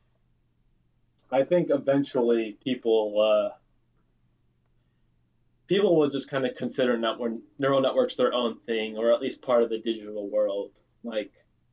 I 1.31 1.43
think 1.43 1.69
eventually 1.69 2.57
people 2.63 3.21
uh, 3.21 3.55
people 5.67 5.95
will 5.95 6.09
just 6.09 6.29
kind 6.29 6.45
of 6.45 6.55
consider 6.55 6.97
network, 6.97 7.33
neural 7.57 7.81
networks 7.81 8.15
their 8.15 8.33
own 8.33 8.57
thing, 8.59 8.97
or 8.97 9.13
at 9.13 9.21
least 9.21 9.41
part 9.41 9.63
of 9.63 9.69
the 9.69 9.79
digital 9.79 10.29
world. 10.29 10.71
Like, 11.03 11.31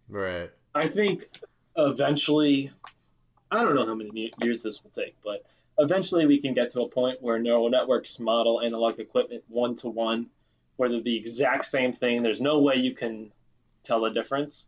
right 0.09 0.51
I 0.75 0.87
think 0.87 1.25
eventually, 1.77 2.71
I 3.51 3.65
don't 3.65 3.75
know 3.75 3.87
how 3.87 3.95
many 3.95 4.31
years 4.41 4.63
this 4.63 4.83
will 4.83 4.91
take, 4.91 5.17
but 5.25 5.45
eventually 5.79 6.27
we 6.27 6.41
can 6.41 6.55
get 6.55 6.71
to 6.71 6.83
a 6.83 6.89
point 6.89 7.21
where 7.21 7.39
neural 7.39 7.71
networks 7.71 8.21
model 8.21 8.61
analog 8.61 9.01
equipment 9.01 9.43
one 9.49 9.75
to 9.77 9.89
one, 9.89 10.27
where 10.77 10.89
they're 10.89 11.01
the 11.01 11.17
exact 11.17 11.67
same 11.67 11.93
thing. 11.93 12.23
There's 12.23 12.41
no 12.41 12.61
way 12.61 12.77
you 12.77 12.95
can 12.95 13.33
tell 13.83 14.03
the 14.03 14.11
difference, 14.11 14.67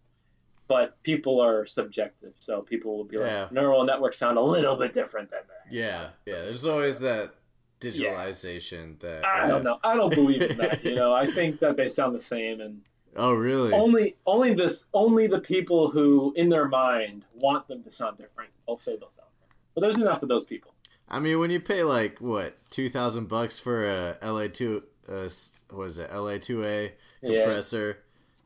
but 0.71 1.03
people 1.03 1.41
are 1.41 1.67
subjective, 1.67 2.33
so 2.39 2.63
people 2.63 2.97
will 2.97 3.05
be 3.05 3.17
Yeah. 3.17 3.43
like, 3.43 3.53
neural 3.53 3.83
networks 3.85 4.19
sound 4.19 4.39
a 4.39 4.41
little 4.41 4.77
bit 4.77 4.93
different 4.93 5.29
than 5.33 5.41
that. 5.49 5.65
yeah 5.75 6.11
yeah 6.27 6.37
there's 6.47 6.65
always 6.65 7.01
that 7.01 7.35
digitalization 7.81 8.99
that 9.01 9.25
I 9.27 9.49
don't 9.49 9.65
know. 9.65 9.79
I 9.83 9.95
don't 9.97 10.15
believe 10.15 10.43
in 10.43 10.57
that. 10.59 10.85
You 10.85 10.95
know, 10.95 11.13
I 11.15 11.27
think 11.39 11.61
that 11.61 11.77
they 11.77 11.89
sound 11.89 12.15
the 12.15 12.21
same, 12.21 12.61
and 12.61 12.83
oh 13.17 13.33
really 13.35 13.73
only 13.73 14.17
only 14.27 14.55
this 14.55 14.87
only 14.95 15.27
the 15.27 15.41
people 15.41 15.91
who 15.91 16.33
in 16.37 16.49
their 16.49 16.69
mind 16.69 17.25
want 17.35 17.67
them 17.69 17.83
to 17.83 17.91
sound 17.93 18.19
different 18.19 18.51
will 18.67 18.79
say 18.79 18.97
they'll 18.97 19.11
sound 19.11 19.29
different. 19.41 19.57
But 19.75 19.81
there's 19.83 20.01
enough 20.01 20.23
of 20.23 20.29
those 20.29 20.45
people. 20.45 20.73
I 21.09 21.19
mean, 21.19 21.39
when 21.41 21.51
you 21.51 21.59
pay 21.61 21.83
like 21.83 22.19
what 22.21 22.57
two 22.71 22.89
thousand 22.89 23.29
bucks 23.29 23.59
for 23.59 23.87
a 23.87 24.17
LA 24.23 24.47
two, 24.49 24.85
uh, 25.09 25.25
s- 25.25 25.53
what 25.71 25.85
is 25.89 25.99
it, 25.99 26.11
LA 26.15 26.39
two 26.39 26.65
A 26.65 26.93
Yeah. 27.23 27.45
compressor, 27.45 27.99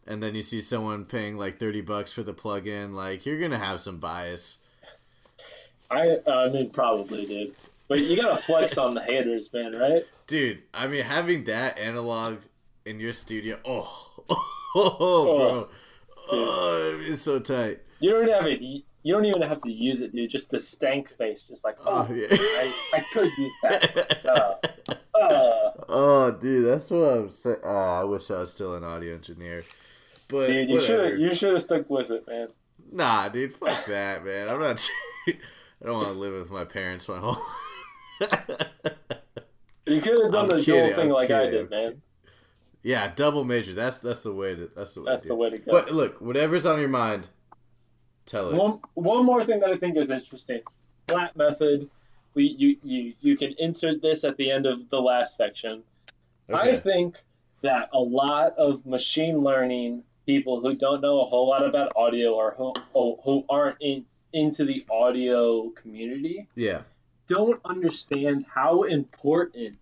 and 0.06 0.22
then 0.22 0.34
you 0.34 0.42
see 0.42 0.60
someone 0.60 1.04
paying 1.04 1.36
like 1.36 1.58
thirty 1.58 1.80
bucks 1.80 2.12
for 2.12 2.22
the 2.22 2.32
plug-in, 2.32 2.94
like 2.94 3.26
you're 3.26 3.40
gonna 3.40 3.58
have 3.58 3.80
some 3.80 3.98
bias. 3.98 4.58
I 5.90 6.18
I 6.26 6.48
mean 6.48 6.70
probably 6.70 7.26
did. 7.26 7.54
But 7.88 8.00
you 8.00 8.16
gotta 8.16 8.40
flex 8.40 8.78
on 8.78 8.94
the 8.94 9.02
haters, 9.02 9.52
man, 9.52 9.72
right? 9.72 10.02
Dude, 10.26 10.62
I 10.72 10.86
mean, 10.86 11.04
having 11.04 11.44
that 11.44 11.78
analog 11.78 12.38
in 12.86 12.98
your 12.98 13.12
studio, 13.12 13.58
oh, 13.64 14.12
oh, 14.74 15.24
bro, 15.24 15.68
oh, 16.32 17.04
it's 17.06 17.20
so 17.20 17.38
tight. 17.38 17.80
You 18.00 18.10
don't 18.10 18.28
have 18.28 18.46
it. 18.46 18.60
You 18.60 19.12
don't 19.12 19.26
even 19.26 19.42
have 19.42 19.60
to 19.60 19.70
use 19.70 20.00
it, 20.00 20.14
dude. 20.14 20.30
Just 20.30 20.50
the 20.50 20.62
stank 20.62 21.10
face, 21.10 21.46
just 21.46 21.64
like 21.64 21.76
Oh 21.84 22.06
oh, 22.08 22.14
yeah. 22.14 22.26
I, 22.30 22.72
I 22.94 23.04
could 23.12 23.30
use 23.38 23.54
that. 23.62 24.20
Uh, 25.14 25.20
uh, 25.20 25.70
oh, 25.88 26.36
dude, 26.40 26.66
that's 26.66 26.90
what 26.90 27.04
I'm 27.04 27.30
saying. 27.30 27.58
Oh, 27.62 28.00
I 28.00 28.02
wish 28.02 28.30
I 28.32 28.40
was 28.40 28.52
still 28.52 28.74
an 28.74 28.82
audio 28.82 29.14
engineer. 29.14 29.62
But 30.28 30.46
dude, 30.48 30.68
you 30.68 30.80
should 30.80 31.18
you 31.18 31.34
should 31.34 31.52
have 31.52 31.62
stuck 31.62 31.88
with 31.90 32.10
it, 32.10 32.26
man. 32.26 32.48
Nah, 32.90 33.28
dude, 33.28 33.54
fuck 33.54 33.84
that, 33.86 34.24
man. 34.24 34.48
I'm 34.48 34.60
not. 34.60 34.88
I 35.28 35.86
don't 35.86 35.94
want 35.96 36.08
to 36.08 36.14
live 36.14 36.34
with 36.34 36.50
my 36.50 36.64
parents 36.64 37.08
my 37.08 37.18
whole. 37.18 37.36
You 39.86 40.00
could 40.00 40.22
have 40.22 40.32
done 40.32 40.50
I'm 40.50 40.58
the 40.58 40.64
kidding, 40.64 40.86
dual 40.86 40.94
thing 40.94 41.06
I'm 41.08 41.10
like 41.10 41.30
I 41.30 41.44
kidding, 41.44 41.68
did, 41.68 41.70
man. 41.70 42.02
yeah, 42.82 43.12
double 43.14 43.44
major. 43.44 43.74
That's 43.74 44.00
that's 44.00 44.22
the 44.22 44.32
way 44.32 44.54
to. 44.54 44.70
That's 44.74 44.94
the 44.94 45.02
way. 45.02 45.10
That's 45.10 45.22
to 45.22 45.28
the 45.28 45.34
way 45.34 45.50
to 45.50 45.58
go. 45.58 45.72
But 45.72 45.92
look, 45.92 46.20
whatever's 46.22 46.64
on 46.64 46.80
your 46.80 46.88
mind, 46.88 47.28
tell 48.24 48.48
it. 48.48 48.56
One 48.56 48.80
one 48.94 49.26
more 49.26 49.44
thing 49.44 49.60
that 49.60 49.68
I 49.68 49.76
think 49.76 49.98
is 49.98 50.10
interesting. 50.10 50.62
Flat 51.06 51.36
method. 51.36 51.90
We 52.32 52.44
you 52.44 52.76
you 52.82 53.12
you 53.20 53.36
can 53.36 53.54
insert 53.58 54.00
this 54.00 54.24
at 54.24 54.38
the 54.38 54.50
end 54.50 54.64
of 54.64 54.88
the 54.88 55.02
last 55.02 55.36
section. 55.36 55.82
I 56.52 56.76
think 56.76 57.18
that 57.60 57.90
a 57.92 58.00
lot 58.00 58.54
of 58.56 58.86
machine 58.86 59.40
learning 59.40 60.04
people 60.26 60.60
who 60.60 60.74
don't 60.74 61.00
know 61.00 61.20
a 61.20 61.24
whole 61.24 61.48
lot 61.48 61.66
about 61.66 61.92
audio 61.96 62.32
or 62.34 62.54
who, 62.56 62.72
who 63.22 63.44
aren't 63.48 63.76
in, 63.80 64.06
into 64.32 64.64
the 64.64 64.84
audio 64.90 65.70
community 65.70 66.48
Yeah. 66.54 66.82
don't 67.26 67.60
understand 67.64 68.46
how 68.52 68.82
important 68.82 69.78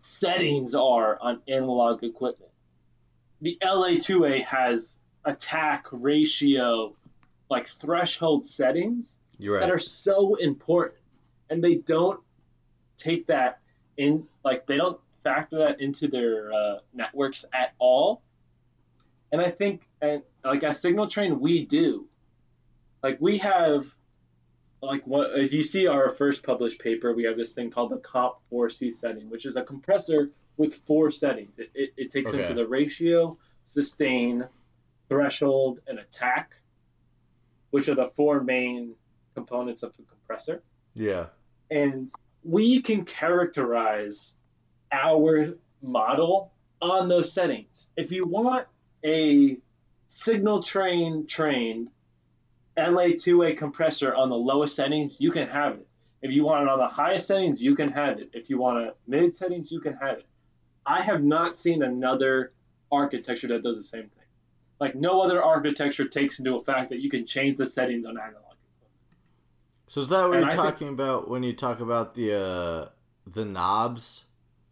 settings 0.00 0.74
are 0.74 1.18
on 1.20 1.40
analog 1.48 2.02
equipment. 2.04 2.50
The 3.40 3.58
LA2A 3.62 4.44
has 4.44 4.98
attack 5.24 5.86
ratio, 5.90 6.94
like 7.50 7.66
threshold 7.66 8.44
settings 8.44 9.16
You're 9.38 9.60
that 9.60 9.70
are 9.70 9.78
so 9.78 10.34
important, 10.36 11.00
and 11.50 11.62
they 11.62 11.76
don't 11.76 12.20
take 12.96 13.26
that 13.26 13.60
in, 13.96 14.26
like 14.44 14.66
they 14.66 14.76
don't 14.76 15.00
factor 15.24 15.58
that 15.58 15.80
into 15.80 16.08
their 16.08 16.52
uh, 16.52 16.78
networks 16.94 17.44
at 17.52 17.74
all. 17.78 18.22
And 19.32 19.40
I 19.40 19.50
think, 19.50 19.88
and 20.00 20.22
like 20.44 20.62
at 20.62 20.72
SignalTrain, 20.72 21.40
we 21.40 21.64
do. 21.64 22.06
Like 23.02 23.16
we 23.20 23.38
have, 23.38 23.84
like 24.82 25.06
what 25.06 25.38
if 25.38 25.52
you 25.54 25.64
see 25.64 25.86
our 25.86 26.08
first 26.10 26.42
published 26.42 26.80
paper, 26.80 27.12
we 27.14 27.24
have 27.24 27.36
this 27.36 27.54
thing 27.54 27.70
called 27.70 27.90
the 27.90 27.96
Comp 27.96 28.34
4C 28.52 28.92
setting, 28.94 29.30
which 29.30 29.46
is 29.46 29.56
a 29.56 29.62
compressor 29.62 30.30
with 30.56 30.74
four 30.74 31.10
settings. 31.10 31.58
It, 31.58 31.70
it, 31.74 31.90
it 31.96 32.10
takes 32.10 32.30
Okay. 32.32 32.42
into 32.42 32.54
the 32.54 32.66
ratio, 32.66 33.38
sustain, 33.64 34.44
threshold, 35.08 35.80
and 35.86 35.98
attack, 35.98 36.52
which 37.70 37.88
are 37.88 37.94
the 37.94 38.06
four 38.06 38.42
main 38.42 38.94
components 39.34 39.82
of 39.82 39.94
a 39.98 40.02
compressor. 40.02 40.62
Yeah. 40.94 41.26
And 41.70 42.10
we 42.44 42.82
can 42.82 43.06
characterize 43.06 44.32
our 44.92 45.54
model 45.80 46.52
on 46.82 47.08
those 47.08 47.32
settings. 47.32 47.88
If 47.96 48.12
you 48.12 48.26
want 48.26 48.66
a 49.04 49.56
SignalTrain 50.08 51.26
trained 51.28 51.88
LA2A 52.76 53.56
compressor 53.56 54.14
on 54.14 54.28
the 54.30 54.36
lowest 54.36 54.74
settings, 54.76 55.20
you 55.20 55.30
can 55.30 55.48
have 55.48 55.74
it. 55.74 55.86
If 56.22 56.32
you 56.34 56.44
want 56.44 56.62
it 56.62 56.68
on 56.68 56.78
the 56.78 56.88
highest 56.88 57.26
settings, 57.26 57.60
you 57.60 57.74
can 57.74 57.90
have 57.90 58.18
it. 58.18 58.30
If 58.32 58.48
you 58.48 58.58
want 58.58 58.86
it 58.86 58.96
mid 59.06 59.34
settings, 59.34 59.72
you 59.72 59.80
can 59.80 59.94
have 59.94 60.18
it. 60.18 60.26
I 60.86 61.02
have 61.02 61.22
not 61.22 61.56
seen 61.56 61.82
another 61.82 62.52
architecture 62.90 63.48
that 63.48 63.62
does 63.62 63.78
the 63.78 63.84
same 63.84 64.02
thing. 64.04 64.24
Like 64.80 64.94
no 64.94 65.20
other 65.20 65.42
architecture 65.42 66.06
takes 66.06 66.38
into 66.38 66.54
effect 66.54 66.90
that 66.90 67.00
you 67.00 67.10
can 67.10 67.26
change 67.26 67.56
the 67.56 67.66
settings 67.66 68.04
on 68.06 68.16
analog. 68.18 68.38
So 69.86 70.00
is 70.00 70.08
that 70.08 70.28
what 70.28 70.36
And 70.38 70.44
you're 70.44 70.46
I 70.46 70.50
think- 70.50 70.62
talking 70.62 70.88
about 70.88 71.28
when 71.28 71.42
you 71.42 71.52
talk 71.52 71.80
about 71.80 72.14
the 72.14 72.34
uh 72.40 72.88
the 73.26 73.44
knobs? 73.44 74.24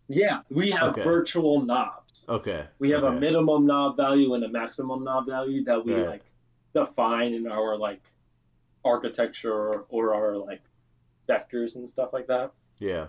Yeah, 0.09 0.41
we 0.51 0.71
have 0.71 0.91
Okay. 0.93 1.03
virtual 1.05 1.63
knobs. 1.63 2.00
Okay. 2.29 2.65
We 2.79 2.91
have 2.91 3.05
a 3.05 3.13
minimum 3.13 3.67
knob 3.67 3.97
value 3.97 4.35
and 4.35 4.45
a 4.45 4.49
maximum 4.49 5.05
knob 5.05 5.27
value 5.27 5.65
that 5.65 5.85
we 5.85 5.95
Right. 5.95 6.09
like 6.09 6.25
define 6.75 7.35
in 7.35 7.47
our 7.47 7.77
like 7.77 8.01
architecture 8.85 9.53
or, 9.53 9.87
or 9.89 10.15
our 10.15 10.37
like 10.37 10.63
vectors 11.29 11.77
and 11.77 11.89
stuff 11.89 12.13
like 12.13 12.29
that. 12.29 12.53
Yeah. 12.79 13.09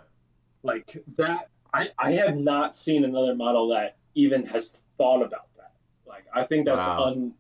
Like 0.63 0.95
that, 1.17 1.49
I 1.73 1.89
I 1.97 2.11
have 2.13 2.35
not 2.37 2.75
seen 2.75 3.03
another 3.05 3.35
model 3.35 3.69
that 3.69 3.97
even 4.15 4.45
has 4.47 4.77
thought 4.97 5.21
about 5.21 5.47
that. 5.57 5.71
Like 6.05 6.25
I 6.33 6.43
think 6.43 6.65
that's 6.65 6.85
Wow. 6.85 7.03
un. 7.05 7.33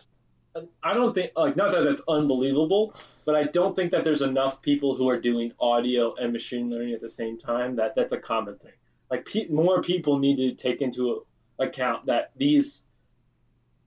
I 0.83 0.93
don't 0.93 1.13
think 1.13 1.31
like 1.35 1.55
not 1.55 1.71
that 1.71 1.83
that's 1.83 2.03
unbelievable, 2.07 2.93
but 3.25 3.35
I 3.35 3.43
don't 3.43 3.75
think 3.75 3.91
that 3.91 4.03
there's 4.03 4.21
enough 4.21 4.61
people 4.61 4.95
who 4.95 5.09
are 5.09 5.19
doing 5.19 5.53
audio 5.59 6.15
and 6.15 6.33
machine 6.33 6.69
learning 6.69 6.93
at 6.93 7.01
the 7.01 7.09
same 7.09 7.37
time. 7.37 7.75
That 7.77 7.95
that's 7.95 8.11
a 8.13 8.17
common 8.17 8.57
thing. 8.57 8.73
Like 9.09 9.25
pe- 9.25 9.47
more 9.47 9.81
people 9.81 10.19
need 10.19 10.37
to 10.37 10.53
take 10.53 10.81
into 10.81 11.25
account 11.61 12.07
that 12.07 12.31
these 12.35 12.85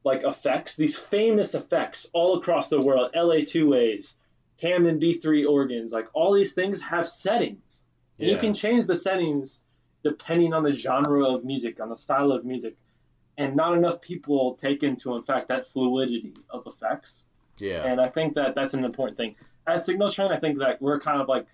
like 0.05 0.22
effects, 0.22 0.76
these 0.76 0.98
famous 0.98 1.55
effects 1.55 2.09
all 2.12 2.38
across 2.38 2.68
the 2.68 2.80
world, 2.80 3.10
LA2As, 3.14 4.14
Hammond 4.60 5.01
B3 5.01 5.48
organs, 5.48 5.92
like 5.92 6.09
all 6.12 6.32
these 6.32 6.55
things 6.55 6.80
have 6.82 7.09
settings. 7.09 7.82
And 8.18 8.28
You 8.28 8.36
can 8.36 8.55
change 8.55 8.86
the 8.86 8.96
settings 8.96 9.62
depending 10.02 10.52
on 10.52 10.62
the 10.62 10.72
genre 10.72 11.26
of 11.28 11.44
music, 11.44 11.80
on 11.80 11.88
the 11.88 11.96
style 11.96 12.32
of 12.32 12.44
music. 12.44 12.76
And 13.36 13.56
not 13.56 13.76
enough 13.76 14.01
people 14.01 14.55
take 14.55 14.84
into, 14.84 15.16
in 15.16 15.22
fact, 15.22 15.48
that 15.48 15.66
fluidity 15.66 16.34
of 16.51 16.64
effects. 16.66 17.24
Yeah. 17.59 17.84
And 17.84 18.01
I 18.01 18.09
think 18.09 18.34
that 18.34 18.55
that's 18.55 18.74
an 18.74 18.84
important 18.84 19.16
thing. 19.16 19.36
As 19.66 19.88
SignalTrain, 19.88 20.30
I 20.30 20.36
think 20.36 20.59
that 20.59 20.80
we're 20.80 21.01
kind 21.01 21.20
of 21.20 21.28
like 21.28 21.46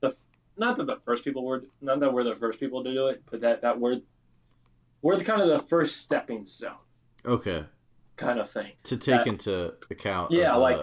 the 0.00 0.14
not 0.56 0.76
that 0.76 0.86
the 0.86 0.96
first 0.96 1.22
people 1.22 1.44
were 1.44 1.64
not 1.80 2.00
that 2.00 2.12
we're 2.12 2.24
the 2.24 2.34
first 2.34 2.58
people 2.58 2.82
to 2.82 2.92
do 2.92 3.08
it, 3.08 3.22
but 3.30 3.40
that 3.40 3.62
that 3.62 3.78
we're 3.78 4.00
we're 5.02 5.16
the 5.16 5.24
kind 5.24 5.40
of 5.40 5.48
the 5.48 5.58
first 5.58 5.98
stepping 5.98 6.44
stone 6.46 6.72
Okay. 7.24 7.64
kind 8.16 8.38
of 8.40 8.48
thing. 8.50 8.72
To 8.84 8.96
take 8.96 9.20
That- 9.24 9.26
into 9.26 9.74
account. 9.90 10.32
Yeah, 10.32 10.54
like, 10.56 10.78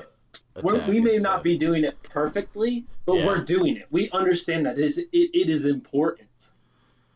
We're, 0.61 0.85
we 0.87 0.99
may 1.01 1.17
not 1.17 1.41
be 1.43 1.57
doing 1.57 1.83
it 1.83 2.01
perfectly, 2.03 2.85
but 3.05 3.13
Yeah. 3.15 3.25
we're 3.25 3.43
doing 3.43 3.75
it. 3.77 3.87
We 3.91 4.09
understand 4.11 4.65
that 4.67 4.77
it 4.77 4.85
is, 4.85 4.97
it, 4.99 5.07
it 5.11 5.49
is 5.49 5.65
important 5.65 6.29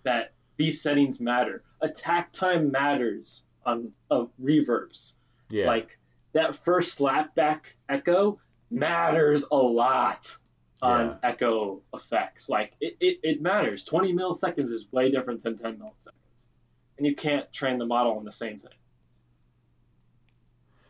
that 0.03 0.33
these 0.57 0.81
settings 0.81 1.19
matter. 1.21 1.63
Attack 1.81 2.31
time 2.31 2.71
matters 2.71 3.43
on 3.65 3.91
uh, 4.09 4.25
reverbs. 4.41 5.13
Yeah. 5.49 5.67
Like 5.67 5.99
that 6.33 6.55
first 6.55 6.99
slapback 6.99 7.61
echo 7.87 8.39
matters 8.71 9.45
a 9.51 9.55
lot 9.55 10.35
on 10.81 11.05
Yeah. 11.07 11.15
echo 11.29 11.81
effects. 11.93 12.49
Like 12.49 12.73
it, 12.81 12.97
it, 12.99 13.19
it 13.23 13.41
matters. 13.41 13.83
20 13.83 14.13
milliseconds 14.13 14.71
is 14.71 14.87
way 14.91 15.11
different 15.11 15.43
than 15.43 15.57
10 15.57 15.77
milliseconds. 15.77 16.09
And 16.97 17.05
you 17.05 17.15
can't 17.15 17.51
train 17.53 17.77
the 17.77 17.85
model 17.85 18.17
on 18.17 18.25
the 18.25 18.31
same 18.31 18.57
thing. 18.57 18.71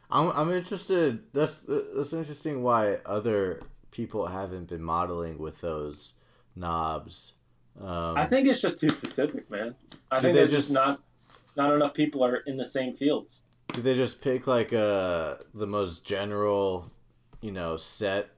I'm 0.10 0.30
I'm 0.32 0.52
interested. 0.52 1.20
That's 1.34 1.64
that's 1.68 2.14
interesting. 2.14 2.64
Why 2.64 2.96
other 3.06 3.62
people 3.92 4.28
haven't 4.28 4.70
been 4.70 4.82
modeling 4.82 5.38
with 5.38 5.60
those 5.62 6.14
knobs? 6.56 7.34
Um, 7.80 8.18
I 8.18 8.26
think 8.26 8.48
it's 8.48 8.62
just 8.62 8.80
too 8.80 8.90
specific, 8.90 9.52
man. 9.52 9.76
I 10.10 10.20
think 10.20 10.34
they 10.34 10.42
there's 10.42 10.52
just 10.52 10.74
just- 10.74 10.88
not 10.88 11.00
not 11.58 11.74
enough 11.76 11.94
people 11.94 12.24
are 12.24 12.38
in 12.38 12.58
the 12.58 12.66
same 12.66 12.94
fields. 12.94 13.42
do 13.74 13.82
they 13.82 13.96
just 13.96 14.22
pick 14.22 14.48
like 14.48 14.72
uh 14.74 15.36
the 15.54 15.68
most 15.68 16.06
general, 16.06 16.90
you 17.42 17.52
know, 17.52 17.76
set 17.78 18.30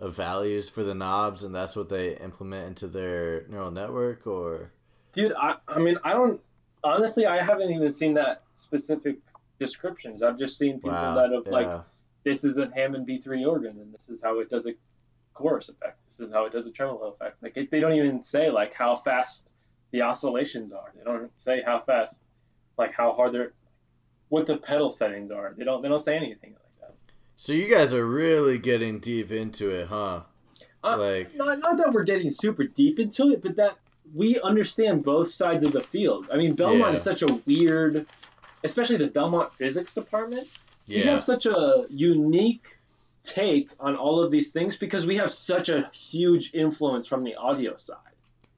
of 0.00 0.14
values 0.14 0.68
for 0.68 0.82
the 0.84 0.94
knobs, 0.94 1.42
and 1.42 1.54
that's 1.54 1.74
what 1.74 1.88
they 1.88 2.16
implement 2.18 2.66
into 2.66 2.86
their 2.86 3.46
neural 3.48 3.70
network, 3.70 4.26
or 4.26 4.72
Dude, 5.12 5.32
I, 5.38 5.54
I 5.68 5.78
mean, 5.78 5.96
I 6.02 6.12
don't 6.12 6.40
honestly, 6.84 7.26
I 7.26 7.42
haven't 7.42 7.70
even 7.70 7.90
seen 7.90 8.14
that 8.14 8.42
specific 8.54 9.16
descriptions. 9.58 10.22
I've 10.22 10.38
just 10.38 10.58
seen 10.58 10.74
people 10.74 10.90
wow, 10.90 11.14
that 11.14 11.32
have 11.32 11.46
like 11.46 11.82
this 12.24 12.44
is 12.44 12.58
a 12.58 12.70
Hammond 12.74 13.06
B3 13.06 13.46
organ, 13.46 13.78
and 13.78 13.92
this 13.92 14.08
is 14.08 14.22
how 14.22 14.40
it 14.40 14.50
does 14.50 14.66
a 14.66 14.74
chorus 15.32 15.68
effect. 15.68 15.98
This 16.06 16.20
is 16.20 16.32
how 16.32 16.46
it 16.46 16.52
does 16.52 16.66
a 16.66 16.70
tremolo 16.70 17.08
effect. 17.08 17.42
Like 17.42 17.56
it, 17.56 17.70
they 17.70 17.80
don't 17.80 17.94
even 17.94 18.22
say 18.22 18.50
like 18.50 18.74
how 18.74 18.96
fast 18.96 19.48
the 19.90 20.02
oscillations 20.02 20.72
are. 20.72 20.92
They 20.96 21.04
don't 21.04 21.36
say 21.38 21.62
how 21.64 21.78
fast, 21.78 22.20
like 22.78 22.92
how 22.92 23.12
hard 23.12 23.32
they're, 23.32 23.52
what 24.28 24.46
the 24.46 24.56
pedal 24.56 24.90
settings 24.90 25.30
are. 25.30 25.54
They 25.56 25.64
don't. 25.64 25.82
They 25.82 25.88
don't 25.88 25.98
say 25.98 26.16
anything 26.16 26.52
like 26.52 26.80
that. 26.88 26.94
So 27.36 27.52
you 27.52 27.72
guys 27.72 27.92
are 27.92 28.06
really 28.06 28.58
getting 28.58 29.00
deep 29.00 29.30
into 29.30 29.70
it, 29.70 29.88
huh? 29.88 30.22
Uh, 30.82 30.96
Like, 30.98 31.34
Not, 31.34 31.60
not 31.60 31.78
that 31.78 31.92
we're 31.92 32.04
getting 32.04 32.30
super 32.30 32.64
deep 32.64 32.98
into 32.98 33.30
it, 33.30 33.42
but 33.42 33.56
that 33.56 33.78
we 34.12 34.40
understand 34.40 35.02
both 35.04 35.30
sides 35.30 35.64
of 35.64 35.72
the 35.72 35.80
field. 35.80 36.26
I 36.32 36.36
mean, 36.36 36.54
Belmont 36.54 36.80
Yeah. 36.92 36.92
is 36.96 37.02
such 37.02 37.22
a 37.22 37.40
weird, 37.46 38.06
especially 38.62 38.96
the 38.98 39.06
Belmont 39.08 39.52
physics 39.54 39.94
department. 39.94 40.48
Yeah. 40.86 40.98
You 40.98 41.04
have 41.10 41.22
such 41.22 41.46
a 41.46 41.86
unique 41.90 42.78
take 43.22 43.70
on 43.80 43.96
all 43.96 44.22
of 44.22 44.30
these 44.30 44.52
things 44.52 44.76
because 44.76 45.06
we 45.06 45.16
have 45.16 45.30
such 45.30 45.68
a 45.70 45.88
huge 45.94 46.50
influence 46.52 47.06
from 47.06 47.22
the 47.22 47.36
audio 47.36 47.76
side. 47.78 47.98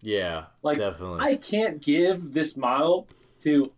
yeah, 0.02 0.46
Like, 0.62 0.78
definitely. 0.78 1.20
I 1.20 1.36
can't 1.36 1.80
give 1.80 2.32
this 2.32 2.56
model 2.56 3.06
to 3.40 3.72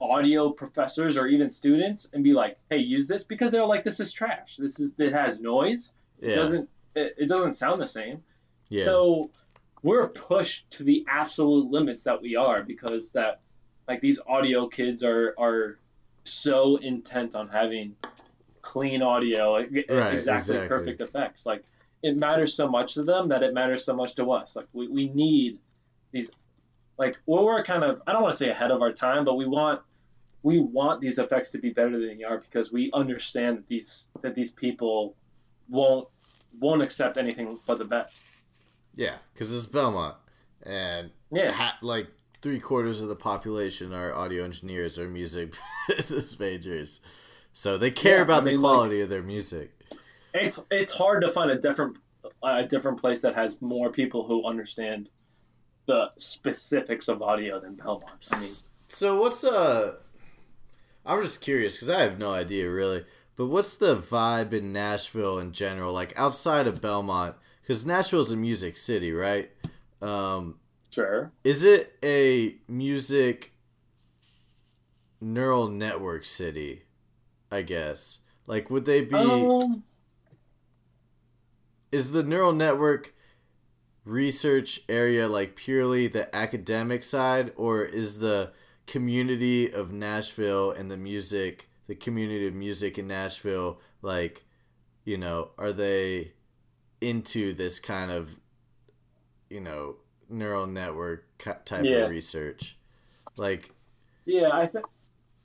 audio 0.00 0.50
professors 0.50 1.16
or 1.16 1.26
even 1.28 1.48
students 1.48 2.08
and 2.12 2.24
be 2.24 2.32
like, 2.32 2.58
"Hey, 2.68 2.78
use 2.78 3.06
this," 3.08 3.22
because 3.24 3.50
they're 3.52 3.64
like, 3.64 3.84
"This 3.84 4.00
is 4.00 4.12
trash. 4.12 4.56
This 4.56 4.80
is 4.80 4.94
it 4.98 5.12
has 5.12 5.40
noise. 5.40 5.94
It 6.20 6.30
yeah, 6.30 6.34
doesn't 6.34 6.68
it, 6.96 7.14
it 7.18 7.28
doesn't 7.28 7.52
sound 7.52 7.80
the 7.80 7.86
same." 7.86 8.22
yeah, 8.68 8.84
So 8.84 9.30
we're 9.82 10.08
pushed 10.08 10.70
to 10.72 10.84
the 10.84 11.04
absolute 11.08 11.70
limits 11.70 12.04
that 12.04 12.22
we 12.22 12.36
are 12.36 12.62
because 12.62 13.12
that 13.12 13.40
like 13.88 14.00
these 14.00 14.20
audio 14.26 14.68
kids 14.68 15.02
are 15.02 15.34
are 15.38 15.78
so 16.24 16.76
intent 16.76 17.34
on 17.34 17.48
having 17.48 17.96
clean 18.60 19.02
audio, 19.02 19.52
like, 19.52 19.70
Right, 19.72 20.14
exactly, 20.14 20.56
exactly. 20.56 20.68
perfect 20.68 21.02
effects. 21.02 21.44
Like 21.44 21.64
it 22.02 22.16
matters 22.16 22.54
so 22.54 22.68
much 22.68 22.94
to 22.94 23.02
them 23.02 23.28
that 23.28 23.42
it 23.42 23.54
matters 23.54 23.84
so 23.84 23.94
much 23.94 24.14
to 24.16 24.30
us. 24.32 24.56
Like 24.56 24.68
we, 24.72 24.88
we 24.88 25.08
need 25.08 25.58
these 26.12 26.30
like 26.98 27.18
well 27.26 27.44
we're 27.44 27.64
kind 27.64 27.82
of 27.82 28.02
I 28.06 28.12
don't 28.12 28.22
want 28.22 28.32
to 28.32 28.38
say 28.38 28.50
ahead 28.50 28.70
of 28.70 28.82
our 28.82 28.92
time, 28.92 29.24
but 29.24 29.34
we 29.34 29.46
want 29.46 29.82
we 30.42 30.60
want 30.60 31.00
these 31.00 31.18
effects 31.18 31.50
to 31.50 31.58
be 31.58 31.70
better 31.70 31.98
than 31.98 32.18
they 32.18 32.24
are 32.24 32.38
because 32.38 32.72
we 32.72 32.90
understand 32.92 33.58
that 33.58 33.68
these 33.68 34.08
that 34.22 34.34
these 34.34 34.50
people 34.52 35.16
won't 35.68 36.08
won't 36.60 36.82
accept 36.82 37.18
anything 37.18 37.58
but 37.66 37.78
the 37.78 37.84
best. 37.84 38.22
Yeah, 38.94 39.16
because 39.32 39.54
it's 39.54 39.66
Belmont, 39.66 40.16
and 40.62 41.10
Yeah. 41.30 41.52
ha- 41.52 41.78
like 41.82 42.08
three 42.40 42.60
quarters 42.60 43.02
of 43.02 43.08
the 43.08 43.16
population 43.16 43.92
are 43.92 44.12
audio 44.14 44.44
engineers 44.44 44.98
or 44.98 45.08
music 45.08 45.54
business 45.88 46.38
majors. 46.38 47.00
So 47.52 47.78
they 47.78 47.90
care 47.90 48.16
Yeah, 48.16 48.22
about 48.22 48.42
I 48.42 48.44
the 48.46 48.50
mean, 48.52 48.60
quality 48.60 49.00
of 49.00 49.08
their 49.08 49.22
music. 49.22 49.72
It's 50.34 50.58
it's 50.70 50.90
hard 50.90 51.22
to 51.22 51.28
find 51.28 51.50
a 51.50 51.58
different 51.58 51.98
a 52.42 52.64
different 52.64 53.00
place 53.00 53.20
that 53.22 53.34
has 53.34 53.60
more 53.60 53.90
people 53.90 54.24
who 54.26 54.46
understand 54.46 55.08
the 55.86 56.10
specifics 56.16 57.08
of 57.08 57.20
audio 57.22 57.60
than 57.60 57.74
Belmont. 57.74 58.04
I 58.32 58.40
mean, 58.40 58.50
So 58.88 59.20
what's 59.20 59.44
uh 59.44 59.96
I'm 61.04 61.22
just 61.22 61.40
curious 61.40 61.78
cuz 61.78 61.90
I 61.90 62.02
have 62.02 62.18
no 62.18 62.32
idea 62.32 62.70
really. 62.70 63.04
But 63.36 63.46
what's 63.46 63.76
the 63.76 63.96
vibe 63.96 64.52
in 64.54 64.72
Nashville 64.72 65.38
in 65.38 65.52
general 65.52 65.92
like 65.92 66.12
outside 66.16 66.66
of 66.66 66.80
Belmont 66.80 67.36
cuz 67.72 67.86
Nashville's 67.86 68.32
a 68.32 68.36
music 68.36 68.76
city, 68.76 69.12
right? 69.12 69.50
Um 70.00 70.58
sure. 70.90 71.32
is 71.44 71.64
it 71.64 71.96
a 72.04 72.56
music 72.68 73.52
neural 75.20 75.68
network 75.68 76.24
city? 76.24 76.82
I 77.50 77.62
guess. 77.62 78.18
Like 78.46 78.70
would 78.70 78.84
they 78.84 79.00
be 79.02 79.14
Um, 79.14 79.84
is 81.90 82.12
the 82.12 82.22
neural 82.22 82.52
network 82.52 83.14
research 84.04 84.80
area 84.88 85.28
like 85.28 85.54
purely 85.54 86.08
the 86.08 86.34
academic 86.34 87.02
side 87.02 87.52
or 87.56 87.84
is 87.84 88.18
the 88.18 88.50
community 88.86 89.72
of 89.72 89.92
Nashville 89.92 90.72
and 90.72 90.90
the 90.90 90.96
music 90.96 91.68
the 91.86 91.94
community 91.94 92.48
of 92.48 92.54
music 92.54 92.98
in 92.98 93.06
Nashville 93.06 93.80
like 94.02 94.44
you 95.04 95.16
know 95.16 95.50
are 95.56 95.72
they 95.72 96.32
into 97.02 97.52
this 97.52 97.80
kind 97.80 98.10
of 98.10 98.38
you 99.50 99.60
know 99.60 99.96
neural 100.28 100.66
network 100.66 101.26
type 101.64 101.84
Yeah. 101.84 101.96
of 102.04 102.10
research 102.10 102.76
like 103.36 103.70
yeah, 104.24 104.50
I 104.52 104.66
think 104.66 104.86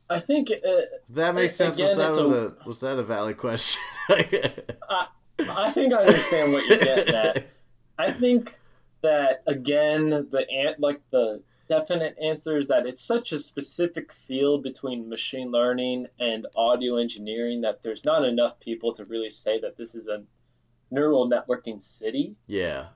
I 0.10 0.20
think 0.20 0.52
uh, 0.52 0.82
that 1.10 1.34
makes 1.36 1.56
sense 1.56 1.82
was 1.82 1.96
that 1.98 2.16
a- 2.16 2.24
a, 2.24 2.68
was 2.68 2.80
that 2.82 2.98
a 3.00 3.04
valid 3.04 3.38
question 3.38 3.82
I 4.10 5.08
I 5.50 5.72
think 5.72 5.94
I 5.94 6.02
understand 6.04 6.54
what 6.54 6.66
you 6.68 6.78
get 6.78 7.10
at. 7.10 7.48
I 7.98 8.12
think 8.12 8.58
that 9.02 9.44
again, 9.48 10.10
the 10.10 10.46
an- 10.52 10.76
like 10.80 11.02
the 11.12 11.42
definite 11.70 12.16
answer 12.22 12.58
is 12.58 12.68
that 12.70 12.86
it's 12.88 13.02
such 13.02 13.32
a 13.34 13.40
specific 13.40 14.12
field 14.14 14.64
between 14.64 15.10
machine 15.10 15.52
learning 15.52 16.08
and 16.20 16.48
audio 16.56 16.98
engineering 16.98 17.62
that 17.62 17.82
there's 17.82 18.06
not 18.06 18.24
enough 18.26 18.60
people 18.60 18.94
to 18.94 19.06
really 19.06 19.30
say 19.30 19.60
that 19.60 19.76
this 19.78 19.94
is 19.96 20.08
a 20.08 20.24
neural 20.92 21.30
networking 21.30 21.82
city. 21.82 22.36
yeah 22.48 22.88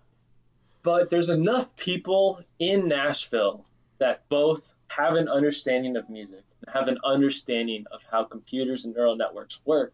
But 0.84 1.10
there's 1.10 1.30
enough 1.30 1.76
people 1.76 2.42
in 2.60 2.88
Nashville 2.88 3.66
that 4.00 4.28
both 4.30 4.74
have 4.90 5.16
an 5.16 5.28
understanding 5.30 5.96
of 5.98 6.10
music 6.10 6.44
and 6.66 6.74
have 6.74 6.88
an 6.88 6.98
understanding 7.04 7.86
of 7.92 8.04
how 8.12 8.24
computers 8.24 8.86
and 8.86 8.96
neural 8.96 9.16
networks 9.16 9.60
work 9.66 9.94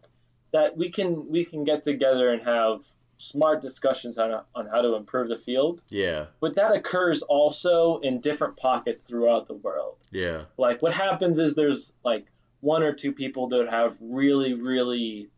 that 0.52 0.76
we 0.76 0.88
can 0.90 1.28
we 1.30 1.44
can 1.44 1.64
get 1.64 1.82
together 1.82 2.30
and 2.30 2.42
have 2.42 2.82
smart 3.18 3.60
discussions 3.60 4.16
on, 4.16 4.42
on 4.54 4.66
how 4.68 4.80
to 4.80 4.94
improve 4.94 5.28
the 5.28 5.36
field. 5.36 5.82
yeah 5.90 6.26
But 6.40 6.54
that 6.54 6.72
occurs 6.74 7.22
also 7.22 7.98
in 7.98 8.20
different 8.20 8.56
pockets 8.56 9.00
throughout 9.02 9.46
the 9.46 9.54
world. 9.54 9.96
yeah 10.10 10.44
Like 10.56 10.80
what 10.82 10.94
happens 10.94 11.38
is 11.38 11.54
there's 11.54 11.92
like 12.04 12.26
one 12.60 12.82
or 12.82 12.92
two 12.92 13.12
people 13.12 13.48
that 13.48 13.68
have 13.68 13.96
really 14.00 14.54
really 14.54 15.28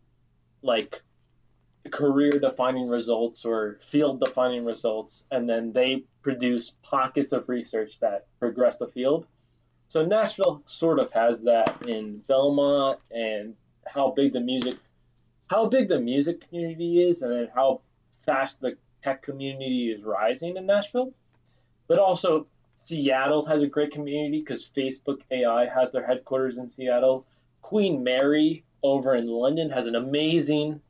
like 0.62 1.02
career 1.88 2.30
defining 2.32 2.88
results 2.88 3.44
or 3.44 3.78
field 3.80 4.20
defining 4.20 4.64
results 4.64 5.24
and 5.30 5.48
then 5.48 5.72
they 5.72 6.04
produce 6.22 6.74
pockets 6.82 7.32
of 7.32 7.48
research 7.48 7.98
that 8.00 8.26
progress 8.38 8.78
the 8.78 8.86
field. 8.86 9.26
So 9.88 10.04
Nashville 10.04 10.62
sort 10.66 10.98
of 10.98 11.10
has 11.12 11.42
that 11.44 11.88
in 11.88 12.18
Belmont 12.28 12.98
and 13.10 13.54
how 13.86 14.10
big 14.10 14.32
the 14.32 14.40
music 14.40 14.74
how 15.48 15.66
big 15.66 15.88
the 15.88 15.98
music 15.98 16.48
community 16.48 17.02
is 17.02 17.22
and 17.22 17.32
then 17.32 17.48
how 17.54 17.80
fast 18.24 18.60
the 18.60 18.76
tech 19.02 19.22
community 19.22 19.90
is 19.90 20.04
rising 20.04 20.56
in 20.56 20.66
Nashville. 20.66 21.12
But 21.88 21.98
also 21.98 22.46
Seattle 22.76 23.46
has 23.46 23.62
a 23.62 23.66
great 23.66 23.90
community 23.90 24.40
because 24.40 24.68
Facebook 24.68 25.22
AI 25.30 25.66
has 25.66 25.92
their 25.92 26.06
headquarters 26.06 26.56
in 26.58 26.68
Seattle. 26.68 27.26
Queen 27.62 28.04
Mary 28.04 28.64
over 28.82 29.14
in 29.14 29.26
London 29.26 29.70
has 29.70 29.86
an 29.86 29.96
amazing 29.96 30.80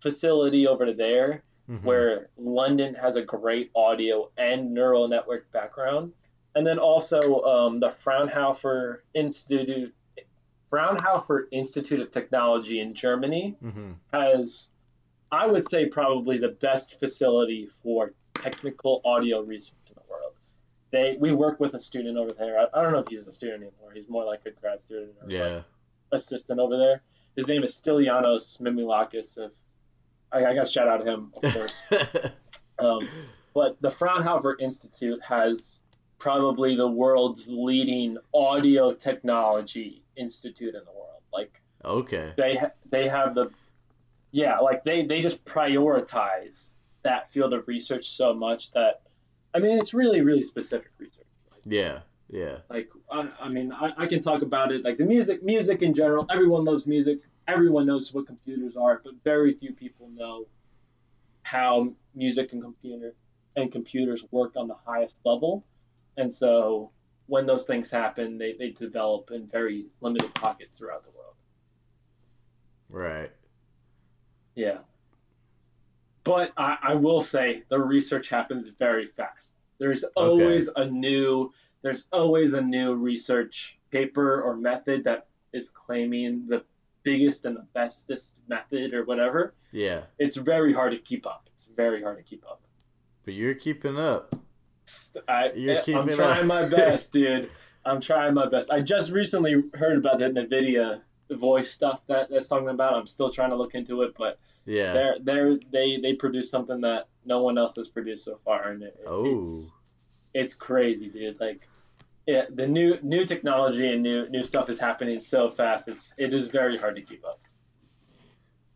facility 0.00 0.66
over 0.66 0.92
there 0.92 1.42
Mhm. 1.68 1.82
where 1.84 2.30
London 2.38 2.94
has 2.94 3.16
a 3.16 3.22
great 3.22 3.70
audio 3.76 4.30
and 4.38 4.72
neural 4.72 5.06
network 5.08 5.50
background. 5.52 6.12
And 6.54 6.66
then 6.66 6.78
also 6.78 7.42
um, 7.42 7.78
the 7.80 7.90
Fraunhofer 7.90 9.02
Institute, 9.14 9.94
Fraunhofer 10.70 11.46
Institute 11.50 12.00
of 12.00 12.10
Technology 12.10 12.80
in 12.80 12.94
Germany 12.94 13.54
Mhm. 13.62 13.94
has, 14.12 14.68
I 15.30 15.46
would 15.46 15.64
say, 15.64 15.86
probably 15.86 16.38
the 16.38 16.48
best 16.48 16.98
facility 16.98 17.66
for 17.66 18.12
technical 18.34 19.00
audio 19.04 19.40
research 19.40 19.74
in 19.88 19.94
the 19.94 20.10
world. 20.10 20.32
They 20.90 21.16
we 21.18 21.32
work 21.32 21.60
with 21.60 21.74
a 21.74 21.80
student 21.80 22.16
over 22.18 22.32
there. 22.32 22.58
I, 22.60 22.66
I 22.72 22.82
don't 22.82 22.92
know 22.92 23.00
if 23.00 23.08
he's 23.08 23.28
a 23.28 23.32
student 23.32 23.62
anymore. 23.62 23.92
He's 23.92 24.08
more 24.08 24.24
like 24.24 24.46
a 24.46 24.50
grad 24.52 24.80
student 24.80 25.12
or 25.22 25.28
like 25.56 25.64
assistant 26.12 26.60
over 26.60 26.76
there. 26.78 27.02
His 27.36 27.46
name 27.48 27.62
is 27.62 27.74
Stylianos 27.74 28.60
Mimilakis. 28.60 29.36
If 29.38 29.54
I, 30.32 30.44
I 30.44 30.54
got 30.54 30.66
to 30.66 30.72
shout 30.72 30.88
out 30.88 31.06
him, 31.06 31.32
of 31.42 31.52
course. 31.54 31.82
Um, 32.78 33.08
but 33.54 33.80
the 33.80 33.90
Fraunhofer 33.90 34.56
Institute 34.58 35.20
has 35.22 35.80
probably 36.18 36.76
the 36.76 36.88
world's 36.88 37.48
leading 37.48 38.18
audio 38.34 38.92
technology 38.92 40.02
institute 40.16 40.74
in 40.74 40.84
the 40.84 40.90
world. 40.92 41.22
Like 41.32 41.60
okay 41.84 42.32
they 42.36 42.56
ha- 42.56 42.72
they 42.90 43.08
have 43.08 43.34
the 43.34 43.50
yeah, 44.32 44.58
like 44.58 44.84
they 44.84 45.04
they 45.04 45.20
just 45.20 45.44
prioritize 45.44 46.74
that 47.02 47.30
field 47.30 47.52
of 47.54 47.68
research 47.68 48.08
so 48.08 48.34
much 48.34 48.72
that 48.72 49.02
I 49.54 49.60
mean 49.60 49.78
it's 49.78 49.94
really 49.94 50.20
really 50.20 50.44
specific 50.44 50.90
research. 50.98 51.24
yeah 51.64 52.00
yeah 52.30 52.58
Like 52.68 52.90
I, 53.10 53.28
I 53.40 53.48
mean 53.48 53.72
I, 53.72 53.92
I 53.96 54.06
can 54.06 54.20
talk 54.20 54.42
about 54.42 54.72
it 54.72 54.84
like 54.84 54.96
the 54.96 55.06
music 55.06 55.42
music 55.42 55.82
in 55.82 55.94
general. 55.94 56.26
Everyone 56.28 56.64
loves 56.64 56.86
music. 56.86 57.20
Everyone 57.48 57.86
knows 57.86 58.12
what 58.12 58.26
computers 58.26 58.76
are, 58.76 59.00
but 59.02 59.14
very 59.24 59.52
few 59.52 59.72
people 59.72 60.10
know 60.14 60.46
how 61.42 61.94
music 62.14 62.52
and 62.52 62.62
computer 62.62 63.14
and 63.56 63.72
computers 63.72 64.24
work 64.30 64.52
on 64.56 64.68
the 64.68 64.76
highest 64.86 65.20
level. 65.24 65.64
And 66.18 66.32
so 66.32 66.90
when 67.26 67.46
those 67.46 67.64
things 67.64 67.90
happen, 67.90 68.38
they, 68.38 68.52
they 68.52 68.70
develop 68.70 69.30
in 69.30 69.46
very 69.46 69.86
limited 70.00 70.34
pockets 70.34 70.76
throughout 70.76 71.04
the 71.04 71.10
world. 71.10 71.34
right 72.90 73.30
Yeah. 74.54 74.78
But 76.24 76.52
I, 76.56 76.76
I 76.82 76.94
will 76.94 77.22
say 77.22 77.62
the 77.68 77.78
research 77.78 78.28
happens 78.28 78.68
very 78.68 79.06
fast. 79.06 79.54
There's 79.78 80.04
always 80.16 80.68
a 80.68 80.84
new 80.84 81.52
there's 81.82 82.06
always 82.12 82.54
a 82.54 82.60
new 82.60 82.94
research 82.94 83.78
paper 83.90 84.42
or 84.42 84.56
method 84.56 85.04
that 85.04 85.26
is 85.52 85.70
claiming 85.70 86.46
the 86.48 86.64
biggest 87.10 87.44
and 87.44 87.56
the 87.56 87.66
bestest 87.74 88.36
method 88.48 88.94
or 88.94 89.04
whatever. 89.04 89.54
yeah 89.72 90.00
It's 90.18 90.36
very 90.36 90.72
hard 90.72 90.92
to 90.92 90.98
keep 90.98 91.26
up. 91.26 91.42
It's 91.52 91.66
very 91.76 92.00
hard 92.02 92.16
to 92.18 92.22
keep 92.22 92.44
up. 92.52 92.60
but 93.24 93.34
you're 93.34 93.54
keeping 93.54 93.98
up 93.98 94.34
I, 95.28 95.52
You're 95.54 95.82
I'm 95.94 96.08
trying 96.08 96.40
up. 96.40 96.46
my 96.46 96.64
best, 96.68 97.12
dude. 97.12 97.50
I'm 97.84 98.00
trying 98.00 98.34
my 98.34 98.48
best. 98.48 98.70
I 98.70 98.80
just 98.80 99.10
recently 99.12 99.54
heard 99.74 99.98
about 99.98 100.18
the 100.18 100.26
NVIDIA 100.26 101.02
voice 101.30 101.70
stuff 101.70 102.00
that 102.06 102.30
that's 102.30 102.48
talking 102.48 102.68
about. 102.68 102.94
I'm 102.94 103.06
still 103.06 103.30
trying 103.30 103.50
to 103.50 103.56
look 103.56 103.74
into 103.74 104.02
it, 104.02 104.14
but 104.16 104.38
yeah 104.64 104.92
they're 104.92 105.16
they're 105.20 105.58
they 105.72 105.98
they 105.98 106.14
produce 106.14 106.50
something 106.50 106.80
that 106.82 107.08
no 107.24 107.42
one 107.42 107.58
else 107.58 107.76
has 107.76 107.88
produced 107.88 108.24
so 108.24 108.38
far, 108.44 108.68
and 108.68 108.82
it, 108.82 108.96
oh 109.06 109.38
it's 109.38 109.70
it's 110.34 110.54
crazy, 110.54 111.08
dude. 111.08 111.40
Like, 111.40 111.68
yeah, 112.28 112.44
the 112.60 112.66
new 112.66 112.98
new 113.02 113.24
technology 113.24 113.86
and 113.92 114.02
new 114.02 114.28
new 114.28 114.42
stuff 114.42 114.68
is 114.68 114.78
happening 114.78 115.18
so 115.18 115.48
fast. 115.48 115.88
It's 115.88 116.04
it 116.18 116.30
is 116.38 116.44
very 116.60 116.76
hard 116.82 116.94
to 116.96 117.02
keep 117.10 117.24
up. 117.24 117.38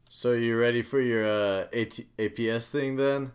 so 0.08 0.32
you 0.32 0.52
ready 0.66 0.82
for 0.82 1.00
your 1.00 1.24
uh 1.24 1.60
AT- 1.80 2.08
aps 2.24 2.70
thing 2.70 2.96
then 2.96 3.30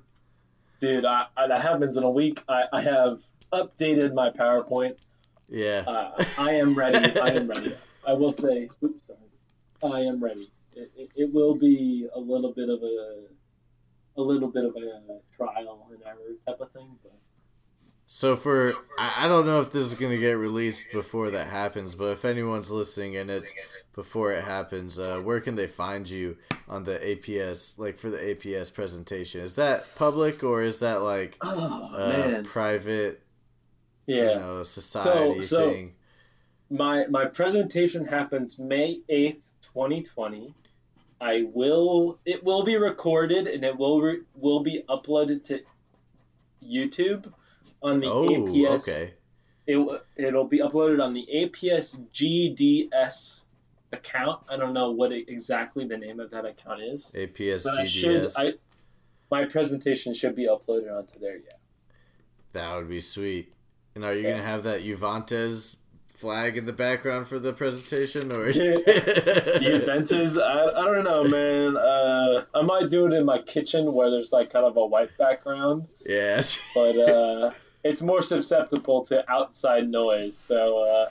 Dude, 0.79 1.05
I, 1.05 1.25
I, 1.35 1.47
that 1.47 1.61
happens 1.61 1.97
in 1.97 2.03
a 2.03 2.09
week. 2.21 2.37
I, 2.47 2.65
I 2.71 2.81
have 2.81 3.15
updated 3.51 4.13
my 4.13 4.29
PowerPoint. 4.29 4.95
yeah 5.49 5.79
Uh, 5.87 6.23
I 6.37 6.51
am 6.63 6.75
ready. 6.75 7.03
I 7.27 7.29
am 7.39 7.47
ready. 7.47 7.73
I 8.05 8.13
will 8.13 8.31
say, 8.31 8.69
oops, 8.83 9.07
sorry. 9.07 9.29
I 9.97 9.99
am 10.11 10.17
ready. 10.27 10.45
It, 10.75 10.91
it, 11.01 11.09
it 11.23 11.29
will 11.33 11.55
be 11.67 12.07
a 12.13 12.19
little 12.19 12.53
bit 12.59 12.69
of 12.75 12.79
a 12.83 12.97
a 14.21 14.23
little 14.31 14.51
bit 14.57 14.65
of 14.69 14.73
a 14.75 14.87
trial 15.37 15.87
and 15.91 16.01
error 16.11 16.33
type 16.45 16.59
of 16.65 16.69
thing, 16.75 16.89
but 17.03 17.17
So 18.09 18.37
for 18.37 18.73
I, 18.97 19.27
don't 19.27 19.45
know 19.45 19.59
if 19.59 19.69
this 19.69 19.85
is 19.85 19.93
gonna 19.93 20.17
get 20.17 20.37
released 20.37 20.93
before 20.93 21.29
that 21.31 21.47
happens, 21.47 21.93
but 21.93 22.05
if 22.05 22.23
anyone's 22.23 22.71
listening 22.71 23.17
and 23.17 23.29
it 23.29 23.43
before 23.93 24.31
it 24.31 24.45
happens, 24.45 24.97
uh, 24.97 25.19
where 25.19 25.41
can 25.41 25.55
they 25.55 25.67
find 25.67 26.09
you 26.09 26.37
on 26.69 26.85
the 26.85 26.97
APS 26.99 27.77
like 27.77 27.97
for 27.97 28.09
the 28.09 28.17
APS 28.17 28.73
presentation? 28.73 29.41
Is 29.41 29.57
that 29.57 29.93
public 29.97 30.41
or 30.41 30.61
is 30.61 30.79
that 30.79 31.01
like 31.01 31.37
oh 31.41 31.95
a 31.97 32.43
private 32.43 33.21
yeah. 34.05 34.15
you 34.15 34.39
know 34.39 34.63
society 34.63 35.43
so- 35.43 35.69
thing? 35.69 35.93
My 36.69 37.07
my 37.07 37.25
presentation 37.25 38.05
happens 38.05 38.57
May 38.57 39.01
eighth, 39.09 39.41
2020. 39.73 40.53
I 41.19 41.45
will. 41.53 42.19
It 42.25 42.43
will 42.43 42.63
be 42.63 42.77
recorded 42.77 43.47
and 43.47 43.65
it 43.65 43.77
will 43.77 44.01
re, 44.01 44.19
will 44.35 44.61
be 44.61 44.83
uploaded 44.87 45.43
to 45.45 45.61
YouTube 46.63 47.33
on 47.81 47.99
the 47.99 48.07
Oh, 48.07 48.27
APS. 48.27 48.87
okay. 48.87 49.13
It 49.65 50.01
it'll 50.15 50.45
be 50.47 50.59
uploaded 50.59 51.03
on 51.03 51.13
the 51.13 51.27
APS 51.33 51.97
GDS 52.13 53.43
account. 53.91 54.41
I 54.49 54.55
don't 54.57 54.73
know 54.73 54.91
what 54.91 55.11
it, 55.11 55.25
exactly 55.29 55.85
the 55.85 55.97
name 55.97 56.19
of 56.19 56.31
that 56.31 56.45
account 56.45 56.81
is. 56.81 57.11
APS 57.15 57.63
But 57.65 57.75
I 57.79 57.83
should. 57.83 58.23
GDS. 58.23 58.33
I 58.37 58.51
my 59.29 59.45
presentation 59.45 60.13
should 60.13 60.35
be 60.35 60.47
uploaded 60.47 60.95
onto 60.95 61.19
there. 61.19 61.35
Yeah. 61.37 61.51
That 62.53 62.75
would 62.77 62.87
be 62.89 62.99
sweet. 63.01 63.53
And 63.95 64.05
are 64.05 64.13
you 64.13 64.21
Yeah. 64.21 64.31
gonna 64.37 64.43
have 64.43 64.63
that 64.63 64.83
Juventus 64.83 65.77
flag 66.07 66.57
in 66.57 66.65
the 66.65 66.73
background 66.73 67.27
for 67.27 67.37
the 67.37 67.51
presentation, 67.53 68.31
or? 68.31 68.49
Juventus, 68.51 70.37
I, 70.37 70.63
I 70.65 70.85
don't 70.85 71.03
know, 71.03 71.23
man. 71.25 71.77
Uh, 71.77 72.43
I 72.55 72.61
might 72.61 72.89
do 72.89 73.05
it 73.05 73.13
in 73.13 73.25
my 73.25 73.39
kitchen 73.39 73.93
where 73.93 74.09
there's 74.09 74.31
like 74.31 74.49
kind 74.49 74.65
of 74.65 74.77
a 74.77 74.85
white 74.85 75.15
background, 75.17 75.87
yeah. 76.05 76.41
but 76.73 76.97
uh, 76.97 77.51
it's 77.87 78.01
more 78.01 78.21
susceptible 78.21 79.05
to 79.05 79.29
outside 79.31 79.89
noise. 79.89 80.37
So 80.37 80.83
uh, 80.83 81.09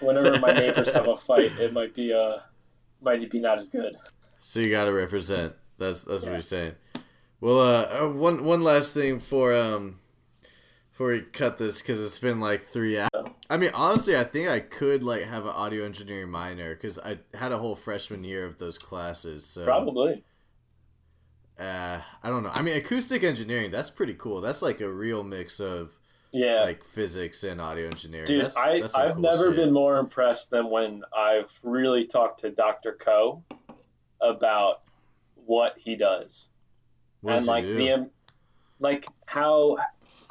whenever 0.00 0.38
my 0.38 0.52
neighbors 0.52 0.92
have 0.92 1.08
a 1.08 1.16
fight, 1.16 1.52
it 1.58 1.72
might 1.72 1.94
be 1.94 2.12
uh, 2.12 2.38
might 3.00 3.30
be 3.30 3.40
not 3.40 3.58
as 3.58 3.68
good. 3.68 3.96
So 4.40 4.60
you 4.60 4.70
gotta 4.70 4.92
represent. 4.92 5.54
That's 5.78 6.04
that's 6.04 6.24
what 6.24 6.32
you're 6.32 6.42
saying. 6.42 6.74
Well, 7.40 7.60
uh, 7.60 8.04
uh, 8.04 8.08
one 8.08 8.44
one 8.44 8.64
last 8.64 8.94
thing 8.94 9.20
for 9.20 9.54
um, 9.54 10.00
before 10.90 11.08
we 11.08 11.20
cut 11.20 11.58
this 11.58 11.80
because 11.80 12.04
it's 12.04 12.18
been 12.18 12.40
like 12.40 12.66
three 12.66 12.98
hours. 12.98 13.08
I 13.50 13.56
mean, 13.56 13.70
honestly, 13.74 14.16
I 14.16 14.24
think 14.24 14.48
I 14.48 14.60
could 14.60 15.02
like 15.02 15.22
have 15.22 15.44
an 15.44 15.52
audio 15.52 15.84
engineering 15.84 16.30
minor 16.30 16.74
because 16.74 16.98
I 16.98 17.18
had 17.34 17.52
a 17.52 17.58
whole 17.58 17.76
freshman 17.76 18.24
year 18.24 18.44
of 18.44 18.58
those 18.58 18.76
classes. 18.76 19.46
So 19.46 19.64
Probably. 19.64 20.24
uh, 21.58 22.00
I 22.22 22.28
don't 22.28 22.42
know. 22.42 22.50
I 22.52 22.62
mean, 22.62 22.76
acoustic 22.76 23.24
engineering 23.24 23.70
that's 23.70 23.90
pretty 23.90 24.14
cool. 24.14 24.40
That's 24.40 24.60
like 24.60 24.80
a 24.80 24.92
real 24.92 25.22
mix 25.22 25.60
of 25.60 25.97
Yeah. 26.32 26.62
like 26.62 26.84
physics 26.84 27.44
and 27.44 27.60
audio 27.60 27.86
engineering. 27.86 28.26
Dude, 28.26 28.44
that's, 28.44 28.56
I, 28.56 28.80
that's 28.80 28.94
i've 28.94 29.14
cool 29.14 29.22
never 29.22 29.46
shit. 29.46 29.56
been 29.56 29.72
more 29.72 29.96
impressed 29.96 30.50
than 30.50 30.68
when 30.70 31.02
I've 31.16 31.50
really 31.62 32.06
talked 32.06 32.40
to 32.40 32.50
Dr. 32.50 32.92
co 32.92 33.42
about 34.20 34.82
what 35.46 35.78
he 35.78 35.96
does. 35.96 36.50
What 37.20 37.32
and 37.32 37.40
does 37.40 37.48
like 37.48 37.64
do? 37.64 37.74
the 37.76 38.10
like 38.78 39.06
how 39.26 39.78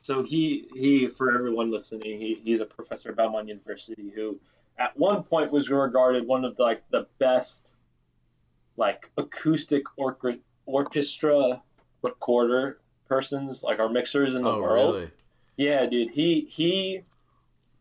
so 0.03 0.23
he 0.23 0.67
he 0.73 1.07
for 1.07 1.33
everyone 1.33 1.71
listening 1.71 2.19
he, 2.19 2.39
he's 2.43 2.61
a 2.61 2.65
professor 2.65 3.09
at 3.09 3.17
Belmont 3.17 3.47
University 3.47 4.11
who 4.15 4.39
at 4.77 4.97
one 4.97 5.23
point 5.23 5.51
was 5.51 5.69
regarded 5.69 6.27
one 6.27 6.45
of 6.45 6.55
the, 6.55 6.63
like 6.63 6.83
the 6.91 7.07
best 7.19 7.73
like 8.77 9.09
acoustic 9.17 9.83
orchestra 9.97 10.41
orchestra 10.65 11.61
recorder 12.01 12.77
persons 13.07 13.63
like 13.63 13.79
our 13.79 13.89
mixers 13.89 14.35
in 14.35 14.43
the 14.43 14.49
oh 14.49 14.61
world 14.61 14.95
really? 14.95 15.11
Yeah 15.57 15.85
dude 15.85 16.09
he 16.11 16.41
he 16.41 17.01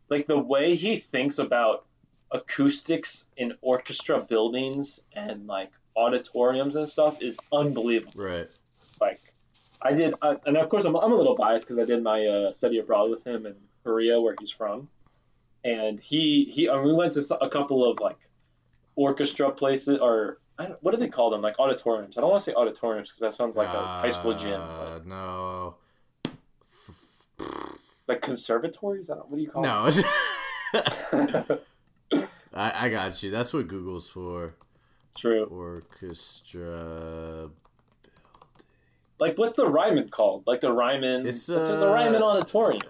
like 0.09 0.25
the 0.25 0.37
way 0.37 0.75
he 0.75 0.97
thinks 0.97 1.39
about 1.39 1.85
acoustics 2.31 3.29
in 3.37 3.53
orchestra 3.61 4.19
buildings 4.21 5.01
and 5.13 5.47
like 5.47 5.71
auditoriums 5.95 6.75
and 6.75 6.87
stuff 6.89 7.21
is 7.21 7.39
unbelievable 7.51 8.11
Right. 8.15 8.47
like 8.99 9.21
I 9.79 9.93
did, 9.93 10.15
uh, 10.23 10.35
and 10.45 10.57
of 10.57 10.69
course 10.69 10.85
I'm, 10.85 10.95
I'm 10.95 11.11
a 11.11 11.15
little 11.15 11.35
biased 11.35 11.67
because 11.67 11.77
I 11.77 11.85
did 11.85 12.01
my 12.01 12.25
uh, 12.25 12.51
study 12.53 12.79
abroad 12.79 13.11
with 13.11 13.23
him 13.25 13.45
in 13.45 13.55
Korea, 13.83 14.19
where 14.19 14.33
he's 14.39 14.49
from, 14.49 14.89
and 15.63 15.99
he 15.99 16.45
he 16.45 16.67
uh, 16.67 16.81
we 16.81 16.93
went 16.93 17.13
to 17.13 17.37
a 17.39 17.47
couple 17.47 17.89
of 17.89 17.99
like 17.99 18.17
orchestra 18.95 19.51
places 19.51 19.99
or 19.99 20.39
I 20.57 20.65
what 20.81 20.91
do 20.91 20.97
they 20.97 21.09
call 21.09 21.29
them 21.29 21.41
like 21.43 21.59
auditoriums? 21.59 22.17
I 22.17 22.21
don't 22.21 22.31
want 22.31 22.43
to 22.43 22.49
say 22.49 22.55
auditoriums 22.55 23.09
because 23.09 23.19
that 23.19 23.35
sounds 23.35 23.55
like 23.55 23.71
a 23.71 23.85
high 24.01 24.09
school 24.09 24.33
gym, 24.33 24.59
Uh, 24.59 24.99
no. 25.05 25.75
Like 28.07 28.21
conservatories. 28.21 29.09
I 29.09 29.15
don't. 29.15 29.29
What 29.29 29.37
do 29.37 29.41
you 29.43 29.49
call 29.49 29.63
No. 29.63 29.87
it's- 29.87 30.03
them? 31.11 31.59
I, 32.53 32.85
I 32.85 32.89
got 32.89 33.21
you. 33.21 33.29
That's 33.31 33.53
what 33.53 33.67
Google's 33.67 34.09
for. 34.09 34.55
True. 35.15 35.45
Orchestra. 35.45 36.61
Building. 36.61 37.51
Like 39.19 39.37
what's 39.37 39.55
the 39.55 39.65
Ryman 39.67 40.09
called? 40.09 40.45
Like 40.47 40.59
the 40.61 40.71
Ryman. 40.71 41.25
It's, 41.27 41.49
It's, 41.49 41.69
uh, 41.69 41.79
the 41.79 41.87
Ryman 41.87 42.21
Auditorium. 42.21 42.81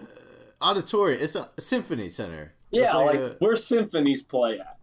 Auditorium. 0.60 1.22
It's 1.22 1.36
a 1.36 1.48
symphony 1.58 2.08
center. 2.08 2.52
Yeah, 2.70 2.82
It's 2.84 2.94
like, 2.94 3.14
a- 3.18 3.36
where 3.38 3.56
symphonies 3.56 4.22
play 4.22 4.58
at. 4.60 4.76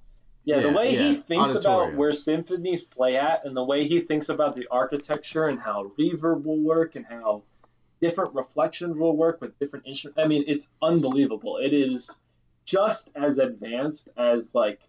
Yeah, 0.43 0.59
the 0.59 0.69
Yeah, 0.69 0.75
way 0.75 0.95
he 0.95 1.11
yeah, 1.13 1.19
thinks 1.19 1.55
about 1.55 1.93
where 1.95 2.13
symphonies 2.13 2.83
play 2.83 3.15
at, 3.17 3.45
and 3.45 3.55
the 3.57 3.63
way 3.63 3.87
he 3.87 3.99
thinks 3.99 4.29
about 4.29 4.55
the 4.55 4.67
architecture 4.69 5.47
and 5.47 5.59
how 5.59 5.91
reverb 5.99 6.43
will 6.45 6.59
work, 6.59 6.95
and 6.95 7.03
how 7.05 7.41
different 8.06 8.36
reflections 8.36 8.95
will 8.98 9.15
work 9.15 9.41
with 9.41 9.57
different 9.60 9.86
instruments. 9.88 10.19
I 10.23 10.27
mean, 10.27 10.44
it's 10.48 10.69
unbelievable. 10.82 11.57
It 11.57 11.73
is 11.73 12.19
just 12.65 13.10
as 13.15 13.38
advanced 13.40 14.10
as 14.18 14.52
like 14.53 14.80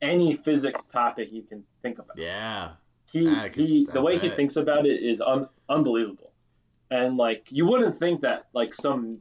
any 0.00 0.34
physics 0.34 0.88
topic 0.88 1.32
you 1.32 1.42
can 1.42 1.62
think 1.82 1.98
about. 1.98 2.18
yeah. 2.18 2.70
He, 3.12 3.24
could- 3.26 3.54
he 3.54 3.86
I 3.90 3.92
the 3.92 4.00
way 4.02 4.16
he 4.18 4.28
thinks 4.30 4.56
about 4.56 4.86
it 4.86 4.98
is 5.02 5.20
un- 5.20 5.48
unbelievable, 5.68 6.32
and 6.90 7.18
like 7.18 7.42
you 7.50 7.66
wouldn't 7.66 7.94
think 7.94 8.22
that 8.22 8.46
like 8.54 8.72
some 8.74 9.20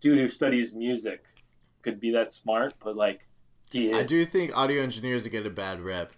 dude 0.00 0.18
who 0.18 0.28
studies 0.28 0.74
music 0.74 1.24
could 1.80 1.98
be 1.98 2.10
that 2.12 2.30
smart, 2.30 2.74
but 2.84 2.94
like 2.94 3.20
he 3.70 3.88
is. 3.90 3.96
I 3.96 4.02
do 4.02 4.24
think 4.26 4.54
audio 4.54 4.82
engineers 4.82 5.26
get 5.28 5.46
a 5.46 5.50
bad 5.50 5.80
rep 5.80 6.12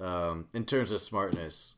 um, 0.00 0.48
in 0.52 0.64
terms 0.66 0.92
of 0.92 1.00
smartness. 1.00 1.76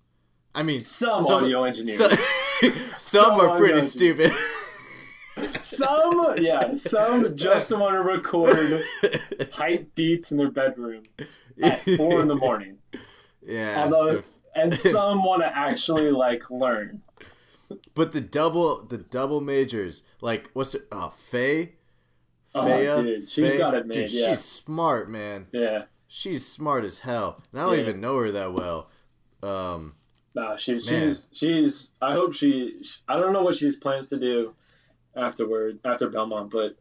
I 0.54 0.64
mean, 0.64 0.84
some, 0.84 1.20
some- 1.20 1.44
audio 1.44 1.62
engineers. 1.62 1.98
some, 1.98 2.10
some 2.98 3.32
are 3.40 3.56
pretty 3.56 3.80
stupid. 3.80 4.32
some, 5.60 6.34
yeah, 6.38 6.74
some 6.74 7.34
just 7.36 7.72
want 7.76 7.94
to 7.94 8.00
record 8.02 8.82
hype 9.52 9.94
beats 9.94 10.30
in 10.32 10.38
their 10.38 10.50
bedroom 10.50 11.02
at 11.62 11.80
four 11.96 12.20
in 12.20 12.28
the 12.28 12.36
morning, 12.36 12.78
yeah. 13.44 13.82
Although- 13.84 14.22
and 14.54 14.74
some 14.76 15.24
want 15.24 15.40
to 15.42 15.46
actually 15.56 16.10
like 16.10 16.50
learn. 16.50 17.00
But 17.94 18.12
the 18.12 18.20
double 18.20 18.84
the 18.84 18.98
double 18.98 19.40
majors, 19.40 20.02
like 20.20 20.50
what's 20.52 20.74
it? 20.74 20.86
Oh, 20.92 21.08
Faye. 21.08 21.72
Oh, 22.54 22.66
Faya? 22.66 23.02
dude, 23.02 23.26
she's 23.30 23.52
Faye? 23.52 23.56
got 23.58 23.72
it 23.74 23.86
made, 23.86 23.94
Dude, 23.94 24.12
yeah. 24.12 24.28
she's 24.28 24.40
smart, 24.44 25.10
man. 25.10 25.46
Yeah, 25.52 25.84
She's 26.06 26.46
smart 26.46 26.84
as 26.84 26.98
hell, 26.98 27.40
and 27.50 27.62
I 27.62 27.64
don't 27.64 27.76
Yeah. 27.76 27.80
even 27.80 28.00
know 28.02 28.18
her 28.18 28.30
that 28.32 28.52
well. 28.52 28.90
Um, 29.42 29.94
no, 30.34 30.56
she, 30.56 30.78
she's 30.80 31.28
she's. 31.32 31.92
I 32.00 32.12
hope 32.12 32.32
she. 32.34 32.82
I 33.08 33.18
don't 33.18 33.32
know 33.32 33.42
what 33.42 33.54
she's 33.54 33.76
plans 33.76 34.08
to 34.10 34.18
do 34.18 34.54
afterward 35.14 35.78
after 35.84 36.08
Belmont, 36.08 36.50
but 36.50 36.76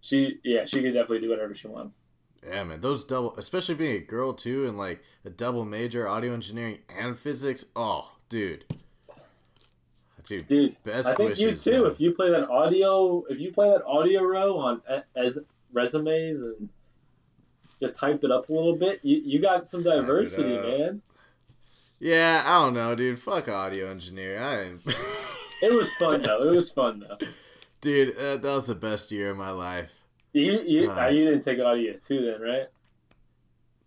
she, 0.00 0.38
yeah, 0.44 0.64
she 0.64 0.80
could 0.82 0.94
definitely 0.94 1.20
do 1.20 1.28
whatever 1.30 1.54
she 1.54 1.68
wants. 1.68 2.00
yeah, 2.46 2.64
man, 2.64 2.80
those 2.80 3.04
double, 3.04 3.36
especially 3.36 3.74
being 3.74 3.96
a 3.96 4.00
girl 4.04 4.32
too, 4.32 4.66
and 4.66 4.78
like 4.78 5.02
a 5.24 5.30
double 5.30 5.64
major, 5.64 6.08
audio 6.08 6.32
engineering 6.32 6.78
and 6.98 7.18
physics. 7.18 7.66
Oh, 7.76 8.16
dude, 8.30 8.64
dude, 10.24 10.46
Dude, 10.46 10.82
best 10.82 11.08
I 11.08 11.14
think 11.14 11.30
wishes. 11.30 11.66
you 11.66 11.72
too. 11.76 11.82
man. 11.82 11.92
If 11.92 12.00
you 12.00 12.12
play 12.12 12.30
that 12.30 12.48
audio, 12.48 13.24
if 13.28 13.40
you 13.40 13.52
play 13.52 13.68
that 13.70 13.84
audio 13.84 14.22
row 14.22 14.58
on 14.58 14.82
as 15.16 15.38
resumes 15.72 16.40
and 16.42 16.68
just 17.80 17.98
hype 17.98 18.22
it 18.24 18.30
up 18.30 18.48
a 18.48 18.52
little 18.52 18.76
bit, 18.76 19.00
you, 19.02 19.20
you 19.24 19.38
got 19.40 19.68
some 19.68 19.82
diversity, 19.82 20.56
man. 20.56 21.02
Yeah, 22.00 22.42
I 22.46 22.64
don't 22.64 22.74
know, 22.74 22.94
dude. 22.94 23.18
Fuck 23.18 23.48
audio 23.48 23.90
engineer. 23.90 24.40
I 24.40 24.56
didn't. 24.64 24.82
It 25.62 25.74
was 25.74 25.94
fun 25.96 26.22
though. 26.22 26.48
It 26.48 26.56
was 26.56 26.70
fun 26.70 27.00
though. 27.06 27.18
dude, 27.82 28.16
uh, 28.16 28.38
that 28.38 28.42
was 28.44 28.66
the 28.68 28.74
best 28.74 29.12
year 29.12 29.28
of 29.32 29.36
my 29.36 29.50
life. 29.50 29.92
You 30.32 30.62
you, 30.62 30.90
Uh, 30.90 30.94
uh, 31.04 31.08
you 31.08 31.26
didn't 31.26 31.42
take 31.42 31.60
audio 31.60 31.92
two 32.02 32.24
then, 32.24 32.40
right? 32.40 32.66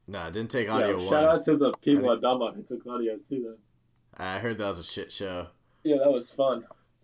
No, 0.07 0.19
I 0.19 0.29
didn't 0.29 0.51
take 0.51 0.67
Yeah, 0.67 0.73
audio 0.75 0.99
shout 0.99 1.09
one. 1.11 1.23
out 1.23 1.41
to 1.45 1.57
the 1.57 1.73
people 1.81 2.11
at 2.11 2.21
Belmont 2.21 2.55
who 2.57 2.61
took 2.61 2.85
audio 2.85 3.17
two 3.17 3.41
then. 3.41 3.57
I 4.15 4.37
heard 4.37 4.59
that 4.59 4.67
was 4.67 4.77
a 4.77 4.83
shit 4.83 5.11
show. 5.11 5.47
Yeah, 5.83 5.97
that 5.97 6.11
was 6.11 6.31
fun. 6.31 6.63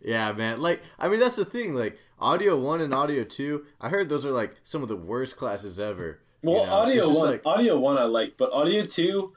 yeah, 0.00 0.30
man. 0.32 0.60
Like, 0.62 0.82
I 0.98 1.08
mean, 1.08 1.18
that's 1.20 1.36
the 1.36 1.44
thing. 1.44 1.74
Like, 1.74 1.98
audio 2.20 2.56
one 2.56 2.80
and 2.80 2.94
audio 2.94 3.24
two. 3.24 3.66
I 3.80 3.88
heard 3.88 4.08
those 4.08 4.24
are 4.24 4.30
like 4.32 4.54
some 4.62 4.82
of 4.82 4.88
the 4.88 4.96
worst 4.96 5.36
classes 5.36 5.80
ever. 5.80 6.20
You 6.48 6.54
Well, 6.54 6.66
know? 6.66 6.72
Audio 6.72 7.08
one, 7.08 7.26
like- 7.32 7.46
audio 7.46 7.78
one 7.78 7.98
I 7.98 8.04
like, 8.04 8.36
but 8.36 8.52
audio 8.52 8.82
two, 8.84 9.34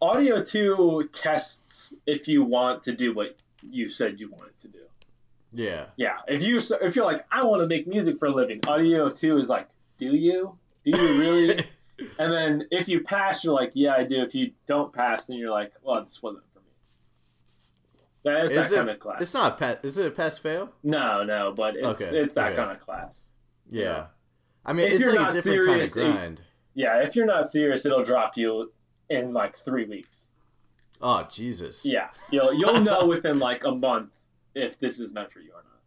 audio 0.00 0.42
two 0.42 1.08
tests 1.12 1.94
if 2.06 2.28
you 2.28 2.44
want 2.44 2.84
to 2.84 2.92
do 2.92 3.14
what 3.14 3.36
you 3.62 3.88
said 3.88 4.20
you 4.20 4.30
wanted 4.30 4.56
to 4.58 4.68
do. 4.68 4.78
yeah, 5.52 5.86
Yeah, 5.96 6.18
if 6.28 6.42
you 6.42 6.58
if 6.82 6.96
you're 6.96 7.04
like 7.06 7.24
I 7.30 7.44
want 7.44 7.62
to 7.62 7.66
make 7.66 7.86
music 7.86 8.18
for 8.18 8.26
a 8.26 8.30
living, 8.30 8.60
audio 8.66 9.08
two 9.08 9.38
is 9.38 9.48
like, 9.48 9.68
do 9.98 10.14
you? 10.14 10.58
Do 10.84 10.90
you 11.00 11.18
really? 11.18 11.64
and 12.18 12.32
then 12.32 12.68
if 12.70 12.88
you 12.88 13.00
pass, 13.00 13.42
you're 13.42 13.54
like, 13.54 13.72
yeah, 13.74 13.94
I 13.94 14.04
do. 14.04 14.20
If 14.22 14.34
you 14.34 14.52
don't 14.66 14.92
pass, 14.92 15.26
then 15.28 15.38
you're 15.38 15.50
like, 15.50 15.72
well, 15.82 16.02
this 16.04 16.22
wasn't 16.22 16.44
for 16.52 16.58
me. 16.60 16.64
That's 18.24 18.52
Is 18.52 18.70
that 18.70 18.72
it- 18.72 18.76
kind 18.76 18.90
of 18.90 18.98
class. 18.98 19.22
it's 19.22 19.34
not 19.34 19.52
a 19.52 19.56
pass. 19.56 19.76
Is 19.82 19.98
it 19.98 20.06
a 20.06 20.10
pass 20.10 20.36
fail? 20.38 20.70
No, 20.82 21.24
no, 21.24 21.52
but 21.56 21.76
it's 21.76 22.02
Okay, 22.02 22.18
it's 22.18 22.34
that 22.34 22.48
okay. 22.48 22.56
kind 22.56 22.72
of 22.72 22.78
class. 22.80 23.22
Yeah. 23.68 23.82
Yeah. 23.82 24.06
I 24.66 24.72
mean, 24.72 24.86
If 24.88 24.92
it's 24.94 25.00
you're 25.02 25.10
like 25.12 25.20
a 25.20 25.22
not 25.22 25.32
different 25.32 25.66
kind 25.66 25.80
of 25.80 25.88
serious, 25.88 26.14
grind. 26.16 26.40
Yeah, 26.74 27.02
if 27.02 27.16
you're 27.16 27.24
not 27.26 27.46
serious, 27.46 27.86
it'll 27.86 28.02
drop 28.02 28.36
you 28.36 28.72
in 29.08 29.32
like 29.32 29.56
three 29.56 29.84
weeks. 29.86 30.26
Oh 31.00 31.26
Jesus! 31.30 31.86
Yeah, 31.86 32.08
you'll 32.30 32.52
you'll 32.52 32.80
know 32.82 33.06
within 33.14 33.38
like 33.38 33.64
a 33.64 33.70
month 33.72 34.10
if 34.54 34.78
this 34.78 34.98
is 35.00 35.12
meant 35.12 35.30
for 35.30 35.40
you 35.40 35.50
or 35.52 35.62
not. 35.62 35.80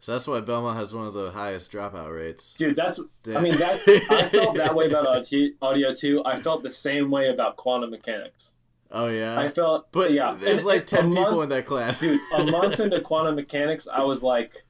So 0.00 0.12
that's 0.12 0.26
why 0.26 0.40
Belmont 0.40 0.76
has 0.76 0.92
one 0.92 1.06
of 1.06 1.14
the 1.14 1.30
highest 1.30 1.70
dropout 1.70 2.12
rates. 2.14 2.54
Dude, 2.54 2.74
that's 2.74 2.98
I 3.34 3.40
mean 3.40 3.56
that's 3.56 3.86
I 3.88 4.24
felt 4.24 4.56
that 4.56 4.74
way 4.74 4.86
about 4.86 5.06
audio, 5.06 5.50
audio 5.62 5.94
too. 5.94 6.22
I 6.26 6.36
felt 6.36 6.62
the 6.64 6.72
same 6.72 7.10
way 7.10 7.28
about 7.28 7.56
quantum 7.56 7.90
mechanics. 7.90 8.52
Oh 8.90 9.06
yeah. 9.06 9.38
I 9.38 9.48
felt 9.48 9.92
but 9.92 10.10
yeah, 10.12 10.36
there's 10.38 10.58
and- 10.58 10.66
like 10.66 10.86
ten 10.86 11.10
people 11.10 11.30
month- 11.32 11.44
in 11.44 11.48
that 11.50 11.66
class. 11.66 12.00
dude 12.00 12.20
a 12.36 12.44
month 12.46 12.80
into 12.80 13.00
quantum 13.00 13.36
mechanics 13.36 13.88
i 13.90 14.02
was 14.02 14.22
like 14.22 14.64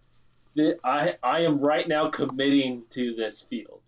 th- 0.56 0.76
i 0.84 1.16
i 1.22 1.40
am 1.40 1.58
right 1.60 1.86
now 1.88 2.08
committing 2.10 2.82
to 2.90 3.14
this 3.14 3.40
field 3.42 3.80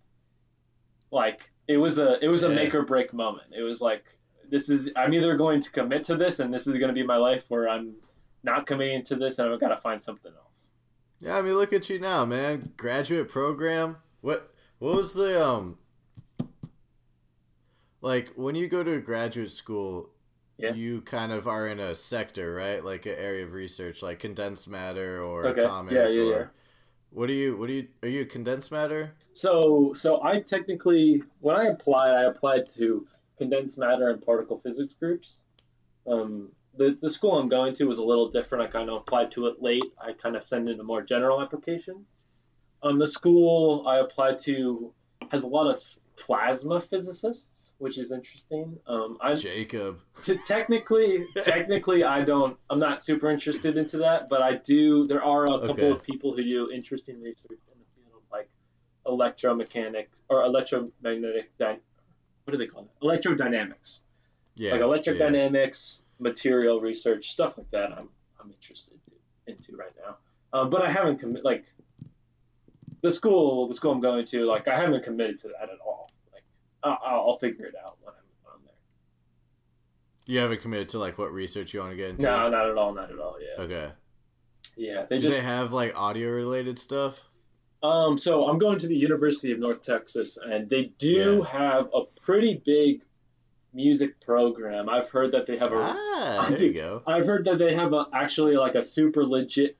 like 1.11 1.51
it 1.67 1.77
was 1.77 1.97
a 1.99 2.23
it 2.23 2.27
was 2.27 2.43
a 2.43 2.49
Yeah. 2.49 2.55
make 2.55 2.75
or 2.75 2.83
break 2.83 3.13
moment 3.13 3.47
it 3.57 3.61
was 3.63 3.81
like 3.81 4.03
this 4.49 4.69
is 4.69 4.91
i'm 4.95 5.13
either 5.13 5.35
going 5.37 5.61
to 5.61 5.71
commit 5.71 6.03
to 6.05 6.15
this 6.15 6.39
and 6.39 6.53
this 6.53 6.67
is 6.67 6.77
going 6.77 6.89
to 6.89 6.93
be 6.93 7.05
my 7.05 7.17
life 7.17 7.47
or 7.49 7.67
i'm 7.69 7.95
not 8.43 8.65
committing 8.65 9.03
to 9.03 9.15
this 9.15 9.39
and 9.39 9.51
i've 9.51 9.59
got 9.59 9.69
to 9.69 9.77
find 9.77 9.99
something 10.01 10.31
else 10.33 10.69
Yeah, 11.19 11.37
I 11.37 11.41
mean, 11.41 11.55
look 11.55 11.71
at 11.73 11.89
you 11.89 11.97
now, 11.99 12.25
man. 12.25 12.73
Graduate 12.77 13.29
program. 13.29 13.97
What 14.21 14.53
what 14.79 14.95
was 14.97 15.13
the 15.13 15.43
um 15.43 15.77
like 18.01 18.33
when 18.35 18.55
you 18.55 18.67
go 18.67 18.83
to 18.83 18.91
a 18.93 18.99
graduate 18.99 19.51
school, 19.51 20.09
Yeah. 20.57 20.73
you 20.73 21.01
kind 21.01 21.31
of 21.31 21.47
are 21.47 21.67
in 21.67 21.79
a 21.79 21.93
sector, 21.95 22.53
right? 22.53 22.83
Like 22.83 23.05
an 23.05 23.15
area 23.17 23.45
of 23.45 23.53
research, 23.53 24.01
like 24.01 24.19
condensed 24.19 24.67
matter 24.69 25.21
or 25.21 25.45
Okay. 25.47 25.59
atomic. 25.59 25.93
Yeah, 25.93 26.07
yeah, 26.07 26.21
or, 26.21 26.39
yeah. 26.39 26.45
What 27.11 27.27
do 27.27 27.33
you? 27.33 27.57
What 27.57 27.67
do 27.67 27.73
you? 27.73 27.87
Are 28.03 28.09
you 28.09 28.25
condensed 28.25 28.71
matter? 28.71 29.13
so 29.33 29.91
so 29.93 30.23
i 30.23 30.39
technically 30.39 31.21
when 31.41 31.57
i 31.57 31.65
applied 31.65 32.09
i 32.09 32.23
applied 32.23 32.69
to 32.69 33.05
condensed 33.37 33.77
matter 33.77 34.09
and 34.09 34.21
particle 34.21 34.57
physics 34.59 34.93
groups 34.97 35.41
um, 36.07 36.49
the, 36.77 36.97
the 37.01 37.09
school 37.09 37.37
i'm 37.37 37.49
going 37.49 37.73
to 37.73 37.83
was 37.85 37.97
a 37.97 38.03
little 38.03 38.29
different 38.29 38.63
i 38.63 38.67
kind 38.67 38.89
of 38.89 38.95
applied 38.95 39.29
to 39.31 39.47
it 39.47 39.61
late 39.61 39.83
i 39.99 40.13
kind 40.13 40.37
of 40.37 40.43
sent 40.43 40.69
in 40.69 40.79
a 40.79 40.83
more 40.83 41.01
general 41.01 41.41
application 41.41 42.05
um, 42.81 42.97
the 42.97 43.07
school 43.07 43.85
i 43.85 43.97
applied 43.97 44.37
to 44.37 44.93
has 45.31 45.43
a 45.43 45.47
lot 45.47 45.67
of 45.69 45.81
plasma 46.17 46.79
physicists 46.79 47.71
which 47.77 47.97
is 47.97 48.11
interesting 48.11 48.77
um, 48.87 49.17
I, 49.21 49.35
Jacob. 49.35 49.99
t- 50.23 50.37
technically 50.47 51.25
technically 51.43 52.03
i 52.05 52.21
don't 52.23 52.57
i'm 52.69 52.79
not 52.79 53.01
super 53.01 53.29
interested 53.29 53.75
into 53.75 53.97
that 53.97 54.29
but 54.29 54.41
i 54.41 54.55
do 54.55 55.05
there 55.07 55.21
are 55.23 55.45
a 55.47 55.59
couple 55.59 55.71
Okay. 55.71 55.89
of 55.89 56.03
people 56.03 56.33
who 56.35 56.41
do 56.41 56.71
interesting 56.71 57.17
research 57.21 57.59
in 57.73 57.79
the 57.79 57.85
field 58.01 58.13
of 58.15 58.23
like 58.31 58.49
electromechanic 59.05 60.07
or 60.29 60.43
electromagnetic 60.43 61.51
what 61.57 62.51
do 62.51 62.57
they 62.57 62.67
call 62.67 62.83
it 62.83 63.03
electrodynamics 63.05 64.01
Yeah. 64.55 64.71
like 64.71 64.79
yeah. 64.81 64.85
electrodynamics 64.87 66.01
material 66.19 66.79
research 66.79 67.31
stuff 67.31 67.57
like 67.57 67.69
that 67.71 67.91
i'm, 67.91 68.09
I'm 68.39 68.51
interested 68.51 68.93
into 69.47 69.75
right 69.75 69.91
now 70.05 70.17
um, 70.53 70.69
but 70.69 70.81
i 70.81 70.89
haven't 70.89 71.19
commi- 71.21 71.43
like 71.43 71.65
the 73.05 73.11
school 73.11 73.67
the 73.67 73.73
school 73.73 73.91
i'm 73.91 74.01
going 74.01 74.25
to 74.25 74.45
like 74.45 74.67
i 74.67 74.75
haven't 74.75 75.03
committed 75.03 75.37
to 75.37 75.47
that 75.47 75.69
at 75.69 75.79
all 75.85 76.09
like 76.33 76.43
i'll, 76.83 76.97
I'll 77.29 77.37
figure 77.37 77.65
it 77.65 77.75
out 77.83 77.97
when 78.01 78.13
i'm, 78.13 78.53
I'm 78.53 78.59
there 78.65 78.73
You 80.33 80.39
haven't 80.39 80.61
committed 80.61 80.89
to 80.89 80.99
like 80.99 81.17
what 81.17 81.31
research 81.31 81.73
you 81.73 81.79
want 81.81 81.91
to 81.91 81.97
get 81.97 82.09
into. 82.11 82.23
No, 82.25 82.49
not 82.49 82.69
at 82.69 82.77
all, 82.77 82.93
not 82.93 83.11
at 83.11 83.19
all. 83.19 83.37
Yeah, 83.39 83.63
Okay. 83.63 83.87
yeah. 84.75 85.05
They 85.09 85.17
Do 85.17 85.23
just 85.29 85.37
they 85.39 85.43
have 85.45 85.71
like 85.71 85.95
audio 85.95 86.31
related 86.31 86.79
stuff? 86.79 87.21
um. 87.83 88.17
So 88.17 88.47
I'm 88.49 88.57
going 88.57 88.79
to 88.79 88.87
the 88.87 88.97
University 88.97 89.51
of 89.51 89.59
North 89.59 89.81
Texas, 89.85 90.37
and 90.41 90.67
they 90.69 90.85
do 90.97 91.43
have 91.43 91.89
a 91.93 92.01
pretty 92.25 92.55
big 92.65 93.03
music 93.73 94.19
program. 94.21 94.89
I've 94.89 95.09
heard 95.11 95.33
that 95.33 95.45
they 95.45 95.57
have 95.57 95.71
a. 95.73 95.77
Ah, 95.77 96.45
there 96.49 96.63
you 96.65 96.73
go. 96.73 97.03
I've 97.05 97.25
heard 97.27 97.45
that 97.45 97.57
they 97.59 97.75
have 97.75 97.93
a, 97.93 98.07
actually 98.11 98.55
like 98.57 98.73
a 98.75 98.83
super 98.83 99.23
legit 99.25 99.77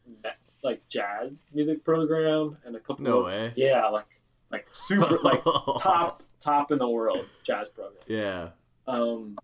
like 0.65 0.81
jazz 0.89 1.45
music 1.53 1.83
program 1.85 2.57
and 2.65 2.75
a 2.75 2.79
couple. 2.79 3.05
No 3.05 3.19
of, 3.19 3.25
way. 3.27 3.53
Yeah, 3.55 3.87
like 3.89 4.07
like 4.51 4.67
super 4.73 5.17
like 5.23 5.43
top 5.79 6.23
top 6.39 6.71
in 6.71 6.79
the 6.79 6.89
world 6.89 7.25
jazz 7.43 7.69
program. 7.69 8.01
Yeah. 8.07 8.49
Um, 8.87 9.37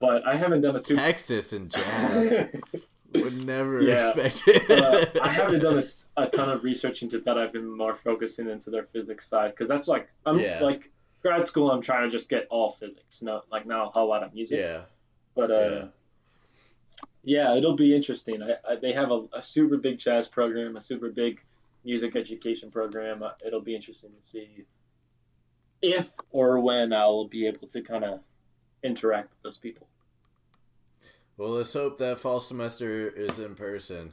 but 0.00 0.26
I 0.26 0.36
haven't 0.36 0.60
done 0.60 0.76
a 0.76 0.80
super. 0.80 1.00
Texas 1.00 1.52
and 1.54 1.70
jazz. 1.70 2.48
Would 3.14 3.46
never 3.46 3.80
Yeah. 3.80 4.08
expect 4.08 4.42
it. 4.48 4.68
uh, 4.70 5.06
I 5.22 5.28
haven't 5.40 5.60
done 5.60 5.78
a, 5.78 6.20
a, 6.22 6.26
ton 6.26 6.48
of 6.50 6.64
research 6.64 7.02
into 7.02 7.20
that. 7.20 7.38
I've 7.38 7.52
been 7.52 7.70
more 7.76 7.94
focusing 7.94 8.48
into 8.48 8.70
their 8.70 8.82
physics 8.82 9.28
side 9.28 9.52
because 9.52 9.68
that's 9.68 9.86
like 9.86 10.08
I'm 10.26 10.38
Yeah. 10.40 10.58
like 10.60 10.90
grad 11.22 11.44
school. 11.46 11.70
I'm 11.70 11.80
trying 11.80 12.02
to 12.02 12.10
just 12.10 12.28
get 12.28 12.48
all 12.50 12.70
physics, 12.70 13.22
not 13.22 13.46
like 13.52 13.66
not 13.66 13.86
a 13.86 13.90
whole 13.90 14.08
lot 14.08 14.24
of 14.24 14.34
music. 14.34 14.58
yeah. 14.58 14.80
But 15.36 15.50
uh, 15.52 15.54
yeah. 15.54 15.84
It'll 17.24 17.76
be 17.76 17.94
interesting. 17.94 18.42
I, 18.42 18.56
I, 18.68 18.76
they 18.76 18.92
have 18.92 19.10
a, 19.10 19.24
a 19.32 19.42
super 19.42 19.76
big 19.76 19.98
jazz 19.98 20.28
program, 20.28 20.76
a 20.76 20.80
super 20.80 21.10
big 21.10 21.40
music 21.84 22.16
education 22.16 22.70
program. 22.70 23.22
Uh, 23.22 23.30
it'll 23.44 23.60
be 23.60 23.74
interesting 23.74 24.10
to 24.18 24.26
see 24.26 24.64
if 25.82 26.12
or 26.30 26.60
when 26.60 26.92
I'll 26.92 27.26
be 27.26 27.46
able 27.46 27.66
to 27.68 27.82
kind 27.82 28.04
of 28.04 28.20
interact 28.82 29.30
with 29.30 29.42
those 29.42 29.56
people. 29.56 29.86
Well, 31.36 31.50
let's 31.50 31.72
hope 31.72 31.98
that 31.98 32.18
fall 32.18 32.40
semester 32.40 33.08
is 33.08 33.38
in 33.38 33.54
person. 33.54 34.12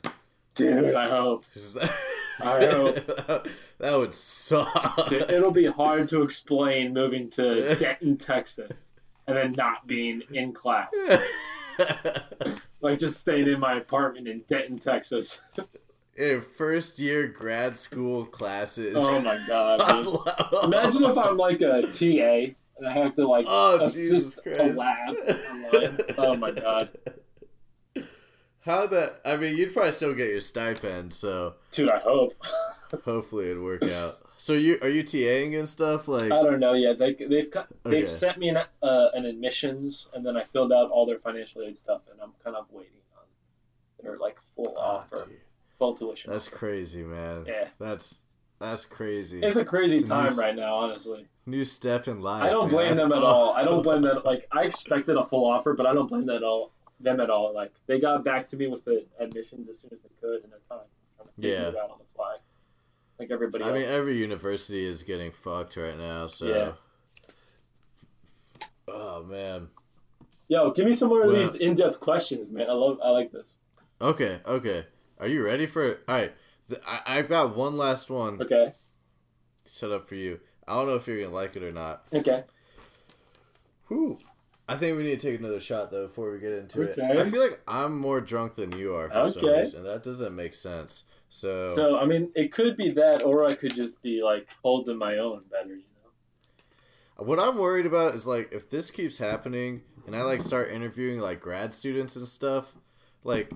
Dude, 0.56 0.96
I 0.96 1.10
hope. 1.10 1.46
I 2.44 2.66
hope. 2.66 2.96
that 3.78 3.98
would 3.98 4.14
suck. 4.14 5.08
Dude, 5.08 5.30
it'll 5.30 5.52
be 5.52 5.68
hard 5.68 6.10
to 6.10 6.24
explain 6.24 6.94
moving 6.94 7.30
to 7.32 7.76
Denton, 7.80 8.18
Texas, 8.18 8.92
and 9.28 9.38
then 9.38 9.52
not 9.52 9.86
being 9.86 10.24
in 10.32 10.52
class. 10.52 10.92
Like 12.82 12.98
just 12.98 13.22
staying 13.22 13.48
in 13.48 13.60
my 13.60 13.74
apartment 13.76 14.28
in 14.28 14.41
Denton, 14.48 14.80
Texas. 14.80 15.41
in 16.16 16.41
first 16.41 16.98
year 16.99 17.28
grad 17.28 17.78
school 17.78 18.26
classes. 18.26 18.95
Oh 18.98 19.22
my 19.22 19.40
god. 19.48 19.82
Imagine 20.64 21.03
if 21.03 21.18
I'm 21.18 21.38
like 21.38 21.62
a 21.62 21.84
TA 21.84 22.53
and 22.78 22.88
I 22.88 22.91
have 22.94 23.14
to 23.16 23.28
like 23.28 23.45
Oh, 23.48 23.80
assist 23.82 24.40
a 24.48 24.74
lab 24.74 25.10
online. 25.10 25.98
Oh 26.18 26.36
my 26.38 26.52
god. 26.52 26.90
How 28.62 28.86
that? 28.88 29.22
I 29.26 29.38
mean, 29.38 29.58
you'd 29.58 29.74
probably 29.74 29.92
still 29.92 30.14
get 30.14 30.30
your 30.30 30.42
stipend, 30.42 31.14
so 31.14 31.56
Dude, 31.72 31.90
I 31.90 32.00
hope. 32.00 32.34
hopefully 33.06 33.50
it'd 33.50 33.62
work 33.62 33.84
out. 33.84 34.20
So 34.38 34.54
you 34.54 34.78
are 34.82 34.90
you 34.90 35.04
TAing 35.04 35.58
and 35.58 35.68
stuff 35.70 36.08
like? 36.08 36.32
I 36.32 36.42
don't 36.44 36.60
know 36.60 36.74
yet. 36.74 36.98
They, 36.98 37.14
they've 37.14 37.50
they've 37.84 38.10
sent 38.10 38.38
me 38.40 38.50
an, 38.50 38.58
uh, 38.82 39.08
an 39.14 39.26
admissions, 39.26 40.10
and 40.14 40.26
then 40.26 40.36
I 40.36 40.44
filled 40.44 40.72
out 40.72 40.90
all 40.92 41.06
their 41.06 41.20
financial 41.20 41.62
aid 41.62 41.78
stuff, 41.78 42.02
and 42.12 42.20
I'm 42.22 42.32
kind 42.44 42.56
of 42.56 42.66
waiting 42.72 42.94
on 43.18 43.24
their 44.04 44.18
like 44.18 44.40
full 44.40 44.74
Oh, 44.78 44.82
offer, 44.98 45.26
dude, 45.28 45.38
full 45.78 45.94
tuition. 45.94 46.32
that's 46.32 46.48
crazy, 46.48 47.04
man. 47.04 47.46
Yeah. 47.48 47.68
That's 47.80 48.22
that's 48.60 48.86
crazy. 48.88 49.42
It's 49.42 49.58
a 49.58 49.66
crazy 49.66 49.98
It's 49.98 50.10
a 50.10 50.22
new 50.22 50.28
time 50.28 50.38
right 50.40 50.56
now, 50.56 50.76
honestly. 50.76 51.28
New 51.48 51.64
step 51.64 52.08
in 52.08 52.22
life. 52.22 52.44
I 52.44 52.50
don't 52.50 52.70
blame 52.70 52.90
That's- 52.96 53.00
them 53.00 53.12
at 53.14 53.24
all. 53.24 53.54
I 53.54 53.64
don't 53.64 53.82
blame 53.84 54.02
them. 54.04 54.22
Like 54.26 54.48
I 54.52 54.64
expected 54.64 55.18
a 55.18 55.24
full 55.24 55.46
offer, 55.50 55.74
but 55.74 55.86
I 55.88 55.94
don't 55.94 56.08
blame 56.08 56.26
them 56.26 56.36
at 56.38 56.44
all. 56.44 56.72
Them 57.02 57.19
at 57.19 57.30
all. 57.30 57.53
Like 57.53 57.72
they 57.88 57.99
got 57.99 58.23
back 58.23 58.45
to 58.48 58.57
me 58.57 58.68
with 58.68 58.86
the 58.86 59.06
admissions 59.19 59.68
as 59.69 59.80
soon 59.80 59.91
as 59.94 60.02
they 60.02 60.10
could, 60.22 60.44
and 60.44 60.52
they're 60.52 60.60
kind 60.69 60.82
of 60.82 60.88
trying 61.18 61.28
to 61.28 61.34
figure 61.36 61.52
Yeah. 61.52 61.68
it 61.69 61.76
out 61.78 61.91
on 61.91 61.98
the 61.99 62.06
fly, 62.15 62.38
like 63.19 63.32
everybody 63.32 63.64
I 63.64 63.68
else. 63.68 63.80
mean, 63.80 63.90
every 63.90 64.18
university 64.18 64.84
is 64.86 65.03
getting 65.03 65.32
fucked 65.32 65.78
right 65.78 65.98
now. 65.98 66.28
So. 66.28 66.45
Yeah. 66.45 66.72
Oh 68.88 69.23
man. 69.23 69.68
Yo, 70.48 70.72
give 70.72 70.86
me 70.86 70.94
some 70.94 71.07
more 71.10 71.23
of 71.23 71.34
these 71.34 71.56
in-depth 71.56 71.99
questions, 72.02 72.52
man. 72.52 72.69
I 72.69 72.73
love. 72.73 72.99
I 73.02 73.10
like 73.11 73.32
this. 73.32 73.57
Okay. 74.02 74.40
Okay. 74.45 74.86
Are 75.19 75.28
you 75.28 75.45
ready 75.45 75.65
for 75.65 75.86
it? 75.88 76.02
All 76.10 76.15
right. 76.15 76.34
The, 76.68 76.80
I, 76.86 77.18
I've 77.19 77.30
got 77.30 77.56
one 77.56 77.78
last 77.78 78.10
one 78.10 78.41
Okay. 78.41 78.73
set 79.64 79.91
up 79.91 80.07
for 80.10 80.15
you. 80.15 80.40
I 80.68 80.73
don't 80.76 80.88
know 80.88 80.95
if 80.95 81.07
you're 81.07 81.22
gonna 81.22 81.34
like 81.34 81.56
it 81.56 81.64
or 81.64 81.72
not. 81.72 82.03
Okay. 82.14 82.44
Whew. 83.88 84.18
I 84.72 84.77
think 84.77 84.98
we 84.98 85.03
need 85.03 85.19
to 85.19 85.31
take 85.31 85.39
another 85.39 85.60
shot 85.60 85.91
though 85.91 86.07
before 86.07 86.31
we 86.31 86.39
get 86.39 86.53
into 86.53 86.81
it. 86.84 86.98
Okay. 86.98 87.19
I 87.19 87.30
feel 87.30 87.41
like 87.41 87.61
I'm 87.68 87.98
more 87.98 88.22
drunk 88.22 88.56
than 88.56 88.72
you 88.72 88.95
are 88.95 89.10
for 89.10 89.30
some 89.30 89.45
Okay. 89.45 89.60
reason. 89.60 89.84
That 89.84 90.02
doesn't 90.02 90.34
make 90.35 90.53
sense. 90.53 91.03
So, 91.30 91.68
So 91.68 91.98
I 91.98 92.06
mean, 92.06 92.31
it 92.35 92.52
could 92.53 92.77
be 92.77 92.89
that, 92.91 93.23
or 93.23 93.45
I 93.45 93.53
could 93.53 93.76
just 93.76 94.02
be 94.02 94.22
like 94.23 94.48
holding 94.64 94.98
my 94.98 95.18
own 95.18 95.43
better. 95.52 95.76
You 95.76 95.84
know. 97.18 97.26
what 97.26 97.39
I'm 97.39 97.57
worried 97.57 97.85
about 97.85 98.15
is 98.15 98.26
like 98.26 98.52
if 98.53 98.69
this 98.69 98.91
keeps 98.91 99.18
happening 99.18 99.81
and 100.07 100.15
I 100.15 100.22
like 100.22 100.41
start 100.41 100.72
interviewing 100.72 101.19
like 101.19 101.41
grad 101.41 101.73
students 101.73 102.15
and 102.15 102.27
stuff, 102.27 102.73
like 103.23 103.52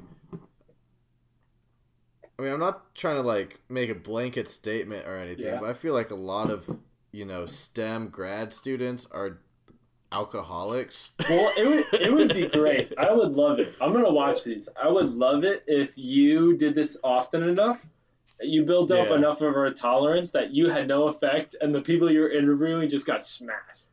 I 2.37 2.41
mean, 2.41 2.51
I'm 2.51 2.59
not 2.59 2.93
trying 2.93 3.15
to 3.15 3.21
like 3.21 3.61
make 3.69 3.89
a 3.89 3.95
blanket 3.95 4.49
statement 4.49 5.07
or 5.07 5.15
anything, 5.17 5.45
Yeah. 5.45 5.59
but 5.61 5.69
I 5.69 5.73
feel 5.73 5.93
like 5.93 6.11
a 6.11 6.15
lot 6.15 6.49
of, 6.49 6.79
you 7.13 7.23
know, 7.23 7.45
STEM 7.45 8.09
grad 8.09 8.51
students 8.53 9.05
are 9.11 9.39
alcoholics. 10.11 11.11
Well, 11.29 11.51
it 11.57 11.67
would 11.67 12.01
it 12.01 12.13
would 12.13 12.33
be 12.33 12.47
great. 12.59 12.93
I 12.97 13.11
would 13.13 13.33
love 13.33 13.59
it. 13.59 13.73
I'm 13.81 13.91
gonna 13.93 14.11
watch 14.11 14.43
these. 14.43 14.69
I 14.81 14.89
would 14.89 15.09
love 15.13 15.43
it 15.43 15.63
if 15.67 15.97
you 15.97 16.57
did 16.57 16.75
this 16.75 16.97
often 17.03 17.43
enough 17.43 17.85
You 18.41 18.63
built 18.65 18.91
up 18.91 19.09
Yeah. 19.09 19.15
enough 19.15 19.41
of 19.41 19.55
a 19.55 19.71
tolerance 19.71 20.31
that 20.31 20.51
you 20.51 20.69
had 20.69 20.87
no 20.87 21.07
effect, 21.07 21.55
and 21.61 21.73
the 21.73 21.81
people 21.81 22.09
you 22.11 22.19
were 22.21 22.31
interviewing 22.31 22.89
just 22.89 23.05
got 23.05 23.23
smashed. 23.23 23.83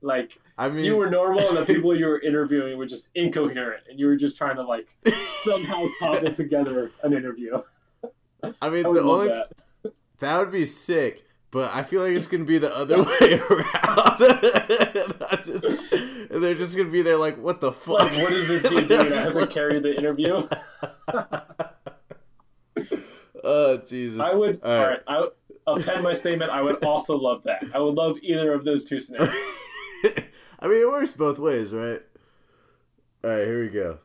Like 0.00 0.38
I 0.56 0.68
mean, 0.68 0.84
you 0.84 0.96
were 0.96 1.10
normal, 1.10 1.40
and 1.48 1.56
the 1.56 1.64
people 1.64 1.96
you 1.96 2.06
were 2.06 2.20
interviewing 2.20 2.76
were 2.78 2.86
just 2.86 3.08
incoherent, 3.14 3.84
and 3.90 3.98
you 3.98 4.06
were 4.06 4.16
just 4.16 4.36
trying 4.36 4.56
to 4.56 4.62
like 4.62 4.94
somehow 5.28 5.86
cobble 6.00 6.30
together 6.30 6.90
an 7.02 7.12
interview. 7.14 7.58
I 8.62 8.68
mean, 8.70 8.86
I 8.86 8.92
the 8.92 9.00
only 9.02 9.28
that. 9.28 9.52
that 10.20 10.38
would 10.38 10.52
be 10.52 10.64
sick. 10.64 11.24
But 11.50 11.74
I 11.74 11.82
feel 11.82 12.02
like 12.02 12.12
it's 12.12 12.26
gonna 12.26 12.44
be 12.44 12.58
the 12.58 12.74
other 12.76 13.02
way 13.02 13.40
around. 13.50 14.18
Just, 15.44 16.28
they're 16.30 16.54
just 16.54 16.76
gonna 16.76 16.90
be 16.90 17.02
there 17.02 17.16
like, 17.16 17.38
what 17.38 17.60
the 17.60 17.72
fuck? 17.72 18.00
Like, 18.00 18.18
what 18.18 18.32
is 18.32 18.48
this 18.48 18.62
dude 18.62 18.86
doing? 18.86 19.10
I 19.12 19.16
have 19.16 19.32
to 19.32 19.46
carry 19.46 19.80
the 19.80 19.96
interview. 19.96 20.46
oh 23.44 23.78
Jesus! 23.78 24.20
I 24.20 24.34
would. 24.34 24.60
All 24.62 24.70
All 24.70 24.78
right. 24.78 25.00
right. 25.08 25.28
I 25.66 25.72
append 25.72 26.04
my 26.04 26.12
statement. 26.12 26.50
I 26.50 26.60
would 26.60 26.84
also 26.84 27.16
love 27.16 27.44
that. 27.44 27.64
I 27.72 27.78
would 27.78 27.94
love 27.94 28.18
either 28.20 28.52
of 28.52 28.64
those 28.64 28.84
two 28.84 29.00
scenarios. 29.00 29.32
I 30.60 30.66
mean, 30.66 30.82
it 30.82 30.88
works 30.88 31.12
both 31.12 31.38
ways, 31.38 31.72
right? 31.72 32.02
All 33.24 33.30
right, 33.30 33.46
here 33.46 33.62
we 33.62 33.68
go. 33.68 33.98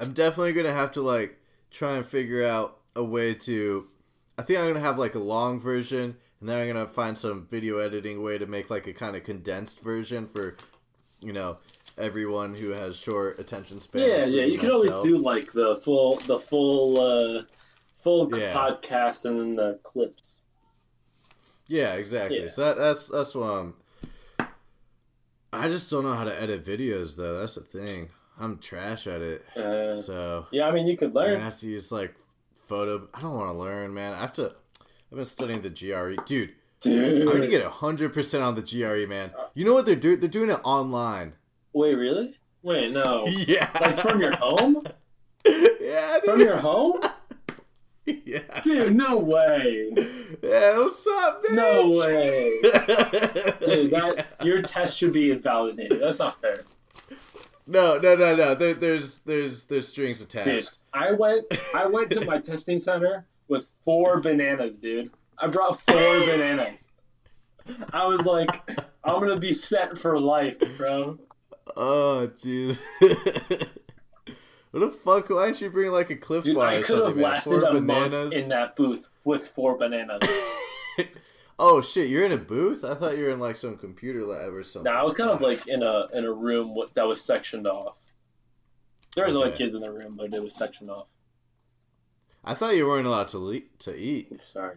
I'm 0.00 0.12
definitely 0.12 0.52
gonna 0.52 0.72
have 0.72 0.92
to 0.92 1.02
like 1.02 1.38
try 1.70 1.96
and 1.96 2.06
figure 2.06 2.44
out 2.44 2.77
a 2.98 3.04
way 3.04 3.32
to. 3.34 3.86
I 4.36 4.42
think 4.42 4.58
I'm 4.58 4.66
gonna 4.68 4.80
have 4.80 4.98
like 4.98 5.14
a 5.14 5.20
long 5.20 5.58
version, 5.60 6.16
and 6.40 6.48
then 6.48 6.60
I'm 6.60 6.66
gonna 6.74 6.86
find 6.88 7.16
some 7.16 7.46
video 7.50 7.78
editing 7.78 8.22
way 8.22 8.38
to 8.38 8.46
make 8.46 8.70
like 8.70 8.86
a 8.86 8.92
kind 8.92 9.16
of 9.16 9.24
condensed 9.24 9.80
version 9.80 10.26
for, 10.26 10.56
you 11.20 11.32
know, 11.32 11.58
everyone 11.96 12.54
who 12.54 12.70
has 12.70 12.96
short 12.98 13.38
attention 13.38 13.80
span. 13.80 14.08
Yeah, 14.08 14.24
yeah. 14.26 14.44
You 14.44 14.58
can 14.58 14.70
always 14.70 14.96
do 14.98 15.18
like 15.18 15.52
the 15.52 15.76
full, 15.76 16.16
the 16.26 16.38
full, 16.38 17.00
uh, 17.00 17.42
full 17.98 18.36
Yeah. 18.38 18.52
podcast 18.54 19.24
and 19.24 19.40
then 19.40 19.54
the 19.56 19.78
clips. 19.82 20.40
Yeah, 21.66 21.94
exactly. 21.94 22.42
Yeah. 22.42 22.48
So 22.48 22.64
that, 22.64 22.76
that's 22.78 23.08
that's 23.08 23.34
what 23.34 23.46
I'm. 23.50 23.74
I 25.52 25.68
just 25.68 25.90
don't 25.90 26.04
know 26.04 26.14
how 26.14 26.24
to 26.24 26.40
edit 26.42 26.64
videos 26.64 27.16
though. 27.16 27.40
That's 27.40 27.54
the 27.56 27.62
thing. 27.62 28.10
I'm 28.38 28.58
trash 28.58 29.06
at 29.06 29.20
it. 29.20 29.44
Uh, 29.56 29.96
So 29.96 30.46
yeah, 30.52 30.68
I 30.68 30.70
mean, 30.70 30.86
you 30.86 30.96
could 30.96 31.14
learn. 31.14 31.32
Learn. 31.32 31.40
have 31.40 31.58
to 31.58 31.68
use 31.68 31.90
like 31.90 32.14
photo. 32.68 33.08
I 33.14 33.20
don't 33.20 33.34
want 33.34 33.50
to 33.50 33.58
learn, 33.58 33.94
man. 33.94 34.12
I 34.12 34.20
have 34.20 34.32
to. 34.34 34.52
I've 35.10 35.16
been 35.16 35.24
studying 35.24 35.62
the 35.62 35.70
GRE, 35.70 36.22
dude. 36.24 36.52
Dude, 36.80 37.22
I'm 37.22 37.26
gonna 37.26 37.40
Dude. 37.40 37.50
get 37.50 37.64
hundred 37.64 38.12
percent 38.12 38.44
on 38.44 38.54
the 38.54 38.62
GRE, 38.62 39.08
man. 39.08 39.32
You 39.54 39.64
know 39.64 39.74
what 39.74 39.84
they're 39.84 39.96
doing? 39.96 40.20
They're 40.20 40.28
doing 40.28 40.50
it 40.50 40.60
online. 40.62 41.32
Wait, 41.72 41.94
really? 41.94 42.36
Wait, 42.62 42.92
no. 42.92 43.26
Yeah. 43.26 43.68
Like 43.80 43.96
from 43.96 44.20
your 44.20 44.36
home? 44.36 44.82
yeah. 45.44 46.20
From 46.24 46.40
your 46.40 46.58
home? 46.58 47.00
Yeah. 48.24 48.40
Dude, 48.62 48.94
no 48.94 49.18
way. 49.18 49.90
Yeah. 50.42 50.78
What's 50.78 51.06
up, 51.06 51.42
man? 51.46 51.56
No 51.56 51.90
way. 51.90 52.58
Dude, 52.62 53.90
that 53.90 54.26
your 54.42 54.62
test 54.62 54.96
should 54.96 55.12
be 55.12 55.30
invalidated. 55.30 56.00
That's 56.00 56.18
not 56.18 56.40
fair. 56.40 56.60
No, 57.66 57.98
no, 57.98 58.16
no, 58.16 58.34
no. 58.34 58.54
There, 58.54 58.72
there's, 58.72 59.18
there's, 59.18 59.64
there's 59.64 59.88
strings 59.88 60.22
attached. 60.22 60.46
Dude, 60.46 60.68
I 60.92 61.12
went 61.12 61.44
I 61.74 61.86
went 61.86 62.10
to 62.12 62.24
my 62.24 62.38
testing 62.40 62.78
center 62.78 63.26
with 63.48 63.72
four 63.84 64.20
bananas, 64.20 64.78
dude. 64.78 65.10
I 65.38 65.46
brought 65.48 65.80
four 65.80 65.96
bananas. 66.26 66.88
I 67.92 68.06
was 68.06 68.24
like, 68.24 68.50
I'm 69.04 69.20
gonna 69.20 69.38
be 69.38 69.52
set 69.52 69.98
for 69.98 70.18
life, 70.18 70.58
bro. 70.78 71.18
Oh, 71.76 72.30
jeez. 72.36 72.78
what 74.70 74.80
the 74.80 74.90
fuck? 74.90 75.28
Why 75.30 75.46
didn't 75.46 75.60
you 75.60 75.70
bring 75.70 75.92
like 75.92 76.10
a 76.10 76.16
Clif 76.16 76.44
Dude, 76.44 76.56
bar 76.56 76.68
I 76.68 76.82
could 76.82 77.06
have 77.06 77.16
lasted 77.18 77.62
a 77.62 77.72
bananas. 77.74 78.12
month 78.12 78.34
in 78.34 78.48
that 78.48 78.74
booth 78.74 79.08
with 79.24 79.46
four 79.46 79.76
bananas. 79.76 80.22
oh 81.58 81.82
shit, 81.82 82.08
you're 82.08 82.24
in 82.24 82.32
a 82.32 82.38
booth? 82.38 82.84
I 82.84 82.94
thought 82.94 83.18
you 83.18 83.24
were 83.24 83.30
in 83.30 83.40
like 83.40 83.56
some 83.56 83.76
computer 83.76 84.24
lab 84.24 84.54
or 84.54 84.62
something. 84.62 84.90
Nah, 84.90 85.00
I 85.00 85.04
was 85.04 85.14
kind 85.14 85.30
of 85.30 85.42
like 85.42 85.66
in 85.68 85.82
a 85.82 86.06
in 86.14 86.24
a 86.24 86.32
room 86.32 86.76
that 86.94 87.06
was 87.06 87.22
sectioned 87.22 87.66
off. 87.66 87.98
There 89.18 89.26
was 89.26 89.36
other 89.36 89.46
Okay. 89.46 89.56
kids 89.58 89.74
in 89.74 89.80
the 89.82 89.90
room, 89.92 90.14
but 90.16 90.32
it 90.32 90.42
was 90.42 90.54
sectioned 90.54 90.90
off. 90.90 91.10
I 92.44 92.54
thought 92.54 92.76
you 92.76 92.86
weren't 92.86 93.06
allowed 93.06 93.28
to 93.28 93.38
le- 93.38 93.60
to 93.80 93.94
eat. 93.96 94.32
Sorry. 94.46 94.76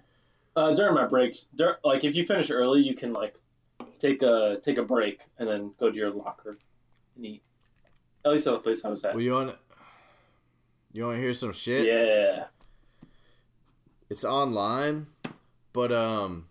Uh, 0.55 0.73
during 0.75 0.93
my 0.95 1.05
breaks, 1.07 1.47
dur- 1.55 1.77
like 1.83 2.03
if 2.03 2.15
you 2.15 2.25
finish 2.25 2.49
early, 2.51 2.81
you 2.81 2.93
can 2.95 3.13
like 3.13 3.39
take 3.99 4.21
a 4.23 4.59
take 4.61 4.77
a 4.77 4.83
break 4.83 5.21
and 5.37 5.47
then 5.47 5.73
go 5.79 5.89
to 5.89 5.95
your 5.95 6.09
locker 6.11 6.57
and 7.15 7.25
eat. 7.25 7.43
At 8.25 8.31
least 8.31 8.47
at 8.47 8.51
the 8.53 8.59
place 8.59 8.83
I 8.83 8.89
was 8.89 9.05
at. 9.05 9.13
Well, 9.15 9.23
you 9.23 9.33
want 9.33 9.55
you 10.91 11.05
want 11.05 11.17
to 11.17 11.21
hear 11.21 11.33
some 11.33 11.53
shit? 11.53 11.85
Yeah. 11.85 12.45
It's 14.09 14.25
online, 14.25 15.07
but 15.71 15.91
um, 15.93 16.47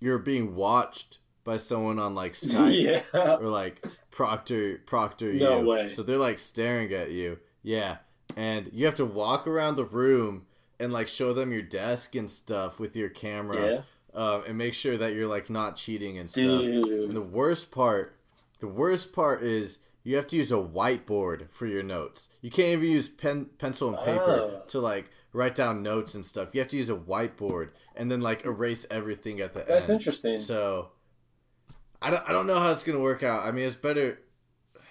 you're 0.00 0.18
being 0.18 0.54
watched 0.54 1.18
by 1.44 1.56
someone 1.56 1.98
on 1.98 2.14
like 2.14 2.32
Skype. 2.32 3.02
yeah. 3.14 3.36
or 3.36 3.48
like 3.48 3.82
proctor 4.10 4.78
proctor 4.86 5.32
No 5.32 5.60
you. 5.60 5.66
way. 5.66 5.88
So 5.88 6.02
they're 6.02 6.18
like 6.18 6.38
staring 6.38 6.92
at 6.92 7.10
you. 7.10 7.38
Yeah. 7.62 7.98
And 8.36 8.70
you 8.72 8.86
have 8.86 8.94
to 8.96 9.04
walk 9.04 9.46
around 9.46 9.76
the 9.76 9.84
room 9.84 10.46
and 10.78 10.92
like 10.92 11.08
show 11.08 11.32
them 11.32 11.52
your 11.52 11.62
desk 11.62 12.14
and 12.14 12.28
stuff 12.28 12.78
with 12.80 12.96
your 12.96 13.08
camera. 13.08 13.70
Yeah. 13.72 13.80
Um, 14.12 14.42
and 14.48 14.58
make 14.58 14.74
sure 14.74 14.98
that 14.98 15.12
you're 15.14 15.28
like 15.28 15.50
not 15.50 15.76
cheating 15.76 16.18
and 16.18 16.28
stuff. 16.28 16.64
And 16.64 17.14
the 17.14 17.20
worst 17.20 17.70
part, 17.70 18.16
the 18.58 18.66
worst 18.66 19.12
part 19.12 19.42
is 19.42 19.78
you 20.02 20.16
have 20.16 20.26
to 20.28 20.36
use 20.36 20.50
a 20.50 20.56
whiteboard 20.56 21.48
for 21.50 21.66
your 21.66 21.82
notes. 21.84 22.30
You 22.40 22.50
can't 22.50 22.68
even 22.68 22.88
use 22.88 23.08
pen, 23.08 23.46
pencil 23.58 23.88
and 23.94 23.98
paper 23.98 24.24
Oh. 24.26 24.62
to 24.68 24.80
like 24.80 25.10
write 25.32 25.54
down 25.54 25.82
notes 25.82 26.14
and 26.16 26.24
stuff. 26.24 26.48
You 26.54 26.60
have 26.60 26.68
to 26.68 26.76
use 26.76 26.90
a 26.90 26.96
whiteboard 26.96 27.70
and 27.94 28.10
then 28.10 28.20
like 28.20 28.44
erase 28.44 28.84
everything 28.90 29.40
at 29.40 29.52
the 29.52 29.60
That's 29.60 29.70
end. 29.70 29.76
That's 29.78 29.90
interesting. 29.90 30.36
So 30.38 30.88
I 32.02 32.10
don't, 32.10 32.28
I 32.28 32.32
don't 32.32 32.46
know 32.46 32.58
how 32.58 32.70
it's 32.70 32.82
gonna 32.82 33.00
work 33.00 33.22
out. 33.22 33.46
I 33.46 33.50
mean, 33.52 33.66
it's 33.66 33.76
better. 33.76 34.20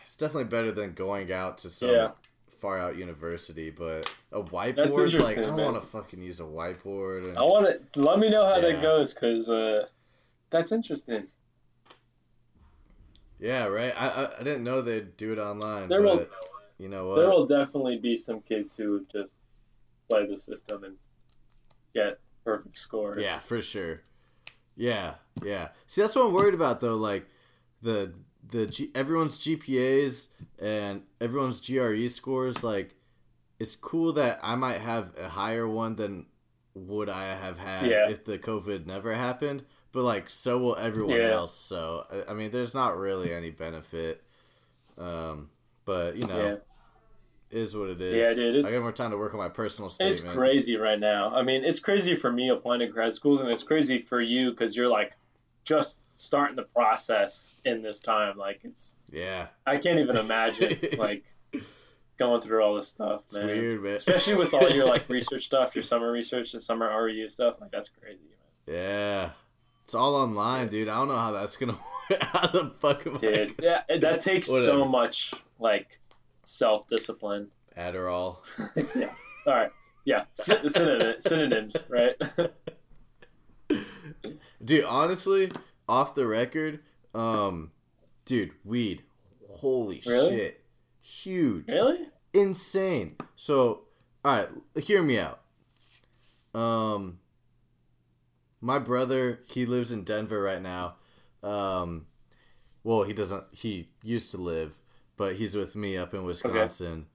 It's 0.06 0.16
definitely 0.16 0.46
better 0.46 0.72
than 0.72 0.94
going 0.94 1.32
out 1.32 1.60
to 1.60 1.70
some 1.70 1.90
Yeah. 1.90 2.12
far 2.60 2.78
out 2.80 2.98
university, 2.98 3.70
but 3.70 4.10
a 4.32 4.42
whiteboard, 4.42 5.20
like 5.22 5.38
I 5.38 5.42
don't 5.42 5.58
want 5.58 5.76
to 5.76 5.82
fucking 5.82 6.22
use 6.22 6.40
a 6.40 6.44
whiteboard. 6.44 7.30
And, 7.30 7.38
I 7.38 7.42
want 7.44 7.94
to 7.94 8.00
let 8.02 8.20
me 8.20 8.30
know 8.30 8.46
how 8.46 8.56
Yeah. 8.58 8.74
that 8.74 8.82
goes 8.82 9.14
because 9.14 9.50
uh, 9.50 9.88
that's 10.50 10.72
interesting. 10.72 11.28
yeah, 13.40 13.66
right. 13.66 13.94
I, 14.00 14.08
I 14.08 14.40
I 14.40 14.44
didn't 14.44 14.64
know 14.64 14.82
they'd 14.82 15.16
do 15.18 15.32
it 15.34 15.40
online, 15.40 15.88
There 15.90 16.02
but 16.04 16.18
will 16.18 16.26
you 16.78 16.90
know 16.90 17.08
what? 17.08 17.16
there 17.18 17.30
will 17.30 17.46
definitely 17.48 17.98
be 17.98 18.18
some 18.18 18.42
kids 18.42 18.76
who 18.76 19.06
just 19.12 19.38
play 20.10 20.26
the 20.26 20.38
system 20.38 20.84
and 20.84 20.96
get 21.94 22.20
perfect 22.44 22.78
scores. 22.78 23.24
Yeah, 23.24 23.40
for 23.40 23.62
sure. 23.62 24.02
Yeah, 24.80 25.16
yeah. 25.44 25.70
See, 25.88 26.02
that's 26.02 26.16
what 26.16 26.26
I'm 26.28 26.34
worried 26.34 26.54
about 26.54 26.80
though. 26.80 26.96
Like 26.96 27.28
the 27.82 28.14
the 28.50 28.66
G- 28.66 28.92
everyone's 28.96 29.38
GPAs 29.38 30.30
and 30.58 31.04
everyone's 31.22 31.60
GRE 31.62 32.08
scores. 32.08 32.64
Like, 32.64 32.96
it's 33.60 33.76
cool 33.76 34.14
that 34.14 34.40
I 34.42 34.56
might 34.56 34.80
have 34.80 35.12
a 35.20 35.28
higher 35.28 35.68
one 35.68 35.96
than 35.96 36.28
would 36.74 37.10
I 37.10 37.26
have 37.36 37.58
had 37.60 37.88
Yeah. 37.88 38.10
if 38.10 38.24
the 38.24 38.40
COVID 38.40 38.86
never 38.86 39.14
happened. 39.14 39.64
But 39.92 40.04
like, 40.04 40.30
so 40.30 40.58
will 40.58 40.76
everyone 40.78 41.18
Yeah. 41.18 41.32
else. 41.32 41.56
So 41.56 42.06
I- 42.10 42.32
I 42.32 42.34
mean, 42.34 42.52
there's 42.52 42.74
not 42.74 42.98
really 42.98 43.34
any 43.34 43.52
benefit. 43.52 44.24
Um, 44.98 45.50
but 45.86 46.16
you 46.16 46.26
know. 46.26 46.62
Is 47.52 47.76
what 47.76 47.90
it 47.90 48.00
is. 48.00 48.16
Yeah, 48.16 48.34
dude, 48.34 48.66
I 48.66 48.72
got 48.72 48.82
more 48.82 48.92
time 48.92 49.10
to 49.10 49.18
work 49.18 49.34
on 49.34 49.40
my 49.40 49.50
personal 49.50 49.90
stuff. 49.90 50.08
It's 50.08 50.22
crazy 50.22 50.78
right 50.78 51.00
now. 51.00 51.32
I 51.32 51.42
mean, 51.42 51.64
it's 51.64 51.80
crazy 51.80 52.14
for 52.14 52.32
me 52.32 52.50
applying 52.50 52.82
to 52.82 52.88
grad 52.88 53.14
schools, 53.14 53.40
and 53.40 53.50
it's 53.50 53.64
crazy 53.64 53.98
for 53.98 54.22
you 54.22 54.52
because 54.52 54.76
you're 54.76 54.88
like 54.88 55.18
just 55.64 56.04
starting 56.16 56.56
the 56.56 56.64
process 56.64 57.56
in 57.66 57.82
this 57.82 58.02
time. 58.02 58.38
Like, 58.38 58.60
it's 58.64 58.94
Yeah, 59.12 59.48
I 59.66 59.78
can't 59.78 60.00
even 60.00 60.16
imagine 60.18 60.78
like 61.00 61.24
going 62.18 62.42
through 62.42 62.62
all 62.62 62.76
this 62.76 62.90
stuff, 62.90 63.24
it's 63.24 63.34
man. 63.34 63.48
weird, 63.48 63.82
man. 63.82 63.94
Especially 63.94 64.36
with 64.36 64.54
all 64.54 64.70
your 64.70 64.86
like 64.86 65.10
research 65.10 65.46
stuff, 65.46 65.74
your 65.74 65.84
summer 65.84 66.12
research, 66.12 66.52
the 66.52 66.62
summer 66.62 66.88
REU 66.88 67.32
stuff. 67.32 67.60
Like, 67.60 67.72
that's 67.72 67.90
crazy, 67.90 68.20
man. 68.68 68.76
Yeah. 68.76 69.30
It's 69.86 69.96
all 69.96 70.16
online, 70.18 70.68
dude. 70.68 70.88
I 70.88 70.98
don't 70.98 71.08
know 71.08 71.18
how 71.18 71.32
that's 71.32 71.58
gonna 71.58 71.72
work. 71.72 71.82
How 72.22 72.48
the 72.48 72.74
fuck 72.80 73.06
am 73.06 73.18
Dude, 73.18 73.54
yeah, 73.62 73.82
that 73.88 74.20
takes 74.20 74.48
so 74.48 74.84
much 74.84 75.32
like 75.60 76.00
self 76.50 76.88
discipline. 76.88 77.48
Adderall. 77.78 78.38
yeah. 78.96 79.14
All 79.46 79.54
right. 79.54 79.72
Yeah. 80.06 80.24
Sy- 80.34 80.68
synonym- 80.68 81.22
synonyms, 81.22 81.78
right? 81.88 82.16
Dude, 84.64 84.84
honestly, 84.84 85.52
off 85.88 86.16
the 86.16 86.26
record, 86.26 86.80
um, 87.14 87.72
dude, 88.26 88.52
weed. 88.66 89.04
Holy 89.48 90.02
Really? 90.06 90.38
shit. 90.38 90.64
Huge. 91.02 91.68
really? 91.68 92.08
Insane. 92.34 93.16
So, 93.36 93.84
alright, 94.26 94.50
hear 94.82 95.02
me 95.02 95.18
out. 95.20 95.42
Um 96.54 97.20
my 98.62 98.80
brother, 98.80 99.40
he 99.48 99.66
lives 99.66 99.92
in 99.92 100.04
Denver 100.04 100.42
right 100.42 100.62
now. 100.62 100.96
Um 101.44 102.08
well, 102.84 103.04
he 103.04 103.14
doesn't 103.14 103.46
he 103.52 103.90
used 104.04 104.32
to 104.32 104.38
live, 104.38 104.78
but 105.20 105.36
he's 105.36 105.54
with 105.56 105.76
me 105.76 105.96
up 105.98 106.14
in 106.16 106.24
Wisconsin. 106.24 107.06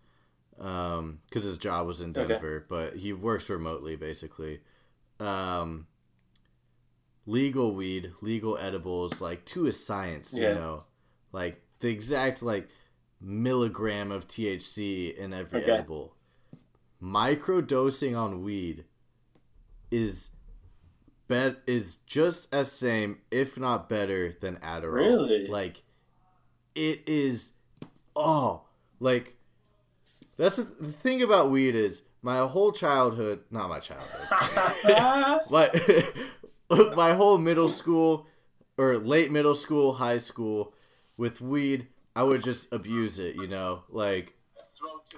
um, 0.60 1.18
because 1.28 1.42
his 1.42 1.58
job 1.58 1.84
was 1.84 2.00
in 2.00 2.10
Okay. 2.10 2.28
Denver, 2.28 2.64
but 2.68 2.94
he 2.94 3.12
works 3.12 3.50
remotely 3.50 3.96
basically. 3.96 4.60
Um, 5.18 5.88
legal 7.26 7.74
weed, 7.74 8.12
legal 8.20 8.56
edibles, 8.58 9.20
like 9.20 9.44
to 9.46 9.66
a 9.66 9.72
science, 9.72 10.38
Yeah. 10.38 10.50
you 10.50 10.54
know, 10.54 10.84
like 11.32 11.60
the 11.80 11.88
exact 11.88 12.40
like 12.40 12.68
milligram 13.20 14.12
of 14.12 14.28
THC 14.28 15.08
in 15.16 15.32
every 15.32 15.62
Okay. 15.62 15.72
edible. 15.72 16.14
Microdosing 17.02 18.16
on 18.16 18.44
weed 18.44 18.84
is 19.90 20.30
bet 21.26 21.56
is 21.66 21.96
just 21.96 22.52
as 22.54 22.70
same, 22.70 23.18
if 23.32 23.58
not 23.58 23.88
better, 23.88 24.32
than 24.32 24.56
Adderall. 24.58 24.92
Really? 24.94 25.46
Like, 25.48 25.82
it 26.76 27.02
is. 27.08 27.53
Oh, 28.16 28.62
like 29.00 29.36
that's 30.36 30.56
the, 30.56 30.64
the 30.64 30.92
thing 30.92 31.22
about 31.22 31.50
weed 31.50 31.74
is 31.74 32.02
my 32.22 32.38
whole 32.46 32.72
childhood, 32.72 33.40
not 33.50 33.68
my 33.68 33.80
childhood, 33.80 34.28
but 35.50 35.74
my 36.96 37.14
whole 37.14 37.38
middle 37.38 37.68
school 37.68 38.26
or 38.76 38.98
late 38.98 39.30
middle 39.30 39.54
school, 39.54 39.94
high 39.94 40.18
school 40.18 40.74
with 41.18 41.40
weed, 41.40 41.88
I 42.16 42.22
would 42.22 42.42
just 42.42 42.72
abuse 42.72 43.18
it. 43.18 43.36
You 43.36 43.46
know, 43.46 43.84
like 43.88 44.34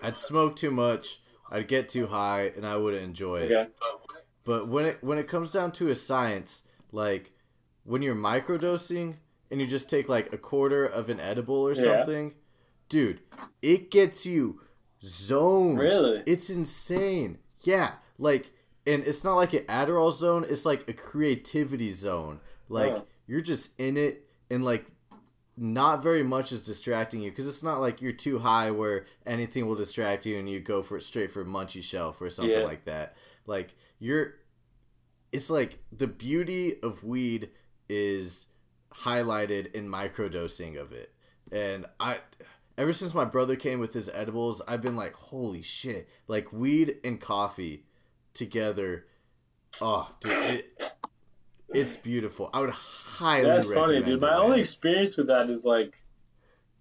I'd 0.02 0.16
smoke 0.16 0.56
too 0.56 0.70
much, 0.70 1.20
I'd 1.50 1.68
get 1.68 1.88
too 1.88 2.06
high, 2.08 2.52
and 2.56 2.66
I 2.66 2.76
wouldn't 2.76 3.02
enjoy 3.04 3.40
it. 3.40 3.52
okay. 3.52 3.70
But 4.44 4.68
when 4.68 4.84
it 4.86 4.98
when 5.02 5.18
it 5.18 5.28
comes 5.28 5.52
down 5.52 5.72
to 5.72 5.88
a 5.90 5.94
science, 5.94 6.62
like 6.92 7.32
when 7.84 8.02
you're 8.02 8.14
microdosing 8.14 9.14
and 9.50 9.60
you 9.60 9.66
just 9.66 9.88
take 9.88 10.08
like 10.08 10.32
a 10.32 10.38
quarter 10.38 10.84
of 10.84 11.08
an 11.08 11.20
edible 11.20 11.56
or 11.66 11.72
Yeah. 11.74 11.82
something, 11.82 12.34
dude, 12.88 13.20
it 13.62 13.90
gets 13.90 14.26
you 14.26 14.60
zoned. 15.02 15.78
Really? 15.78 16.22
It's 16.26 16.50
insane. 16.50 17.38
Yeah, 17.62 17.92
like 18.18 18.52
and 18.86 19.02
it's 19.04 19.24
not 19.24 19.34
like 19.34 19.52
an 19.52 19.64
Adderall 19.64 20.12
zone, 20.12 20.44
it's 20.48 20.64
like 20.66 20.88
a 20.88 20.92
creativity 20.92 21.90
zone. 21.90 22.40
Like 22.68 22.92
Oh. 22.92 23.06
you're 23.26 23.40
just 23.40 23.72
in 23.80 23.96
it 23.96 24.28
and 24.50 24.64
like 24.64 24.86
not 25.56 26.02
very 26.02 26.22
much 26.22 26.52
is 26.52 26.64
distracting 26.66 27.20
you 27.22 27.30
because 27.30 27.48
it's 27.48 27.62
not 27.62 27.80
like 27.80 28.00
you're 28.02 28.12
too 28.12 28.38
high 28.38 28.70
where 28.70 29.06
anything 29.24 29.66
will 29.66 29.74
distract 29.74 30.26
you 30.26 30.38
and 30.38 30.48
you 30.48 30.60
go 30.60 30.82
for 30.82 30.98
it 30.98 31.02
straight 31.02 31.30
for 31.30 31.44
munchie 31.44 31.82
shelf 31.82 32.20
or 32.20 32.28
something 32.28 32.52
Yeah. 32.58 32.64
like 32.64 32.84
that. 32.84 33.16
Like 33.46 33.74
you're, 33.98 34.34
it's 35.32 35.48
like 35.48 35.78
the 35.90 36.06
beauty 36.06 36.76
of 36.82 37.02
weed 37.04 37.50
is 37.88 38.46
highlighted 38.92 39.72
in 39.74 39.88
microdosing 39.88 40.78
of 40.80 40.92
it, 40.92 41.12
and 41.52 41.86
I. 42.00 42.18
Ever 42.78 42.92
since 42.92 43.14
my 43.14 43.24
brother 43.24 43.56
came 43.56 43.80
with 43.80 43.94
his 43.94 44.10
edibles, 44.12 44.60
I've 44.68 44.82
been 44.82 44.96
like, 44.96 45.14
holy 45.14 45.62
shit! 45.62 46.08
Like 46.28 46.52
weed 46.52 46.96
and 47.04 47.20
coffee 47.20 47.84
together. 48.34 49.06
Oh, 49.80 50.10
dude, 50.20 50.32
it, 50.32 50.82
it's 51.72 51.96
beautiful. 51.96 52.50
I 52.52 52.60
would 52.60 52.70
highly. 52.70 53.44
That's 53.46 53.72
funny, 53.72 54.00
dude. 54.00 54.08
it, 54.08 54.20
My 54.20 54.30
man. 54.30 54.40
only 54.40 54.60
experience 54.60 55.16
with 55.16 55.28
that 55.28 55.48
is 55.50 55.64
like 55.64 55.96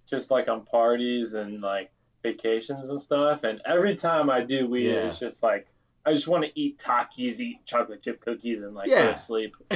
just 0.10 0.32
like 0.32 0.48
on 0.50 0.66
parties 0.66 1.34
and 1.34 1.62
like 1.62 1.92
vacations 2.24 2.90
and 2.90 3.02
stuff. 3.02 3.44
And 3.44 3.62
every 3.66 3.96
time 3.96 4.30
I 4.30 4.42
do 4.42 4.68
weed, 4.68 4.90
Yeah. 4.92 5.08
it's 5.08 5.20
just 5.20 5.44
like 5.44 5.68
I 6.06 6.14
just 6.14 6.28
want 6.28 6.44
to 6.44 6.52
eat 6.60 6.78
Takis, 6.78 7.40
eat 7.40 7.66
chocolate 7.66 8.02
chip 8.02 8.20
cookies, 8.22 8.62
and 8.62 8.76
like 8.76 8.88
go 8.90 8.96
Yeah. 8.96 9.10
to 9.12 9.16
sleep. 9.16 9.56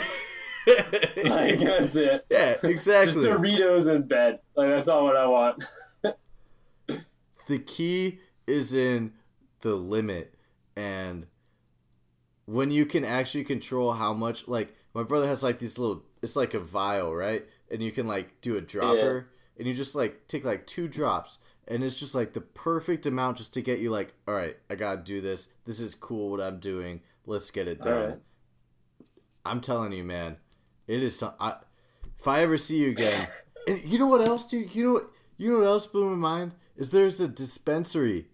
Like 0.68 1.58
that's 1.60 1.96
it. 1.96 2.26
yeah, 2.30 2.56
exactly. 2.64 3.14
Just 3.14 3.26
Doritos 3.28 3.94
in 3.94 4.04
bed. 4.04 4.40
Like 4.56 4.70
that's 4.70 4.88
all 4.88 5.06
what 5.06 5.16
I 5.16 5.26
want. 5.26 5.64
the 7.50 7.60
key 7.60 8.20
is 8.46 8.76
in 8.76 9.12
the 9.62 9.74
limit. 9.74 10.36
And 10.78 11.26
when 12.46 12.72
you 12.72 12.86
can 12.86 13.04
actually 13.04 13.44
control 13.44 13.92
how 13.94 14.14
much 14.14 14.48
like 14.48 14.76
my 14.94 15.04
brother 15.04 15.28
has 15.28 15.44
like 15.44 15.60
these 15.60 15.78
little 15.78 16.04
it's 16.22 16.36
like 16.36 16.54
a 16.54 16.60
vial 16.60 17.14
right? 17.14 17.44
And 17.70 17.82
you 17.82 17.92
can 17.92 18.08
like 18.08 18.40
do 18.42 18.56
a 18.56 18.62
dropper. 18.62 19.30
And 19.58 19.68
you 19.68 19.74
just 19.74 19.96
like 19.96 20.28
take 20.28 20.46
like 20.46 20.68
two 20.68 20.88
drops. 20.88 21.40
And 21.68 21.84
it's 21.84 22.00
just 22.00 22.16
like 22.16 22.34
the 22.34 22.42
perfect 22.42 23.06
amount 23.06 23.38
just 23.38 23.54
to 23.56 23.62
get 23.62 23.80
you 23.80 23.90
like 23.90 24.14
all 24.28 24.34
right 24.36 24.56
i 24.70 24.76
gotta 24.76 25.02
do 25.02 25.20
this. 25.20 25.50
This 25.66 25.80
is 25.80 25.96
cool 25.96 26.30
what 26.30 26.40
i'm 26.40 26.60
doing. 26.60 27.02
Let's 27.26 27.50
get 27.52 27.68
it 27.68 27.82
done. 27.82 27.94
Alright. 27.94 28.20
i'm 29.46 29.62
telling 29.62 29.92
you 29.92 30.04
man 30.04 30.38
it 30.88 31.02
is 31.02 31.18
some 31.18 31.34
I, 31.40 31.56
if 32.20 32.28
i 32.28 32.42
ever 32.42 32.58
see 32.58 32.78
you 32.78 32.90
again 32.90 33.28
and 33.68 33.84
you 33.84 33.98
know 33.98 34.08
what 34.08 34.28
else 34.28 34.46
dude? 34.46 34.76
You 34.76 34.84
know 34.84 34.94
what 34.94 35.10
you 35.38 35.52
know 35.52 35.60
what 35.60 35.68
else 35.68 35.88
blew 35.88 36.10
my 36.12 36.16
mind 36.16 36.54
is 36.80 36.92
there's 36.92 37.22
a 37.22 37.28
dispensary 37.28 38.28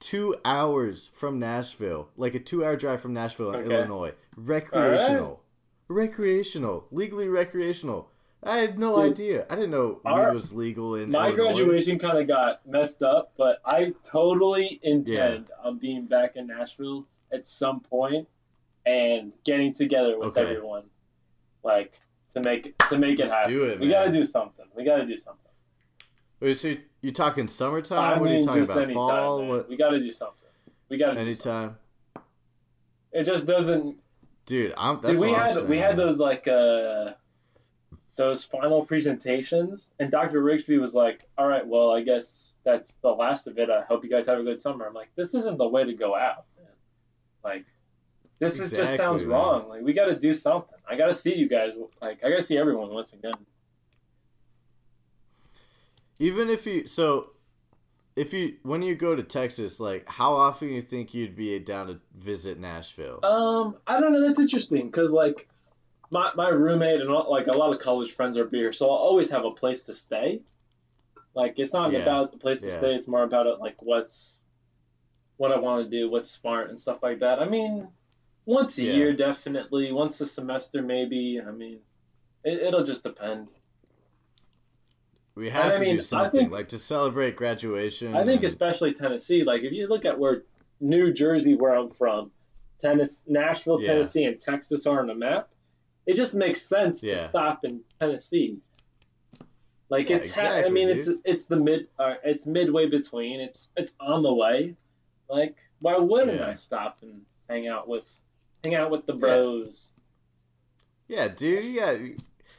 two 0.00 0.34
hours 0.44 1.08
from 1.14 1.38
Nashville, 1.38 2.10
like 2.16 2.34
a 2.34 2.38
two 2.40 2.64
hour 2.64 2.76
drive 2.76 3.00
from 3.00 3.14
Nashville 3.14 3.52
in 3.52 3.60
Okay. 3.64 3.74
Illinois. 3.76 4.12
Recreational. 4.36 5.42
Recreational. 5.88 6.86
Legally 6.90 7.28
recreational. 7.28 8.10
I 8.42 8.58
had 8.58 8.78
no 8.78 8.96
Dude, 9.02 9.12
idea. 9.12 9.46
I 9.48 9.54
didn't 9.54 9.70
know 9.70 10.00
our- 10.04 10.28
weed 10.28 10.34
was 10.34 10.52
legal 10.52 10.94
in 10.94 11.10
My 11.10 11.28
Illinois. 11.28 11.54
graduation 11.54 11.98
kind 11.98 12.18
of 12.18 12.26
got 12.28 12.66
messed 12.66 13.02
up, 13.02 13.32
but 13.36 13.60
I 13.64 13.94
totally 14.02 14.78
intend 14.82 15.50
on 15.64 15.78
being 15.78 16.04
back 16.06 16.36
in 16.36 16.46
Nashville 16.48 17.06
at 17.32 17.46
some 17.46 17.80
point 17.80 18.28
and 18.84 19.32
getting 19.44 19.72
together 19.72 20.18
with 20.18 20.28
Okay. 20.28 20.42
everyone, 20.42 20.84
like 21.64 21.94
to 22.34 22.40
make 22.40 22.76
to 22.88 22.98
make 22.98 23.18
it 23.18 23.22
Let's 23.22 23.32
happen. 23.34 23.52
do 23.52 23.64
it, 23.64 23.80
we 23.80 23.86
man. 23.88 24.04
gotta 24.06 24.12
do 24.12 24.24
something. 24.26 24.66
We 24.76 24.84
gotta 24.84 25.06
do 25.06 25.16
something. 25.16 25.42
Wait, 26.38 26.54
so 26.58 26.74
you 27.06 27.12
talking 27.12 27.46
summertime? 27.46 27.98
I 27.98 28.18
what 28.18 28.30
are 28.30 28.34
you 28.34 28.42
talking 28.42 28.62
about? 28.64 28.76
anytime. 28.78 28.94
Fall? 28.94 29.38
man. 29.40 29.48
What? 29.48 29.68
We 29.68 29.76
gotta 29.76 30.00
do 30.00 30.10
something. 30.10 30.36
We 30.88 30.98
gotta 30.98 31.14
do. 31.14 31.20
Anytime, 31.20 31.76
It 33.12 33.24
just 33.24 33.46
doesn't. 33.46 33.96
dude. 34.44 34.74
I'm. 34.76 35.00
That's 35.00 35.18
Dude, 35.18 35.28
we 35.28 35.32
had 35.32 35.54
saying. 35.54 35.68
we 35.68 35.78
had 35.78 35.96
those 35.96 36.18
like 36.20 36.48
uh 36.48 37.12
those 38.16 38.44
final 38.44 38.84
presentations, 38.84 39.92
and 40.00 40.10
Dr. 40.10 40.42
Rigsby 40.42 40.80
was 40.80 40.94
like, 40.94 41.24
"All 41.38 41.46
right, 41.46 41.66
well, 41.66 41.90
I 41.92 42.02
guess 42.02 42.50
that's 42.64 42.94
the 43.02 43.10
last 43.10 43.46
of 43.46 43.58
it. 43.58 43.70
I 43.70 43.82
hope 43.82 44.04
you 44.04 44.10
guys 44.10 44.26
have 44.26 44.38
a 44.38 44.42
good 44.42 44.58
summer." 44.58 44.86
I'm 44.86 44.94
like, 44.94 45.10
"This 45.14 45.34
isn't 45.34 45.58
the 45.58 45.68
way 45.68 45.84
to 45.84 45.92
go 45.94 46.14
out, 46.16 46.44
man. 46.56 46.66
Like, 47.44 47.66
this 48.38 48.58
is 48.58 48.70
just 48.72 48.96
sounds 48.96 49.22
man. 49.22 49.30
wrong. 49.30 49.68
Like, 49.68 49.82
we 49.82 49.92
got 49.92 50.06
to 50.06 50.18
do 50.18 50.32
something. 50.32 50.74
I 50.88 50.96
got 50.96 51.06
to 51.06 51.14
see 51.14 51.34
you 51.36 51.48
guys. 51.48 51.70
Like, 52.00 52.24
I 52.24 52.30
got 52.30 52.36
to 52.36 52.42
see 52.42 52.56
everyone 52.58 52.90
once 52.92 53.12
again." 53.12 53.34
Even 56.18 56.48
if 56.48 56.66
you 56.66 56.86
so, 56.86 57.30
if 58.14 58.32
you 58.32 58.56
when 58.62 58.82
you 58.82 58.94
go 58.94 59.14
to 59.14 59.22
Texas, 59.22 59.78
like 59.80 60.08
how 60.08 60.34
often 60.34 60.68
you 60.68 60.80
think 60.80 61.12
you'd 61.12 61.36
be 61.36 61.58
down 61.58 61.88
to 61.88 62.00
visit 62.16 62.58
Nashville? 62.58 63.20
Um, 63.22 63.76
I 63.86 64.00
don't 64.00 64.12
know. 64.12 64.26
That's 64.26 64.40
interesting 64.40 64.86
because 64.86 65.12
like 65.12 65.48
my 66.10 66.30
my 66.34 66.48
roommate 66.48 67.00
and 67.00 67.10
all, 67.10 67.30
like 67.30 67.48
a 67.48 67.56
lot 67.56 67.74
of 67.74 67.80
college 67.80 68.12
friends 68.12 68.38
are 68.38 68.48
here, 68.48 68.72
so 68.72 68.86
I'll 68.86 68.96
always 68.96 69.30
have 69.30 69.44
a 69.44 69.50
place 69.50 69.84
to 69.84 69.94
stay. 69.94 70.40
Like 71.34 71.58
it's 71.58 71.74
not 71.74 71.92
Yeah. 71.92 71.98
about 72.00 72.32
the 72.32 72.38
place 72.38 72.62
to 72.62 72.68
Yeah. 72.68 72.78
stay; 72.78 72.94
it's 72.94 73.08
more 73.08 73.22
about 73.22 73.46
it, 73.46 73.58
like 73.60 73.82
what's 73.82 74.38
what 75.36 75.52
I 75.52 75.58
want 75.58 75.84
to 75.84 75.90
do, 75.98 76.08
what's 76.08 76.30
smart, 76.30 76.70
and 76.70 76.80
stuff 76.80 77.02
like 77.02 77.18
that. 77.18 77.40
I 77.40 77.44
mean, 77.46 77.88
once 78.46 78.78
a 78.78 78.84
Yeah. 78.84 78.92
year, 78.94 79.12
definitely. 79.12 79.92
Once 79.92 80.18
a 80.22 80.26
semester, 80.26 80.80
maybe. 80.80 81.42
I 81.46 81.50
mean, 81.50 81.80
it, 82.42 82.62
it'll 82.62 82.84
just 82.84 83.02
depend. 83.02 83.48
We 85.36 85.48
have 85.50 85.72
I 85.72 85.74
to 85.74 85.80
mean, 85.80 85.96
do 85.96 86.02
something 86.02 86.40
think- 86.40 86.52
like 86.52 86.68
to 86.68 86.78
celebrate 86.78 87.36
graduation. 87.36 88.16
I 88.16 88.24
think 88.24 88.40
and- 88.40 88.44
especially 88.46 88.92
Tennessee. 88.92 89.44
Like 89.44 89.62
if 89.62 89.72
you 89.72 89.86
look 89.88 90.04
at 90.04 90.18
where 90.18 90.42
New 90.80 91.12
Jersey, 91.12 91.54
where 91.54 91.74
I'm 91.74 91.90
from, 91.90 92.32
Tennessee, 92.78 93.24
Nashville, 93.28 93.80
Yeah. 93.80 93.92
Tennessee, 93.92 94.24
and 94.24 94.38
Texas 94.40 94.86
are 94.86 95.00
on 95.00 95.06
the 95.06 95.14
map, 95.14 95.48
it 96.06 96.14
just 96.16 96.34
makes 96.34 96.60
sense 96.62 97.02
Yeah. 97.04 97.20
to 97.22 97.28
stop 97.28 97.64
in 97.64 97.80
Tennessee. 98.00 98.58
Like 99.88 100.08
Yeah, 100.10 100.16
it's, 100.16 100.32
ha- 100.32 100.42
I 100.66 100.68
mean, 100.68 100.88
dude. 100.88 100.96
it's 100.96 101.08
it's 101.24 101.44
the 101.46 101.56
mid, 101.56 101.86
uh, 101.98 102.14
it's 102.24 102.46
midway 102.46 102.86
between. 102.86 103.40
It's 103.40 103.68
it's 103.76 103.94
on 104.00 104.22
the 104.22 104.34
way. 104.34 104.74
Like 105.28 105.56
why 105.80 105.96
wouldn't. 105.98 106.40
I 106.40 106.54
stop 106.56 106.98
and 107.02 107.22
hang 107.48 107.68
out 107.68 107.86
with, 107.88 108.10
hang 108.64 108.74
out 108.74 108.90
with 108.90 109.06
the 109.06 109.12
bros? 109.14 109.92
Yeah, 111.08 111.28
dude. 111.28 111.64
Yeah, 111.64 111.96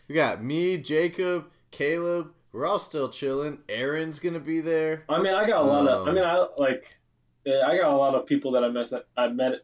we 0.08 0.16
got 0.16 0.42
me, 0.44 0.78
Jacob, 0.78 1.50
Caleb. 1.72 2.32
We're 2.58 2.66
all 2.66 2.80
still 2.80 3.08
chilling. 3.08 3.60
Aaron's 3.70 4.20
gonna 4.20 4.40
be 4.40 4.62
there. 4.62 5.04
I 5.08 5.22
mean, 5.22 5.36
I 5.36 5.46
got 5.46 5.62
a 5.62 5.66
lot 5.68 5.88
of. 5.88 6.08
I 6.08 6.10
Um, 6.10 6.16
mean, 6.16 6.24
I 6.24 6.48
like. 6.58 6.98
uh, 7.46 7.52
I 7.60 7.78
got 7.78 7.92
a 7.94 7.96
lot 7.96 8.16
of 8.16 8.26
people 8.26 8.50
that 8.54 8.64
I 8.64 8.70
met. 8.70 8.92
I 9.16 9.28
met 9.28 9.62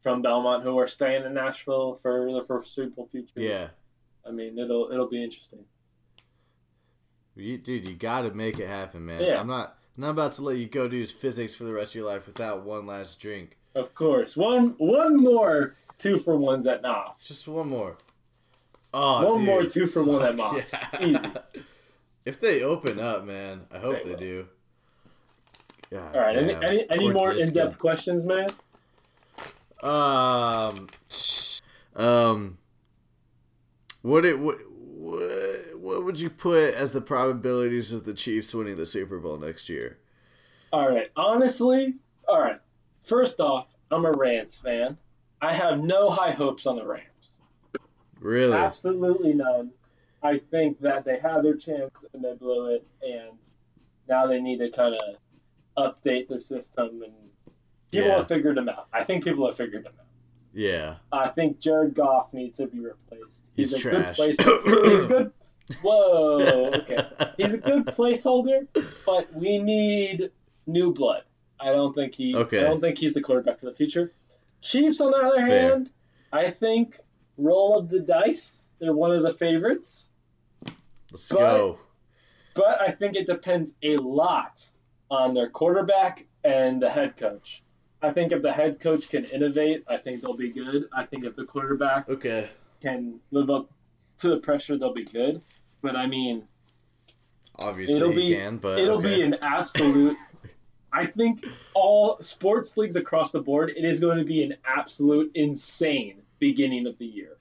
from 0.00 0.22
Belmont 0.22 0.62
who 0.62 0.78
are 0.78 0.86
staying 0.86 1.26
in 1.26 1.34
Nashville 1.34 1.96
for 1.96 2.32
the 2.32 2.40
foreseeable 2.42 3.06
future. 3.08 3.34
Yeah, 3.36 3.68
I 4.26 4.30
mean, 4.30 4.58
it'll 4.58 4.90
it'll 4.90 5.06
be 5.10 5.22
interesting. 5.22 5.66
you, 7.36 7.58
dude. 7.58 7.86
You 7.86 7.94
gotta 7.94 8.30
make 8.32 8.58
it 8.58 8.68
happen, 8.68 9.04
man. 9.04 9.22
Yeah. 9.22 9.38
I'm 9.38 9.46
not. 9.46 9.76
I'm 9.98 10.04
not 10.04 10.10
about 10.12 10.32
to 10.32 10.42
let 10.42 10.56
you 10.56 10.64
go 10.66 10.88
do 10.88 11.06
physics 11.06 11.54
for 11.54 11.64
the 11.64 11.74
rest 11.74 11.90
of 11.90 11.96
your 11.96 12.06
life 12.10 12.26
without 12.26 12.62
one 12.64 12.86
last 12.86 13.20
drink. 13.20 13.58
Of 13.74 13.94
course, 13.94 14.34
one 14.34 14.76
one 14.78 15.18
more 15.18 15.74
two 15.98 16.16
for 16.16 16.38
ones 16.38 16.66
at 16.66 16.80
Knopf's. 16.80 17.28
Just 17.28 17.46
one 17.46 17.68
more. 17.68 17.98
Oh, 18.94 19.28
one 19.28 19.38
dude. 19.40 19.46
more 19.46 19.64
two 19.66 19.86
for 19.86 20.02
one 20.02 20.22
at 20.22 20.36
Knopf's. 20.36 20.72
Yeah. 20.98 21.06
Easy. 21.06 21.28
If 22.24 22.40
they 22.40 22.62
open 22.62 23.00
up, 23.00 23.24
man, 23.24 23.66
I 23.72 23.78
hope 23.78 24.04
They 24.04 24.14
they, 24.14 24.20
do. 24.20 24.48
God 25.90 26.16
All 26.16 26.22
right. 26.22 26.36
Any 26.36 26.52
damn. 26.52 26.62
any, 26.62 26.90
any 26.90 27.04
Poor 27.04 27.14
more 27.14 27.32
in 27.32 27.52
depth 27.52 27.78
questions, 27.78 28.26
man? 28.26 28.48
Um, 29.82 30.86
um, 31.96 32.58
what 34.02 34.24
it 34.24 34.38
what, 34.38 34.58
what 34.70 35.20
what 35.76 36.04
would 36.04 36.20
you 36.20 36.30
put 36.30 36.74
as 36.74 36.92
the 36.92 37.00
probabilities 37.00 37.92
of 37.92 38.04
the 38.04 38.14
Chiefs 38.14 38.54
winning 38.54 38.76
the 38.76 38.86
Super 38.86 39.18
Bowl 39.18 39.38
next 39.38 39.68
year? 39.68 39.98
All 40.72 40.88
right. 40.88 41.10
Honestly, 41.16 41.94
all 42.28 42.40
right. 42.40 42.60
First 43.00 43.40
off, 43.40 43.74
I'm 43.90 44.04
a 44.04 44.12
Rams 44.12 44.56
fan. 44.56 44.96
I 45.42 45.54
have 45.54 45.82
no 45.82 46.10
high 46.10 46.32
hopes 46.32 46.66
on 46.66 46.76
the 46.76 46.84
Rams. 46.84 47.38
Really? 48.20 48.52
Absolutely 48.52 49.32
none. 49.32 49.72
I 50.22 50.38
think 50.38 50.80
that 50.80 51.04
they 51.04 51.18
had 51.18 51.42
their 51.42 51.56
chance 51.56 52.04
and 52.12 52.22
they 52.24 52.34
blew 52.34 52.74
it, 52.74 52.86
and 53.02 53.38
now 54.08 54.26
they 54.26 54.40
need 54.40 54.58
to 54.58 54.70
kind 54.70 54.94
of 54.94 55.16
update 55.96 56.28
the 56.28 56.38
system 56.40 57.02
and 57.02 57.12
people 57.90 58.08
Yeah. 58.08 58.16
have 58.18 58.28
figured 58.28 58.56
them 58.56 58.68
out. 58.68 58.86
I 58.92 59.04
think 59.04 59.24
people 59.24 59.46
have 59.46 59.56
figured 59.56 59.84
them 59.84 59.92
out. 59.98 60.06
Yeah. 60.52 60.96
I 61.12 61.28
think 61.28 61.60
Jared 61.60 61.94
Goff 61.94 62.34
needs 62.34 62.58
to 62.58 62.66
be 62.66 62.80
replaced. 62.80 63.46
He's 63.56 63.72
a 63.72 63.78
trash. 63.78 64.16
good 64.16 64.36
placeholder. 64.36 64.84
He's 64.84 64.92
a 65.02 65.06
good. 65.06 65.32
Whoa. 65.82 66.70
Okay. 66.74 66.96
He's 67.36 67.54
a 67.54 67.58
good 67.58 67.86
placeholder, 67.86 68.66
but 69.06 69.32
we 69.32 69.58
need 69.58 70.30
new 70.66 70.92
blood. 70.92 71.22
I 71.60 71.66
don't 71.66 71.94
think 71.94 72.14
he. 72.14 72.34
Okay. 72.34 72.58
I 72.60 72.64
don't 72.64 72.80
think 72.80 72.98
he's 72.98 73.14
the 73.14 73.20
quarterback 73.20 73.58
for 73.60 73.66
the 73.66 73.72
future. 73.72 74.12
Chiefs, 74.62 75.00
on 75.00 75.12
the 75.12 75.18
other 75.18 75.36
Fair. 75.36 75.46
hand, 75.70 75.90
I 76.32 76.50
think 76.50 76.96
roll 77.38 77.78
of 77.78 77.88
the 77.88 78.00
dice. 78.00 78.64
They're 78.80 78.92
one 78.94 79.12
of 79.12 79.22
the 79.22 79.30
favorites, 79.30 80.08
Let's 81.12 81.28
But- 81.28 81.38
go. 81.38 81.78
but 82.54 82.80
I 82.80 82.90
think 82.90 83.16
it 83.16 83.26
depends 83.26 83.74
a 83.82 83.96
lot 83.96 84.70
on 85.10 85.34
their 85.34 85.48
quarterback 85.48 86.26
and 86.44 86.80
the 86.80 86.90
head 86.90 87.16
coach. 87.16 87.62
I 88.02 88.12
think 88.12 88.32
if 88.32 88.40
the 88.42 88.52
head 88.52 88.80
coach 88.80 89.08
can 89.10 89.24
innovate, 89.24 89.84
I 89.86 89.96
think 89.98 90.22
they'll 90.22 90.36
be 90.36 90.50
good. 90.50 90.88
I 90.92 91.04
think 91.04 91.24
if 91.24 91.34
the 91.34 91.44
quarterback 91.44 92.08
Okay. 92.08 92.48
can 92.80 93.20
live 93.30 93.50
up 93.50 93.70
to 94.18 94.28
the 94.28 94.38
pressure, 94.38 94.78
they'll 94.78 94.94
be 94.94 95.04
good. 95.04 95.42
But 95.82 95.96
I 95.96 96.06
mean, 96.06 96.46
Obviously 97.62 97.96
It'll 97.96 98.12
be- 98.14 98.32
can, 98.34 98.56
but 98.56 98.78
it'll 98.78 98.98
okay. 99.00 99.16
be 99.16 99.22
an 99.22 99.36
absolute. 99.42 100.16
I 100.94 101.04
think 101.04 101.44
all 101.74 102.16
sports 102.22 102.78
leagues 102.78 102.96
across 102.96 103.32
the 103.32 103.42
board, 103.42 103.70
it 103.76 103.84
is 103.84 104.00
going 104.00 104.16
to 104.16 104.24
be 104.24 104.42
an 104.42 104.56
absolute 104.64 105.30
insane 105.34 106.22
beginning 106.38 106.86
of 106.86 106.96
the 106.96 107.04
year. 107.04 107.36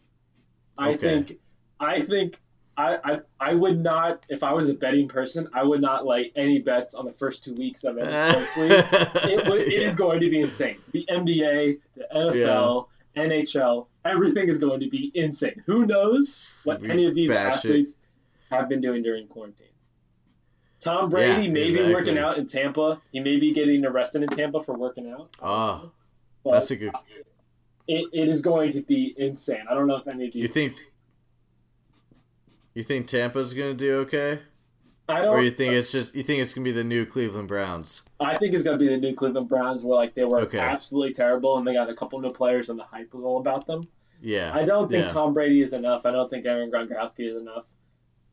I 0.78 0.90
Okay. 0.90 0.98
think, 0.98 1.40
I 1.80 2.02
think, 2.02 2.38
I, 2.80 2.98
I, 3.04 3.20
I 3.42 3.54
would 3.56 3.80
not, 3.80 4.26
if 4.30 4.42
I 4.44 4.54
was 4.54 4.70
a 4.70 4.74
betting 4.74 5.08
person, 5.10 5.50
I 5.54 5.64
would 5.64 5.82
not 5.82 6.06
lay 6.06 6.32
any 6.36 6.60
bets 6.60 6.94
on 6.94 7.04
the 7.06 7.12
first 7.12 7.44
two 7.44 7.54
weeks 7.56 7.84
of 7.84 7.98
any 7.98 8.08
sports 8.32 8.58
league. 8.58 8.72
It, 9.34 9.50
would- 9.50 9.62
it 9.62 9.82
is 9.82 9.96
going 9.96 10.22
to 10.22 10.30
be 10.30 10.40
insane. 10.40 10.78
The 10.94 11.06
NBA, 11.10 11.80
the 11.98 12.08
NFL, 12.16 12.88
NHL, 13.18 13.88
everything 14.06 14.48
is 14.48 14.60
going 14.60 14.80
to 14.80 14.90
be 14.90 15.12
insane. 15.14 15.62
Who 15.66 15.86
knows 15.86 16.62
what 16.64 16.80
We 16.80 16.90
any 16.90 17.06
of 17.06 17.16
these 17.16 17.28
bash 17.30 17.66
it. 17.66 17.70
athletes 17.70 17.98
have 18.50 18.70
been 18.70 18.80
doing 18.80 19.04
during 19.04 19.28
quarantine? 19.28 19.68
Tom 20.80 21.10
Brady 21.10 21.48
Yeah, 21.48 21.52
may 21.52 21.76
be 21.76 21.94
working 21.94 22.18
out 22.18 22.38
in 22.38 22.48
Tampa. 22.48 23.02
He 23.12 23.20
may 23.20 23.36
be 23.36 23.54
getting 23.54 23.84
arrested 23.86 24.24
in 24.24 24.30
Tampa 24.30 24.62
for 24.62 24.74
working 24.78 25.12
out. 25.12 25.30
Oh, 25.42 25.92
But 26.46 26.52
that's 26.54 26.72
a 26.72 26.78
good. 26.78 26.94
it, 27.88 28.08
it 28.14 28.30
is 28.30 28.40
going 28.40 28.72
to 28.72 28.82
be 28.82 29.14
insane. 29.18 29.66
I 29.70 29.74
don't 29.74 29.88
know 29.88 29.98
if 29.98 30.08
any 30.08 30.28
of 30.28 30.32
these. 30.32 30.42
You 30.44 30.48
think? 30.48 30.74
You 32.80 32.84
think 32.84 33.08
Tampa's 33.08 33.54
gonna 33.54 33.74
do 33.74 33.98
okay, 34.04 34.40
I 35.10 35.22
don't. 35.22 35.36
or 35.36 35.42
you 35.42 35.52
think 35.52 35.74
it's 35.74 35.92
just 35.92 36.16
you 36.16 36.24
think 36.24 36.42
it's 36.42 36.54
gonna 36.54 36.64
be 36.64 36.72
the 36.72 36.82
new 36.86 37.06
Cleveland 37.06 37.50
Browns? 37.50 38.06
I 38.22 38.38
think 38.38 38.54
it's 38.54 38.64
going 38.64 38.78
to 38.80 38.82
be 38.82 38.88
the 38.88 38.96
new 38.96 39.14
Cleveland 39.14 39.50
Browns, 39.50 39.84
where 39.84 39.98
like 39.98 40.14
they 40.14 40.24
were 40.24 40.40
Okay. 40.44 40.60
absolutely 40.60 41.12
terrible, 41.12 41.58
and 41.58 41.68
they 41.68 41.74
got 41.74 41.90
a 41.90 41.94
couple 41.94 42.18
new 42.22 42.32
players, 42.32 42.70
and 42.70 42.80
the 42.80 42.86
hype 42.86 43.14
was 43.14 43.26
all 43.26 43.38
about 43.42 43.68
them. 43.68 43.84
Yeah. 44.22 44.52
I 44.56 44.64
don't 44.64 44.90
think 44.90 45.08
Yeah. 45.08 45.12
Tom 45.12 45.34
Brady 45.34 45.62
is 45.62 45.74
enough. 45.74 46.06
I 46.06 46.12
don't 46.12 46.30
think 46.30 46.46
Aaron 46.46 46.72
Gronkowski 46.72 47.30
is 47.30 47.36
enough. 47.36 47.68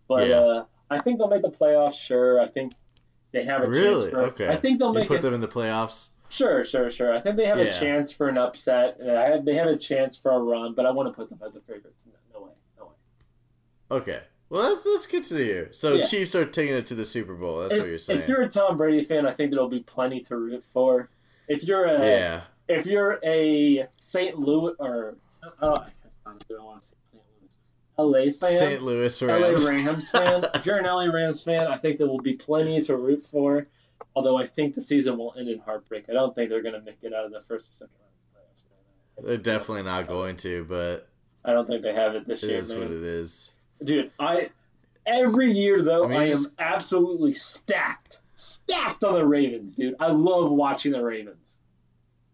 But 0.06 0.28
Yeah. 0.28 0.36
uh, 0.36 0.64
I 0.90 1.00
think 1.00 1.18
they'll 1.18 1.26
make 1.26 1.42
the 1.42 1.50
playoffs. 1.50 1.94
Sure, 2.00 2.38
I 2.40 2.46
think 2.46 2.72
they 3.32 3.42
have 3.42 3.62
a 3.62 3.64
chance 3.64 3.76
Really? 3.76 4.10
for. 4.10 4.20
Okay. 4.26 4.46
I 4.46 4.54
think 4.54 4.78
they'll 4.78 4.92
You 4.92 5.00
make 5.00 5.08
put 5.08 5.18
it. 5.18 5.22
them 5.22 5.34
in 5.34 5.40
the 5.40 5.48
playoffs. 5.48 6.10
Sure, 6.28 6.62
sure, 6.64 6.88
sure. 6.88 7.12
I 7.12 7.18
think 7.18 7.34
they 7.34 7.46
have 7.46 7.58
Yeah. 7.58 7.64
a 7.64 7.72
chance 7.72 8.12
for 8.12 8.28
an 8.28 8.38
upset. 8.38 9.00
Uh, 9.00 9.06
have, 9.06 9.44
they 9.44 9.54
have 9.54 9.66
a 9.66 9.76
chance 9.76 10.16
for 10.16 10.30
a 10.30 10.38
run, 10.38 10.74
but 10.74 10.86
I 10.86 10.92
want 10.92 11.12
to 11.12 11.16
put 11.16 11.30
them 11.30 11.40
as 11.44 11.56
a 11.56 11.60
favorite. 11.62 11.94
No, 12.32 12.38
no 12.38 12.46
way, 12.46 12.52
no 12.78 12.84
way. 12.84 12.92
Okay. 13.90 14.20
Well, 14.48 14.62
that's 14.62 14.84
that's 14.84 15.06
good 15.06 15.24
to 15.24 15.36
hear. 15.36 15.72
So 15.72 15.94
Yeah. 15.94 16.04
Chiefs 16.04 16.34
are 16.34 16.44
taking 16.44 16.74
it 16.74 16.86
to 16.86 16.94
the 16.94 17.04
Super 17.04 17.34
Bowl. 17.34 17.60
That's 17.60 17.74
if, 17.74 17.80
what 17.80 17.88
you're 17.88 17.98
saying. 17.98 18.20
if 18.20 18.28
you're 18.28 18.42
a 18.42 18.48
Tom 18.48 18.76
Brady 18.76 19.02
fan, 19.02 19.26
I 19.26 19.32
think 19.32 19.50
there'll 19.50 19.68
be 19.68 19.80
plenty 19.80 20.20
to 20.22 20.36
root 20.36 20.64
for. 20.64 21.08
If 21.48 21.64
you're 21.64 21.84
a 21.84 21.98
yeah. 21.98 22.40
if 22.68 22.86
you're 22.86 23.18
a 23.24 23.86
St. 23.98 24.38
Louis 24.38 24.74
or 24.78 25.16
uh, 25.60 25.84
I 26.26 26.32
don't 26.48 26.64
want 26.64 26.82
to 26.82 26.88
say 26.88 26.96
St. 27.10 27.22
Louis, 27.40 27.58
LA 27.98 28.30
fan, 28.30 28.58
St. 28.58 28.82
Louis 28.82 29.22
Rams, 29.22 29.66
LA 29.66 29.72
Rams. 29.72 30.10
Fan. 30.10 30.44
if 30.54 30.66
you're 30.66 30.78
an 30.78 30.84
LA 30.84 31.06
Rams 31.06 31.42
fan, 31.42 31.66
I 31.66 31.76
think 31.76 31.98
there 31.98 32.08
will 32.08 32.20
be 32.20 32.34
plenty 32.34 32.80
to 32.82 32.96
root 32.96 33.22
for. 33.22 33.66
Although 34.14 34.38
I 34.38 34.46
think 34.46 34.74
the 34.74 34.80
season 34.80 35.18
will 35.18 35.34
end 35.38 35.48
in 35.48 35.58
heartbreak. 35.58 36.06
I 36.08 36.12
don't 36.12 36.34
think 36.34 36.50
they're 36.50 36.62
going 36.62 36.74
to 36.74 36.80
make 36.80 36.98
it 37.02 37.12
out 37.12 37.24
of 37.24 37.32
the 37.32 37.40
first 37.40 37.70
or 37.70 37.74
second 37.74 37.94
round 38.00 38.12
of 38.14 39.22
the 39.22 39.22
playoffs. 39.22 39.26
They're 39.26 39.36
definitely 39.36 39.82
not 39.82 40.06
going 40.06 40.36
to, 40.38 40.64
but 40.64 41.08
I 41.44 41.52
don't 41.52 41.66
think 41.66 41.82
they 41.82 41.94
have 41.94 42.14
it 42.14 42.26
this 42.26 42.42
it 42.42 42.50
year, 42.50 42.58
is 42.58 42.70
man. 42.70 42.80
what 42.80 42.90
it 42.90 43.02
is. 43.02 43.52
Dude, 43.82 44.10
I 44.18 44.50
every 45.06 45.50
year 45.52 45.82
though 45.82 46.08
I 46.08 46.14
I, 46.14 46.24
am 46.24 46.28
just- 46.30 46.50
absolutely 46.58 47.32
stacked, 47.32 48.20
stacked 48.34 49.04
on 49.04 49.14
the 49.14 49.24
Ravens, 49.26 49.74
dude. 49.74 49.94
I 50.00 50.08
love 50.08 50.50
watching 50.50 50.92
the 50.92 51.02
Ravens. 51.02 51.58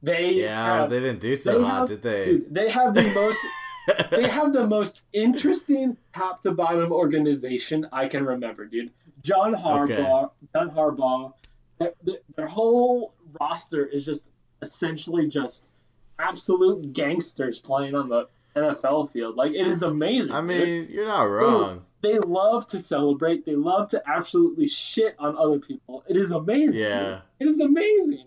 They 0.02 0.32
Yeah, 0.34 0.78
have, 0.80 0.90
they 0.90 1.00
didn't 1.00 1.20
do 1.20 1.36
so 1.36 1.62
hot, 1.62 1.80
have- 1.80 1.88
did 1.88 2.02
they? 2.02 2.24
dude, 2.24 2.54
they 2.54 2.68
have 2.70 2.94
the 2.94 3.02
most 3.14 3.40
they 4.10 4.28
have 4.28 4.52
the 4.52 4.66
most 4.66 5.04
interesting 5.12 5.96
top 6.14 6.40
to 6.42 6.52
bottom 6.52 6.92
organization 6.92 7.88
I 7.92 8.06
can 8.08 8.24
remember, 8.24 8.64
dude. 8.66 8.90
John 9.22 9.54
Harbaugh, 9.54 10.30
John 10.54 10.70
Harbaugh, 10.70 11.32
their, 11.78 11.92
their 12.36 12.46
whole 12.46 13.12
roster 13.40 13.84
is 13.86 14.04
just 14.06 14.26
essentially 14.60 15.28
just 15.28 15.68
absolute 16.18 16.92
gangsters 16.92 17.58
playing 17.58 17.94
on 17.96 18.08
the 18.08 18.28
NFL 18.56 19.10
field. 19.12 19.36
Like 19.36 19.52
it 19.52 19.66
is 19.66 19.82
amazing. 19.82 20.34
I 20.34 20.40
dude. 20.40 20.48
mean, 20.48 20.88
you're 20.90 21.06
not 21.06 21.22
wrong. 21.24 21.84
they 22.02 22.18
love 22.18 22.66
to 22.68 22.80
celebrate. 22.80 23.44
They 23.44 23.54
love 23.56 23.88
to 23.88 24.02
absolutely 24.06 24.66
shit 24.66 25.14
on 25.18 25.36
other 25.36 25.58
people. 25.58 26.04
It 26.08 26.16
is 26.16 26.30
amazing. 26.32 26.80
Yeah. 26.80 27.20
dude. 27.38 27.48
it 27.48 27.50
is 27.50 27.60
amazing. 27.60 28.26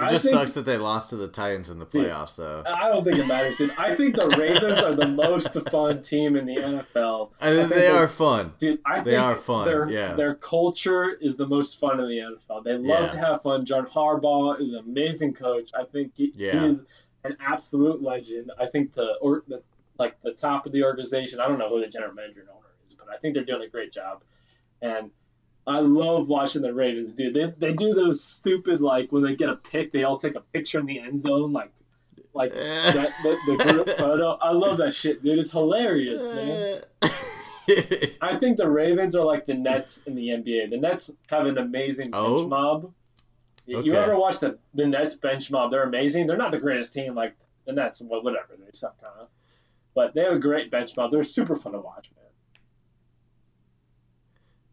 It 0.00 0.08
just 0.08 0.28
sucks 0.30 0.54
that 0.54 0.64
they 0.64 0.78
lost 0.78 1.10
to 1.10 1.16
the 1.16 1.28
Titans 1.28 1.70
in 1.70 1.78
the 1.78 1.84
Dude. 1.84 2.06
playoffs, 2.06 2.36
though. 2.36 2.64
I 2.66 2.88
don't 2.88 3.04
think 3.04 3.18
it 3.18 3.26
matters, 3.28 3.58
dude. 3.58 3.70
I 3.78 3.94
think 3.94 4.16
the 4.16 4.26
Ravens 4.36 4.78
are 4.78 4.94
the 4.94 5.06
most 5.06 5.52
fun 5.70 6.02
team 6.02 6.34
in 6.34 6.46
the 6.46 6.56
NFL. 6.56 7.30
I 7.40 7.48
I 7.48 7.50
think 7.50 7.68
think 7.68 7.74
they 7.74 7.80
they're- 7.92 8.08
fun. 8.08 8.52
Dude, 8.58 8.80
I 8.84 8.94
think 8.94 9.04
They 9.04 9.10
think 9.12 9.22
are 9.22 9.36
fun, 9.36 9.66
Their, 9.66 9.90
yeah. 9.90 10.14
their 10.14 10.34
culture 10.34 11.08
is 11.20 11.36
the 11.36 11.46
most 11.46 11.78
fun 11.78 12.00
in 12.00 12.08
the 12.08 12.18
NFL. 12.18 12.64
They 12.64 12.72
love 12.78 13.04
Yeah. 13.04 13.08
to 13.10 13.18
have 13.18 13.42
fun. 13.42 13.64
John 13.64 13.86
Harbaugh 13.86 14.60
is 14.60 14.72
an 14.72 14.80
amazing 14.80 15.34
coach. 15.34 15.70
I 15.78 15.84
think 15.84 16.12
he, 16.16 16.32
Yeah. 16.36 16.58
he 16.58 16.66
is 16.66 16.82
an 17.24 17.36
absolute 17.40 18.02
legend. 18.02 18.50
I 18.58 18.66
think 18.66 18.92
the 18.92 19.14
or 19.20 19.42
the 19.48 19.62
like 19.98 20.20
the 20.22 20.32
top 20.32 20.66
of 20.66 20.72
the 20.72 20.84
organization. 20.84 21.40
I 21.40 21.48
don't 21.48 21.58
know 21.58 21.68
who 21.68 21.80
the 21.80 21.86
general 21.88 22.14
manager 22.14 22.40
and 22.40 22.48
owner 22.50 22.66
is, 22.88 22.94
but 22.94 23.08
I 23.12 23.16
think 23.18 23.34
they're 23.34 23.44
doing 23.44 23.62
a 23.62 23.68
great 23.68 23.92
job. 23.92 24.22
And 24.80 25.10
I 25.66 25.78
love 25.80 26.28
watching 26.28 26.62
the 26.62 26.74
Ravens, 26.74 27.12
dude. 27.12 27.34
They, 27.34 27.44
they 27.46 27.72
do 27.72 27.94
those 27.94 28.22
stupid 28.24 28.80
like 28.80 29.12
when 29.12 29.22
they 29.22 29.36
get 29.36 29.48
a 29.48 29.54
pick, 29.56 29.92
they 29.92 30.02
all 30.02 30.16
take 30.18 30.34
a 30.34 30.40
picture 30.40 30.80
in 30.80 30.86
the 30.86 30.98
end 30.98 31.20
zone, 31.20 31.52
like 31.52 31.70
like 32.34 32.52
that, 32.52 33.10
the, 33.22 33.38
the 33.56 33.56
group 33.72 33.90
photo. 33.98 34.30
I 34.40 34.52
love 34.52 34.78
that 34.78 34.92
shit, 34.94 35.22
dude. 35.22 35.38
It's 35.38 35.52
hilarious, 35.52 36.32
man. 36.32 36.80
I 38.20 38.36
think 38.38 38.56
the 38.56 38.68
Ravens 38.68 39.14
are 39.14 39.24
like 39.24 39.44
the 39.44 39.54
Nets 39.54 39.98
in 40.06 40.14
the 40.16 40.28
NBA. 40.30 40.68
The 40.70 40.78
Nets 40.78 41.10
have 41.28 41.46
an 41.46 41.58
amazing 41.58 42.10
bench 42.10 42.24
Oh? 42.26 42.48
mob. 42.48 42.92
You 43.66 43.94
ever 43.94 44.16
watch 44.18 44.40
the 44.40 44.58
the 44.74 44.86
Nets 44.86 45.14
bench 45.14 45.50
mob? 45.50 45.70
They're 45.70 45.82
amazing. 45.84 46.26
They're 46.26 46.36
not 46.36 46.50
the 46.50 46.58
greatest 46.58 46.92
team 46.94 47.14
like 47.14 47.34
the 47.66 47.72
Nets. 47.72 48.00
Well, 48.02 48.22
whatever 48.22 48.54
they 48.58 48.70
suck 48.72 49.00
kind 49.00 49.14
of, 49.20 49.28
but 49.94 50.14
they 50.14 50.22
have 50.22 50.32
a 50.32 50.38
great 50.38 50.70
bench 50.70 50.96
mob. 50.96 51.10
They're 51.10 51.22
super 51.22 51.54
fun 51.56 51.72
to 51.72 51.78
watch, 51.80 52.10
man. 52.16 52.24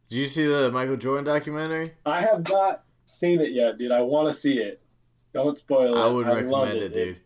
Did 0.10 0.16
you 0.18 0.26
see 0.28 0.48
the 0.48 0.72
Michael 0.72 0.98
Jordan 0.98 1.24
documentary? 1.26 1.91
I 2.06 2.22
have 2.22 2.49
not 2.49 2.84
seen 3.06 3.40
it 3.41 3.52
yet, 3.52 3.78
dude. 3.78 3.91
I 3.91 4.02
want 4.02 4.28
to 4.32 4.34
see 4.38 4.53
it. 4.57 4.82
Don't 5.34 5.56
spoil 5.56 5.95
it. 5.95 5.99
I 6.02 6.07
would 6.07 6.26
love 6.26 6.36
recommend 6.38 6.78
it, 6.82 6.94
dude. 6.94 7.22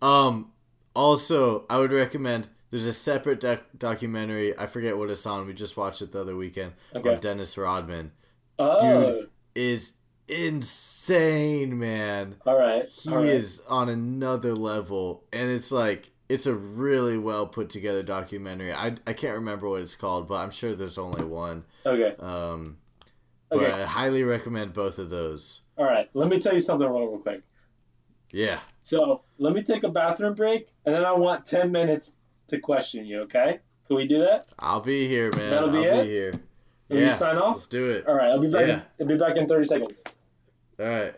Um, 0.00 0.52
also, 0.94 1.66
I 1.68 1.78
would 1.78 1.92
recommend. 1.92 2.48
There's 2.70 2.86
a 2.86 2.92
separate 2.92 3.40
doc- 3.40 3.64
documentary. 3.78 4.58
I 4.58 4.66
forget 4.66 4.96
what 4.96 5.10
it's 5.10 5.26
on. 5.26 5.46
We 5.46 5.52
just 5.52 5.76
watched 5.76 6.00
it 6.02 6.12
the 6.12 6.22
other 6.22 6.34
weekend 6.34 6.72
Okay. 6.94 7.14
on 7.14 7.20
Dennis 7.20 7.56
Rodman. 7.58 8.12
Oh, 8.58 8.80
Dude. 8.80 9.30
Is 9.54 9.92
insane, 10.28 11.78
man. 11.78 12.36
all 12.46 12.58
right. 12.58 12.86
He 12.88 13.10
all 13.10 13.16
right. 13.18 13.26
is 13.26 13.62
on 13.68 13.88
another 13.88 14.54
level, 14.54 15.24
and 15.32 15.50
it's 15.50 15.70
like 15.72 16.10
it's 16.28 16.46
a 16.46 16.54
really 16.54 17.18
well 17.18 17.46
put 17.46 17.68
together 17.70 18.02
documentary. 18.02 18.72
I 18.72 18.94
I 19.06 19.12
can't 19.12 19.34
remember 19.36 19.68
what 19.68 19.82
it's 19.82 19.94
called, 19.94 20.26
but 20.28 20.36
I'm 20.36 20.50
sure 20.50 20.74
there's 20.74 20.98
only 20.98 21.24
one. 21.24 21.64
okay. 21.86 22.14
Um, 22.18 22.78
But 23.50 23.60
Okay. 23.60 23.72
I 23.72 23.84
highly 23.84 24.24
recommend 24.24 24.72
both 24.72 24.98
of 24.98 25.10
those. 25.10 25.60
All 25.76 25.84
right. 25.84 26.08
Let 26.14 26.28
me 26.28 26.40
tell 26.40 26.54
you 26.54 26.60
something 26.60 26.88
real, 26.88 27.06
real 27.06 27.18
quick. 27.18 27.42
Yeah. 28.32 28.58
So 28.82 29.22
let 29.38 29.52
me 29.54 29.62
take 29.62 29.84
a 29.84 29.88
bathroom 29.90 30.34
break, 30.34 30.68
and 30.84 30.94
then 30.94 31.04
I 31.04 31.12
want 31.12 31.44
ten 31.44 31.70
minutes 31.70 32.16
to 32.48 32.58
question 32.58 33.04
you. 33.06 33.20
Okay? 33.22 33.60
Can 33.86 33.96
we 33.96 34.06
do 34.06 34.18
that? 34.18 34.46
I'll 34.58 34.80
be 34.80 35.06
here, 35.06 35.30
man. 35.36 35.50
That'll 35.50 35.70
be 35.70 35.78
I'll 35.88 36.00
it? 36.00 36.04
be 36.04 36.08
here. 36.08 36.32
Yeah. 36.98 37.06
you 37.06 37.12
sign 37.12 37.36
off? 37.36 37.56
Let's 37.56 37.66
do 37.66 37.90
it. 37.90 38.06
All 38.06 38.14
right. 38.14 38.28
I'll 38.30 38.40
be 38.40 38.50
back. 38.50 38.66
Yeah. 38.66 38.74
In, 38.74 38.82
I'll 39.00 39.06
be 39.06 39.16
back 39.16 39.36
in 39.36 39.46
thirty 39.46 39.66
seconds. 39.66 40.02
All 40.78 40.86
right. 40.86 41.14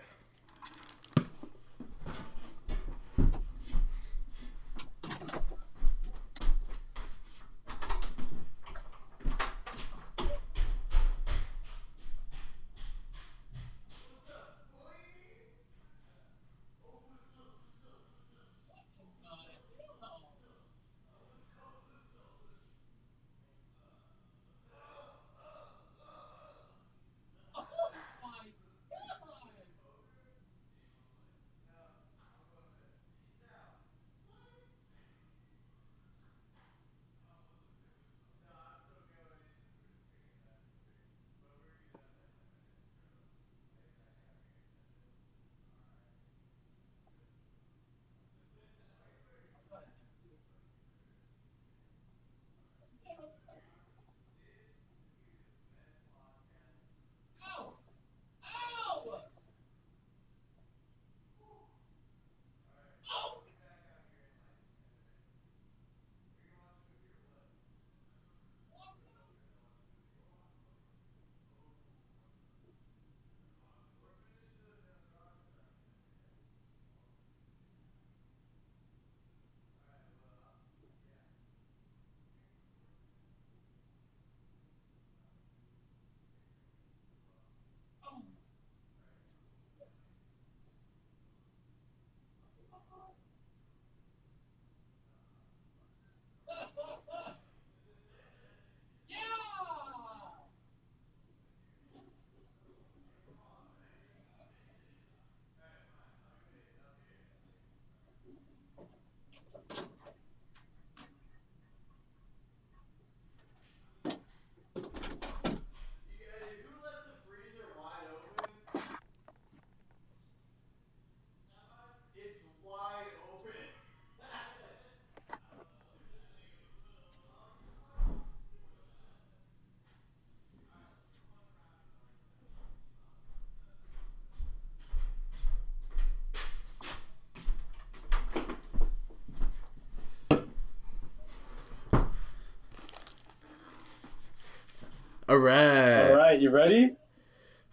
All 145.37 145.43
right. 145.43 146.11
All 146.11 146.17
right. 146.17 146.41
You 146.41 146.51
ready? 146.51 146.93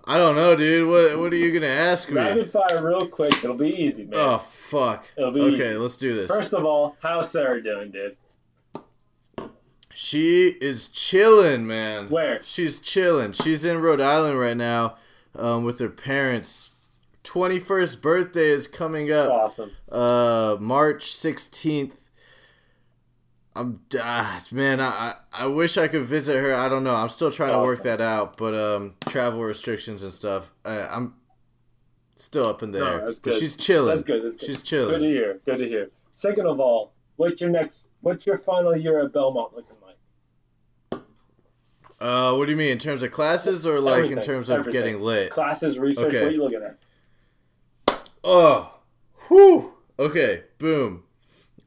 I 0.05 0.17
don't 0.17 0.35
know, 0.35 0.53
dude. 0.55 0.89
What 0.89 1.17
What 1.17 1.31
are 1.31 1.37
you 1.37 1.53
gonna 1.53 1.71
ask 1.71 2.09
me? 2.09 2.17
Rapid 2.17 2.49
fire, 2.49 2.85
real 2.85 3.07
quick. 3.07 3.33
It'll 3.41 3.55
be 3.55 3.73
easy, 3.73 4.03
man. 4.03 4.19
Oh 4.19 4.37
fuck. 4.37 5.05
It'll 5.15 5.31
be 5.31 5.39
Okay, 5.41 5.55
easy. 5.69 5.77
let's 5.77 5.95
do 5.95 6.13
this. 6.13 6.29
First 6.29 6.53
of 6.53 6.65
all, 6.65 6.97
how's 7.01 7.31
Sarah 7.31 7.63
doing, 7.63 7.91
dude? 7.91 8.17
She 9.93 10.47
is 10.59 10.87
chilling, 10.89 11.65
man. 11.67 12.09
Where? 12.09 12.41
She's 12.43 12.79
chilling. 12.79 13.31
She's 13.31 13.63
in 13.63 13.79
Rhode 13.79 14.01
Island 14.01 14.39
right 14.39 14.57
now, 14.57 14.95
um, 15.35 15.63
with 15.63 15.79
her 15.79 15.89
parents. 15.89 16.71
Twenty 17.23 17.59
first 17.59 18.01
birthday 18.01 18.49
is 18.49 18.67
coming 18.67 19.11
up. 19.11 19.29
Awesome. 19.29 19.71
Uh, 19.89 20.57
March 20.59 21.13
sixteenth. 21.15 22.01
I'm 23.55 23.81
ah, 23.99 24.43
man. 24.51 24.81
I, 24.81 25.15
I 25.31 25.45
wish 25.45 25.77
I 25.77 25.87
could 25.87 26.05
visit 26.05 26.39
her. 26.41 26.55
I 26.55 26.67
don't 26.69 26.83
know. 26.83 26.95
I'm 26.95 27.09
still 27.09 27.31
trying 27.31 27.51
to 27.53 27.59
work 27.59 27.83
that 27.83 28.01
out, 28.01 28.37
but 28.37 28.53
um, 28.55 28.95
travel 29.05 29.41
restrictions 29.43 30.01
and 30.03 30.11
stuff. 30.11 30.51
I, 30.65 30.81
I'm 30.81 31.13
still 32.15 32.45
up 32.47 32.63
in 32.63 32.71
the 32.71 32.79
No, 32.79 32.85
air. 32.85 33.05
that's 33.05 33.19
But 33.19 33.31
good. 33.31 33.39
she's 33.39 33.55
chilling. 33.55 33.89
That's 33.89 34.03
good. 34.03 34.23
That's 34.23 34.35
good. 34.37 34.45
She's 34.47 34.63
chilling. 34.63 34.89
Good 34.97 35.01
to 35.01 35.07
hear. 35.07 35.39
Good 35.45 35.57
to 35.57 35.67
hear. 35.67 35.89
Second 36.15 36.47
of 36.47 36.59
all, 36.59 36.93
what's 37.17 37.41
your 37.41 37.49
next? 37.51 37.89
What's 38.01 38.25
your 38.25 38.37
final 38.37 38.75
year 38.75 38.99
at 39.03 39.13
Belmont 39.13 39.55
looking 39.55 39.77
like? 39.81 41.01
Uh, 42.01 42.33
what 42.35 42.45
do 42.45 42.51
you 42.51 42.57
mean 42.57 42.69
in 42.71 42.79
terms 42.79 43.01
of 43.03 43.11
classes 43.11 43.65
or 43.67 43.79
like 43.79 44.09
in 44.11 44.21
terms 44.21 44.49
of 44.49 44.59
everything. 44.59 44.81
getting 44.81 45.01
lit? 45.01 45.29
Classes, 45.29 45.77
research. 45.79 46.07
Okay. 46.07 46.21
What 46.21 46.27
are 46.29 46.31
you 46.31 46.43
looking 46.43 46.63
at? 46.63 48.09
Oh, 48.23 48.73
whew. 49.27 49.73
Okay, 49.99 50.43
boom. 50.57 51.03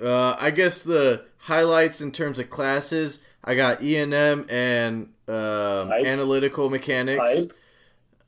Uh, 0.01 0.37
I 0.41 0.51
guess 0.51 0.83
the 0.83 1.25
highlights 1.39 2.01
in 2.01 2.13
terms 2.13 2.39
of 2.39 2.51
classes, 2.51 3.21
I 3.45 3.55
got 3.55 3.83
E 3.83 3.97
and 3.97 4.13
M 4.13 4.47
and 4.51 5.11
um, 5.29 5.93
analytical 5.93 6.69
mechanics. 6.71 7.23
Hype. 7.27 7.53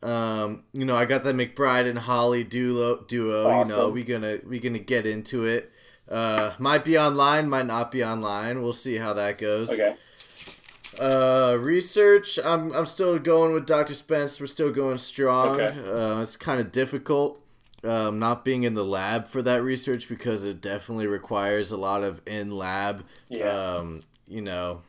Um, 0.01 0.62
you 0.73 0.85
know, 0.85 0.95
I 0.97 1.05
got 1.07 1.24
the 1.24 1.32
McBride 1.32 1.89
and 1.89 1.99
Hawley 1.99 2.45
duo. 2.45 3.05
Duo. 3.09 3.43
You 3.43 3.49
know, 3.49 3.61
Awesome. 3.61 3.93
we 3.93 4.05
gonna 4.05 4.39
we 4.47 4.61
gonna 4.61 4.78
get 4.78 5.07
into 5.07 5.45
it. 5.45 5.70
Uh, 6.09 6.53
might 6.59 6.85
be 6.85 6.97
online, 6.97 7.49
might 7.51 7.66
not 7.66 7.90
be 7.90 8.03
online. 8.05 8.62
We'll 8.62 8.73
see 8.73 8.97
how 8.97 9.12
that 9.15 9.39
goes. 9.39 9.70
Okay. 9.73 9.95
Uh, 11.01 11.57
research. 11.61 12.39
I'm 12.45 12.73
I'm 12.73 12.86
still 12.86 13.19
going 13.19 13.53
with 13.53 13.66
Dr. 13.66 13.95
Spence. 13.95 14.40
We're 14.40 14.47
still 14.47 14.70
going 14.73 14.99
strong. 14.99 15.61
Okay. 15.61 15.78
Uh, 15.90 16.20
it's 16.23 16.36
kind 16.36 16.61
of 16.61 16.73
difficult, 16.73 17.40
um, 17.85 18.19
not 18.19 18.45
being 18.45 18.63
in 18.65 18.75
the 18.75 18.85
lab 18.85 19.29
for 19.29 19.41
that 19.43 19.63
research 19.63 20.09
because 20.09 20.45
it 20.45 20.61
definitely 20.61 21.07
requires 21.07 21.71
a 21.73 21.77
lot 21.77 22.03
of 22.03 22.21
in 22.27 22.51
lab, 22.51 23.05
Yeah. 23.29 23.49
um, 23.49 24.01
you 24.27 24.41
know, 24.43 24.83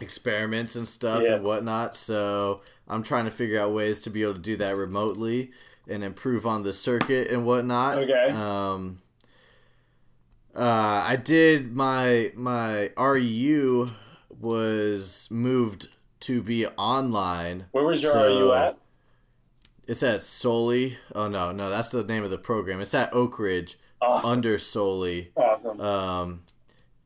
experiments 0.00 0.76
and 0.76 0.86
stuff 0.86 1.22
Yeah. 1.22 1.34
and 1.34 1.44
whatnot. 1.44 1.94
So 1.96 2.60
I'm 2.88 3.02
trying 3.02 3.24
to 3.26 3.30
figure 3.30 3.60
out 3.60 3.72
ways 3.72 4.00
to 4.02 4.10
be 4.10 4.22
able 4.22 4.34
to 4.34 4.40
do 4.40 4.56
that 4.56 4.76
remotely 4.76 5.50
and 5.88 6.02
improve 6.04 6.46
on 6.46 6.62
the 6.64 6.72
circuit 6.72 7.28
and 7.30 7.46
whatnot. 7.46 7.98
Okay. 7.98 8.30
Um. 8.30 9.00
Uh, 10.56 11.04
I 11.06 11.16
did 11.16 11.74
my 11.76 12.32
my 12.34 12.90
REU 12.96 13.90
was 14.40 15.28
moved 15.30 15.88
to 16.20 16.42
be 16.42 16.66
online. 16.66 17.66
Where 17.72 17.84
was 17.84 18.02
your 18.02 18.12
So- 18.12 18.22
REU 18.48 18.52
at? 18.54 18.78
It's 19.88 20.02
at 20.02 20.20
SULI. 20.20 20.96
Oh 21.14 21.26
no, 21.28 21.50
no, 21.50 21.70
that's 21.70 21.88
the 21.88 22.04
name 22.04 22.22
of 22.22 22.30
the 22.30 22.38
program. 22.38 22.80
It's 22.80 22.94
at 22.94 23.12
Oak 23.14 23.38
Ridge 23.38 23.78
Awesome. 24.00 24.30
under 24.30 24.58
SULI. 24.58 25.32
awesome. 25.34 25.80
Um, 25.80 26.40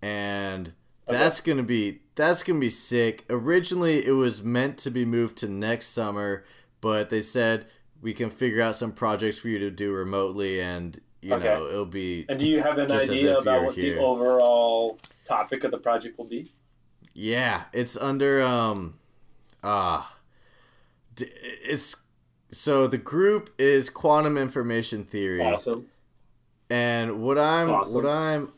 and 0.03 0.73
that's 1.07 1.41
gonna 1.41 1.63
be 1.63 2.01
that's 2.17 2.43
gonna 2.43 2.59
be 2.59 2.69
sick. 2.69 3.25
Originally, 3.31 4.05
it 4.05 4.13
was 4.13 4.43
meant 4.43 4.79
to 4.79 4.91
be 4.91 5.05
moved 5.05 5.39
to 5.39 5.49
next 5.49 5.87
summer, 5.87 6.45
but 6.81 7.09
they 7.09 7.23
said 7.23 7.67
we 8.01 8.13
can 8.13 8.31
figure 8.31 8.61
out 8.61 8.75
some 8.75 8.91
projects 8.93 9.39
for 9.39 9.49
you 9.49 9.61
to 9.61 9.71
do 9.71 9.93
remotely, 9.93 10.61
and 10.61 11.01
you 11.21 11.35
Okay. 11.35 11.45
know 11.45 11.67
it'll 11.69 11.85
be 11.87 12.27
and 12.29 12.37
do 12.39 12.49
you 12.49 12.61
have 12.63 12.79
an 12.79 12.91
idea 12.91 13.39
about 13.39 13.65
what 13.65 13.75
here. 13.77 13.95
the 13.95 14.01
overall 14.01 14.99
topic 15.29 15.63
of 15.63 15.71
the 15.71 15.79
project 15.79 16.19
will 16.19 16.27
be? 16.27 16.51
Yeah, 17.15 17.65
it's 17.73 17.97
under 17.97 18.43
um 18.43 18.95
ah 19.63 20.17
d- 21.15 21.27
it's 21.63 21.95
so 22.53 22.87
the 22.87 22.99
group 22.99 23.51
is 23.59 23.89
quantum 23.91 24.37
information 24.39 25.05
theory. 25.05 25.41
Awesome. 25.41 25.87
And 26.71 27.23
what 27.23 27.39
I'm 27.39 27.71
Awesome. 27.71 28.03
what 28.05 28.11
I'm 28.11 28.53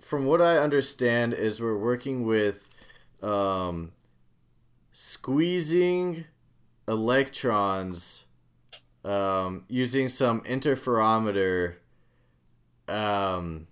from 0.00 0.26
what 0.26 0.40
I 0.42 0.58
understand 0.58 1.32
is 1.34 1.60
we're 1.60 1.78
working 1.78 2.24
with 2.26 2.68
um 3.22 3.92
squeezing 4.92 6.24
electrons 6.88 8.24
um 9.04 9.64
using 9.68 10.08
some 10.08 10.40
interferometer 10.42 11.74
um 12.88 13.66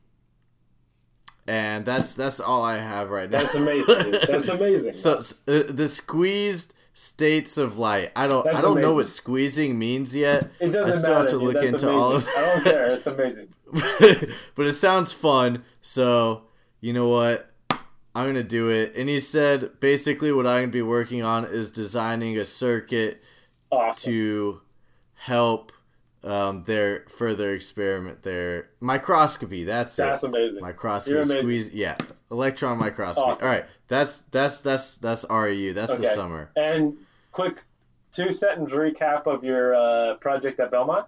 and 1.47 1.85
that's 1.85 2.15
that's 2.17 2.41
all 2.41 2.63
I 2.65 2.79
have 2.79 3.11
right 3.11 3.31
now. 3.31 3.39
That's 3.39 3.55
amazing. 3.55 4.13
That's 4.27 4.49
amazing. 4.59 4.93
So 4.95 5.17
s- 5.19 5.35
uh, 5.47 5.63
the 5.69 5.89
squeezed 5.89 6.74
states 6.95 7.59
of 7.59 7.77
light. 7.79 8.11
I 8.17 8.27
don't. 8.27 8.45
That's 8.45 8.59
I 8.59 8.63
don't 8.63 8.81
know 8.81 8.95
what 8.95 9.07
squeezing 9.09 9.79
means 9.79 10.15
yet. 10.17 10.51
it 10.61 10.69
doesn't 10.71 10.95
I 10.95 10.97
still 10.97 11.11
matter. 11.11 11.15
have 11.21 11.27
to 11.27 11.33
dude. 11.33 11.43
look 11.43 11.55
That's 11.55 11.73
into 11.73 11.89
amazing. 11.91 12.03
all 12.03 12.15
of- 12.17 12.29
I 12.29 12.41
don't 12.41 12.65
care. 12.65 12.87
It's 12.95 13.07
amazing. 13.07 13.49
but 14.55 14.67
it 14.67 14.73
sounds 14.75 15.13
fun. 15.13 15.65
So 15.83 16.45
you 16.81 16.93
know 16.93 17.09
what? 17.09 17.51
I'm 18.17 18.27
gonna 18.29 18.43
do 18.45 18.69
it. 18.71 18.95
And 18.97 19.09
he 19.09 19.19
said 19.19 19.81
basically 19.81 20.33
what 20.33 20.47
I'm 20.47 20.63
gonna 20.63 20.69
be 20.69 20.83
working 20.83 21.23
on 21.23 21.45
is 21.45 21.71
designing 21.73 22.39
a 22.39 22.45
circuit 22.45 23.23
Awesome. 23.73 24.13
to 24.13 24.61
help 25.15 25.73
um, 26.25 26.65
their 26.65 27.05
further 27.09 27.53
experiment 27.53 28.23
their 28.23 28.71
microscopy. 28.81 29.65
That's, 29.65 29.95
That's 29.97 30.25
it. 30.25 30.29
amazing. 30.29 30.63
Microscopy 30.63 31.23
squeeze. 31.23 31.73
Yeah, 31.73 31.97
electron 32.31 32.79
microscopy. 32.79 33.31
Awesome. 33.31 33.47
All 33.47 33.55
right, 33.55 33.67
that's 33.89 34.21
that's 34.31 34.61
that's 34.63 34.97
that's 34.97 35.25
REU. 35.27 35.75
That's 35.75 35.97
the 35.99 36.05
summer. 36.05 36.51
And 36.57 36.97
quick 37.33 37.65
two 38.11 38.33
sentence 38.33 38.73
recap 38.73 39.27
of 39.27 39.45
your 39.45 39.75
uh, 39.75 40.15
project 40.15 40.61
at 40.61 40.71
Belmont. 40.71 41.07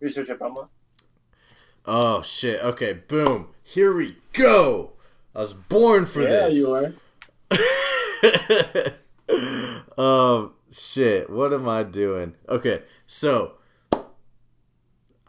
Research 0.00 0.30
at 0.30 0.38
Belmont. 0.38 0.68
Oh 1.86 2.22
shit. 2.22 2.62
Okay, 2.62 2.94
boom. 2.94 3.48
Here 3.62 3.94
we 3.94 4.16
go. 4.32 4.92
I 5.34 5.40
was 5.40 5.54
born 5.54 6.06
for 6.06 6.22
yeah, 6.22 6.48
this. 6.48 6.56
you 6.56 6.74
are. 6.74 6.92
um 9.98 10.54
shit. 10.70 11.30
What 11.30 11.52
am 11.52 11.68
I 11.68 11.84
doing? 11.84 12.34
Okay, 12.48 12.82
so 13.06 13.57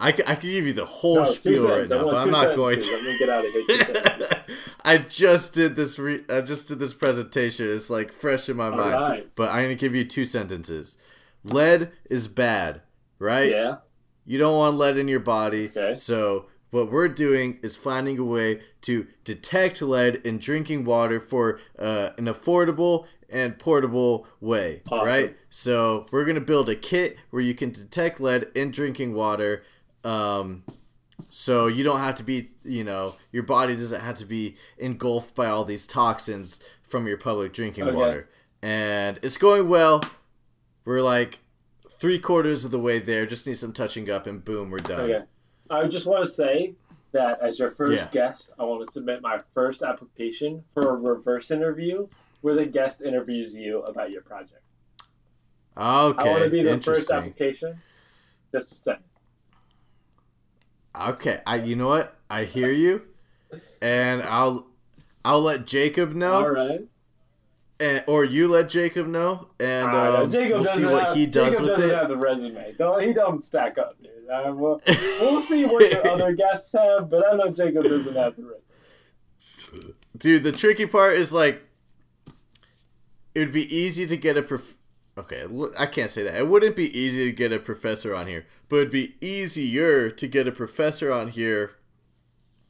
I 0.00 0.12
could, 0.12 0.28
I 0.28 0.34
could 0.34 0.50
give 0.50 0.66
you 0.66 0.72
the 0.72 0.84
whole 0.86 1.16
No, 1.16 1.24
spiel 1.24 1.68
right 1.68 1.88
now, 1.88 2.04
but 2.04 2.18
I'm 2.18 2.30
not 2.30 2.56
going 2.56 2.80
to. 2.80 2.92
Let 2.92 3.02
me 3.04 3.18
get 3.18 3.28
out 3.28 3.44
of 3.44 3.52
here. 3.52 4.44
I 4.84 4.98
just 4.98 5.52
did 5.52 5.76
this. 5.76 5.98
Re- 5.98 6.24
I 6.28 6.40
just 6.40 6.68
did 6.68 6.78
this 6.78 6.94
presentation. 6.94 7.68
It's 7.70 7.90
like 7.90 8.12
fresh 8.12 8.48
in 8.48 8.56
my 8.56 8.66
All 8.70 8.76
mind. 8.76 8.94
right. 8.94 9.28
But 9.36 9.50
I'm 9.50 9.62
gonna 9.62 9.74
give 9.74 9.94
you 9.94 10.04
two 10.04 10.24
sentences. 10.24 10.96
Lead 11.44 11.90
is 12.08 12.28
bad, 12.28 12.80
right? 13.18 13.50
Yeah. 13.50 13.76
You 14.24 14.38
don't 14.38 14.56
want 14.56 14.76
lead 14.76 14.96
in 14.96 15.06
your 15.08 15.20
body. 15.20 15.68
Okay. 15.68 15.94
So 15.94 16.46
what 16.70 16.90
we're 16.90 17.08
doing 17.08 17.58
is 17.62 17.76
finding 17.76 18.18
a 18.18 18.24
way 18.24 18.60
to 18.82 19.06
detect 19.24 19.82
lead 19.82 20.16
in 20.24 20.38
drinking 20.38 20.84
water 20.84 21.20
for 21.20 21.58
uh, 21.78 22.10
an 22.16 22.26
affordable 22.26 23.06
and 23.28 23.58
portable 23.58 24.26
way. 24.40 24.82
Awesome. 24.90 25.06
Right. 25.06 25.36
So 25.50 26.06
we're 26.10 26.24
gonna 26.24 26.40
build 26.40 26.68
a 26.68 26.76
kit 26.76 27.18
where 27.30 27.42
you 27.42 27.54
can 27.54 27.70
detect 27.70 28.20
lead 28.20 28.48
in 28.54 28.70
drinking 28.70 29.14
water. 29.14 29.62
Um, 30.04 30.64
so 31.28 31.66
you 31.66 31.84
don't 31.84 32.00
have 32.00 32.14
to 32.16 32.22
be, 32.22 32.50
you 32.64 32.84
know, 32.84 33.14
your 33.32 33.42
body 33.42 33.74
doesn't 33.76 34.00
have 34.00 34.16
to 34.16 34.26
be 34.26 34.56
engulfed 34.78 35.34
by 35.34 35.46
all 35.46 35.64
these 35.64 35.86
toxins 35.86 36.60
from 36.84 37.06
your 37.06 37.18
public 37.18 37.52
drinking 37.52 37.84
Okay. 37.84 37.94
water. 37.96 38.30
And 38.62 39.18
it's 39.22 39.36
going 39.36 39.68
well. 39.68 40.00
We're 40.84 41.02
like 41.02 41.38
three 41.98 42.18
quarters 42.18 42.64
of 42.64 42.70
the 42.70 42.78
way 42.80 42.98
there. 42.98 43.26
Just 43.26 43.46
need 43.46 43.58
some 43.58 43.72
touching 43.72 44.10
up, 44.10 44.26
and 44.26 44.44
boom, 44.44 44.70
we're 44.70 44.78
done. 44.78 45.00
Okay. 45.10 45.24
I 45.70 45.86
just 45.86 46.06
want 46.06 46.24
to 46.24 46.30
say 46.30 46.74
that 47.12 47.40
as 47.42 47.58
your 47.58 47.70
first 47.72 48.14
Yeah. 48.14 48.28
guest, 48.28 48.50
I 48.58 48.64
want 48.64 48.86
to 48.86 48.90
submit 48.90 49.20
my 49.22 49.38
first 49.54 49.82
application 49.82 50.64
for 50.74 50.90
a 50.90 50.94
reverse 50.96 51.50
interview 51.50 52.08
where 52.40 52.54
the 52.54 52.64
guest 52.66 53.02
interviews 53.02 53.54
you 53.54 53.80
about 53.82 54.10
your 54.10 54.22
project. 54.22 54.62
Okay. 55.76 56.28
I 56.28 56.32
want 56.32 56.44
to 56.44 56.50
be 56.50 56.62
the 56.62 56.80
first 56.80 57.10
application. 57.10 57.78
Just 58.52 58.72
a 58.72 58.74
second. 58.76 59.04
Okay. 60.94 61.40
I. 61.46 61.56
You 61.56 61.76
know 61.76 61.88
what? 61.88 62.16
I 62.28 62.44
hear 62.44 62.70
you, 62.70 63.02
and 63.80 64.22
I'll. 64.22 64.66
I'll 65.24 65.42
let 65.42 65.66
Jacob 65.66 66.14
know, 66.14 66.32
All 66.32 66.48
right. 66.48 66.80
and, 67.78 68.02
or 68.06 68.24
you 68.24 68.48
let 68.48 68.70
Jacob 68.70 69.06
know, 69.06 69.48
and 69.60 69.88
right, 69.88 70.14
um, 70.14 70.30
Jacob 70.30 70.52
we'll 70.52 70.62
doesn't 70.62 70.82
see 70.82 70.88
what 70.88 71.04
have, 71.08 71.14
he 71.14 71.26
does 71.26 71.50
Jacob 71.52 71.62
with 71.62 71.70
doesn't 71.76 71.90
it. 71.90 71.94
have 71.94 72.08
the 72.08 72.16
resume. 72.16 72.74
Don't, 72.78 73.02
he 73.02 73.12
don't 73.12 73.44
stack 73.44 73.76
up, 73.76 73.96
dude. 74.02 74.10
We'll, 74.56 74.80
we'll 75.20 75.40
see 75.40 75.66
what 75.66 75.92
your 75.92 76.06
other 76.08 76.32
guests 76.32 76.72
have, 76.72 77.10
but 77.10 77.22
I 77.30 77.36
know 77.36 77.50
Jacob 77.50 77.82
doesn't 77.84 78.16
have 78.16 78.34
the 78.36 78.44
resume. 78.44 79.94
Dude, 80.16 80.42
the 80.42 80.52
tricky 80.52 80.86
part 80.86 81.18
is 81.18 81.34
like, 81.34 81.62
it 83.34 83.40
would 83.40 83.52
be 83.52 83.74
easy 83.74 84.06
to 84.06 84.16
get 84.16 84.38
a 84.38 84.42
prof- 84.42 84.78
Okay, 85.20 85.44
I 85.78 85.86
can't 85.86 86.08
say 86.10 86.22
that. 86.22 86.34
It 86.36 86.48
wouldn't 86.48 86.76
be 86.76 86.96
easy 86.98 87.26
to 87.26 87.32
get 87.32 87.52
a 87.52 87.58
professor 87.58 88.14
on 88.14 88.26
here, 88.26 88.46
but 88.68 88.76
it'd 88.76 88.90
be 88.90 89.14
easier 89.20 90.10
to 90.10 90.26
get 90.26 90.48
a 90.48 90.52
professor 90.52 91.12
on 91.12 91.28
here 91.28 91.72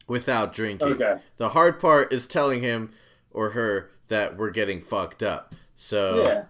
without 0.09 0.53
drinking. 0.53 0.95
Okay. 0.95 1.19
The 1.37 1.51
hard 1.51 1.79
part 1.79 2.13
is 2.13 2.27
telling 2.27 2.61
him 2.63 2.91
or 3.31 3.51
her 3.51 3.91
that 4.09 4.37
we're 4.37 4.51
getting 4.51 4.81
fucked 4.81 5.23
up. 5.23 5.55
So 5.77 6.25
Yeah. 6.27 6.45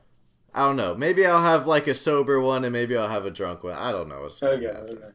I 0.54 0.60
don't 0.66 0.76
know. 0.76 0.94
Maybe 0.94 1.24
I'll 1.26 1.42
have 1.42 1.66
like 1.66 1.86
a 1.86 1.94
sober 1.94 2.40
one, 2.40 2.64
and 2.64 2.72
maybe 2.72 2.96
I'll 2.96 3.08
have 3.08 3.26
a 3.26 3.30
drunk 3.30 3.62
one. 3.62 3.74
I 3.74 3.92
don't 3.92 4.08
know 4.08 4.22
what's 4.22 4.40
gonna 4.40 4.54
Okay. 4.54 4.66
happen. 4.66 4.96
okay. 4.96 5.06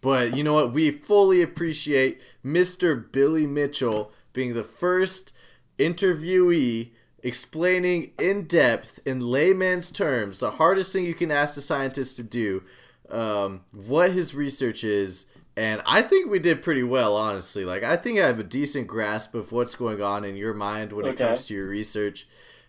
But 0.00 0.36
you 0.36 0.42
know 0.42 0.54
what? 0.54 0.72
We 0.72 0.90
fully 0.90 1.42
appreciate 1.42 2.20
Mr. 2.44 3.12
Billy 3.12 3.46
Mitchell 3.46 4.12
being 4.32 4.54
the 4.54 4.64
first 4.64 5.32
interviewee 5.78 6.90
explaining 7.22 8.12
in 8.18 8.44
depth, 8.44 9.00
in 9.06 9.20
layman's 9.20 9.90
terms, 9.90 10.40
the 10.40 10.52
hardest 10.52 10.92
thing 10.92 11.04
you 11.04 11.14
can 11.14 11.30
ask 11.30 11.56
a 11.56 11.60
scientist 11.60 12.16
to 12.16 12.22
do, 12.22 12.62
um, 13.10 13.62
what 13.72 14.12
his 14.12 14.34
research 14.34 14.84
is. 14.84 15.26
And 15.56 15.82
I 15.84 16.02
think 16.02 16.30
we 16.30 16.38
did 16.38 16.62
pretty 16.62 16.82
well, 16.82 17.16
honestly. 17.16 17.64
Like, 17.64 17.82
I 17.82 17.96
think 17.96 18.18
I 18.18 18.26
have 18.26 18.38
a 18.38 18.44
decent 18.44 18.86
grasp 18.86 19.34
of 19.34 19.52
what's 19.52 19.74
going 19.74 20.00
on 20.00 20.24
in 20.24 20.36
your 20.36 20.54
mind 20.54 20.92
when 20.92 21.06
it 21.06 21.16
comes 21.16 21.44
to 21.46 21.54
your 21.54 21.68
research. 21.68 22.26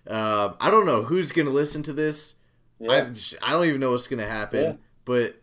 Um, 0.08 0.56
I 0.60 0.72
don't 0.72 0.86
know 0.86 1.04
who's 1.04 1.32
going 1.32 1.48
to 1.48 1.54
listen 1.54 1.84
to 1.84 1.94
this. 1.94 2.36
Yeah. 2.80 2.92
I, 2.92 3.00
I 3.44 3.52
don't 3.52 3.66
even 3.66 3.80
know 3.80 3.92
what's 3.92 4.08
going 4.08 4.20
to 4.20 4.28
happen. 4.28 4.64
Yeah. 4.64 4.74
But 5.06 5.42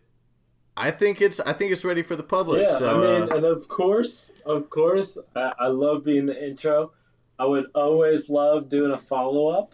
I 0.75 0.91
think 0.91 1.21
it's 1.21 1.39
I 1.41 1.53
think 1.53 1.71
it's 1.71 1.83
ready 1.83 2.03
for 2.03 2.15
the 2.15 2.23
public. 2.23 2.67
Yeah, 2.69 2.77
so 2.77 2.89
I 2.89 3.19
mean, 3.19 3.23
uh, 3.31 3.35
and 3.35 3.45
of 3.45 3.67
course, 3.67 4.33
of 4.45 4.69
course, 4.69 5.17
I, 5.35 5.53
I 5.59 5.67
love 5.67 6.05
being 6.05 6.25
the 6.25 6.45
intro. 6.47 6.91
I 7.39 7.45
would 7.45 7.67
always 7.73 8.29
love 8.29 8.69
doing 8.69 8.91
a 8.91 8.97
follow 8.97 9.47
up. 9.47 9.73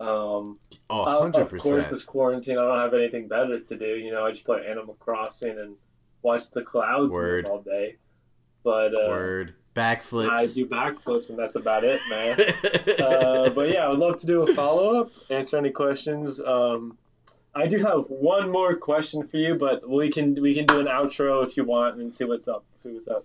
Um, 0.00 0.58
oh, 0.90 1.04
uh, 1.04 1.26
of 1.26 1.32
course, 1.32 1.50
percent. 1.50 1.90
this 1.90 2.02
quarantine, 2.02 2.58
I 2.58 2.62
don't 2.62 2.78
have 2.78 2.94
anything 2.94 3.28
better 3.28 3.60
to 3.60 3.76
do. 3.78 3.86
You 3.86 4.10
know, 4.10 4.26
I 4.26 4.32
just 4.32 4.44
play 4.44 4.66
Animal 4.68 4.96
Crossing 4.98 5.58
and 5.58 5.76
watch 6.22 6.50
the 6.50 6.62
clouds 6.62 7.14
Word. 7.14 7.46
all 7.46 7.62
day. 7.62 7.96
But 8.64 8.98
uh, 8.98 9.08
Word 9.08 9.54
Backflips. 9.74 10.28
I 10.28 10.46
do 10.52 10.66
backflips, 10.66 11.30
and 11.30 11.38
that's 11.38 11.54
about 11.54 11.82
it, 11.84 12.00
man. 12.10 12.38
uh, 13.00 13.50
but 13.50 13.70
yeah, 13.70 13.86
I 13.86 13.88
would 13.88 13.98
love 13.98 14.18
to 14.18 14.26
do 14.26 14.42
a 14.42 14.46
follow 14.46 15.00
up, 15.00 15.12
answer 15.30 15.56
any 15.56 15.70
questions. 15.70 16.40
Um, 16.40 16.98
I 17.54 17.66
do 17.66 17.78
have 17.78 18.06
one 18.08 18.50
more 18.50 18.76
question 18.76 19.22
for 19.22 19.36
you, 19.36 19.54
but 19.54 19.88
we 19.88 20.10
can 20.10 20.34
we 20.34 20.54
can 20.54 20.66
do 20.66 20.80
an 20.80 20.86
outro 20.86 21.42
if 21.44 21.56
you 21.56 21.64
want 21.64 22.00
and 22.00 22.12
see 22.12 22.24
what's 22.24 22.48
up. 22.48 22.64
See 22.78 22.90
what's 22.90 23.08
up. 23.08 23.24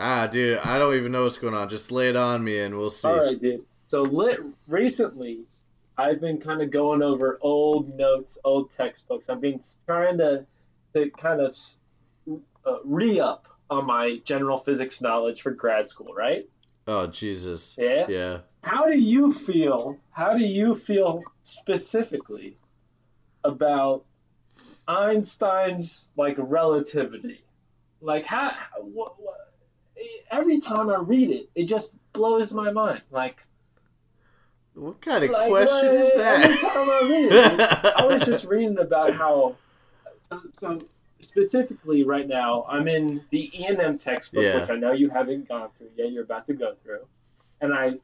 Ah, 0.00 0.26
dude, 0.26 0.58
I 0.58 0.78
don't 0.78 0.94
even 0.94 1.12
know 1.12 1.24
what's 1.24 1.38
going 1.38 1.54
on. 1.54 1.68
Just 1.68 1.92
lay 1.92 2.08
it 2.08 2.16
on 2.16 2.42
me, 2.42 2.58
and 2.58 2.76
we'll 2.76 2.90
see. 2.90 3.08
All 3.08 3.26
right, 3.26 3.38
dude. 3.38 3.64
So 3.88 4.02
lit 4.02 4.40
recently, 4.66 5.40
I've 5.96 6.20
been 6.20 6.38
kind 6.38 6.62
of 6.62 6.70
going 6.70 7.02
over 7.02 7.38
old 7.40 7.94
notes, 7.96 8.38
old 8.44 8.70
textbooks. 8.70 9.28
I've 9.28 9.40
been 9.40 9.60
trying 9.86 10.18
to 10.18 10.46
to 10.94 11.10
kind 11.10 11.40
of 11.40 11.56
uh, 12.66 12.76
re 12.84 13.20
up 13.20 13.48
on 13.68 13.86
my 13.86 14.20
general 14.24 14.56
physics 14.56 15.00
knowledge 15.00 15.42
for 15.42 15.50
grad 15.50 15.86
school, 15.86 16.12
right? 16.14 16.48
Oh 16.86 17.06
Jesus. 17.06 17.76
Yeah. 17.78 18.06
Yeah. 18.08 18.38
How 18.62 18.90
do 18.90 18.98
you 18.98 19.32
feel? 19.32 19.98
How 20.10 20.36
do 20.36 20.44
you 20.44 20.74
feel 20.74 21.22
specifically 21.42 22.56
about 23.44 24.04
Einstein's 24.88 26.08
like 26.16 26.36
relativity? 26.38 27.42
Like 28.00 28.24
how? 28.24 28.52
What, 28.78 29.14
what, 29.20 29.49
every 30.30 30.58
time 30.60 30.90
I 30.90 30.96
read 30.96 31.30
it, 31.30 31.48
it 31.54 31.64
just 31.64 31.94
blows 32.12 32.52
my 32.52 32.70
mind. 32.72 33.02
Like, 33.10 33.44
What 34.74 35.00
kind 35.00 35.24
of 35.24 35.30
like 35.30 35.48
question 35.50 35.88
what- 35.88 35.94
is 35.96 36.12
Every 36.16 36.56
time 36.56 36.88
I 36.90 37.00
read 37.10 37.24
it, 37.32 37.58
that? 37.58 37.92
I 37.98 38.06
was 38.06 38.24
just 38.24 38.44
reading 38.52 38.78
about 38.78 39.12
how. 39.14 39.56
So, 40.22 40.40
so 40.52 40.78
specifically, 41.20 42.04
right 42.04 42.26
now, 42.26 42.64
I'm 42.68 42.88
in 42.88 43.22
the 43.30 43.50
E 43.58 43.66
and 43.66 43.80
M 43.80 43.98
textbook, 43.98 44.42
Yeah. 44.44 44.60
which 44.60 44.70
I 44.70 44.76
know 44.76 44.92
you 44.92 45.10
haven't 45.10 45.48
gone 45.48 45.68
through 45.76 45.90
yet. 45.96 46.12
You're 46.12 46.24
about 46.24 46.46
to 46.46 46.54
go 46.54 46.74
through, 46.82 47.04
and 47.60 47.72
I. 47.74 47.94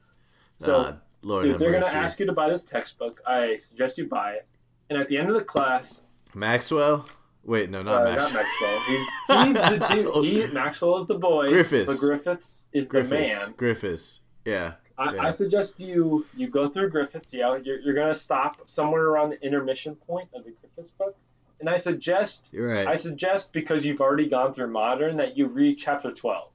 So 0.59 0.74
Ah, 0.77 0.97
Lord 1.23 1.44
Dude, 1.44 1.59
they're 1.59 1.73
gonna 1.73 1.86
ask 1.86 2.18
you 2.18 2.27
to 2.27 2.32
buy 2.32 2.48
this 2.51 2.64
textbook. 2.64 3.20
I 3.27 3.56
suggest 3.56 3.98
you 3.98 4.06
buy 4.06 4.32
it. 4.32 4.47
And 4.90 4.98
at 4.98 5.09
the 5.09 5.18
end 5.18 5.28
of 5.28 5.35
the 5.35 5.44
class, 5.44 6.05
Maxwell. 6.35 7.06
Wait, 7.47 7.70
no, 7.70 7.82
not 7.82 8.02
uh, 8.02 8.10
Maxwell. 8.16 8.43
not 8.43 8.48
Maxwell. 8.60 8.81
He's 8.89 9.44
he's 9.60 9.78
the 9.78 9.94
dude. 10.12 10.24
He, 10.48 10.55
Maxwell 10.55 10.97
is 10.98 11.06
the 11.06 11.14
boy. 11.18 11.48
Griffiths. 11.48 11.86
But 12.01 12.06
Griffiths 12.06 12.66
is 12.73 12.89
Griffiths. 12.89 13.40
the 13.40 13.47
man. 13.47 13.55
Griffiths. 13.56 14.20
Yeah. 14.44 14.73
I, 14.98 15.14
Yeah. 15.14 15.23
I 15.23 15.31
suggest 15.31 15.81
you 15.81 16.27
you 16.36 16.48
go 16.48 16.66
through 16.68 16.90
Griffiths. 16.90 17.32
Yeah, 17.32 17.56
you're, 17.62 17.78
you're 17.81 17.94
gonna 17.94 18.14
stop 18.14 18.68
somewhere 18.68 19.05
around 19.05 19.31
the 19.31 19.40
intermission 19.43 19.94
point 19.94 20.28
of 20.35 20.44
the 20.44 20.51
Griffiths 20.60 20.90
book, 20.90 21.16
and 21.60 21.68
I 21.70 21.77
suggest 21.77 22.48
You're 22.51 22.68
right. 22.74 22.86
I 22.89 22.97
suggest 22.97 23.52
because 23.52 23.85
you've 23.86 24.01
already 24.01 24.28
gone 24.28 24.52
through 24.52 24.68
modern 24.73 25.18
that 25.18 25.36
you 25.36 25.47
read 25.47 25.77
chapter 25.78 26.10
twelve. 26.12 26.48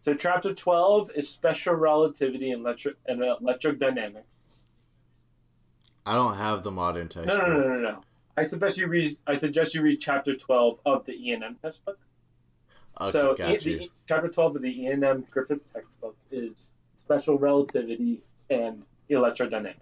So 0.00 0.14
chapter 0.14 0.52
twelve 0.52 1.10
is 1.14 1.28
special 1.30 1.74
relativity 1.74 2.50
and 2.50 2.60
electric 2.62 2.96
and 3.06 3.20
electrodynamics. 3.20 4.22
I 6.06 6.14
don't 6.14 6.36
have 6.36 6.62
the 6.62 6.70
modern 6.70 7.08
No, 7.14 7.24
textbook. 7.24 7.48
no, 7.48 7.56
no, 7.58 7.68
no, 7.68 7.78
no. 7.80 8.00
I 8.38 8.42
suggest 8.44 8.78
you 8.78 8.86
read. 8.86 9.12
I 9.26 9.34
suggest 9.34 9.74
you 9.74 9.82
read 9.82 9.98
chapter 10.00 10.34
twelve 10.36 10.78
of 10.86 11.04
the 11.04 11.12
E 11.12 11.32
and 11.32 11.44
M 11.44 11.56
textbook. 11.60 11.98
Okay, 13.00 13.10
so 13.12 13.34
got 13.36 13.54
E- 13.54 13.58
the, 13.78 13.90
chapter 14.08 14.26
12 14.28 14.56
of 14.56 14.62
the 14.62 14.82
E&M 14.82 15.24
Griffith 15.30 15.72
textbook 15.72 16.16
is 16.32 16.72
special 16.96 17.38
relativity 17.38 18.22
and 18.50 18.82
electrodynamics. 19.08 19.76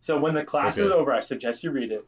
So 0.00 0.16
when 0.20 0.34
the 0.34 0.44
class 0.44 0.78
is 0.78 0.88
over, 0.92 1.12
I 1.12 1.18
suggest 1.18 1.64
you 1.64 1.72
read 1.72 1.90
it. 1.90 2.06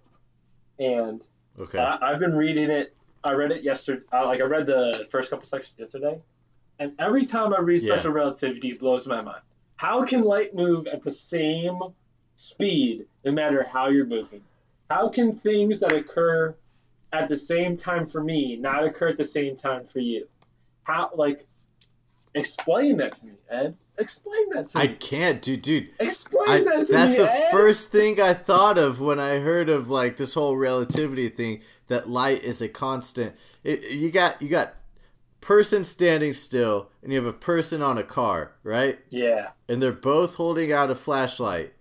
And 0.79 1.21
Okay. 1.59 1.79
I, 1.81 1.99
I've 2.13 2.21
been 2.21 2.37
reading 2.37 2.71
it. 2.71 2.95
I 3.25 3.33
read 3.33 3.51
it 3.51 3.65
yesterday. 3.65 4.03
Uh, 4.13 4.27
like 4.27 4.41
I 4.41 4.45
read 4.45 4.67
the 4.67 5.05
first 5.11 5.31
couple 5.31 5.47
sections 5.47 5.75
yesterday, 5.77 6.21
and 6.79 6.93
every 7.01 7.25
time 7.27 7.53
I 7.53 7.61
read 7.61 7.83
Yeah. 7.83 7.95
special 7.97 8.13
relativity, 8.13 8.71
it 8.71 8.79
blows 8.79 9.05
my 9.07 9.21
mind. 9.21 9.43
How 9.77 10.05
can 10.05 10.23
light 10.23 10.55
move 10.55 10.87
at 10.87 11.03
the 11.03 11.13
same 11.13 11.81
speed, 12.37 13.07
no 13.25 13.33
matter 13.33 13.65
how 13.65 13.89
you're 13.89 14.07
moving? 14.07 14.43
How 14.91 15.09
can 15.09 15.33
things 15.33 15.81
that 15.81 15.93
occur 15.93 16.55
at 17.13 17.29
the 17.29 17.37
same 17.37 17.77
time 17.77 18.07
for 18.07 18.23
me 18.23 18.57
not 18.57 18.85
occur 18.85 19.09
at 19.09 19.17
the 19.17 19.25
same 19.25 19.57
time 19.57 19.85
for 19.85 19.99
you? 20.01 20.29
How 20.85 21.11
like 21.15 21.47
explain 22.35 22.99
that 22.99 23.15
to 23.15 23.27
me, 23.27 23.33
Ed? 23.49 23.77
Explain 23.99 24.51
that 24.51 24.69
to 24.69 24.79
I 24.79 24.87
me. 24.87 24.93
I 24.93 24.95
can't, 24.95 25.43
dude, 25.43 25.63
dude. 25.63 25.91
Explain 26.01 26.49
I, 26.49 26.59
that 26.59 26.87
to 26.87 26.93
that's 26.93 26.93
me, 26.93 26.97
That's 26.97 27.17
the 27.19 27.33
Ed. 27.33 27.51
first 27.53 27.93
thing 27.93 28.21
I 28.21 28.33
thought 28.35 28.79
of 28.79 29.01
when 29.01 29.21
I 29.21 29.39
heard 29.39 29.69
of 29.69 29.91
like 29.91 30.17
this 30.17 30.35
whole 30.35 30.57
relativity 30.57 31.29
thing. 31.29 31.63
That 31.89 32.09
light 32.09 32.43
is 32.43 32.63
a 32.63 32.69
constant. 32.69 33.37
It, 33.63 33.91
you 33.91 34.11
got 34.11 34.41
you 34.41 34.49
got 34.49 34.75
person 35.43 35.85
standing 35.85 36.33
still, 36.33 36.91
and 37.03 37.13
you 37.13 37.19
have 37.19 37.27
a 37.27 37.33
person 37.35 37.83
on 37.83 37.99
a 37.99 38.03
car, 38.03 38.53
right? 38.63 38.99
Yeah. 39.11 39.51
And 39.69 39.83
they're 39.83 39.93
both 39.93 40.37
holding 40.37 40.73
out 40.73 40.91
a 40.91 40.95
flashlight. 40.95 41.75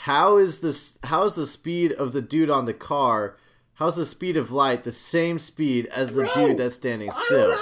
How 0.00 0.36
is 0.36 0.60
this? 0.60 0.98
How 1.04 1.24
is 1.24 1.34
the 1.34 1.46
speed 1.46 1.92
of 1.92 2.12
the 2.12 2.22
dude 2.22 2.50
on 2.50 2.64
the 2.66 2.74
car? 2.74 3.36
How's 3.74 3.96
the 3.96 4.06
speed 4.06 4.36
of 4.36 4.50
light 4.52 4.84
the 4.84 4.92
same 4.92 5.38
speed 5.38 5.86
as 5.86 6.14
the 6.14 6.30
Bro, 6.34 6.48
dude 6.48 6.58
that's 6.58 6.74
standing 6.76 7.10
still? 7.10 7.54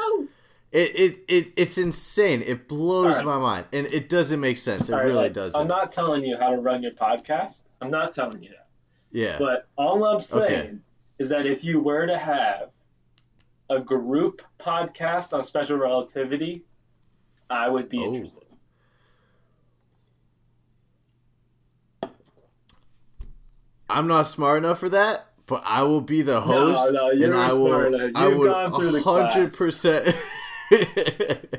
It, 0.72 0.90
it, 0.96 1.24
it 1.28 1.52
it's 1.56 1.78
insane. 1.78 2.42
It 2.42 2.66
blows 2.68 3.18
Alright. 3.18 3.24
my 3.26 3.38
mind, 3.38 3.66
and 3.72 3.86
it 3.86 4.08
doesn't 4.08 4.40
make 4.40 4.56
sense. 4.56 4.88
It 4.88 4.92
All 4.92 4.98
right, 4.98 5.06
really 5.06 5.24
like, 5.24 5.32
doesn't. 5.32 5.60
I'm 5.60 5.68
not 5.68 5.92
telling 5.92 6.24
you 6.24 6.36
how 6.36 6.50
to 6.50 6.56
run 6.56 6.82
your 6.82 6.92
podcast. 6.92 7.62
I'm 7.80 7.90
not 7.90 8.12
telling 8.12 8.42
you 8.42 8.50
that. 8.50 8.66
yeah. 9.12 9.36
But 9.38 9.68
all 9.76 10.04
I'm 10.04 10.20
saying 10.20 10.44
Okay. 10.66 10.74
is 11.20 11.28
that 11.28 11.46
if 11.46 11.62
you 11.64 11.80
were 11.80 12.06
to 12.06 12.16
have 12.18 12.70
a 13.70 13.78
group 13.80 14.42
podcast 14.58 15.32
on 15.32 15.44
special 15.44 15.76
relativity, 15.78 16.64
I 17.48 17.68
would 17.68 17.88
be 17.88 17.98
Oh. 17.98 18.06
interested. 18.12 18.43
I'm 23.94 24.06
not 24.08 24.26
smart 24.26 24.58
enough 24.58 24.78
for 24.80 24.88
that, 24.90 25.26
but 25.46 25.62
I 25.64 25.82
will 25.84 26.00
be 26.00 26.22
the 26.22 26.40
host, 26.40 26.92
no, 26.92 27.10
you're 27.10 27.32
and 27.32 27.34
I 27.40 27.52
will. 27.54 28.12
I 28.16 28.28
would 28.28 28.50
gone 28.50 28.74
through 28.74 28.90
the 28.92 29.02
hundred 29.02 29.54
percent. 29.54 30.14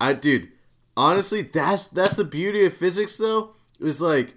I 0.00 0.12
dude, 0.14 0.48
honestly, 0.96 1.42
that's 1.42 1.88
that's 1.88 2.16
the 2.16 2.24
beauty 2.24 2.64
of 2.64 2.72
physics, 2.74 3.16
though. 3.18 3.52
Is 3.80 4.02
like 4.02 4.34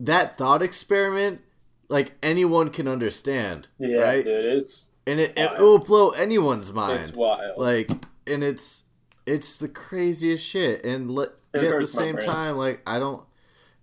that 0.00 0.36
thought 0.38 0.62
experiment. 0.62 1.40
Like 1.88 2.14
anyone 2.22 2.70
can 2.70 2.88
understand, 2.88 3.68
Yeah, 3.78 3.98
right? 3.98 4.24
dude, 4.24 4.44
it's 4.44 4.90
And 5.06 5.20
it, 5.20 5.34
it 5.36 5.50
wild. 5.50 5.60
will 5.60 5.78
blow 5.78 6.10
anyone's 6.10 6.72
mind. 6.72 7.00
it's 7.00 7.12
wild. 7.16 7.56
like 7.58 7.88
and 8.26 8.42
it's 8.42 8.82
it's 9.24 9.58
the 9.58 9.68
craziest 9.68 10.44
shit 10.44 10.84
and 10.84 11.16
It 11.16 11.30
at 11.54 11.78
the 11.78 11.86
same 11.86 12.16
brain. 12.16 12.26
time 12.26 12.56
like 12.56 12.80
i 12.88 12.98
don't 12.98 13.22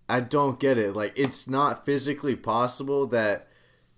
i 0.10 0.20
don't 0.20 0.60
get 0.60 0.78
it. 0.78 0.96
Like 0.96 1.14
it's 1.18 1.48
not 1.48 1.86
physically 1.86 2.36
possible 2.36 3.08
that 3.08 3.48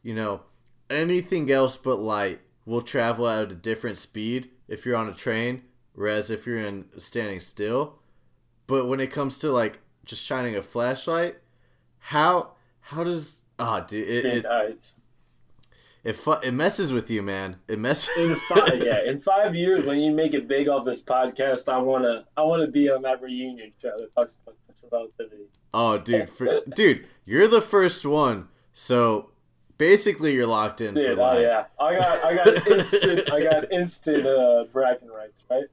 you 0.04 0.14
know 0.16 0.42
anything 0.90 1.52
else 1.52 1.78
but 1.78 1.98
light 2.00 2.42
will 2.66 2.82
travel 2.82 3.28
at 3.28 3.52
a 3.52 3.56
different 3.56 3.98
speed 3.98 4.50
if 4.68 4.86
you're 4.86 4.96
on 4.98 5.10
a 5.10 5.14
train 5.14 5.64
whereas 5.94 6.30
if 6.32 6.46
you're 6.46 6.60
in 6.60 6.88
standing 6.98 7.40
still. 7.40 8.00
But 8.68 8.88
when 8.88 9.00
it 9.00 9.12
comes 9.12 9.40
to 9.40 9.52
like 9.52 9.80
just 10.06 10.24
shining 10.26 10.56
a 10.56 10.62
flashlight 10.64 11.38
how 12.00 12.54
how 12.82 13.04
does 13.04 13.44
oh 13.60 13.84
dude 13.88 14.08
it, 14.08 14.26
it, 14.26 14.52
it's- 14.68 14.95
it, 16.06 16.14
fu- 16.16 16.40
it 16.44 16.54
messes 16.54 16.94
with 16.94 17.10
you 17.12 17.22
man 17.22 17.58
it 17.68 17.80
messes 17.80 18.16
in 18.18 18.36
five, 18.36 18.82
yeah, 18.84 19.04
in 19.06 19.18
five 19.18 19.54
years 19.56 19.86
when 19.86 20.00
you 20.00 20.14
make 20.14 20.34
it 20.34 20.48
big 20.48 20.70
off 20.70 20.86
this 20.86 21.02
podcast, 21.02 21.68
I 21.68 21.78
wanna, 21.80 22.26
I 22.38 22.44
wanna 22.44 22.68
be 22.68 22.90
on 22.90 23.02
that 23.02 23.22
reunion 23.22 23.74
show 23.82 23.92
that 23.98 24.14
talks 24.16 24.38
about 24.42 24.56
special 24.56 24.90
relativity. 24.92 25.44
Oh, 25.74 25.98
dude, 25.98 26.30
for, 26.30 26.62
dude, 26.74 27.06
you're 27.26 27.50
the 27.50 27.62
first 27.62 28.06
one, 28.06 28.48
so 28.72 29.32
basically 29.78 30.34
you're 30.34 30.48
locked 30.48 30.80
in 30.80 30.94
Dude, 30.94 31.16
for 31.16 31.22
oh 31.22 31.26
life. 31.26 31.42
yeah, 31.42 31.66
I 31.80 31.96
got, 31.96 32.24
I 32.24 32.36
got 32.36 32.68
instant, 32.72 33.32
I 33.34 33.44
got 33.44 33.72
instant 33.74 34.26
uh, 34.26 34.64
bragging 34.72 35.10
rights, 35.10 35.44
right? 35.50 35.66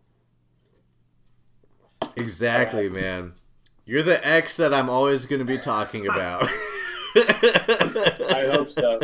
Exactly, 2.16 2.88
man. 2.88 3.32
You're 3.84 4.02
the 4.02 4.26
ex 4.26 4.56
that 4.56 4.72
I'm 4.74 4.88
always 4.90 5.26
going 5.26 5.38
to 5.40 5.44
be 5.44 5.58
talking 5.58 6.06
about. 6.06 6.46
I 7.16 8.48
hope 8.52 8.68
so. 8.68 9.00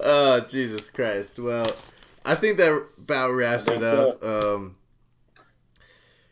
Oh, 0.00 0.40
Jesus 0.48 0.90
Christ. 0.90 1.38
Well, 1.38 1.66
I 2.24 2.34
think 2.34 2.56
that 2.58 2.86
about 2.98 3.30
wraps 3.32 3.68
it 3.68 3.82
up. 3.82 4.22
Um, 4.22 4.76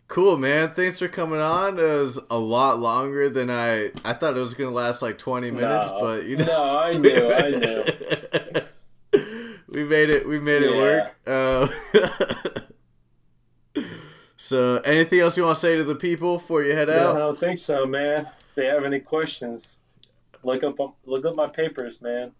cool, 0.06 0.36
man. 0.36 0.70
Thanks 0.70 0.98
for 0.98 1.08
coming 1.08 1.40
on. 1.40 1.78
It 1.78 1.82
was 1.82 2.18
a 2.30 2.38
lot 2.38 2.78
longer 2.78 3.28
than 3.30 3.50
I. 3.50 3.90
I 4.04 4.12
thought 4.12 4.36
it 4.36 4.40
was 4.40 4.54
going 4.54 4.70
to 4.70 4.76
last 4.76 5.02
like 5.02 5.18
20 5.18 5.50
minutes, 5.50 5.90
No. 5.90 6.00
but 6.00 6.24
you 6.26 6.36
know. 6.36 6.44
No, 6.46 6.78
I 6.78 6.94
knew, 6.96 7.30
I 7.32 7.50
knew. 7.50 7.84
we 9.72 9.84
made 9.84 10.10
it. 10.10 10.26
We 10.28 10.38
made 10.40 10.62
it 10.62 10.74
Yeah. 10.74 10.78
work. 10.80 11.14
Uh, 11.26 11.68
so, 14.36 14.76
anything 14.84 15.20
else 15.20 15.36
you 15.36 15.44
want 15.44 15.56
to 15.56 15.60
say 15.60 15.76
to 15.76 15.84
the 15.84 15.94
people 15.94 16.38
before 16.38 16.62
you 16.62 16.74
head 16.74 16.88
Yeah, 16.88 17.10
I 17.12 17.18
don't 17.18 17.38
think 17.38 17.58
so, 17.58 17.86
man. 17.86 18.26
If 18.40 18.54
they 18.54 18.66
have 18.66 18.84
any 18.84 19.00
questions, 19.00 19.78
look 20.42 20.62
up, 20.64 20.76
look 21.06 21.24
up 21.24 21.34
my 21.34 21.48
papers, 21.48 22.00
man. 22.00 22.32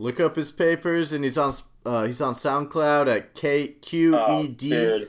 Look 0.00 0.20
up 0.20 0.36
his 0.36 0.52
papers, 0.52 1.12
and 1.12 1.24
he's 1.24 1.36
on 1.36 1.52
uh, 1.84 2.04
he's 2.04 2.20
on 2.20 2.34
SoundCloud 2.34 3.12
at 3.12 3.34
K 3.34 3.68
Q 3.68 4.16
E 4.30 4.46
D. 4.48 4.76
Oh, 4.76 4.98
D. 5.00 5.06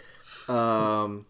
Um, 0.52 1.26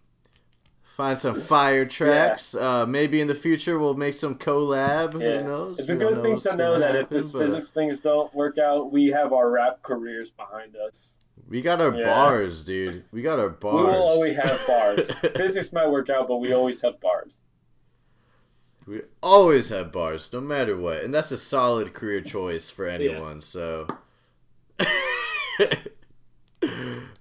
find 0.95 1.19
some 1.19 1.40
fire 1.40 1.86
tracks. 1.86 2.56
Uh, 2.56 2.86
maybe 2.86 3.19
in 3.19 3.27
the 3.27 3.36
future 3.36 3.77
we'll 3.77 3.95
make 3.95 4.14
some 4.14 4.36
collab. 4.36 5.14
Yeah. 5.22 5.41
Who 5.41 5.48
knows? 5.48 5.80
It's 5.80 5.90
a 5.90 5.95
good 5.95 6.22
thing 6.22 6.38
to 6.40 6.56
know 6.56 6.80
that 6.80 6.95
if 6.95 7.10
this 7.10 7.31
but 7.31 7.40
physics 7.41 7.72
things 7.72 7.99
don't 7.99 8.34
work 8.34 8.57
out, 8.57 8.94
we 8.94 9.07
have 9.07 9.34
our 9.34 9.49
rap 9.49 9.81
careers 9.84 10.30
behind 10.30 10.76
us. 10.77 11.15
we 11.49 11.61
got 11.61 11.81
our 11.81 11.94
Yeah. 11.94 12.03
bars, 12.03 12.64
dude. 12.64 13.03
We 13.11 13.22
got 13.22 13.40
our 13.40 13.49
bars. 13.49 13.76
We 13.76 13.84
will 13.91 14.03
always 14.03 14.38
have 14.38 14.61
bars. 14.68 15.19
physics 15.36 15.73
might 15.73 15.90
work 15.90 16.10
out, 16.10 16.27
but 16.30 16.38
we 16.38 16.53
always 16.53 16.81
have 16.81 16.99
bars. 17.02 17.41
We 18.90 19.03
always 19.22 19.70
have 19.70 19.91
bars, 19.91 20.34
no 20.34 20.41
matter 20.41 20.76
what, 20.76 21.03
and 21.03 21.14
that's 21.14 21.30
a 21.30 21.38
solid 21.38 21.94
career 21.94 22.22
choice 22.22 22.72
for 22.72 22.88
anyone. 22.88 23.40
So, 23.41 23.86
all 24.80 24.88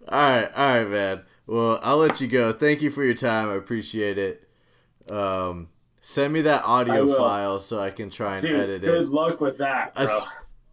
right, 0.09 0.51
all 0.57 0.77
right, 0.77 0.89
man. 0.89 1.23
Well, 1.47 1.79
I'll 1.83 1.99
let 1.99 2.23
you 2.23 2.27
go. 2.27 2.55
Thank 2.55 2.81
you 2.81 2.91
for 2.91 3.05
your 3.05 3.13
time. 3.13 3.51
I 3.51 3.55
appreciate 3.55 4.17
it. 4.17 4.49
Um, 5.11 5.69
send 6.01 6.33
me 6.33 6.41
that 6.41 6.65
audio 6.65 7.15
file 7.19 7.59
so 7.59 7.79
I 7.81 7.91
can 7.91 8.09
try 8.09 8.35
and 8.35 8.43
Dude, 8.43 8.61
edit 8.61 8.81
good 8.81 8.89
it. 8.89 8.99
Good 9.05 9.09
luck 9.09 9.43
with 9.43 9.59
that, 9.59 9.95
bro. 9.95 10.07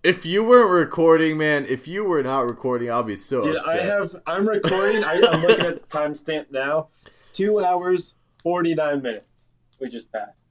If 0.01 0.25
you 0.25 0.45
weren't 0.45 0.69
recording, 0.71 1.37
man, 1.37 1.65
if 1.67 1.89
you 1.89 2.05
were 2.05 2.23
not 2.23 2.47
recording, 2.47 2.89
I'll 2.89 3.03
be 3.03 3.15
so 3.15 3.41
Dude, 3.41 3.57
upset. 3.57 3.81
I 3.81 3.83
have. 3.83 4.15
I'm 4.25 4.47
recording. 4.47 5.03
I, 5.03 5.15
I'm 5.29 5.41
looking 5.41 5.65
at 5.65 5.77
the 5.77 5.87
timestamp 5.97 6.51
now. 6.51 6.87
Two 7.33 7.65
hours 7.65 8.15
forty 8.41 8.73
nine 8.75 9.01
minutes. 9.01 9.49
We 9.81 9.89
just 9.89 10.09
passed. 10.09 10.44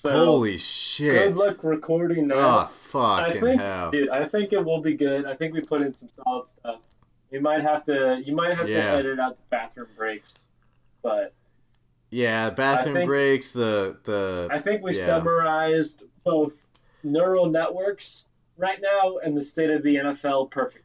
So 0.00 0.12
Holy 0.12 0.56
shit! 0.56 1.12
good 1.12 1.36
luck 1.36 1.64
recording 1.64 2.28
that. 2.28 2.36
Oh, 2.38 2.66
fuck! 2.66 3.20
I 3.22 3.32
think, 3.32 3.60
hell! 3.60 3.90
dude, 3.90 4.08
I 4.10 4.24
think 4.26 4.52
it 4.52 4.64
will 4.64 4.80
be 4.80 4.94
good. 4.94 5.26
I 5.26 5.34
think 5.34 5.52
we 5.54 5.60
put 5.60 5.80
in 5.82 5.92
some 5.92 6.08
solid 6.12 6.46
stuff. 6.46 6.80
You 7.32 7.40
might 7.40 7.62
have 7.62 7.82
to. 7.84 8.20
You 8.24 8.34
might 8.34 8.56
have 8.56 8.68
Yeah. 8.68 8.92
to 8.92 8.98
edit 8.98 9.18
out 9.18 9.36
the 9.36 9.42
bathroom 9.50 9.88
breaks, 9.96 10.44
but 11.02 11.32
Yeah, 12.10 12.50
bathroom 12.50 12.94
think- 12.94 13.08
breaks. 13.08 13.52
The 13.52 13.96
the 14.04 14.46
I 14.52 14.58
think 14.60 14.82
we 14.84 14.94
Yeah. 14.96 15.04
summarized 15.04 16.04
both 16.22 16.62
neural 17.02 17.46
networks 17.46 18.24
right 18.56 18.80
now 18.80 19.18
and 19.18 19.36
the 19.36 19.42
state 19.42 19.70
of 19.70 19.82
the 19.82 19.96
NFL 19.96 20.46
perfectly. 20.46 20.84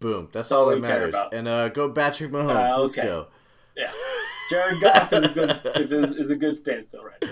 boom. 0.00 0.28
That's 0.32 0.50
all 0.52 0.64
all 0.64 0.70
that 0.70 0.80
matters. 0.80 1.14
And 1.32 1.48
uh, 1.48 1.68
go 1.70 1.90
Patrick 1.90 2.30
Mahomes. 2.30 2.68
Uh, 2.70 2.80
Let's 2.80 2.94
go. 2.96 3.28
Yeah, 3.76 3.90
Jared 4.50 4.80
Goff 4.80 5.12
is 5.12 5.24
a 5.24 5.28
good 5.28 5.60
is, 5.76 5.92
is, 5.92 6.10
is 6.12 6.30
a 6.30 6.36
good 6.36 6.54
standstill 6.54 7.04
right 7.04 7.22
now. 7.22 7.30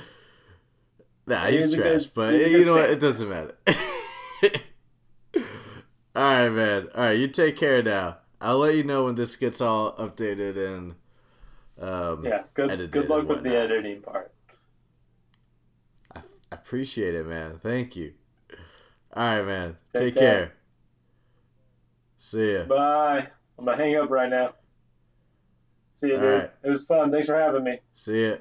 Nah, 1.27 1.47
He's 1.47 1.67
he's 1.71 1.75
trash, 1.75 2.03
good- 2.07 2.11
but 2.15 2.35
he's 2.35 2.51
you 2.51 2.65
know 2.65 2.75
what? 2.75 2.91
It 2.91 2.99
doesn't 3.01 3.29
matter. 3.29 3.55
all 5.37 5.43
right, 6.15 6.49
man. 6.49 6.89
All 6.95 7.01
right, 7.03 7.13
you 7.19 7.29
take 7.29 7.57
care 7.57 7.83
now. 7.83 8.19
I'll 8.41 8.59
let 8.59 8.75
you 8.77 8.83
know 8.83 9.05
when 9.05 9.15
this 9.15 9.37
gets 9.37 9.61
all 9.61 9.93
updated 9.95 10.57
and 10.57 10.95
um, 11.81 12.25
Yeah, 12.25 12.43
good 12.55 12.71
edited 12.71 12.91
good 12.91 13.09
luck 13.09 13.29
with 13.29 13.43
the 13.45 13.57
editing 13.57 14.01
part. 14.03 14.33
I 16.15 16.21
appreciate 16.51 17.15
it, 17.15 17.27
man. 17.27 17.59
Thank 17.63 17.95
you. 17.97 18.15
All 19.15 19.37
right, 19.39 19.47
man. 19.47 19.77
Take 19.95 20.15
Take, 20.15 20.23
care. 20.23 20.37
care. 20.47 20.53
See 22.19 22.53
ya. 22.55 22.65
Bye. 22.65 23.29
I'm 23.59 23.65
gonna 23.65 23.77
hang 23.77 23.97
up 23.97 24.11
right 24.11 24.29
now. 24.31 24.55
See 26.03 26.09
you, 26.09 26.15
All 26.17 26.21
dude. 26.21 26.41
right. 26.41 26.51
It 26.65 26.69
was 26.69 26.85
fun. 26.85 27.13
Thanks 27.13 27.29
for 27.29 27.37
having 27.37 27.63
me. 27.63 27.79
See 27.95 28.27
ya. 28.27 28.37